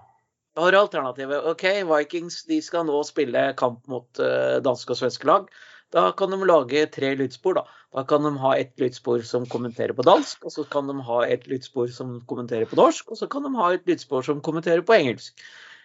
Da 0.58 0.64
har 0.64 0.74
du 0.74 0.78
alternativet. 0.78 1.48
OK, 1.52 1.64
Vikings 1.86 2.44
de 2.50 2.60
skal 2.62 2.86
nå 2.86 3.00
spille 3.06 3.42
kamp 3.58 3.84
mot 3.90 4.22
eh, 4.22 4.58
danske 4.62 4.94
og 4.94 5.00
svenske 5.00 5.26
lag. 5.28 5.50
Da 5.94 6.10
kan 6.18 6.34
de 6.34 6.38
lage 6.46 6.84
tre 6.92 7.12
lydspor. 7.18 7.60
Da 7.60 7.77
Da 7.96 8.04
kan 8.04 8.24
de 8.26 8.34
ha 8.42 8.50
et 8.60 8.74
lydspor 8.80 9.22
som 9.24 9.46
kommenterer 9.48 9.96
på 9.96 10.04
dansk, 10.04 10.44
og 10.44 10.52
så 10.52 10.64
kan 10.68 10.90
de 10.90 10.96
ha 11.06 11.22
et 11.26 11.46
lydspor 11.48 11.88
som 11.94 12.18
kommenterer 12.28 12.68
på 12.68 12.76
norsk, 12.76 13.14
og 13.14 13.20
så 13.20 13.28
kan 13.32 13.46
de 13.46 13.54
ha 13.56 13.70
et 13.74 13.88
lydspor 13.88 14.26
som 14.26 14.42
kommenterer 14.44 14.84
på 14.84 14.96
engelsk. 14.98 15.40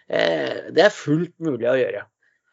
Eh, 0.08 0.68
det 0.76 0.84
er 0.84 0.92
fullt 0.92 1.32
mulig 1.40 1.70
å 1.70 1.78
gjøre. 1.80 2.04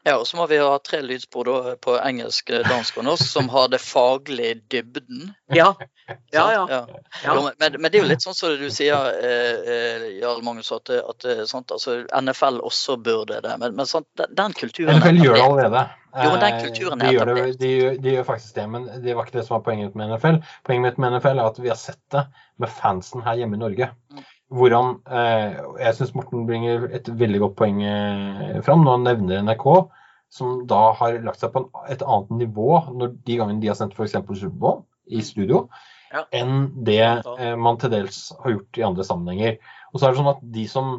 Ja, 0.04 0.16
og 0.18 0.24
så 0.26 0.38
må 0.40 0.48
vi 0.50 0.58
ha 0.58 0.72
tre 0.82 1.02
lydspor 1.06 1.46
da, 1.46 1.76
på 1.78 1.94
engelsk, 2.02 2.50
eh, 2.50 2.64
dansk 2.66 2.98
og 2.98 3.06
norsk 3.06 3.28
som 3.30 3.50
har 3.54 3.68
det 3.70 3.78
faglige 3.86 4.56
dybden. 4.74 5.34
Ja. 5.54 5.74
Ja, 6.34 6.44
ja. 6.52 6.64
Ja. 6.68 6.80
ja. 7.24 7.34
Men, 7.60 7.76
men 7.80 7.86
det 7.92 7.96
er 8.00 8.02
jo 8.04 8.08
litt 8.10 8.24
sånn 8.26 8.36
som 8.36 8.52
du 8.60 8.66
sier, 8.74 8.98
eh, 9.24 9.62
eh, 9.72 10.04
Jarl 10.20 10.42
Magnus, 10.44 10.68
at, 10.76 10.90
at 10.92 11.24
eh, 11.30 11.44
sant, 11.48 11.72
altså, 11.72 12.02
NFL 12.18 12.58
også 12.68 12.98
burde 13.00 13.38
det. 13.46 13.54
Men, 13.62 13.78
men 13.78 13.88
sant, 13.88 14.10
den, 14.20 14.52
kulturen 14.58 14.98
NFL 15.00 15.22
gjør 15.24 15.38
det 15.38 15.46
allerede. 15.46 15.84
Jo, 16.12 16.34
men 16.34 16.44
den 16.44 16.58
kulturen 16.66 17.00
de 17.06 17.14
gjør, 17.16 17.32
det, 17.32 17.46
de, 17.62 17.72
gjør- 17.78 17.98
de 18.04 18.16
gjør 18.18 18.28
faktisk 18.28 18.58
det, 18.60 18.68
men 18.74 18.90
det 19.06 19.16
var 19.16 19.30
ikke 19.30 19.38
det 19.38 19.46
som 19.48 19.56
var 19.56 19.64
poenget 19.70 19.96
med 19.96 20.12
NFL. 20.12 20.42
Poenget 20.68 20.84
mitt 20.90 21.00
med 21.06 21.16
NFL 21.16 21.40
er 21.46 21.48
at 21.54 21.64
vi 21.64 21.72
har 21.72 21.80
sett 21.80 22.02
det 22.12 22.26
med 22.60 22.76
fansen 22.82 23.24
her 23.24 23.40
hjemme 23.40 23.56
i 23.56 23.64
Norge. 23.64 23.92
Mm. 24.12 24.26
Hvordan 24.52 24.98
eh, 25.08 25.58
Jeg 25.80 25.96
syns 25.98 26.14
Morten 26.18 26.46
bringer 26.50 26.90
et 26.92 27.08
veldig 27.08 27.40
godt 27.46 27.58
poeng 27.62 27.82
eh, 27.88 28.58
fram 28.66 28.84
når 28.84 28.98
han 28.98 29.06
nevner 29.08 29.44
NRK, 29.48 29.66
som 30.32 30.62
da 30.68 30.92
har 31.00 31.18
lagt 31.24 31.40
seg 31.44 31.54
på 31.54 31.64
en, 31.64 31.70
et 31.92 32.04
annet 32.04 32.34
nivå 32.46 32.82
når 32.92 33.16
de 33.28 33.38
gangene 33.40 33.64
de 33.64 33.72
har 33.72 33.80
sendt 33.80 33.96
f.eks. 33.98 34.16
Superbowl 34.16 34.82
i 35.12 35.24
studio, 35.26 35.66
Ja. 36.12 36.26
enn 36.36 36.66
det 36.84 37.00
eh, 37.02 37.56
man 37.56 37.78
til 37.80 37.92
dels 37.94 38.34
har 38.44 38.58
gjort 38.58 38.80
i 38.80 38.84
andre 38.84 39.04
sammenhenger. 39.08 39.58
Og 39.94 40.00
så 40.00 40.08
er 40.08 40.12
det 40.12 40.20
sånn 40.20 40.34
at 40.34 40.42
de 40.56 40.66
som 40.68 40.90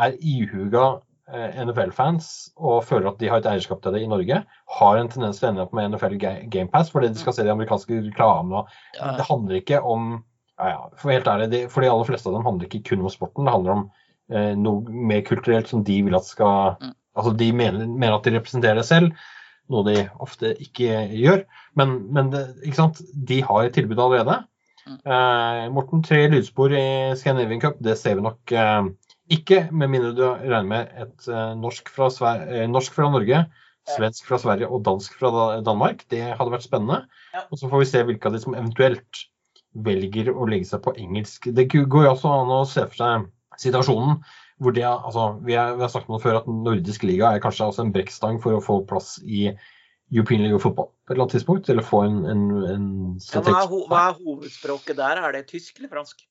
er 0.00 0.16
ihuga 0.24 0.86
eh, 1.28 1.60
NFL-fans 1.64 2.30
og 2.56 2.86
føler 2.88 3.10
at 3.12 3.20
de 3.20 3.28
har 3.28 3.42
et 3.42 3.48
eierskap 3.52 3.82
til 3.84 3.92
det 3.92 4.00
i 4.04 4.08
Norge, 4.08 4.40
har 4.78 5.00
en 5.00 5.10
tendens 5.12 5.40
til 5.40 5.50
å 5.50 5.52
ende 5.52 5.66
opp 5.66 5.76
med 5.76 5.92
NFL 5.92 6.16
Gamepass 6.16 6.48
Game 6.56 6.72
Pass 6.72 6.92
fordi 6.92 7.12
de 7.12 7.20
skal 7.20 7.36
se 7.36 7.44
de 7.44 7.52
amerikanske 7.52 8.00
reklamene. 8.08 8.64
Det 8.96 9.28
handler 9.28 9.60
ikke 9.60 9.82
om 9.84 10.22
ja, 10.64 10.72
ja, 10.74 10.88
For 11.00 11.12
helt 11.12 11.28
ærlig, 11.30 11.62
for 11.72 11.84
de 11.84 11.90
aller 11.92 12.08
fleste 12.08 12.28
av 12.30 12.34
dem 12.38 12.46
handler 12.48 12.68
ikke 12.68 12.82
kun 12.90 13.04
om 13.04 13.12
sporten. 13.12 13.44
Det 13.46 13.52
handler 13.54 13.72
om 13.76 13.84
eh, 14.32 14.52
noe 14.58 14.98
mer 15.12 15.22
kulturelt 15.26 15.68
som 15.70 15.84
de 15.86 16.00
vil 16.06 16.16
at 16.18 16.26
skal 16.28 16.76
Mm. 16.80 16.94
Altså 17.14 17.30
de 17.38 17.46
mener, 17.54 17.84
mener 17.86 18.16
at 18.16 18.24
de 18.26 18.32
representerer 18.34 18.74
det 18.80 18.84
selv, 18.88 19.12
noe 19.70 19.84
de 19.86 20.00
ofte 20.18 20.50
ikke 20.58 21.04
gjør. 21.14 21.44
Men, 21.78 21.92
men 22.12 22.32
det, 22.32 22.40
ikke 22.64 22.80
sant? 22.80 22.98
de 23.14 23.36
har 23.46 23.68
et 23.68 23.76
tilbud 23.76 24.00
allerede. 24.02 24.40
Mm. 24.84 24.96
Eh, 24.98 25.60
Morten, 25.76 26.02
tre 26.02 26.24
lydspor 26.32 26.74
i 26.74 27.14
Scandinavian 27.14 27.62
Cup, 27.62 27.78
det 27.78 27.94
ser 28.00 28.18
vi 28.18 28.24
nok 28.26 28.52
eh, 28.52 28.88
ikke, 29.30 29.68
med 29.70 29.92
mindre 29.94 30.10
du 30.18 30.24
regner 30.26 30.66
med 30.72 30.90
et 31.06 31.28
eh, 31.30 31.54
norsk, 31.60 31.88
fra 31.94 32.10
Sver 32.10 32.42
eh, 32.50 32.66
norsk 32.68 32.92
fra 32.98 33.06
Norge, 33.14 33.44
svensk 33.94 34.26
fra 34.26 34.40
Sverige 34.42 34.66
og 34.72 34.82
dansk 34.84 35.14
fra 35.20 35.30
Da- 35.30 35.62
Danmark. 35.70 36.02
Det 36.10 36.24
hadde 36.34 36.50
vært 36.50 36.66
spennende. 36.66 37.04
Og 37.46 37.58
så 37.60 37.70
får 37.70 37.84
vi 37.84 37.88
se 37.92 38.02
hvilke 38.08 38.26
av 38.26 38.34
de 38.34 38.42
som 38.42 38.58
eventuelt 38.58 39.22
velger 39.74 40.30
å 40.32 40.46
legge 40.48 40.68
seg 40.70 40.82
på 40.84 40.94
engelsk. 41.00 41.50
Det 41.54 41.66
går 41.70 42.06
jo 42.06 42.10
også 42.12 42.32
an 42.32 42.52
å 42.54 42.64
se 42.68 42.86
for 42.86 43.00
seg 43.00 43.28
situasjonen 43.62 44.18
hvor 44.62 44.74
det, 44.74 44.84
altså, 44.86 45.32
vi, 45.42 45.56
er, 45.58 45.74
vi 45.74 45.82
har 45.82 45.90
snakket 45.90 46.10
om 46.10 46.18
det 46.18 46.24
før 46.24 46.36
at 46.38 46.50
nordisk 46.50 47.06
liga 47.06 47.32
er 47.34 47.42
kanskje 47.42 47.66
også 47.66 47.84
en 47.84 47.94
brekkstang 47.94 48.38
for 48.42 48.54
å 48.54 48.62
få 48.62 48.76
plass 48.86 49.16
i 49.24 49.48
European 50.14 50.44
League 50.44 50.54
of 50.54 50.62
Football 50.62 50.92
på 50.92 51.10
et 51.10 51.16
eller 51.16 51.24
annet 51.24 51.34
tidspunkt, 51.34 51.70
eller 51.72 51.86
få 51.86 52.04
en, 52.06 52.20
en, 52.30 52.44
en 52.70 52.86
Ja, 53.18 53.42
hva, 53.42 53.56
er, 53.58 53.66
ho 53.72 53.80
hva 53.90 54.04
er 54.10 54.20
hovedspråket 54.20 54.96
der? 55.00 55.20
Er 55.26 55.34
det 55.34 55.48
tysk 55.50 55.80
eller 55.80 55.90
fransk? 55.90 56.22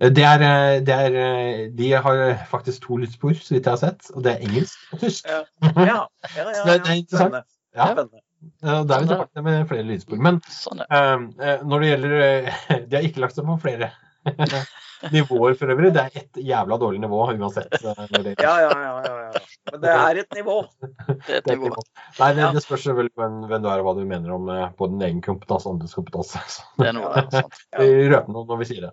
det 0.00 0.24
er, 0.24 0.40
eh, 0.40 0.80
det 0.80 0.94
er, 0.94 1.16
eh, 1.20 1.64
de 1.76 1.90
har 1.92 2.44
faktisk 2.48 2.86
to 2.86 2.96
lydspor, 2.96 3.34
så 3.36 3.54
vidt 3.54 3.66
jeg 3.66 3.72
har 3.72 3.80
sett, 3.82 4.06
og 4.14 4.24
det 4.24 4.32
er 4.32 4.46
engelsk 4.48 4.94
og 4.94 5.02
tysk. 5.02 5.28
Ja. 5.28 5.42
Ja, 5.60 5.84
ja, 5.84 6.46
ja, 6.46 6.62
det 6.66 6.72
er 6.72 6.94
interessant. 6.94 7.10
Spennende. 7.10 7.42
Ja, 7.76 7.90
Spennende. 7.92 8.22
Da 8.60 8.80
er 8.82 9.02
vi 9.02 9.08
tilbake 9.10 9.42
med 9.44 9.66
flere 9.68 9.86
lydspor. 9.88 10.20
Men 10.22 10.38
Sånn, 10.52 10.80
ja. 10.84 10.86
eh, 10.98 11.24
eh, 11.48 11.64
når 11.66 11.82
det 11.84 11.90
gjelder 11.90 12.14
eh, 12.26 12.60
De 12.90 12.96
har 12.98 13.08
ikke 13.08 13.22
lagt 13.24 13.36
seg 13.36 13.48
på 13.48 13.56
flere 13.62 13.90
nivåer 15.14 15.54
for 15.56 15.72
øvrig. 15.72 15.90
Det 15.96 16.02
er 16.02 16.16
ett 16.22 16.40
jævla 16.44 16.76
dårlig 16.80 17.00
nivå 17.00 17.20
uansett. 17.32 17.72
eh, 17.80 18.00
Når 18.12 18.24
det, 18.26 18.34
Ja, 18.44 18.54
ja, 18.64 18.70
ja, 18.84 18.94
ja, 19.06 19.14
ja. 19.30 19.42
Men 19.70 19.82
det 19.84 19.92
er 19.96 20.20
et 20.22 20.34
nivå. 20.36 20.56
Det 21.06 21.36
er 21.36 21.38
et 21.38 21.44
det 21.46 21.54
er 21.54 21.60
nivå. 21.60 21.82
Nei, 22.18 22.30
det, 22.36 22.48
det 22.56 22.62
spørs 22.64 22.86
vel 22.96 23.08
hvem, 23.16 23.36
hvem 23.50 23.62
du 23.64 23.68
er 23.70 23.82
og 23.82 23.86
hva 23.88 23.94
du 23.98 24.02
mener 24.08 24.32
om 24.36 24.48
både 24.48 24.92
din 24.96 25.06
egen 25.08 25.22
kompetanse 25.24 25.68
og 25.68 25.76
andres 25.76 25.94
kompetanse. 25.96 26.40
Det 26.80 26.88
er 26.90 26.96
noe, 26.96 27.22
sant. 27.32 27.60
Vi 27.76 28.08
røper 28.12 28.34
noe 28.34 28.48
når 28.48 28.60
vi 28.62 28.68
sier 28.72 28.88
det. 28.88 28.92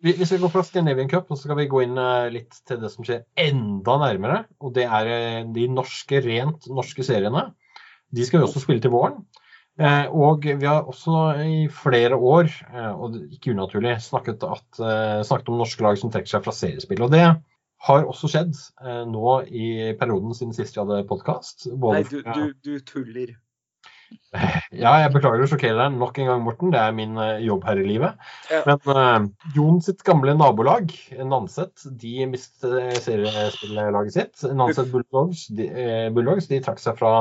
Vi, 0.00 0.14
hvis 0.16 0.32
vi 0.32 0.40
går 0.40 0.52
fra 0.54 0.62
Scandinavian 0.64 1.10
Cup, 1.12 1.28
så 1.28 1.42
skal 1.44 1.58
vi 1.60 1.68
gå 1.68 1.82
inn 1.84 1.98
litt 2.32 2.56
til 2.68 2.80
det 2.80 2.88
som 2.92 3.04
skjer 3.04 3.26
enda 3.44 3.98
nærmere. 4.00 4.38
Og 4.64 4.72
det 4.76 4.86
er 4.88 5.10
de 5.52 5.66
norske, 5.72 6.22
rent 6.24 6.68
norske 6.72 7.04
seriene. 7.04 7.50
De 8.16 8.26
skal 8.26 8.40
vi 8.40 8.48
også 8.48 8.62
spille 8.64 8.82
til 8.82 8.92
våren. 8.94 9.22
Eh, 9.80 10.06
og 10.12 10.44
vi 10.44 10.66
har 10.66 10.88
også 10.88 11.20
i 11.40 11.60
flere 11.72 12.16
år, 12.16 12.50
eh, 12.74 12.90
og 12.90 13.16
ikke 13.30 13.54
unaturlig, 13.54 13.96
snakket, 14.04 14.42
at, 14.44 14.80
eh, 14.80 15.20
snakket 15.24 15.48
om 15.48 15.60
norske 15.62 15.84
lag 15.86 15.96
som 15.98 16.12
trekker 16.12 16.34
seg 16.34 16.44
fra 16.44 16.52
seriespill. 16.52 17.04
Og 17.06 17.14
det 17.14 17.24
har 17.86 18.04
også 18.04 18.28
skjedd 18.28 18.56
eh, 18.84 19.04
nå 19.08 19.36
i 19.46 19.94
perioden 20.00 20.36
siden 20.36 20.56
sist 20.56 20.76
vi 20.76 20.82
hadde 20.82 21.06
podkast. 21.08 21.70
Nei, 21.70 22.02
du, 22.10 22.20
du, 22.20 22.50
du 22.60 22.74
tuller. 22.84 23.38
Ja, 24.74 24.96
jeg 24.98 25.12
beklager 25.14 25.44
å 25.44 25.46
sjokkere 25.46 25.76
deg 25.78 25.94
nok 25.94 26.16
en 26.18 26.26
gang, 26.26 26.40
Morten. 26.42 26.72
Det 26.74 26.78
er 26.82 26.94
min 26.94 27.14
jobb 27.46 27.62
her 27.66 27.78
i 27.78 27.86
livet. 27.86 28.30
Ja. 28.50 28.60
Men 28.66 28.80
uh, 28.90 29.50
Jon 29.54 29.78
sitt 29.86 30.02
gamle 30.06 30.34
nabolag, 30.34 30.90
Nanset, 31.14 31.86
de 31.98 32.26
mistet 32.30 32.66
seriespillelaget 32.66 33.04
seriespillaget 33.06 34.16
sitt. 34.16 34.44
Nanset 34.58 34.90
Bulldogs, 34.90 35.44
de, 35.54 35.68
Bulldogs 36.14 36.50
de 36.50 36.58
trakk 36.62 36.82
seg 36.82 36.98
fra 36.98 37.12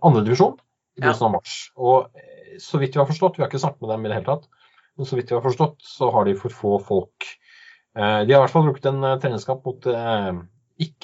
andredivisjon 0.00 0.56
i 0.56 0.56
Ja. 0.56 1.00
begynnelsen 1.02 1.26
av 1.28 1.32
mars. 1.36 1.56
Og 1.76 2.10
eh, 2.16 2.56
så 2.62 2.78
vidt 2.80 2.94
vi 2.96 3.00
har 3.02 3.06
forstått, 3.10 3.36
vi 3.38 3.42
har 3.44 3.50
ikke 3.50 3.60
snakket 3.62 3.80
med 3.84 3.90
dem 3.94 4.06
i 4.06 4.08
det 4.08 4.18
hele 4.20 4.30
tatt, 4.30 4.46
men 4.96 5.06
så 5.06 5.16
vidt 5.18 5.30
vi 5.30 5.36
har 5.36 5.44
forstått, 5.44 5.76
så 5.84 6.10
har 6.14 6.24
de 6.24 6.34
for 6.40 6.48
få 6.50 6.78
folk. 6.82 7.26
Eh, 7.96 8.20
de 8.24 8.32
har 8.32 8.40
i 8.40 8.44
hvert 8.46 8.50
fall 8.54 8.64
brukt 8.70 8.86
en 8.88 9.04
uh, 9.04 9.16
treningskamp 9.20 9.64
mot 9.64 9.86
eh, 9.92 10.32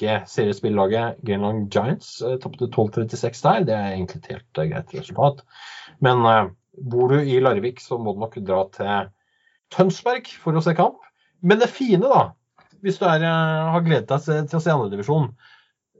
ikke-seriespillaget 0.07 1.21
Greenland 1.25 1.71
Giants. 1.73 2.19
Tapte 2.41 2.67
12-36 2.69 3.41
der. 3.43 3.63
Det 3.67 3.73
er 3.77 3.93
egentlig 3.95 4.21
et 4.23 4.31
helt 4.35 4.59
eh, 4.61 4.69
greit 4.71 4.93
resultat. 4.97 5.41
Men 6.05 6.25
eh, 6.29 6.51
bor 6.89 7.09
du 7.13 7.19
i 7.21 7.39
Larvik, 7.41 7.81
så 7.81 7.97
må 8.01 8.13
du 8.13 8.21
nok 8.23 8.37
dra 8.45 8.63
til 8.73 9.09
Tønsberg 9.73 10.29
for 10.41 10.53
å 10.57 10.61
se 10.63 10.75
kamp. 10.77 10.99
Men 11.41 11.59
det 11.61 11.69
fine, 11.73 12.05
da, 12.05 12.31
hvis 12.85 12.99
du 13.01 13.05
er, 13.09 13.23
eh, 13.25 13.71
har 13.73 13.85
gledet 13.85 14.09
deg 14.09 14.21
til- 14.49 14.59
å 14.59 14.61
se 14.63 14.73
andredivisjon, 14.73 15.29
eh, 15.33 15.35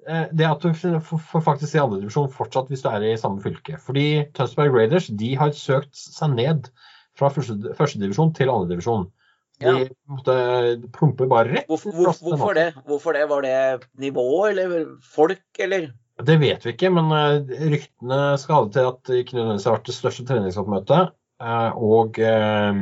det 0.05 0.43
er 0.45 0.51
at 0.51 0.61
du 0.63 0.73
får 0.73 1.41
faktisk 1.45 1.71
se 1.71 1.79
andredivisjon 1.81 2.31
fortsatt 2.33 2.67
hvis 2.71 2.81
du 2.83 2.89
er 2.91 3.05
i 3.07 3.17
samme 3.19 3.41
fylke. 3.43 3.77
Fordi 3.79 4.25
Tønsberg 4.35 4.73
Raiders 4.75 5.07
de 5.07 5.33
har 5.39 5.53
søkt 5.55 5.95
seg 5.95 6.33
ned 6.35 6.69
fra 7.17 7.29
første- 7.29 7.75
førstedivisjon 7.77 8.33
til 8.35 8.49
andredivisjon. 8.51 9.09
De 9.61 9.69
Ja. 9.69 9.85
måtte 10.09 10.33
pumpe 10.91 11.27
bare 11.29 11.51
rett 11.53 11.67
Hvorfor, 11.69 11.93
hvor, 11.93 12.11
hvorfor 12.25 12.53
det? 12.57 12.73
Hvorfor 12.87 13.13
det? 13.13 13.27
Var 13.29 13.41
det 13.45 13.83
nivå 14.01 14.25
eller 14.49 14.97
folk, 15.01 15.43
eller? 15.59 15.91
Det 16.23 16.39
vet 16.41 16.65
vi 16.65 16.73
ikke, 16.73 16.89
men 16.93 17.11
eh, 17.13 17.69
ryktene 17.71 18.37
skal 18.41 18.55
ha 18.55 18.63
det 18.65 18.73
til 18.73 18.87
at 18.89 18.99
det 19.07 19.19
ikke 19.23 19.37
nødvendigvis 19.37 19.65
har 19.69 19.77
vært 19.77 19.85
det 19.89 19.95
største 19.95 20.25
treningsoppmøtet. 20.29 21.11
eh, 21.41 21.71
Og 21.77 22.19
eh, 22.19 22.73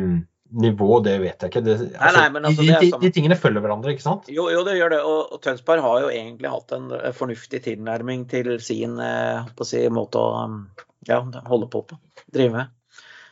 nivå, 0.51 0.99
det 1.05 1.15
vet 1.21 1.43
jeg 1.43 1.51
ikke. 1.51 1.63
Det, 1.65 1.77
Nei, 1.95 2.11
nei, 2.17 2.25
men 2.33 2.47
altså, 2.49 2.63
de, 2.63 2.67
det 2.67 2.77
er 2.77 2.85
de, 2.85 2.91
de 3.05 3.13
tingene 3.15 3.37
følger 3.39 3.63
hverandre, 3.63 3.95
ikke 3.95 4.05
sant? 4.05 4.29
Jo, 4.31 4.49
jo, 4.53 4.65
det 4.67 4.75
gjør 4.77 4.93
det. 4.95 5.01
Og, 5.07 5.33
og 5.35 5.41
Tønsberg 5.45 5.85
har 5.85 6.03
jo 6.03 6.11
egentlig 6.11 6.51
hatt 6.51 6.75
en 6.75 6.91
eh, 6.97 7.09
fornuftig 7.15 7.63
tilnærming 7.67 8.27
til 8.31 8.53
sin 8.63 8.99
eh, 9.01 9.47
på 9.55 9.65
å 9.65 9.71
si, 9.71 9.85
måte 9.93 10.21
å 10.21 10.45
um, 10.45 10.61
ja, 11.07 11.21
holde 11.47 11.71
på 11.71 11.85
på. 11.89 11.99
Drive 12.35 12.55
med. 12.57 12.77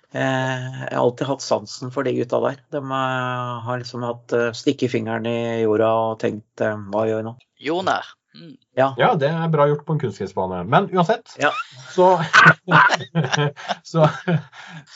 Eh, 0.10 0.70
jeg 0.90 0.96
har 0.96 1.04
alltid 1.04 1.28
hatt 1.30 1.44
sansen 1.46 1.92
for 1.94 2.08
de 2.08 2.16
gutta 2.18 2.40
der. 2.42 2.62
De 2.74 2.82
eh, 2.82 3.58
har 3.66 3.82
liksom 3.82 4.06
hatt 4.08 4.34
uh, 4.34 4.50
stikket 4.58 4.96
fingeren 4.96 5.28
i 5.30 5.62
jorda 5.62 5.90
og 6.06 6.16
tenkt 6.24 6.64
eh, 6.66 6.80
hva 6.90 7.06
gjør 7.06 7.22
vi 7.22 7.28
nå? 7.28 7.36
Jordnær. 7.62 8.10
Mm. 8.36 8.52
Ja, 8.78 9.16
det 9.18 9.28
er 9.34 9.48
bra 9.50 9.66
gjort 9.68 9.86
på 9.88 9.96
en 9.96 10.00
kunstgressbane. 10.04 10.60
Men 10.70 10.86
uansett, 10.94 11.32
Ja. 11.42 11.50
så 11.96 12.12
Så, 13.84 14.06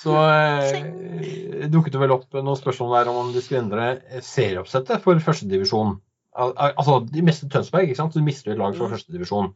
så 0.04 0.14
eh, 0.30 1.68
dukket 1.74 1.94
det 1.96 2.02
vel 2.04 2.14
opp 2.16 2.28
noen 2.38 2.60
spørsmål 2.60 2.94
der 3.00 3.12
om 3.12 3.32
de 3.34 3.42
skulle 3.44 3.64
endre 3.64 3.88
serieoppsettet 4.24 5.02
for 5.06 5.20
førstedivisjon. 5.24 5.96
Al 6.36 6.54
al- 6.58 6.76
altså, 6.82 7.00
de 7.10 7.22
mister 7.26 7.50
Tønsberg, 7.54 7.90
ikke 7.90 8.00
sant? 8.00 8.14
så 8.14 8.22
de 8.22 8.26
mister 8.28 8.54
et 8.54 8.62
lag 8.62 8.76
fra 8.78 8.88
Mm. 8.88 8.94
førstedivisjon. 8.96 9.54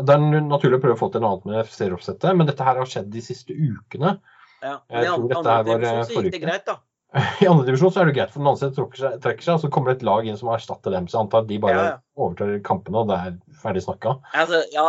Det 0.00 0.14
er 0.14 0.40
naturlig 0.40 0.78
å 0.78 0.82
prøve 0.84 0.96
å 0.96 1.00
få 1.00 1.10
til 1.12 1.20
noe 1.20 1.34
annet 1.34 1.48
med 1.50 1.66
serieoppsettet, 1.72 2.36
men 2.36 2.46
dette 2.48 2.64
her 2.64 2.78
har 2.78 2.86
skjedd 2.88 3.10
de 3.12 3.20
siste 3.20 3.52
ukene. 3.52 4.18
Ja. 4.62 4.78
Jeg 4.92 5.06
tror 5.08 5.28
dette 5.28 5.50
her 5.50 5.64
var, 5.64 5.64
divisjon 5.64 6.00
eh, 6.00 6.14
forrige 6.14 6.30
det 6.30 6.38
uke. 6.40 6.46
greit, 6.46 6.64
da. 6.66 6.76
I 7.42 7.46
andre 7.50 7.66
divisjon 7.66 7.96
er 7.98 8.06
det 8.06 8.14
greit, 8.14 8.30
for 8.30 8.44
Nanset 8.46 8.76
trekker 8.76 9.00
seg, 9.00 9.14
trekker 9.24 9.42
seg, 9.42 9.56
og 9.56 9.64
så 9.64 9.70
kommer 9.74 9.90
det 9.90 9.98
et 9.98 10.06
lag 10.06 10.26
inn 10.28 10.36
som 10.38 10.52
erstatter 10.54 10.94
dem. 10.94 11.08
Så 11.10 11.16
jeg 11.16 11.24
antar 11.24 11.48
de 11.48 11.56
bare 11.62 11.74
Ja, 11.74 11.86
ja. 11.88 11.96
overtar 12.14 12.52
kampene, 12.66 13.02
og 13.02 13.10
det 13.10 13.16
er 13.18 13.56
ferdig 13.62 13.82
snakka. 13.82 14.12
Altså, 14.38 14.60
ja, 14.70 14.84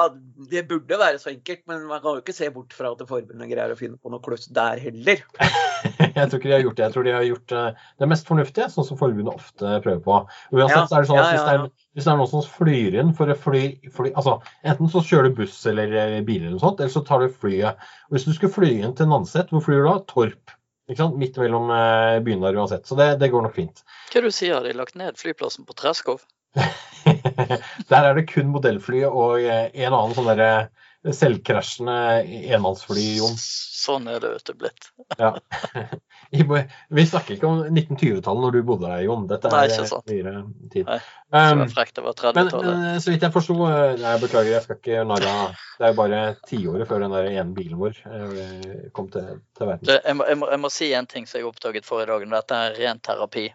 det 0.51 0.67
burde 0.69 0.99
være 1.01 1.17
så 1.21 1.31
enkelt, 1.31 1.63
men 1.71 1.87
man 1.89 2.03
kan 2.03 2.19
jo 2.19 2.21
ikke 2.21 2.35
se 2.37 2.51
bort 2.53 2.75
fra 2.77 2.93
at 2.93 3.01
forbundet 3.09 3.49
greier 3.49 3.73
å 3.73 3.79
finne 3.79 3.97
på 3.97 4.13
noe 4.13 4.21
kluss 4.21 4.45
der 4.53 4.77
heller. 4.83 5.25
Jeg 6.11 6.29
tror 6.29 6.37
ikke 6.37 6.51
de 6.51 6.53
har 6.53 6.63
gjort 6.65 6.77
det. 6.77 6.85
Jeg 6.85 6.93
tror 6.93 7.05
de 7.07 7.15
har 7.15 7.25
gjort 7.25 7.53
eh, 7.57 7.81
det 8.03 8.07
mest 8.11 8.29
fornuftige, 8.29 8.69
sånn 8.69 8.85
som 8.85 9.01
forbundet 9.01 9.33
ofte 9.33 9.73
prøver 9.81 10.01
på. 10.05 10.21
Uansett 10.53 10.77
Ja, 10.77 10.85
så 10.85 10.97
er 10.97 11.05
det 11.05 11.09
sånn 11.09 11.21
at 11.23 11.31
hvis, 11.31 11.45
det 11.47 11.57
er, 11.57 11.67
hvis 11.95 12.05
det 12.05 12.13
er 12.13 12.21
noen 12.21 12.31
som 12.35 12.47
flyr 12.59 13.01
inn 13.01 13.13
for 13.17 13.33
å 13.33 13.37
fly, 13.47 13.63
fly 13.95 14.11
altså 14.11 14.37
Enten 14.67 14.91
så 14.91 15.01
kjører 15.07 15.31
du 15.31 15.39
buss 15.41 15.57
eller 15.71 15.95
eh, 16.03 16.17
bil 16.27 16.43
eller 16.43 16.59
noe 16.59 16.61
sånt, 16.61 16.83
eller 16.83 16.93
så 16.93 17.01
tar 17.07 17.25
du 17.25 17.33
flyet. 17.41 17.81
Og 18.09 18.17
Hvis 18.17 18.27
du 18.29 18.35
skulle 18.35 18.53
fly 18.53 18.75
inn 18.83 18.97
til 18.97 19.09
Nanset, 19.09 19.49
hvor 19.49 19.65
flyr 19.65 19.81
du 19.81 19.89
da? 19.89 20.01
Torp. 20.11 20.59
Midt 20.91 21.39
mellom 21.39 21.71
eh, 21.71 22.19
byene 22.25 22.47
der 22.47 22.59
uansett. 22.59 22.85
Så 22.87 22.97
det, 22.99 23.15
det 23.21 23.31
går 23.31 23.47
nok 23.47 23.55
fint. 23.55 23.83
Hva 24.11 24.23
du 24.25 24.31
sier, 24.33 24.57
har 24.57 24.67
de 24.67 24.75
lagt 24.77 24.97
ned 24.99 25.19
flyplassen 25.19 25.67
på 25.67 25.77
Treskov? 25.77 26.23
Der 27.91 28.05
er 28.05 28.15
det 28.17 28.27
kun 28.29 28.51
modellfly 28.53 29.05
og 29.07 29.41
eh, 29.41 29.69
en 29.71 29.95
annen 29.95 30.15
sånn 30.17 30.29
derre 30.29 30.51
selvkrasjende 31.01 31.95
enmannsfly, 32.53 33.05
Jon. 33.17 33.37
Sånn 33.41 34.09
er 34.11 34.21
det 34.21 34.35
vet 34.35 34.51
du 34.51 34.57
blitt. 34.65 34.91
Ja. 35.17 35.33
Vi 36.31 37.03
snakker 37.05 37.35
ikke 37.35 37.47
om 37.47 37.63
1920-tallet 37.65 38.45
når 38.45 38.53
du 38.55 38.61
bodde 38.63 38.87
der, 38.87 39.01
Jon. 39.03 39.25
Dette 39.27 39.51
er 39.51 39.73
nyere 40.07 40.35
tid. 40.71 40.87
Nei, 40.87 41.01
Um, 41.31 41.61
frekt, 41.71 41.95
men, 41.95 42.49
så 42.99 43.13
vidt 43.13 43.21
jeg 43.23 43.31
forsto 43.31 43.53
eh, 43.63 43.93
Nei, 44.01 44.17
beklager, 44.19 44.49
jeg 44.51 44.65
skal 44.65 44.75
ikke 44.81 45.05
narre 45.07 45.29
Det 45.77 45.85
er 45.85 45.93
jo 45.93 45.95
bare 45.95 46.17
tiåret 46.43 46.89
før 46.89 47.05
den 47.05 47.13
der 47.15 47.29
ene 47.29 47.55
bilen 47.55 47.79
vår 47.79 48.01
eh, 48.03 48.89
kom 48.91 49.07
til, 49.13 49.39
til 49.55 49.69
verden. 49.69 49.87
Jeg, 49.87 50.17
må, 50.19 50.27
jeg, 50.27 50.39
må, 50.41 50.49
jeg 50.51 50.59
må 50.59 50.71
si 50.75 50.89
en 50.91 51.07
ting 51.07 51.29
som 51.29 51.39
jeg 51.39 51.47
oppdaget 51.47 51.87
forrige 51.87 52.11
dag. 52.11 52.27
Dette 52.35 52.59
er 52.65 52.75
ren 52.81 52.99
terapi. 52.99 53.45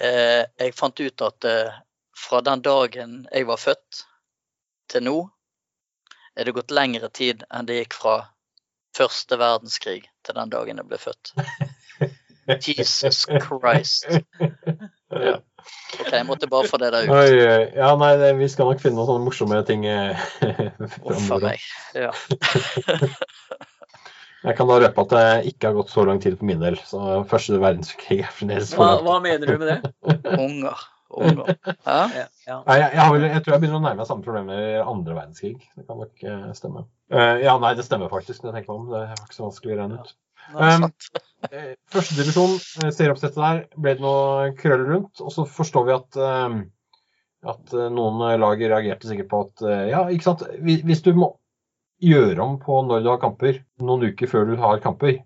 Eh, 0.00 0.42
jeg 0.48 0.76
fant 0.80 1.04
ut 1.04 1.26
at 1.28 1.48
eh, 1.50 1.76
fra 2.16 2.40
den 2.40 2.64
dagen 2.64 3.18
jeg 3.28 3.50
var 3.52 3.60
født 3.60 4.02
til 4.88 5.04
nå, 5.04 5.16
er 6.36 6.48
det 6.48 6.56
gått 6.56 6.72
lengre 6.72 7.12
tid 7.12 7.44
enn 7.52 7.68
det 7.68 7.82
gikk 7.82 8.00
fra 8.00 8.16
første 8.96 9.36
verdenskrig 9.40 10.02
til 10.24 10.40
den 10.40 10.56
dagen 10.56 10.80
jeg 10.80 10.88
ble 10.88 11.04
født. 11.04 11.36
Jesus 12.46 13.26
Christ. 13.26 14.08
Ja. 15.10 15.36
OK, 16.00 16.12
jeg 16.12 16.26
måtte 16.28 16.48
bare 16.50 16.68
få 16.68 16.78
det 16.82 16.92
der 16.94 17.06
ut. 17.06 17.12
Oi, 17.14 17.38
oi. 17.46 17.62
ja, 17.74 17.88
nei, 17.98 18.12
det, 18.20 18.32
vi 18.38 18.48
skal 18.50 18.70
nok 18.70 18.82
finne 18.82 18.98
noen 18.98 19.08
sånne 19.08 19.26
morsomme 19.26 19.60
ting 19.66 19.86
eh, 19.88 20.26
Uff 21.10 21.30
a 21.34 21.40
meg. 21.42 21.64
Ja. 21.96 22.12
Jeg 24.46 24.54
kan 24.54 24.68
da 24.70 24.76
røpe 24.78 25.02
at 25.02 25.12
det 25.14 25.22
ikke 25.50 25.70
har 25.70 25.78
gått 25.78 25.88
så 25.90 26.04
lang 26.06 26.20
tid 26.22 26.36
for 26.38 26.46
min 26.46 26.60
del. 26.62 26.76
Så 26.86 27.00
første 27.30 27.56
verdenskrig 27.58 28.20
er 28.22 28.34
fremdeles 28.34 28.74
Hva, 28.78 28.92
hva 29.02 29.16
mener 29.24 29.50
du 29.50 29.56
med 29.58 29.72
det? 29.72 29.78
Unger. 30.46 30.84
Unger. 31.16 31.50
Ja, 31.64 32.04
ja. 32.46 32.58
Nei, 32.66 32.76
jeg, 32.78 32.90
jeg, 32.92 33.00
har 33.00 33.10
vel, 33.14 33.26
jeg 33.30 33.42
tror 33.42 33.56
jeg 33.56 33.62
begynner 33.64 33.80
å 33.80 33.84
nærme 33.86 34.02
meg 34.02 34.10
samme 34.10 34.26
problemer 34.26 34.60
i 34.60 34.76
andre 34.82 35.16
verdenskrig. 35.16 35.56
Det 35.74 35.86
kan 35.88 35.98
nok 36.02 36.22
eh, 36.22 36.46
stemme. 36.58 36.84
Uh, 37.10 37.34
ja, 37.42 37.56
nei, 37.62 37.72
det 37.78 37.86
stemmer 37.86 38.12
faktisk. 38.12 38.44
Det, 38.44 38.54
jeg 38.54 38.70
om. 38.70 38.86
Det 38.92 39.02
var 39.02 39.24
ikke 39.24 39.38
så 39.38 39.48
vanskelig 39.48 39.74
å 39.74 39.80
regne 39.80 39.98
ut. 40.02 40.14
Um, 40.54 40.86
sant. 40.86 41.08
Eh, 41.50 41.74
Førstedivisjon, 41.92 42.56
serieoppsettet 42.94 43.38
der, 43.38 43.60
ble 43.76 43.96
det 43.96 44.04
noe 44.04 44.52
krøll 44.58 44.86
rundt. 44.88 45.22
Og 45.22 45.32
så 45.34 45.46
forstår 45.48 45.86
vi 45.88 45.96
at, 45.96 46.20
eh, 46.20 46.58
at 47.54 47.74
eh, 47.74 47.88
noen 47.94 48.22
lag 48.42 48.62
reagerte 48.62 49.10
sikkert 49.10 49.30
på 49.32 49.42
at 49.46 49.66
eh, 49.66 49.84
ja, 49.92 50.06
ikke 50.12 50.30
sant. 50.30 50.46
Hvis 50.62 51.04
du 51.06 51.12
må 51.16 51.32
gjøre 52.02 52.42
om 52.44 52.58
på 52.60 52.82
når 52.84 53.04
du 53.04 53.10
har 53.12 53.22
kamper, 53.22 53.62
noen 53.80 54.10
uker 54.10 54.30
før 54.30 54.50
du 54.50 54.56
har 54.60 54.82
kamper, 54.84 55.20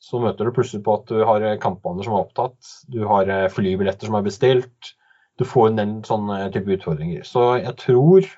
så 0.00 0.20
møter 0.20 0.48
du 0.48 0.54
plutselig 0.56 0.82
på 0.84 0.96
at 0.96 1.10
du 1.12 1.20
har 1.28 1.44
eh, 1.44 1.58
kampbaner 1.60 2.06
som 2.06 2.16
er 2.16 2.24
opptatt, 2.24 2.74
du 2.92 3.02
har 3.08 3.28
eh, 3.28 3.48
flybilletter 3.52 4.08
som 4.08 4.16
er 4.18 4.26
bestilt. 4.26 4.94
Du 5.40 5.46
får 5.48 5.70
en 5.70 5.80
del 5.80 5.92
sånne 6.04 6.38
type 6.52 6.72
utfordringer. 6.76 7.24
Så 7.28 7.60
jeg 7.60 7.76
tror 7.80 8.28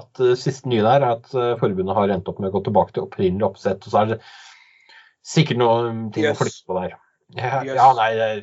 at 0.00 0.08
det 0.18 0.36
siste 0.40 0.70
nye 0.70 0.84
der 0.86 1.02
er 1.02 1.16
at 1.16 1.34
eh, 1.34 1.56
forbundet 1.60 1.98
har 1.98 2.14
endt 2.14 2.30
opp 2.30 2.38
med 2.42 2.50
å 2.50 2.56
gå 2.56 2.64
tilbake 2.68 2.94
til 2.94 3.06
opprinnelig 3.08 3.48
oppsett. 3.50 3.82
Og 3.82 3.92
så 3.92 4.02
er 4.02 4.12
det 4.12 4.20
sikkert 5.26 5.60
noen 5.60 6.10
ting 6.14 6.24
yes. 6.24 6.36
å 6.38 6.44
flytte 6.44 6.66
på 6.66 6.76
der. 6.80 6.96
Ja, 7.36 7.60
yes. 7.62 7.76
ja, 7.76 7.86
nei, 7.98 8.08
det 8.18 8.28
er 8.30 8.40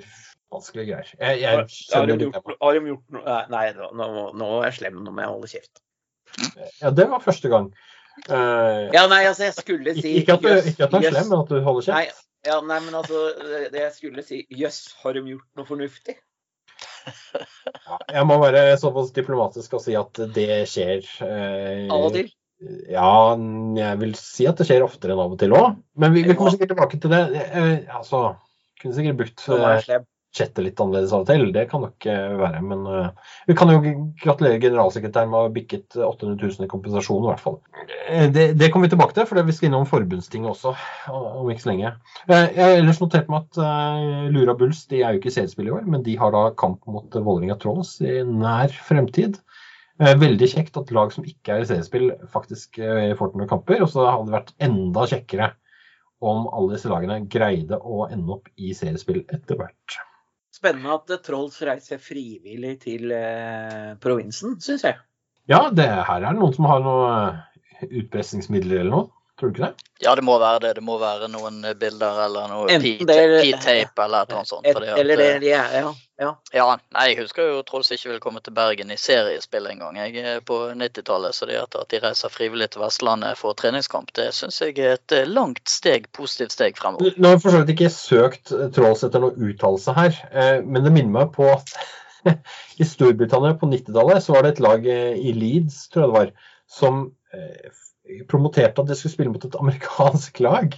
vanskelige 0.53 0.87
greier. 0.93 1.09
Jeg, 1.19 1.41
jeg 1.41 1.57
Har 1.93 2.07
de 2.07 2.17
gjort, 2.23 2.53
har 2.61 2.77
de 2.77 2.91
gjort 2.93 3.17
noe 3.17 3.37
Nei, 3.51 3.65
nå, 3.75 4.13
nå- 4.37 4.51
er 4.61 4.69
jeg 4.69 4.77
slem. 4.79 5.01
Nå 5.03 5.11
må 5.11 5.23
jeg 5.25 5.33
holde 5.33 5.51
kjeft. 5.51 5.81
Ja, 6.81 6.91
det 6.91 7.07
var 7.11 7.23
første 7.23 7.51
gang. 7.51 7.71
Uh, 8.29 8.87
Ja, 8.95 9.03
nei, 9.11 9.25
altså, 9.29 9.43
jeg 9.49 9.53
skulle 9.57 9.93
si 9.97 10.15
ikke, 10.21 10.37
at 10.39 10.45
du, 10.45 10.47
ikke 10.71 10.87
at 10.87 10.93
du 10.95 10.97
er 11.01 11.11
slem, 11.11 11.27
men 11.29 11.43
at 11.43 11.51
du 11.51 11.59
holder 11.61 11.91
Nei, 11.93 12.05
kjeft. 12.07 12.23
ja, 12.47 12.55
nei, 12.65 12.79
men 12.85 12.95
altså, 12.97 13.25
det- 13.41 13.67
det 13.75 13.83
jeg 13.83 13.93
skulle 13.97 14.23
si 14.25 14.39
Jøss, 14.49 14.79
har 15.03 15.13
de 15.13 15.21
gjort 15.35 15.45
noe 15.59 15.67
fornuftig? 15.69 16.15
Ja, 17.07 17.97
jeg 18.17 18.25
må 18.27 18.35
være 18.41 18.63
såpass 18.81 19.13
diplomatisk 19.15 19.77
og 19.77 19.83
si 19.83 19.95
at 19.95 20.19
det 20.35 20.47
skjer. 20.71 21.05
eh, 21.23 21.85
Av 21.93 22.07
og 22.09 22.13
til? 22.15 22.31
Ja, 22.89 23.37
jeg 23.77 24.01
vil 24.01 24.13
si 24.17 24.47
at 24.49 24.57
det 24.57 24.65
skjer 24.65 24.85
oftere 24.85 25.13
enn 25.13 25.21
av 25.21 25.33
og 25.35 25.39
til 25.41 25.53
òg. 25.53 25.77
Men 26.01 26.13
vi, 26.15 26.25
vi 26.25 26.35
kommer 26.37 26.55
sikkert 26.55 26.73
tilbake 26.73 26.99
til 27.01 27.13
det. 27.13 27.23
Jeg, 27.37 27.81
altså, 27.93 28.21
kunne 28.81 28.97
sikkert 28.97 29.19
brukt 29.19 29.43
eh, 29.53 29.99
chattet 30.37 30.65
litt 30.65 30.81
annerledes 30.81 31.13
av 31.13 31.23
og 31.23 31.29
til. 31.29 31.45
Det 31.53 31.67
kan 31.69 31.83
nok 31.85 32.07
eh, 32.09 32.33
være. 32.39 32.61
Men 32.65 32.81
uh, 32.89 33.35
vi 33.49 33.55
kan 33.57 33.71
jo 33.71 33.77
gratulere 34.23 34.61
generalsekretæren 34.63 35.29
med 35.29 35.39
å 35.39 35.43
ha 35.45 35.53
bikket 35.53 35.99
800 36.01 36.49
000 36.57 36.65
i 36.65 36.71
kompensasjon, 36.71 37.27
i 37.27 37.31
hvert 37.31 37.45
fall. 37.45 37.59
Det, 38.33 38.47
det 38.57 38.71
kommer 38.73 38.89
vi 38.89 38.95
tilbake 38.95 39.17
til, 39.17 39.29
for 39.29 39.47
vi 39.47 39.55
skal 39.55 39.69
innom 39.69 39.87
forbundstinget 39.89 40.55
også 40.55 40.73
om 41.13 41.53
ikke 41.53 41.65
så 41.65 41.71
lenge. 41.71 41.93
Jeg 42.31 42.57
har 42.57 42.75
ellers 42.79 43.01
notert 43.03 43.29
meg 43.31 43.45
at 43.45 43.61
uh, 43.61 44.27
Lura 44.33 44.57
Bulls 44.57 44.85
de 44.89 45.03
er 45.03 45.13
jo 45.13 45.21
ikke 45.21 45.35
seriespill 45.37 45.69
i 45.69 45.77
år, 45.77 45.85
men 45.85 46.05
de 46.05 46.17
har 46.17 46.33
da 46.33 46.47
kamp 46.57 46.81
mot 46.89 47.21
Vålerenga 47.21 47.59
Trolls 47.61 47.99
i 48.01 48.23
nær 48.25 48.73
fremtid. 48.89 49.37
Eh, 49.97 50.13
Veldig 50.21 50.49
kjekt 50.51 50.77
at 50.77 50.91
lag 50.93 51.13
som 51.13 51.25
ikke 51.25 51.55
er 51.55 51.63
i 51.63 51.69
seriespill, 51.69 52.11
faktisk 52.33 52.77
eh, 52.83 53.15
får 53.17 53.31
til 53.31 53.41
noen 53.41 53.49
kamper. 53.49 53.81
Og 53.81 53.89
så 53.93 54.05
hadde 54.05 54.27
det 54.29 54.35
vært 54.35 54.53
enda 54.67 55.07
kjekkere 55.09 55.49
om 56.27 56.47
alle 56.49 56.75
disse 56.75 56.91
lagene 56.91 57.23
greide 57.29 57.77
å 57.77 58.05
ende 58.09 58.37
opp 58.37 58.51
i 58.57 58.73
seriespill 58.77 59.23
etter 59.25 59.57
hvert. 59.59 59.97
Spennende 60.53 60.95
at 60.99 61.13
eh, 61.13 61.21
Trolls 61.25 61.59
reiser 61.65 62.01
frivillig 62.01 62.77
til 62.85 63.13
provinsen, 64.03 64.57
syns 64.61 64.85
jeg. 64.85 65.01
Ja, 65.49 65.67
det 65.71 65.87
her 65.87 66.21
er 66.21 66.33
det 66.33 66.39
noen 66.41 66.55
som 66.55 66.67
har 66.69 66.81
noen 66.83 67.87
utpressingsmidler 67.87 68.81
eller 68.81 68.93
noe. 68.93 69.16
Tror 69.39 69.51
du 69.51 69.59
ikke 69.59 69.67
det? 69.67 69.87
Ja, 70.01 70.15
det 70.15 70.23
må 70.25 70.39
være 70.41 70.59
det. 70.63 70.71
Det 70.79 70.81
må 70.85 70.95
være 70.97 71.27
noen 71.29 71.59
eh, 71.65 71.75
bilder 71.77 72.23
eller 72.25 72.49
noe 72.49 72.65
det- 72.69 72.79
P-tape 72.81 74.03
eller 74.03 74.25
et 74.25 74.31
eller 74.31 74.39
annet 74.39 74.49
sånt. 74.49 74.65
Et, 74.65 74.73
fordi 74.73 74.89
at, 74.89 74.99
eller 75.01 75.21
det 75.21 75.27
ja, 75.45 75.59
er, 75.61 75.75
ja. 75.77 75.91
ja. 76.21 76.31
Ja, 76.57 76.65
nei, 76.95 77.03
jeg 77.11 77.19
husker 77.19 77.51
jo 77.51 77.59
Trolls 77.67 77.91
ikke 77.93 78.09
ville 78.09 78.23
komme 78.23 78.41
til 78.41 78.55
Bergen 78.57 78.93
i 78.93 78.97
seriespill 78.97 79.69
en 79.69 79.83
gang. 79.83 79.99
Jeg 80.01 80.25
er 80.25 80.41
på 80.45 80.57
90-tallet, 80.73 81.37
så 81.37 81.49
det 81.49 81.59
at, 81.61 81.77
de 81.93 82.01
reiser 82.01 82.33
frivillig 82.33 82.71
til 82.73 82.81
Vestlandet 82.81 83.37
for 83.37 83.57
treningskamp, 83.57 84.09
det 84.17 84.31
syns 84.37 84.57
jeg 84.63 84.73
er 84.81 84.97
et 84.97 85.17
eh, 85.19 85.29
langt 85.29 85.69
steg, 85.69 86.09
positivt 86.17 86.57
steg 86.57 86.81
fremover. 86.81 87.13
Nå 87.17 87.29
har 87.29 87.37
jeg 87.37 87.45
for 87.45 87.53
så 87.53 87.61
vidt 87.61 87.75
ikke 87.77 87.93
søkt 87.93 88.57
eh, 88.57 88.67
Trolls 88.73 89.05
etter 89.05 89.21
noen 89.21 89.49
uttalelse 89.51 89.97
her, 90.01 90.21
eh, 90.33 90.55
men 90.65 90.81
det 90.81 90.97
minner 90.97 91.13
meg 91.19 91.33
på 91.37 91.51
at 91.53 91.75
i 92.81 92.89
Storbritannia 92.89 93.53
på 93.61 93.69
90-tallet 93.69 94.25
så 94.25 94.33
var 94.33 94.45
det 94.47 94.55
et 94.55 94.65
lag 94.65 94.93
eh, 94.97 95.13
i 95.21 95.37
Leeds, 95.37 95.83
tror 95.93 96.07
jeg 96.07 96.09
det 96.09 96.17
var, 96.17 96.55
som 96.79 97.03
eh, 97.37 97.83
promoterte 98.29 98.83
at 98.83 98.89
de 98.89 98.97
skulle 98.97 99.15
spille 99.15 99.33
mot 99.33 99.45
et 99.45 99.59
amerikansk 99.59 100.41
lag. 100.45 100.77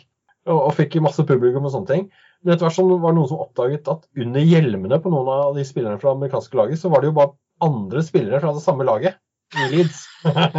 Og, 0.50 0.58
og 0.58 0.74
fikk 0.78 0.98
masse 1.04 1.24
publikum 1.28 1.68
og 1.68 1.74
sånne 1.76 1.92
ting. 1.92 2.06
Men 2.42 2.56
etter 2.56 2.68
hvert 2.68 2.78
som 2.78 2.90
det 2.92 3.00
var 3.04 3.16
noen 3.16 3.30
som 3.30 3.42
oppdaget 3.44 3.90
at 3.92 4.06
under 4.24 4.46
hjelmene 4.46 5.02
på 5.04 5.12
noen 5.12 5.32
av 5.34 5.58
de 5.58 5.66
spillerne 5.68 6.00
fra 6.00 6.14
det 6.14 6.22
amerikanske 6.22 6.60
laget, 6.60 6.80
så 6.82 6.92
var 6.92 7.04
det 7.04 7.12
jo 7.12 7.18
bare 7.18 7.36
andre 7.66 8.04
spillere 8.06 8.40
fra 8.40 8.54
det 8.56 8.64
samme 8.64 8.88
laget 8.88 9.20
i 9.60 9.68
Leeds. 9.74 10.06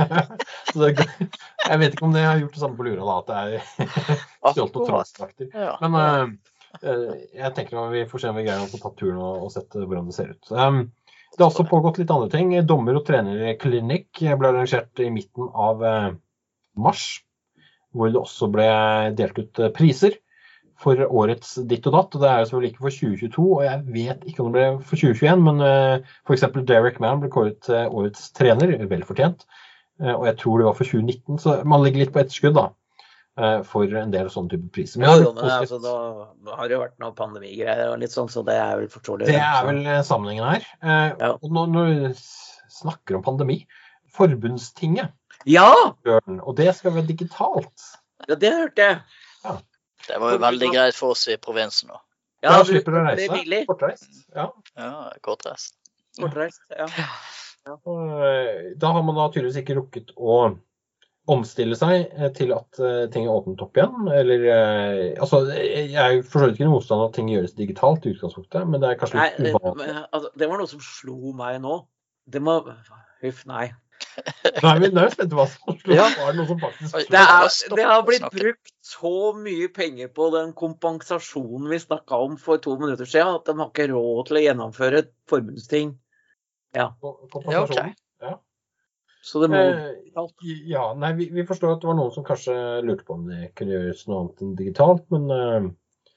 så 0.73 0.83
det, 0.83 1.07
jeg 1.69 1.81
vet 1.81 1.95
ikke 1.95 2.07
om 2.09 2.15
det 2.15 2.27
har 2.27 2.41
gjort 2.43 2.55
det 2.57 2.63
samme 2.63 2.77
på 2.77 2.87
Lura, 2.87 3.07
da, 3.07 3.19
at 3.19 3.29
det 3.31 3.41
er 3.41 4.07
stjålet 4.53 4.79
og 4.81 4.95
Akkurat. 5.01 5.85
Men 5.87 5.99
eh, 6.83 7.13
jeg 7.41 7.53
tenker 7.57 7.81
at 7.81 7.95
vi 7.95 8.07
får 8.11 8.25
se 8.25 8.33
om 8.33 8.41
vi 8.41 8.47
greier 8.49 8.67
å 8.67 8.83
ta 8.83 8.93
turen 8.99 9.21
og, 9.23 9.47
og 9.47 9.55
sett 9.55 9.79
hvordan 9.79 10.11
det 10.11 10.17
ser 10.19 10.35
ut. 10.35 10.53
Um, 10.53 10.83
det 11.37 11.45
har 11.45 11.53
også 11.53 11.69
pågått 11.71 12.01
litt 12.01 12.11
andre 12.11 12.31
ting. 12.33 12.53
Dommer- 12.67 12.99
og 12.99 13.07
trenerklinikk 13.07 14.25
ble 14.37 14.51
arrangert 14.51 15.01
i 15.01 15.09
midten 15.15 15.47
av 15.55 15.85
eh, 15.87 16.11
mars, 16.79 17.07
hvor 17.95 18.11
det 18.11 18.21
også 18.21 18.51
ble 18.53 18.67
delt 19.19 19.39
ut 19.39 19.63
eh, 19.63 19.73
priser 19.75 20.19
for 20.81 21.01
årets 21.05 21.59
ditt 21.69 21.87
og 21.91 21.97
datt. 21.97 22.15
og 22.17 22.23
Det 22.23 22.29
er 22.31 22.45
selvfølgelig 22.45 22.71
ikke 22.73 22.85
for 22.87 22.99
2022, 23.01 23.49
og 23.57 23.65
jeg 23.67 23.97
vet 23.97 24.23
ikke 24.31 24.45
om 24.45 24.53
det 24.55 24.63
ble 24.63 24.85
for 24.89 25.03
2021, 25.03 25.43
men 25.45 25.65
uh, 25.65 26.13
f.eks. 26.25 26.47
Derek 26.71 27.01
Mann 27.05 27.21
ble 27.21 27.29
kåret 27.33 27.59
til 27.67 27.99
årets 28.01 28.31
trener, 28.37 28.73
vel 28.89 29.05
fortjent. 29.05 29.45
Eh, 30.01 30.15
og 30.15 30.27
jeg 30.31 30.39
tror 30.41 30.61
det 30.61 30.69
var 30.69 30.77
for 30.79 30.89
2019, 30.89 31.41
så 31.43 31.57
man 31.69 31.85
ligger 31.85 32.05
litt 32.05 32.15
på 32.15 32.23
etterskudd 32.23 32.57
da, 32.57 32.67
eh, 33.41 33.59
for 33.69 34.01
en 34.03 34.15
del 34.15 34.31
sånne 34.33 34.55
type 34.55 34.73
priser. 34.75 35.03
Men 35.03 35.11
ja, 35.11 35.33
men 35.37 35.53
altså, 35.59 35.81
da 35.85 36.57
har 36.57 36.71
det 36.71 36.77
jo 36.79 36.83
vært 36.87 36.97
noe 37.03 37.17
pandemigreier 37.19 37.91
og 37.91 38.01
litt 38.01 38.15
sånn, 38.15 38.31
så 38.33 38.45
det 38.47 38.57
er 38.57 38.79
vel 38.81 38.89
forståelig. 38.93 39.29
Det 39.29 39.37
er 39.37 39.69
vel 39.69 39.83
eh, 39.85 40.03
sammenhengen 40.07 40.49
her. 40.49 40.69
Eh, 40.81 41.07
Ja. 41.21 41.35
Og 41.37 41.53
når, 41.53 41.73
når 41.75 41.93
vi 41.93 42.15
snakker 42.81 43.19
om 43.19 43.27
pandemi, 43.27 43.61
Forbundstinget, 44.11 45.13
Ja! 45.49 45.71
Bjørn, 46.05 46.41
og 46.45 46.57
det 46.59 46.69
skal 46.77 46.95
være 46.99 47.07
digitalt. 47.09 47.87
ja! 48.29 48.35
Det 48.37 48.53
hørte 48.53 48.87
jeg. 48.91 49.01
Det 50.09 50.17
var 50.21 50.33
jo 50.35 50.39
veldig 50.43 50.69
greit 50.75 50.97
for 50.97 51.15
oss 51.15 51.27
i 51.29 51.37
provinsen 51.41 51.91
òg. 51.95 52.01
Ja, 52.43 52.55
Ja, 52.55 52.59
da 52.63 52.65
slipper 52.65 52.95
du 52.95 52.99
å 53.01 53.05
reise. 53.05 53.67
Kortreist. 53.69 54.11
Ja. 54.37 54.47
Ja, 54.77 55.11
kortreist. 55.25 55.75
Kortreist. 56.17 56.61
Ja. 56.73 56.87
Og, 57.85 57.99
eh, 58.25 58.71
Da 58.81 58.93
har 58.95 59.03
man 59.05 59.15
da 59.19 59.27
tydeligvis 59.29 59.59
ikke 59.61 59.77
rukket 59.77 60.15
å 60.17 60.57
omstille 61.31 61.77
seg 61.77 62.09
eh, 62.17 62.31
til 62.33 62.55
at 62.57 62.81
eh, 62.81 63.05
ting 63.13 63.27
er 63.29 63.35
åpnet 63.37 63.61
opp 63.61 63.77
igjen. 63.77 64.09
Eller 64.17 64.47
Altså, 65.21 65.43
jeg 65.53 66.25
for 66.25 66.41
så 66.41 66.49
vidt 66.49 66.57
ikke 66.57 66.65
noen 66.71 66.79
motstand 66.79 67.05
at 67.05 67.13
ting 67.19 67.29
gjøres 67.29 67.53
digitalt 67.61 68.09
i 68.09 68.15
utgangspunktet, 68.15 68.65
men 68.73 68.81
det 68.81 68.89
er 68.95 68.99
kanskje 69.03 69.21
Nei, 69.21 69.29
litt 69.37 69.53
det, 69.53 69.53
uvanlig. 69.61 69.87
men, 69.87 70.01
altså, 70.11 70.33
det 70.41 70.49
var 70.49 70.63
noe 70.63 70.73
som 70.73 70.81
slo 70.81 71.35
meg 71.37 71.61
nå. 71.61 71.77
Det 72.31 72.41
må 72.41 72.57
Huff, 73.21 73.45
nei. 73.47 73.69
Nei, 74.65 74.75
men 74.81 74.93
det 74.93 75.01
er 75.01 75.09
jo 75.09 75.15
spent 75.15 75.33
på 75.33 75.39
hva 75.39 75.47
som 75.51 75.79
slår. 75.81 75.95
Ja. 75.97 76.07
Var 76.21 76.33
det 76.33 76.41
noe 76.41 76.49
som 76.51 76.61
faktisk 76.63 77.11
Det, 77.13 77.23
er, 77.23 77.57
det 77.79 77.87
har 77.91 78.05
blitt 78.09 78.29
brukt 78.35 78.75
så 78.91 79.15
mye 79.37 79.71
penger 79.75 80.13
på 80.17 80.29
den 80.35 80.53
kompensasjonen 80.59 81.71
vi 81.71 81.81
snakka 81.83 82.21
om 82.27 82.37
for 82.41 82.63
to 82.63 82.77
minutter 82.81 83.09
siden, 83.09 83.41
at 83.41 83.49
de 83.49 83.57
har 83.61 83.73
ikke 83.73 83.91
råd 83.93 84.23
til 84.29 84.41
å 84.41 84.45
gjennomføre 84.45 85.03
et 85.05 85.13
forbundsting. 85.31 85.97
Ja. 86.77 86.93
Ja, 87.03 87.65
okay. 87.65 87.93
Ja. 88.23 88.37
Så 89.23 89.43
det 89.43 89.51
må 89.53 89.61
Eh, 89.61 90.57
ja, 90.71 90.85
nei, 90.97 91.13
vi, 91.19 91.29
vi 91.35 91.45
forstår 91.47 91.75
at 91.75 91.83
det 91.83 91.91
var 91.91 91.99
noen 91.99 92.13
som 92.15 92.25
kanskje 92.27 92.55
lurte 92.87 93.05
på 93.07 93.19
om 93.19 93.27
det 93.29 93.53
kunne 93.59 93.77
gjøres 93.77 94.07
noe 94.09 94.23
annet 94.23 94.45
enn 94.45 94.57
digitalt, 94.59 95.05
men 95.13 95.27
eh, 95.35 95.71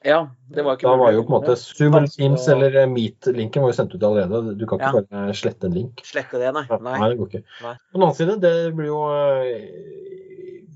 Ja, 0.03 0.17
det 0.51 0.65
var 0.65 0.75
ikke 0.75 0.89
da 0.89 0.97
var 0.99 1.13
jo 1.15 1.21
på 1.23 1.31
en 1.31 1.35
måte 1.37 1.55
Zoom 1.59 1.95
Teams 2.11 2.47
eller 2.51 2.75
eh, 2.81 2.89
Meet-linken 2.91 3.63
var 3.63 3.71
jo 3.71 3.77
sendt 3.77 3.93
ut 3.95 4.03
allerede. 4.03 4.57
Du 4.59 4.65
kan 4.67 4.81
ikke 4.81 5.01
Ja. 5.03 5.05
bare 5.13 5.35
slette 5.39 5.69
en 5.69 5.77
link. 5.77 6.03
Slette 6.03 6.41
det, 6.41 6.51
nei. 6.53 6.65
Nei, 6.69 6.79
nei. 6.99 7.09
det 7.13 7.17
går 7.21 7.29
ikke. 7.31 7.43
Nei. 7.63 7.73
På 7.77 7.97
den 7.99 8.03
annen 8.03 8.17
side, 8.19 8.35
det 8.43 8.53
blir 8.75 8.89
jo 8.91 9.01
eh, 9.15 9.67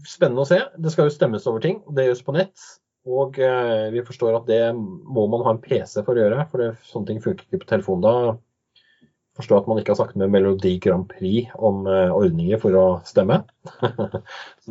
spennende 0.07 0.45
å 0.45 0.47
se. 0.47 0.61
Det 0.79 0.93
skal 0.93 1.09
jo 1.09 1.15
stemmes 1.17 1.47
over 1.51 1.59
ting, 1.63 1.81
og 1.85 1.95
det 1.97 2.07
gjøres 2.07 2.23
på 2.23 2.37
nett. 2.37 2.67
Og 3.07 3.37
eh, 3.39 3.89
vi 3.93 4.03
forstår 4.07 4.35
at 4.41 4.47
det 4.49 4.61
må 4.75 5.27
man 5.31 5.43
ha 5.45 5.53
en 5.55 5.61
PC 5.63 6.01
for 6.03 6.15
å 6.15 6.23
gjøre, 6.23 6.47
for 6.51 6.63
det, 6.63 6.71
sånne 6.87 7.07
ting 7.11 7.21
funker 7.23 7.45
ikke 7.47 7.61
på 7.65 7.69
telefon 7.75 8.03
da. 8.03 8.15
Forstår 9.37 9.61
at 9.61 9.67
man 9.69 9.79
ikke 9.79 9.93
har 9.93 9.99
snakket 9.99 10.19
med 10.23 10.33
Melodi 10.33 10.73
Grand 10.81 11.05
Prix 11.11 11.51
om 11.55 11.83
uh, 11.85 12.09
ordninger 12.15 12.57
for 12.61 12.77
å 12.77 12.85
stemme. 13.05 13.43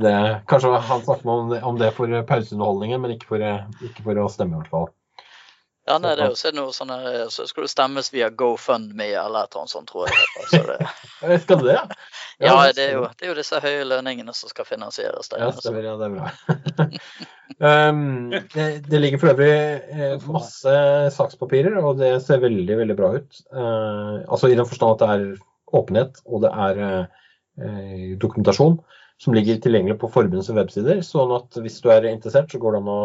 Det, 0.02 0.12
kanskje 0.50 0.74
han 0.90 1.04
snakker 1.06 1.62
om 1.64 1.78
det 1.80 1.92
for 1.96 2.10
pauseunderholdningen, 2.28 3.00
men 3.00 3.14
ikke 3.14 3.30
for, 3.30 3.40
eh, 3.40 3.62
ikke 3.86 4.02
for 4.04 4.18
å 4.20 4.26
stemme, 4.28 4.58
i 4.58 4.60
hvert 4.60 4.74
fall. 4.74 4.90
Ja, 5.87 6.01
nei, 6.03 6.16
det 6.18 6.24
er 6.24 6.32
jo 6.32 6.39
så 6.39 6.51
noe 6.55 6.72
sånn 6.74 6.91
her, 6.91 7.28
så 7.30 7.47
skal 7.47 7.66
det 7.66 7.70
stemmes 7.70 8.09
via 8.14 8.30
GoFundMe 8.34 9.07
eller 9.12 9.47
et 9.47 9.55
eller 9.55 9.62
annet 9.62 9.74
sånt, 9.74 9.91
tror 9.93 10.09
jeg. 10.09 10.16
det 10.16 10.47
heter. 10.47 10.49
Så 10.51 10.64
det, 10.66 10.95
Eh, 11.22 11.41
Skal 11.41 11.59
det 11.59 11.72
det? 11.72 11.97
ja, 12.39 12.72
det 12.72 12.82
er, 12.84 12.93
jo, 12.99 13.07
det 13.16 13.24
er 13.24 13.30
jo 13.30 13.37
disse 13.39 13.61
høye 13.62 13.84
lønningene 13.89 14.34
som 14.37 14.51
skal 14.53 14.68
finansieres. 14.68 15.30
Der, 15.32 15.41
Ja, 15.41 15.53
stemmer. 15.57 15.87
Ja, 15.87 15.95
det 15.97 16.09
er 16.09 16.16
bra. 16.16 16.89
um, 17.91 18.34
det, 18.53 18.66
det 18.91 19.01
ligger 19.01 19.22
for 19.22 19.32
øvrig 19.32 19.55
eh, 19.97 20.26
masse 20.28 20.74
sakspapirer, 21.16 21.78
og 21.80 22.03
det 22.03 22.12
ser 22.26 22.43
veldig, 22.45 22.76
veldig 22.82 22.99
bra 22.99 23.14
ut. 23.16 23.41
Uh, 23.49 24.20
altså 24.28 24.53
i 24.53 24.59
den 24.59 24.68
forstand 24.68 24.97
at 24.97 25.05
det 25.05 25.14
er 25.14 25.24
åpenhet, 25.76 26.20
og 26.28 26.45
det 26.45 26.53
er 26.53 26.82
uh, 26.84 28.12
dokumentasjon 28.20 28.78
som 29.22 29.34
ligger 29.34 29.56
tilgjengelig 29.62 29.98
på 30.00 30.10
forbundets 30.12 30.50
websider. 30.52 31.00
sånn 31.04 31.32
at 31.36 31.56
hvis 31.62 31.80
du 31.80 31.88
er 31.92 32.04
interessert, 32.10 32.50
så 32.52 32.60
går 32.60 32.76
det 32.76 32.82
an 32.82 32.92
å 32.92 33.00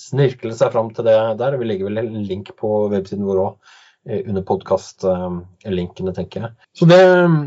snirkle 0.00 0.54
seg 0.58 0.74
fram 0.74 0.90
til 0.94 1.06
det 1.06 1.16
der. 1.38 1.56
Vi 1.60 1.68
legger 1.68 1.90
vel 1.90 2.02
en 2.02 2.26
link 2.26 2.50
på 2.58 2.72
websiden 2.92 3.28
vår 3.28 3.46
òg. 3.46 3.72
Under 4.02 4.42
podkast-linkene, 4.42 6.10
tenker 6.16 6.40
jeg. 6.42 6.54
Så 6.74 6.88
det, 6.90 6.98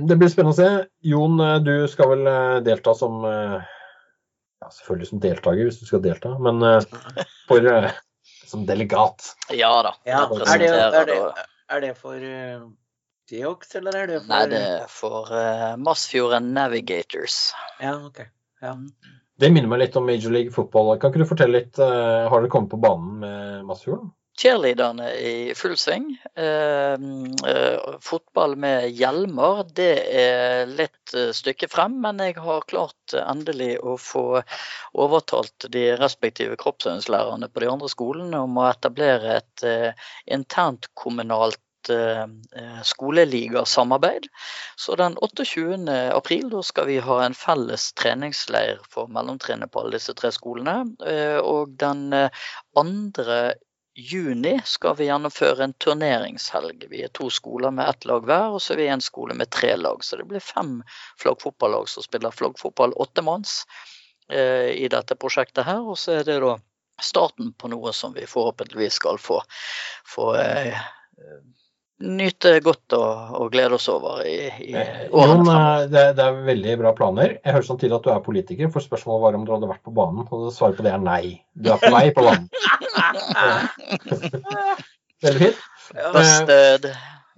det 0.07 0.16
blir 0.16 0.30
spennende 0.32 0.53
å 0.53 0.55
se. 0.55 0.70
Jon, 1.03 1.36
eh, 1.43 1.57
du 1.59 1.74
skal 1.91 2.13
vel 2.13 2.30
eh, 2.32 2.59
delta 2.63 2.93
som 2.95 3.18
eh, 3.28 3.74
ja, 4.63 4.72
selvfølgelig 4.72 5.09
som 5.09 5.22
deltaker 5.26 5.68
hvis 5.68 5.82
du 5.82 5.89
skal 5.89 6.03
delta, 6.05 6.32
men 6.39 6.63
eh, 6.63 7.26
for, 7.49 7.68
eh, 7.68 7.91
som 8.47 8.63
delegat. 8.70 9.34
Ja 9.51 9.74
da. 9.84 9.93
Ja, 10.07 10.24
er, 10.32 10.63
det, 10.63 10.72
er, 10.72 11.11
det, 11.11 11.20
er 11.76 11.84
det 11.84 11.91
for 11.99 12.24
Geox, 13.32 13.76
eller 13.80 13.98
er 14.00 14.10
det 14.12 14.20
for 14.22 14.32
Nei, 14.34 14.42
det 14.52 14.62
er 14.62 14.90
for 14.92 15.32
uh, 15.34 15.72
Masfjorden 15.82 16.52
Navigators. 16.56 17.40
Ja, 17.82 17.96
OK. 18.06 18.22
Ja. 18.62 18.76
Det 19.36 19.50
minner 19.52 19.72
meg 19.72 19.82
litt 19.82 19.98
om 20.00 20.06
Major 20.08 20.32
League 20.32 20.54
Football. 20.56 20.94
Kan 21.00 21.12
ikke 21.12 21.26
du 21.26 21.30
fortelle 21.30 21.60
litt, 21.60 21.80
uh, 21.82 22.30
Har 22.32 22.40
dere 22.40 22.52
kommet 22.54 22.72
på 22.72 22.82
banen 22.82 23.18
med 23.24 23.66
Masfjorden? 23.68 24.14
Cheerleaderne 24.36 25.10
i 25.16 25.54
full 25.56 25.78
sving. 25.80 26.10
Uh, 26.36 26.96
uh, 27.48 27.96
fotball 28.04 28.56
med 28.60 28.90
hjelmer, 28.92 29.64
det 29.76 29.94
er 30.12 30.68
litt 30.68 31.14
eh, 31.16 31.32
stykke 31.36 31.70
frem, 31.72 31.96
men 32.04 32.20
jeg 32.24 32.36
har 32.44 32.68
klart 32.68 33.16
eh, 33.16 33.24
endelig 33.24 33.78
å 33.80 33.96
få 34.02 34.42
overtalt 34.94 35.68
de 35.72 35.86
respektive 36.00 36.58
kroppsøvingslærerne 36.60 37.50
på 37.52 37.64
de 37.64 37.72
andre 37.72 37.92
skolene 37.92 38.44
om 38.44 38.60
å 38.60 38.68
etablere 38.70 39.40
et 39.40 39.66
eh, 39.68 40.12
kommunalt 41.86 41.90
eh, 41.90 42.62
eh, 42.62 42.82
skoleligasamarbeid. 42.84 44.28
Så 44.76 44.96
den 44.96 45.18
28. 45.18 46.14
april 46.14 46.50
da 46.50 46.64
skal 46.64 46.88
vi 46.88 47.00
ha 47.00 47.24
en 47.26 47.34
felles 47.34 47.94
treningsleir 47.94 48.80
for 48.90 49.08
mellomtrinnet 49.08 49.72
på 49.72 49.80
alle 49.80 49.98
disse 49.98 50.14
tre 50.14 50.32
skolene. 50.32 50.96
eh, 51.06 51.38
Og 51.38 51.70
den 51.78 52.14
eh, 52.14 52.30
andre 52.76 53.54
juni 53.96 54.60
skal 54.66 54.96
vi 54.98 55.06
gjennomføre 55.08 55.64
en 55.64 55.74
turneringshelg. 55.74 56.86
Vi 56.90 57.04
er 57.04 57.08
to 57.14 57.30
skoler 57.30 57.72
med 57.72 57.88
ett 57.88 58.06
lag 58.06 58.26
hver, 58.26 58.56
og 58.56 58.62
så 58.62 58.74
er 58.74 58.78
vi 58.78 58.88
en 58.88 59.02
skole 59.02 59.34
med 59.34 59.50
tre 59.50 59.76
lag. 59.78 60.04
Så 60.04 60.18
det 60.18 60.28
blir 60.28 60.40
fem 60.44 60.84
flaggfotballag 61.22 61.88
som 61.90 62.04
spiller 62.04 62.32
flaggfotball 62.32 62.94
åttemanns 62.94 63.64
eh, 64.30 64.76
i 64.76 64.88
dette 64.92 65.16
prosjektet 65.16 65.66
her. 65.66 65.80
Og 65.80 65.98
så 65.98 66.20
er 66.20 66.28
det 66.28 66.42
da 66.44 66.58
starten 67.02 67.54
på 67.54 67.68
noe 67.72 67.92
som 67.94 68.14
vi 68.16 68.28
forhåpentligvis 68.28 69.00
skal 69.00 69.18
få, 69.20 69.42
få 70.08 70.36
eh, 70.40 70.76
nyte 72.04 72.58
godt 72.64 72.93
og, 72.98 73.36
og 73.39 73.52
glede 73.54 73.78
oss 73.78 73.88
over 73.91 74.26
i, 74.28 74.50
i 74.66 74.74
Eh, 74.76 75.06
årene 75.16 75.38
Jon, 75.39 75.50
eh, 75.54 75.88
det, 75.91 76.04
det 76.18 76.26
er 76.26 76.41
veldig 76.50 76.78
bra 76.82 76.91
planer. 76.98 77.38
Jeg 77.39 77.56
hører 77.56 77.68
samtidig 77.70 77.96
at 77.98 78.08
du 78.08 78.12
er 78.12 78.24
politiker, 78.26 78.72
for 78.74 78.84
spørsmålet 78.84 79.24
var 79.24 79.39
om 79.39 79.46
du 79.48 79.54
hadde 79.56 79.72
vært 79.72 79.86
på 79.86 79.96
banen. 79.96 80.28
Og 80.28 80.52
svaret 80.54 80.78
på 80.80 80.86
det 80.86 80.93
er 80.93 81.04
nei. 81.04 81.24
Du 81.56 81.72
er 81.72 81.82
på 81.82 81.91
vei 81.93 82.10
på 82.16 82.26
banen. 82.26 82.50
Veldig 85.26 85.41
fint. 85.41 85.62
Ja, 85.96 86.10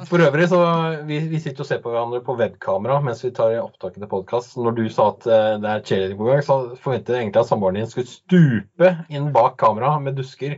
For 0.08 0.22
øvrig 0.24 0.48
så 0.50 0.60
vi, 1.06 1.20
vi 1.30 1.40
sitter 1.42 1.64
og 1.64 1.68
ser 1.70 1.82
på 1.84 1.92
hverandre 1.92 2.20
på 2.26 2.36
webkamera 2.38 3.00
mens 3.04 3.24
vi 3.26 3.32
tar 3.36 3.56
opptaket 3.62 4.02
til 4.02 4.10
podkast. 4.12 4.58
Når 4.58 4.78
du 4.78 4.84
sa 4.94 5.12
at 5.14 5.28
eh, 5.30 5.54
det 5.62 5.70
er 5.72 5.86
cheerleading 5.86 6.20
på 6.20 6.30
gang, 6.32 6.42
så 6.46 6.58
forventet 6.82 7.14
jeg 7.14 7.28
egentlig 7.28 7.44
at 7.44 7.52
samboeren 7.52 7.80
din 7.80 7.92
skulle 7.92 8.10
stupe 8.10 8.94
inn 9.14 9.30
bak 9.36 9.58
kamera 9.62 9.96
med 10.02 10.18
dusker 10.18 10.58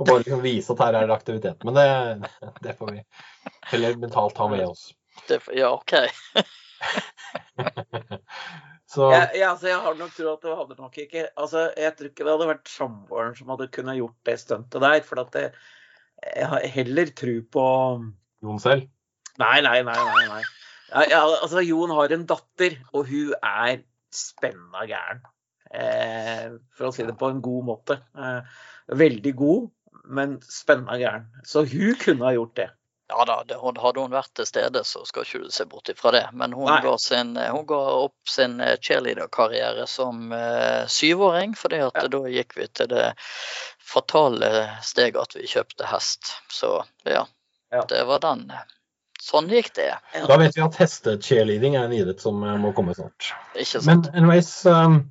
og 0.00 0.08
bare 0.08 0.22
liksom 0.22 0.40
vise 0.44 0.72
at 0.72 0.80
her 0.80 0.96
er 0.96 1.08
det 1.08 1.16
aktivitet. 1.16 1.66
Men 1.66 1.76
det, 1.76 1.88
det 2.64 2.76
får 2.78 2.94
vi 2.94 3.02
heller 3.70 3.96
mentalt 4.00 4.34
ta 4.36 4.48
med 4.50 4.66
oss. 4.66 4.90
det, 5.28 5.40
Ja, 5.56 5.72
OK. 5.74 5.92
Så 8.90 9.06
Ja, 9.12 9.26
ja, 9.36 9.50
altså, 9.52 9.68
jeg 9.68 9.78
har 9.84 9.94
nok 9.94 10.14
trodd 10.16 10.32
at 10.32 10.46
det 10.46 10.54
hadde 10.58 10.76
nok 10.80 10.96
ikke 10.98 11.28
altså, 11.38 11.60
Jeg 11.78 11.92
tror 11.94 12.08
ikke 12.08 12.24
det 12.26 12.32
hadde 12.32 12.48
vært 12.48 12.70
samboeren 12.72 13.36
som 13.38 13.52
hadde 13.52 13.68
kunnet 13.70 14.00
gjort 14.00 14.16
det 14.26 14.34
stuntet 14.42 14.82
der. 14.82 15.02
For 15.06 15.20
at 15.22 15.30
det, 15.36 15.44
jeg 16.24 16.48
har 16.50 16.66
heller 16.74 17.12
tro 17.20 17.36
på 17.54 17.66
Jon 18.42 18.62
selv. 18.62 18.88
Nei, 19.38 19.60
nei, 19.64 19.78
nei. 19.86 19.94
nei, 19.94 20.24
nei. 20.32 20.42
Ja, 20.90 21.04
ja, 21.06 21.20
altså, 21.28 21.62
Jon 21.62 21.94
har 21.94 22.10
en 22.16 22.26
datter, 22.26 22.80
og 22.90 23.06
hun 23.06 23.30
er 23.38 23.84
spenna 24.10 24.82
gæren. 24.90 25.22
Eh, 25.70 26.58
for 26.74 26.88
å 26.88 26.94
si 26.94 27.06
det 27.06 27.14
på 27.18 27.30
en 27.30 27.38
god 27.44 27.68
måte. 27.68 28.00
Eh, 28.18 28.40
veldig 28.98 29.34
god, 29.38 29.70
men 30.18 30.40
spenna 30.42 30.98
gæren. 30.98 31.30
Så 31.46 31.62
hun 31.70 31.94
kunne 32.00 32.26
ha 32.26 32.34
gjort 32.34 32.56
det. 32.58 32.68
Ja 33.10 33.24
da, 33.26 33.36
det, 33.48 33.56
hadde 33.58 34.00
hun 34.00 34.12
vært 34.14 34.30
til 34.38 34.46
stede, 34.46 34.84
så 34.86 35.02
skal 35.08 35.26
ikke 35.26 35.42
du 35.42 35.50
se 35.50 35.66
bort 35.66 35.90
ifra 35.90 36.12
det. 36.14 36.24
Men 36.32 36.54
hun 36.54 36.70
ga, 36.70 36.94
sin, 37.02 37.34
hun 37.36 37.66
ga 37.66 37.80
opp 38.06 38.30
sin 38.30 38.60
eh, 38.62 38.76
cheerleaderkarriere 38.78 39.86
som 39.90 40.30
uh, 40.30 40.86
syvåring, 40.86 41.56
fordi 41.58 41.82
at 41.88 41.98
Ja. 42.04 42.08
da 42.12 42.20
gikk 42.30 42.54
vi 42.56 42.68
til 42.70 42.90
det 42.92 43.08
fatale 43.82 44.68
steget 44.86 45.18
at 45.18 45.34
vi 45.34 45.48
kjøpte 45.50 45.90
hest. 45.90 46.36
Så 46.50 46.84
ja, 47.04 47.26
Ja. 47.74 47.82
det 47.88 48.04
var 48.06 48.22
den. 48.22 48.46
Sånn 49.20 49.50
gikk 49.52 49.74
det. 49.76 49.90
Da 50.14 50.36
vet 50.40 50.56
vi 50.56 50.62
at 50.64 50.78
hestecheerleading 50.80 51.76
er 51.76 51.88
en 51.88 51.96
idrett 51.96 52.22
som 52.22 52.40
eh, 52.46 52.56
må 52.62 52.72
komme 52.76 52.94
snart. 52.96 53.32
Ikke 53.58 53.82
Men 53.86 54.06
anyways, 54.14 54.54
um, 54.66 55.02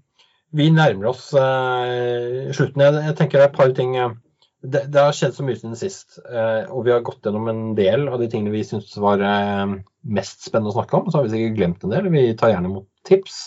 vi 0.55 0.71
nærmer 0.73 1.11
oss 1.11 1.29
uh, 1.35 2.49
slutten. 2.55 2.81
Jeg, 2.81 3.03
jeg 3.11 3.19
tenker 3.19 3.37
det 3.37 3.45
er 3.45 3.51
et 3.51 3.59
par 3.59 3.75
ting 3.77 3.93
uh, 3.99 4.15
det, 4.61 4.81
det 4.91 4.99
har 4.99 5.15
skjedd 5.15 5.37
så 5.37 5.45
mye 5.47 5.55
siden 5.55 5.77
sist, 5.79 6.17
uh, 6.27 6.67
og 6.67 6.83
vi 6.87 6.91
har 6.91 7.03
gått 7.05 7.23
gjennom 7.23 7.47
en 7.51 7.61
del 7.77 8.09
av 8.11 8.19
de 8.19 8.27
tingene 8.31 8.51
vi 8.51 8.65
syntes 8.67 8.97
var 8.99 9.21
uh, 9.23 9.77
mest 10.03 10.43
spennende 10.43 10.73
å 10.73 10.75
snakke 10.75 10.99
om. 10.99 11.07
Så 11.07 11.19
har 11.19 11.27
vi 11.27 11.33
sikkert 11.35 11.57
glemt 11.59 11.85
en 11.85 11.95
del. 11.95 12.09
Vi 12.11 12.25
tar 12.39 12.51
gjerne 12.51 12.71
imot 12.71 12.89
tips 13.07 13.39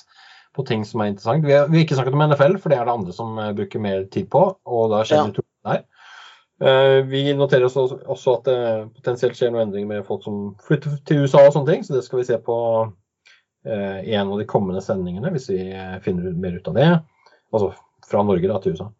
på 0.56 0.64
ting 0.68 0.86
som 0.88 1.02
er 1.02 1.12
interessant. 1.12 1.44
Vi 1.44 1.52
har, 1.52 1.68
vi 1.68 1.78
har 1.78 1.84
ikke 1.84 1.98
snakket 1.98 2.16
om 2.16 2.24
NFL, 2.30 2.56
for 2.62 2.72
det 2.72 2.78
er 2.78 2.88
det 2.88 2.96
andre 2.96 3.16
som 3.16 3.36
uh, 3.36 3.50
bruker 3.56 3.84
mer 3.84 4.06
tid 4.12 4.30
på, 4.32 4.46
og 4.64 4.88
da 4.94 5.02
skjer 5.04 5.28
det 5.28 5.44
ja. 5.44 5.48
der. 5.72 5.88
Vi 7.10 7.24
noterer 7.34 7.64
oss 7.66 7.74
også, 7.74 8.36
at 8.36 8.44
det 8.46 8.58
potensielt 8.94 9.34
skjer 9.34 9.50
noen 9.50 9.64
endringer 9.64 9.88
med 9.88 10.04
folk 10.06 10.20
som 10.22 10.52
flytter 10.62 10.92
til 11.08 11.24
USA 11.24 11.40
og 11.48 11.56
sånne 11.56 11.72
ting, 11.72 11.80
så 11.82 11.96
det 11.96 12.04
skal 12.06 12.20
vi 12.20 12.26
se 12.28 12.36
på 12.38 12.58
eh, 13.66 13.98
i 14.06 14.14
en 14.14 14.30
av 14.30 14.38
de 14.38 14.46
kommende 14.46 14.78
sendingene, 14.84 15.32
hvis 15.34 15.48
vi 15.50 15.58
eh, 15.74 15.96
finner 16.04 16.36
mer 16.38 16.60
ut 16.60 16.70
av 16.70 16.78
det. 16.78 16.86
Altså 17.50 17.72
fra 18.06 18.22
Norge 18.28 18.46
da, 18.46 18.60
til 18.62 18.76
USA. 18.76 18.92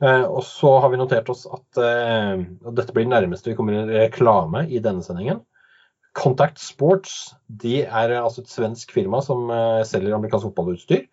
Eh, 0.00 0.24
og 0.24 0.42
så 0.46 0.76
har 0.82 0.92
vi 0.92 1.00
notert 1.00 1.28
oss 1.32 1.44
at 1.46 1.80
eh, 1.82 2.42
og 2.64 2.76
dette 2.78 2.94
blir 2.94 3.06
det 3.06 3.14
nærmeste 3.14 3.52
vi 3.52 3.56
kommer 3.58 3.76
en 3.78 3.92
reklame 3.92 4.64
i 4.70 4.80
denne 4.82 5.04
sendingen. 5.04 5.42
Contact 6.16 6.60
Sports 6.60 7.34
de 7.48 7.82
er 7.84 8.12
eh, 8.12 8.22
altså 8.22 8.42
et 8.42 8.52
svensk 8.52 8.92
firma 8.94 9.22
som 9.24 9.50
eh, 9.52 9.82
selger 9.88 10.16
amerikansk 10.16 10.50
fotballutstyr. 10.50 11.06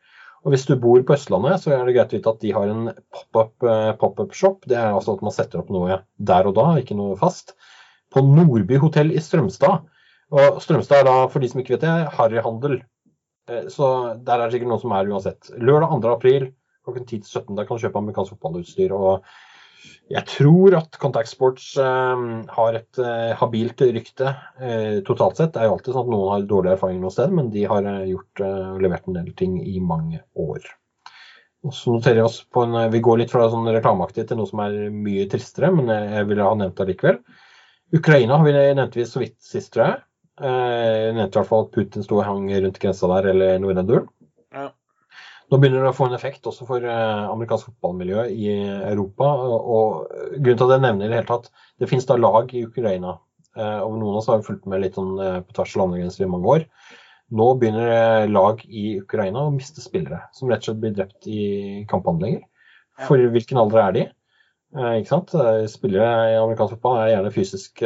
Og 0.45 0.53
Hvis 0.53 0.65
du 0.69 0.77
bor 0.79 1.01
på 1.03 1.15
Østlandet, 1.17 1.59
så 1.59 1.73
er 1.75 1.81
det 1.83 1.95
greit 1.97 2.13
å 2.13 2.17
vite 2.17 2.31
at 2.31 2.43
de 2.43 2.51
har 2.55 2.69
en 2.71 2.91
pop-up 3.11 3.67
eh, 3.67 3.91
pop 3.99 4.21
shop. 4.31 4.63
Det 4.71 4.77
er 4.79 4.93
altså 4.93 5.17
at 5.17 5.23
man 5.25 5.35
setter 5.35 5.59
opp 5.61 5.71
noe 5.73 5.99
der 6.15 6.47
og 6.47 6.55
da, 6.55 6.69
ikke 6.79 6.95
noe 6.95 7.17
fast. 7.19 7.57
På 8.13 8.23
Nordby 8.25 8.79
hotell 8.79 9.11
i 9.11 9.21
Strømstad. 9.21 9.83
Og 10.29 10.61
Strømstad 10.63 11.01
er 11.01 11.09
da, 11.09 11.17
for 11.31 11.43
de 11.43 11.49
som 11.51 11.59
ikke 11.61 11.75
vet 11.75 11.83
det, 11.83 11.97
harryhandel. 12.15 12.79
Eh, 13.51 13.67
Så 13.73 13.89
der 14.23 14.39
er 14.39 14.47
det 14.47 14.55
sikkert 14.55 14.71
noen 14.71 14.83
som 14.85 14.95
er 14.95 15.11
uansett. 15.11 15.51
Lørdag 15.59 15.99
2. 16.07 16.15
april 16.15 16.49
klokken 16.85 17.05
10 17.05 17.21
til 17.23 17.29
17 17.29 17.55
der 17.57 17.67
kan 17.67 17.77
du 17.77 17.85
kjøpe 17.85 18.01
amerikansk 18.01 18.35
fotballutstyr 18.35 18.95
og 18.97 19.29
Jeg 20.11 20.25
tror 20.27 20.75
at 20.75 20.97
Contact 20.99 21.29
Sports 21.29 21.69
eh, 21.79 22.23
har 22.55 22.75
et 22.75 22.99
eh, 22.99 23.29
habilt 23.39 23.79
rykte 23.79 24.33
eh, 24.59 24.97
totalt 25.07 25.37
sett. 25.39 25.53
Det 25.53 25.61
er 25.61 25.69
jo 25.69 25.75
alltid 25.77 25.93
sånn 25.95 26.03
at 26.07 26.11
noen 26.11 26.31
har 26.33 26.47
dårlig 26.49 26.73
erfaring 26.73 26.99
noe 26.99 27.13
sted, 27.13 27.31
men 27.31 27.51
de 27.53 27.63
har 27.69 27.87
eh, 27.87 28.09
gjort 28.09 28.43
eh, 28.43 28.65
og 28.73 28.81
levert 28.83 29.07
en 29.07 29.15
del 29.21 29.29
ting 29.39 29.55
i 29.61 29.77
mange 29.79 30.19
år. 30.35 30.67
Og 31.63 31.75
så 31.75 31.93
noterer 31.93 32.19
jeg 32.21 32.27
oss 32.27 32.41
på 32.51 32.65
en, 32.65 32.75
vi 32.91 33.01
går 33.05 33.21
litt 33.21 33.31
fra 33.31 33.47
sånn 33.53 33.71
reklameaktig 33.71 34.25
til 34.27 34.39
noe 34.39 34.49
som 34.49 34.65
er 34.65 34.75
mye 34.91 35.29
tristere, 35.31 35.71
men 35.75 35.93
jeg, 35.93 36.11
jeg 36.17 36.29
ville 36.33 36.49
ha 36.49 36.59
nevnt 36.59 36.77
det 36.79 36.89
likevel. 36.91 37.21
Ukraina 37.95 38.37
har 38.37 38.45
vi 38.45 38.53
nevnte 38.59 38.99
vi 38.99 39.07
så 39.07 39.23
vidt 39.23 39.37
sist, 39.43 39.71
tror 39.73 39.85
jeg. 39.85 39.97
Eh, 40.39 40.87
jeg 41.07 41.15
nevnte 41.17 41.35
i 41.35 41.39
hvert 41.41 41.49
fall 41.49 41.65
at 41.65 41.73
Putin 41.75 42.05
sto 42.05 42.19
og 42.19 42.27
hang 42.27 42.47
rundt 42.53 42.79
grensa 42.79 43.09
der, 43.15 43.31
eller 43.33 43.59
noe 43.59 43.73
i 43.73 43.79
den 43.79 43.89
duren. 43.89 44.07
Nå 45.49 45.57
begynner 45.57 45.81
det 45.81 45.89
å 45.89 45.97
få 45.97 46.05
en 46.05 46.13
effekt 46.13 46.45
også 46.45 46.65
for 46.67 46.83
eh, 46.85 47.23
amerikansk 47.31 47.71
fotballmiljø 47.71 48.25
i 48.29 48.51
Europa. 48.91 49.31
Og, 49.49 50.11
grunnen 50.35 50.59
til 50.59 50.67
at 50.67 50.75
jeg 50.75 50.83
nevner 50.83 51.01
det 51.01 51.07
i 51.07 51.13
det 51.13 51.19
hele 51.23 51.31
tatt, 51.31 51.49
det 51.81 51.89
finnes 51.89 52.05
da 52.09 52.19
lag 52.19 52.51
i 52.53 52.67
Ukraina. 52.67 53.15
Eh, 53.57 53.79
og 53.81 53.95
noen 53.95 54.13
av 54.13 54.19
oss 54.21 54.29
har 54.29 54.43
fulgt 54.45 54.67
med 54.69 54.83
litt 54.83 54.99
sånn 54.99 55.15
eh, 55.17 55.39
på 55.41 55.55
tvers 55.57 55.73
av 55.73 55.81
landegrenser 55.83 56.25
i 56.25 56.29
mange 56.29 56.53
år. 56.53 56.67
Nå 57.39 57.47
begynner 57.61 58.29
lag 58.29 58.61
i 58.65 58.99
Ukraina 59.01 59.47
å 59.47 59.53
miste 59.53 59.81
spillere, 59.81 60.21
som 60.37 60.49
rett 60.49 60.63
og 60.63 60.69
slett 60.69 60.83
blir 60.83 60.93
drept 60.97 61.27
i 61.29 61.41
kamphandlinger. 61.89 62.45
For 63.05 63.21
hvilken 63.33 63.59
alder 63.61 63.81
er 63.83 63.95
de? 63.95 64.05
Ikke 64.97 65.11
sant? 65.11 65.35
Spillere 65.69 66.07
i 66.33 66.39
amerikansk 66.39 66.75
fotball 66.75 66.97
er 67.03 67.11
gjerne 67.11 67.33
fysisk 67.33 67.83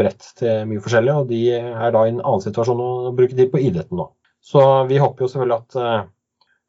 bredt 0.00 0.30
til 0.40 0.64
mye 0.72 0.80
forskjellig, 0.84 1.12
og 1.12 1.28
de 1.28 1.42
er 1.58 1.92
da 1.92 2.06
i 2.06 2.14
en 2.14 2.22
annen 2.22 2.44
situasjon 2.44 2.80
å 2.86 3.12
bruke 3.16 3.36
tid 3.36 3.52
på 3.52 3.60
idretten 3.68 4.00
nå. 4.00 4.08
Så 4.40 4.64
vi 4.88 4.96
håper 5.02 5.26
jo 5.26 5.30
selvfølgelig 5.34 5.60
at 5.60 6.08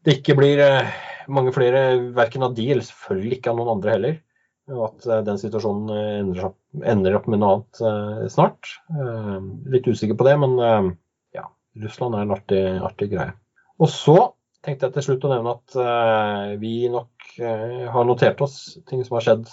det 0.07 0.21
ikke 0.21 0.38
blir 0.39 0.61
eh, 0.63 0.93
mange 1.27 1.51
flere 1.55 1.81
verken 2.15 2.45
av 2.47 2.55
de, 2.55 2.69
eller 2.71 2.85
selvfølgelig 2.88 3.38
ikke 3.38 3.51
av 3.51 3.59
noen 3.59 3.73
andre 3.75 3.95
heller. 3.95 4.15
Og 4.71 4.85
at 4.85 5.07
eh, 5.07 5.23
den 5.27 5.39
situasjonen 5.41 5.91
eh, 5.91 6.47
ender 6.93 7.17
opp, 7.19 7.27
med 7.27 7.41
noe 7.41 7.57
annet 7.57 8.31
snart. 8.31 8.71
Litt 9.73 9.88
usikker 9.89 10.15
på 10.19 10.27
det, 10.27 10.35
men 10.39 10.53
ja, 11.35 11.47
Russland 11.81 12.15
er 12.15 12.23
en 12.23 12.34
artig, 12.35 12.61
artig 12.85 13.09
greie. 13.11 13.34
Og 13.81 13.89
så 13.91 14.15
tenkte 14.63 14.88
jeg 14.88 14.95
til 14.97 15.05
slutt 15.07 15.25
å 15.27 15.31
nevne 15.31 15.55
at 15.55 16.59
vi 16.61 16.89
nok 16.91 17.25
har 17.93 18.05
notert 18.07 18.43
oss 18.45 18.77
ting 18.89 19.01
som 19.05 19.17
har 19.17 19.25
skjedd 19.25 19.49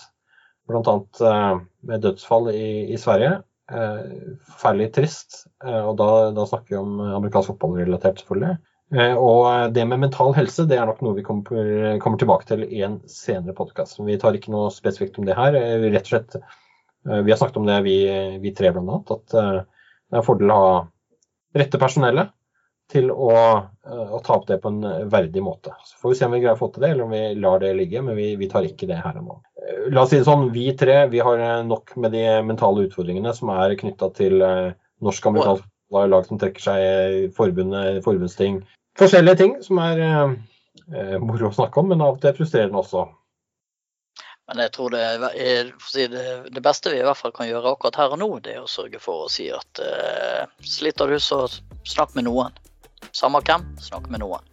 bl.a. 0.68 0.94
Uh, 1.20 1.64
med 1.88 2.04
dødsfall 2.04 2.50
i, 2.52 2.68
i 2.92 3.00
Sverige. 3.00 3.38
Forferdelig 3.70 4.90
trist. 4.98 5.42
og 5.64 5.94
da, 6.00 6.10
da 6.36 6.46
snakker 6.50 6.74
vi 6.74 6.80
om 6.82 7.00
amerikansk 7.06 7.54
fotballrelatert, 7.54 8.20
selvfølgelig. 8.20 8.58
Eh, 8.92 9.14
og 9.16 9.72
det 9.74 9.86
med 9.88 10.02
mental 10.02 10.34
helse 10.36 10.66
det 10.68 10.76
er 10.76 10.86
nok 10.88 11.00
noe 11.02 11.16
vi 11.16 11.24
kommer, 11.24 11.96
kommer 12.02 12.20
tilbake 12.20 12.48
til 12.50 12.66
i 12.66 12.82
en 12.86 12.98
senere 13.10 13.56
podkast. 13.56 14.02
Vi 14.04 14.18
tar 14.20 14.36
ikke 14.36 14.52
noe 14.52 14.72
spesifikt 14.74 15.18
om 15.18 15.28
det 15.28 15.38
her. 15.38 15.56
Eh, 15.56 15.78
vi 15.82 15.92
rett 15.94 16.08
og 16.10 16.12
slett, 16.12 16.36
eh, 16.36 17.22
vi 17.24 17.32
har 17.32 17.40
snakket 17.40 17.60
om 17.62 17.68
det, 17.70 17.80
vi, 17.86 17.98
vi 18.44 18.54
tre 18.56 18.74
bl.a. 18.74 19.00
At 19.16 19.38
eh, 19.40 19.52
det 19.64 20.18
er 20.18 20.20
en 20.20 20.26
fordel 20.26 20.52
å 20.52 20.60
ha 20.60 20.74
rette 21.54 21.80
personellet 21.80 22.34
til 22.92 23.10
å, 23.10 23.32
eh, 23.86 24.14
å 24.14 24.20
ta 24.24 24.36
opp 24.36 24.46
det 24.48 24.60
på 24.62 24.70
en 24.70 25.08
verdig 25.10 25.42
måte. 25.42 25.72
Så 25.84 25.98
får 26.00 26.12
vi 26.12 26.18
se 26.18 26.28
om 26.28 26.36
vi 26.36 26.42
greier 26.42 26.56
å 26.56 26.60
få 26.60 26.70
til 26.74 26.84
det, 26.84 26.92
eller 26.94 27.06
om 27.06 27.14
vi 27.14 27.22
lar 27.40 27.62
det 27.62 27.72
ligge. 27.78 28.02
Men 28.04 28.18
vi, 28.18 28.34
vi 28.40 28.48
tar 28.50 28.66
ikke 28.68 28.88
det 28.90 29.00
her 29.00 29.18
og 29.20 29.28
nå. 29.28 29.38
Eh, 29.62 29.84
La 29.94 30.04
oss 30.04 30.12
si 30.12 30.20
det 30.20 30.28
sånn, 30.28 30.50
vi 30.54 30.68
tre 30.78 31.04
vi 31.12 31.22
har 31.24 31.40
eh, 31.40 31.60
nok 31.66 31.96
med 32.00 32.14
de 32.16 32.24
mentale 32.46 32.86
utfordringene 32.88 33.34
som 33.36 33.52
er 33.56 33.76
knytta 33.80 34.10
til 34.16 34.44
eh, 34.44 34.74
norsk-amerikansk 35.90 35.90
fotball, 35.90 36.10
lag 36.10 36.26
som 36.26 36.38
trekker 36.38 36.60
seg, 36.60 37.24
i 37.24 37.32
forbundet, 37.34 38.04
forbundsting. 38.04 38.64
Forskjellige 38.98 39.36
ting 39.36 39.62
som 39.62 39.78
er 39.78 39.98
eh, 39.98 40.32
eh, 40.94 41.18
moro 41.18 41.48
å 41.48 41.54
snakke 41.54 41.80
om, 41.80 41.88
men 41.88 42.00
av 42.00 42.16
og 42.16 42.22
til 42.22 42.34
frustrerende 42.34 42.78
også. 42.78 43.08
Men 44.46 44.60
jeg 44.60 44.72
tror 44.74 44.90
det, 44.92 45.00
er, 45.00 45.70
det, 45.94 46.24
det 46.52 46.62
beste 46.62 46.90
vi 46.92 46.98
i 47.00 47.04
hvert 47.04 47.16
fall 47.16 47.32
kan 47.32 47.48
gjøre 47.48 47.72
akkurat 47.72 47.96
her 47.96 48.12
og 48.12 48.20
nå, 48.20 48.28
det 48.44 48.58
er 48.58 48.62
å 48.62 48.68
sørge 48.68 49.00
for 49.00 49.24
å 49.24 49.30
si 49.32 49.48
at 49.50 49.80
eh, 49.80 50.44
sliter 50.60 51.08
du, 51.08 51.18
så 51.18 51.46
snakk 51.88 52.14
med 52.14 52.28
noen. 52.28 52.52
Samme 53.12 53.40
hvem, 53.44 53.64
snakk 53.80 54.10
med 54.12 54.20
noen. 54.20 54.44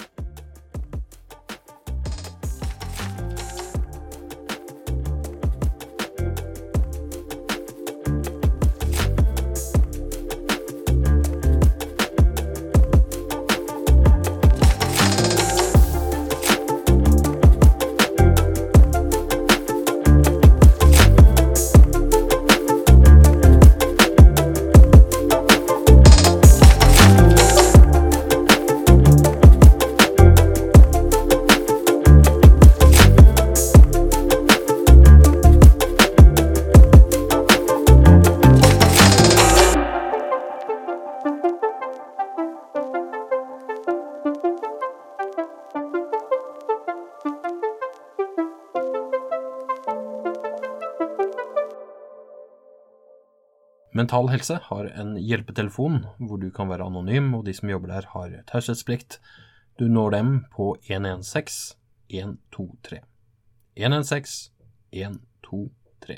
Mental 54.12 54.28
Helse 54.28 54.58
har 54.64 54.88
en 55.00 55.14
hjelpetelefon 55.16 56.02
hvor 56.20 56.40
du 56.42 56.50
kan 56.52 56.68
være 56.68 56.84
anonym, 56.84 57.30
og 57.38 57.46
de 57.48 57.54
som 57.56 57.70
jobber 57.72 57.94
der 57.94 58.10
har 58.12 58.34
taushetsplikt. 58.50 59.22
Du 59.80 59.86
når 59.88 60.12
dem 60.12 60.32
på 60.52 60.74
116 60.90 61.78
123. 62.12 63.00
116 63.80 64.52
123. 64.92 66.18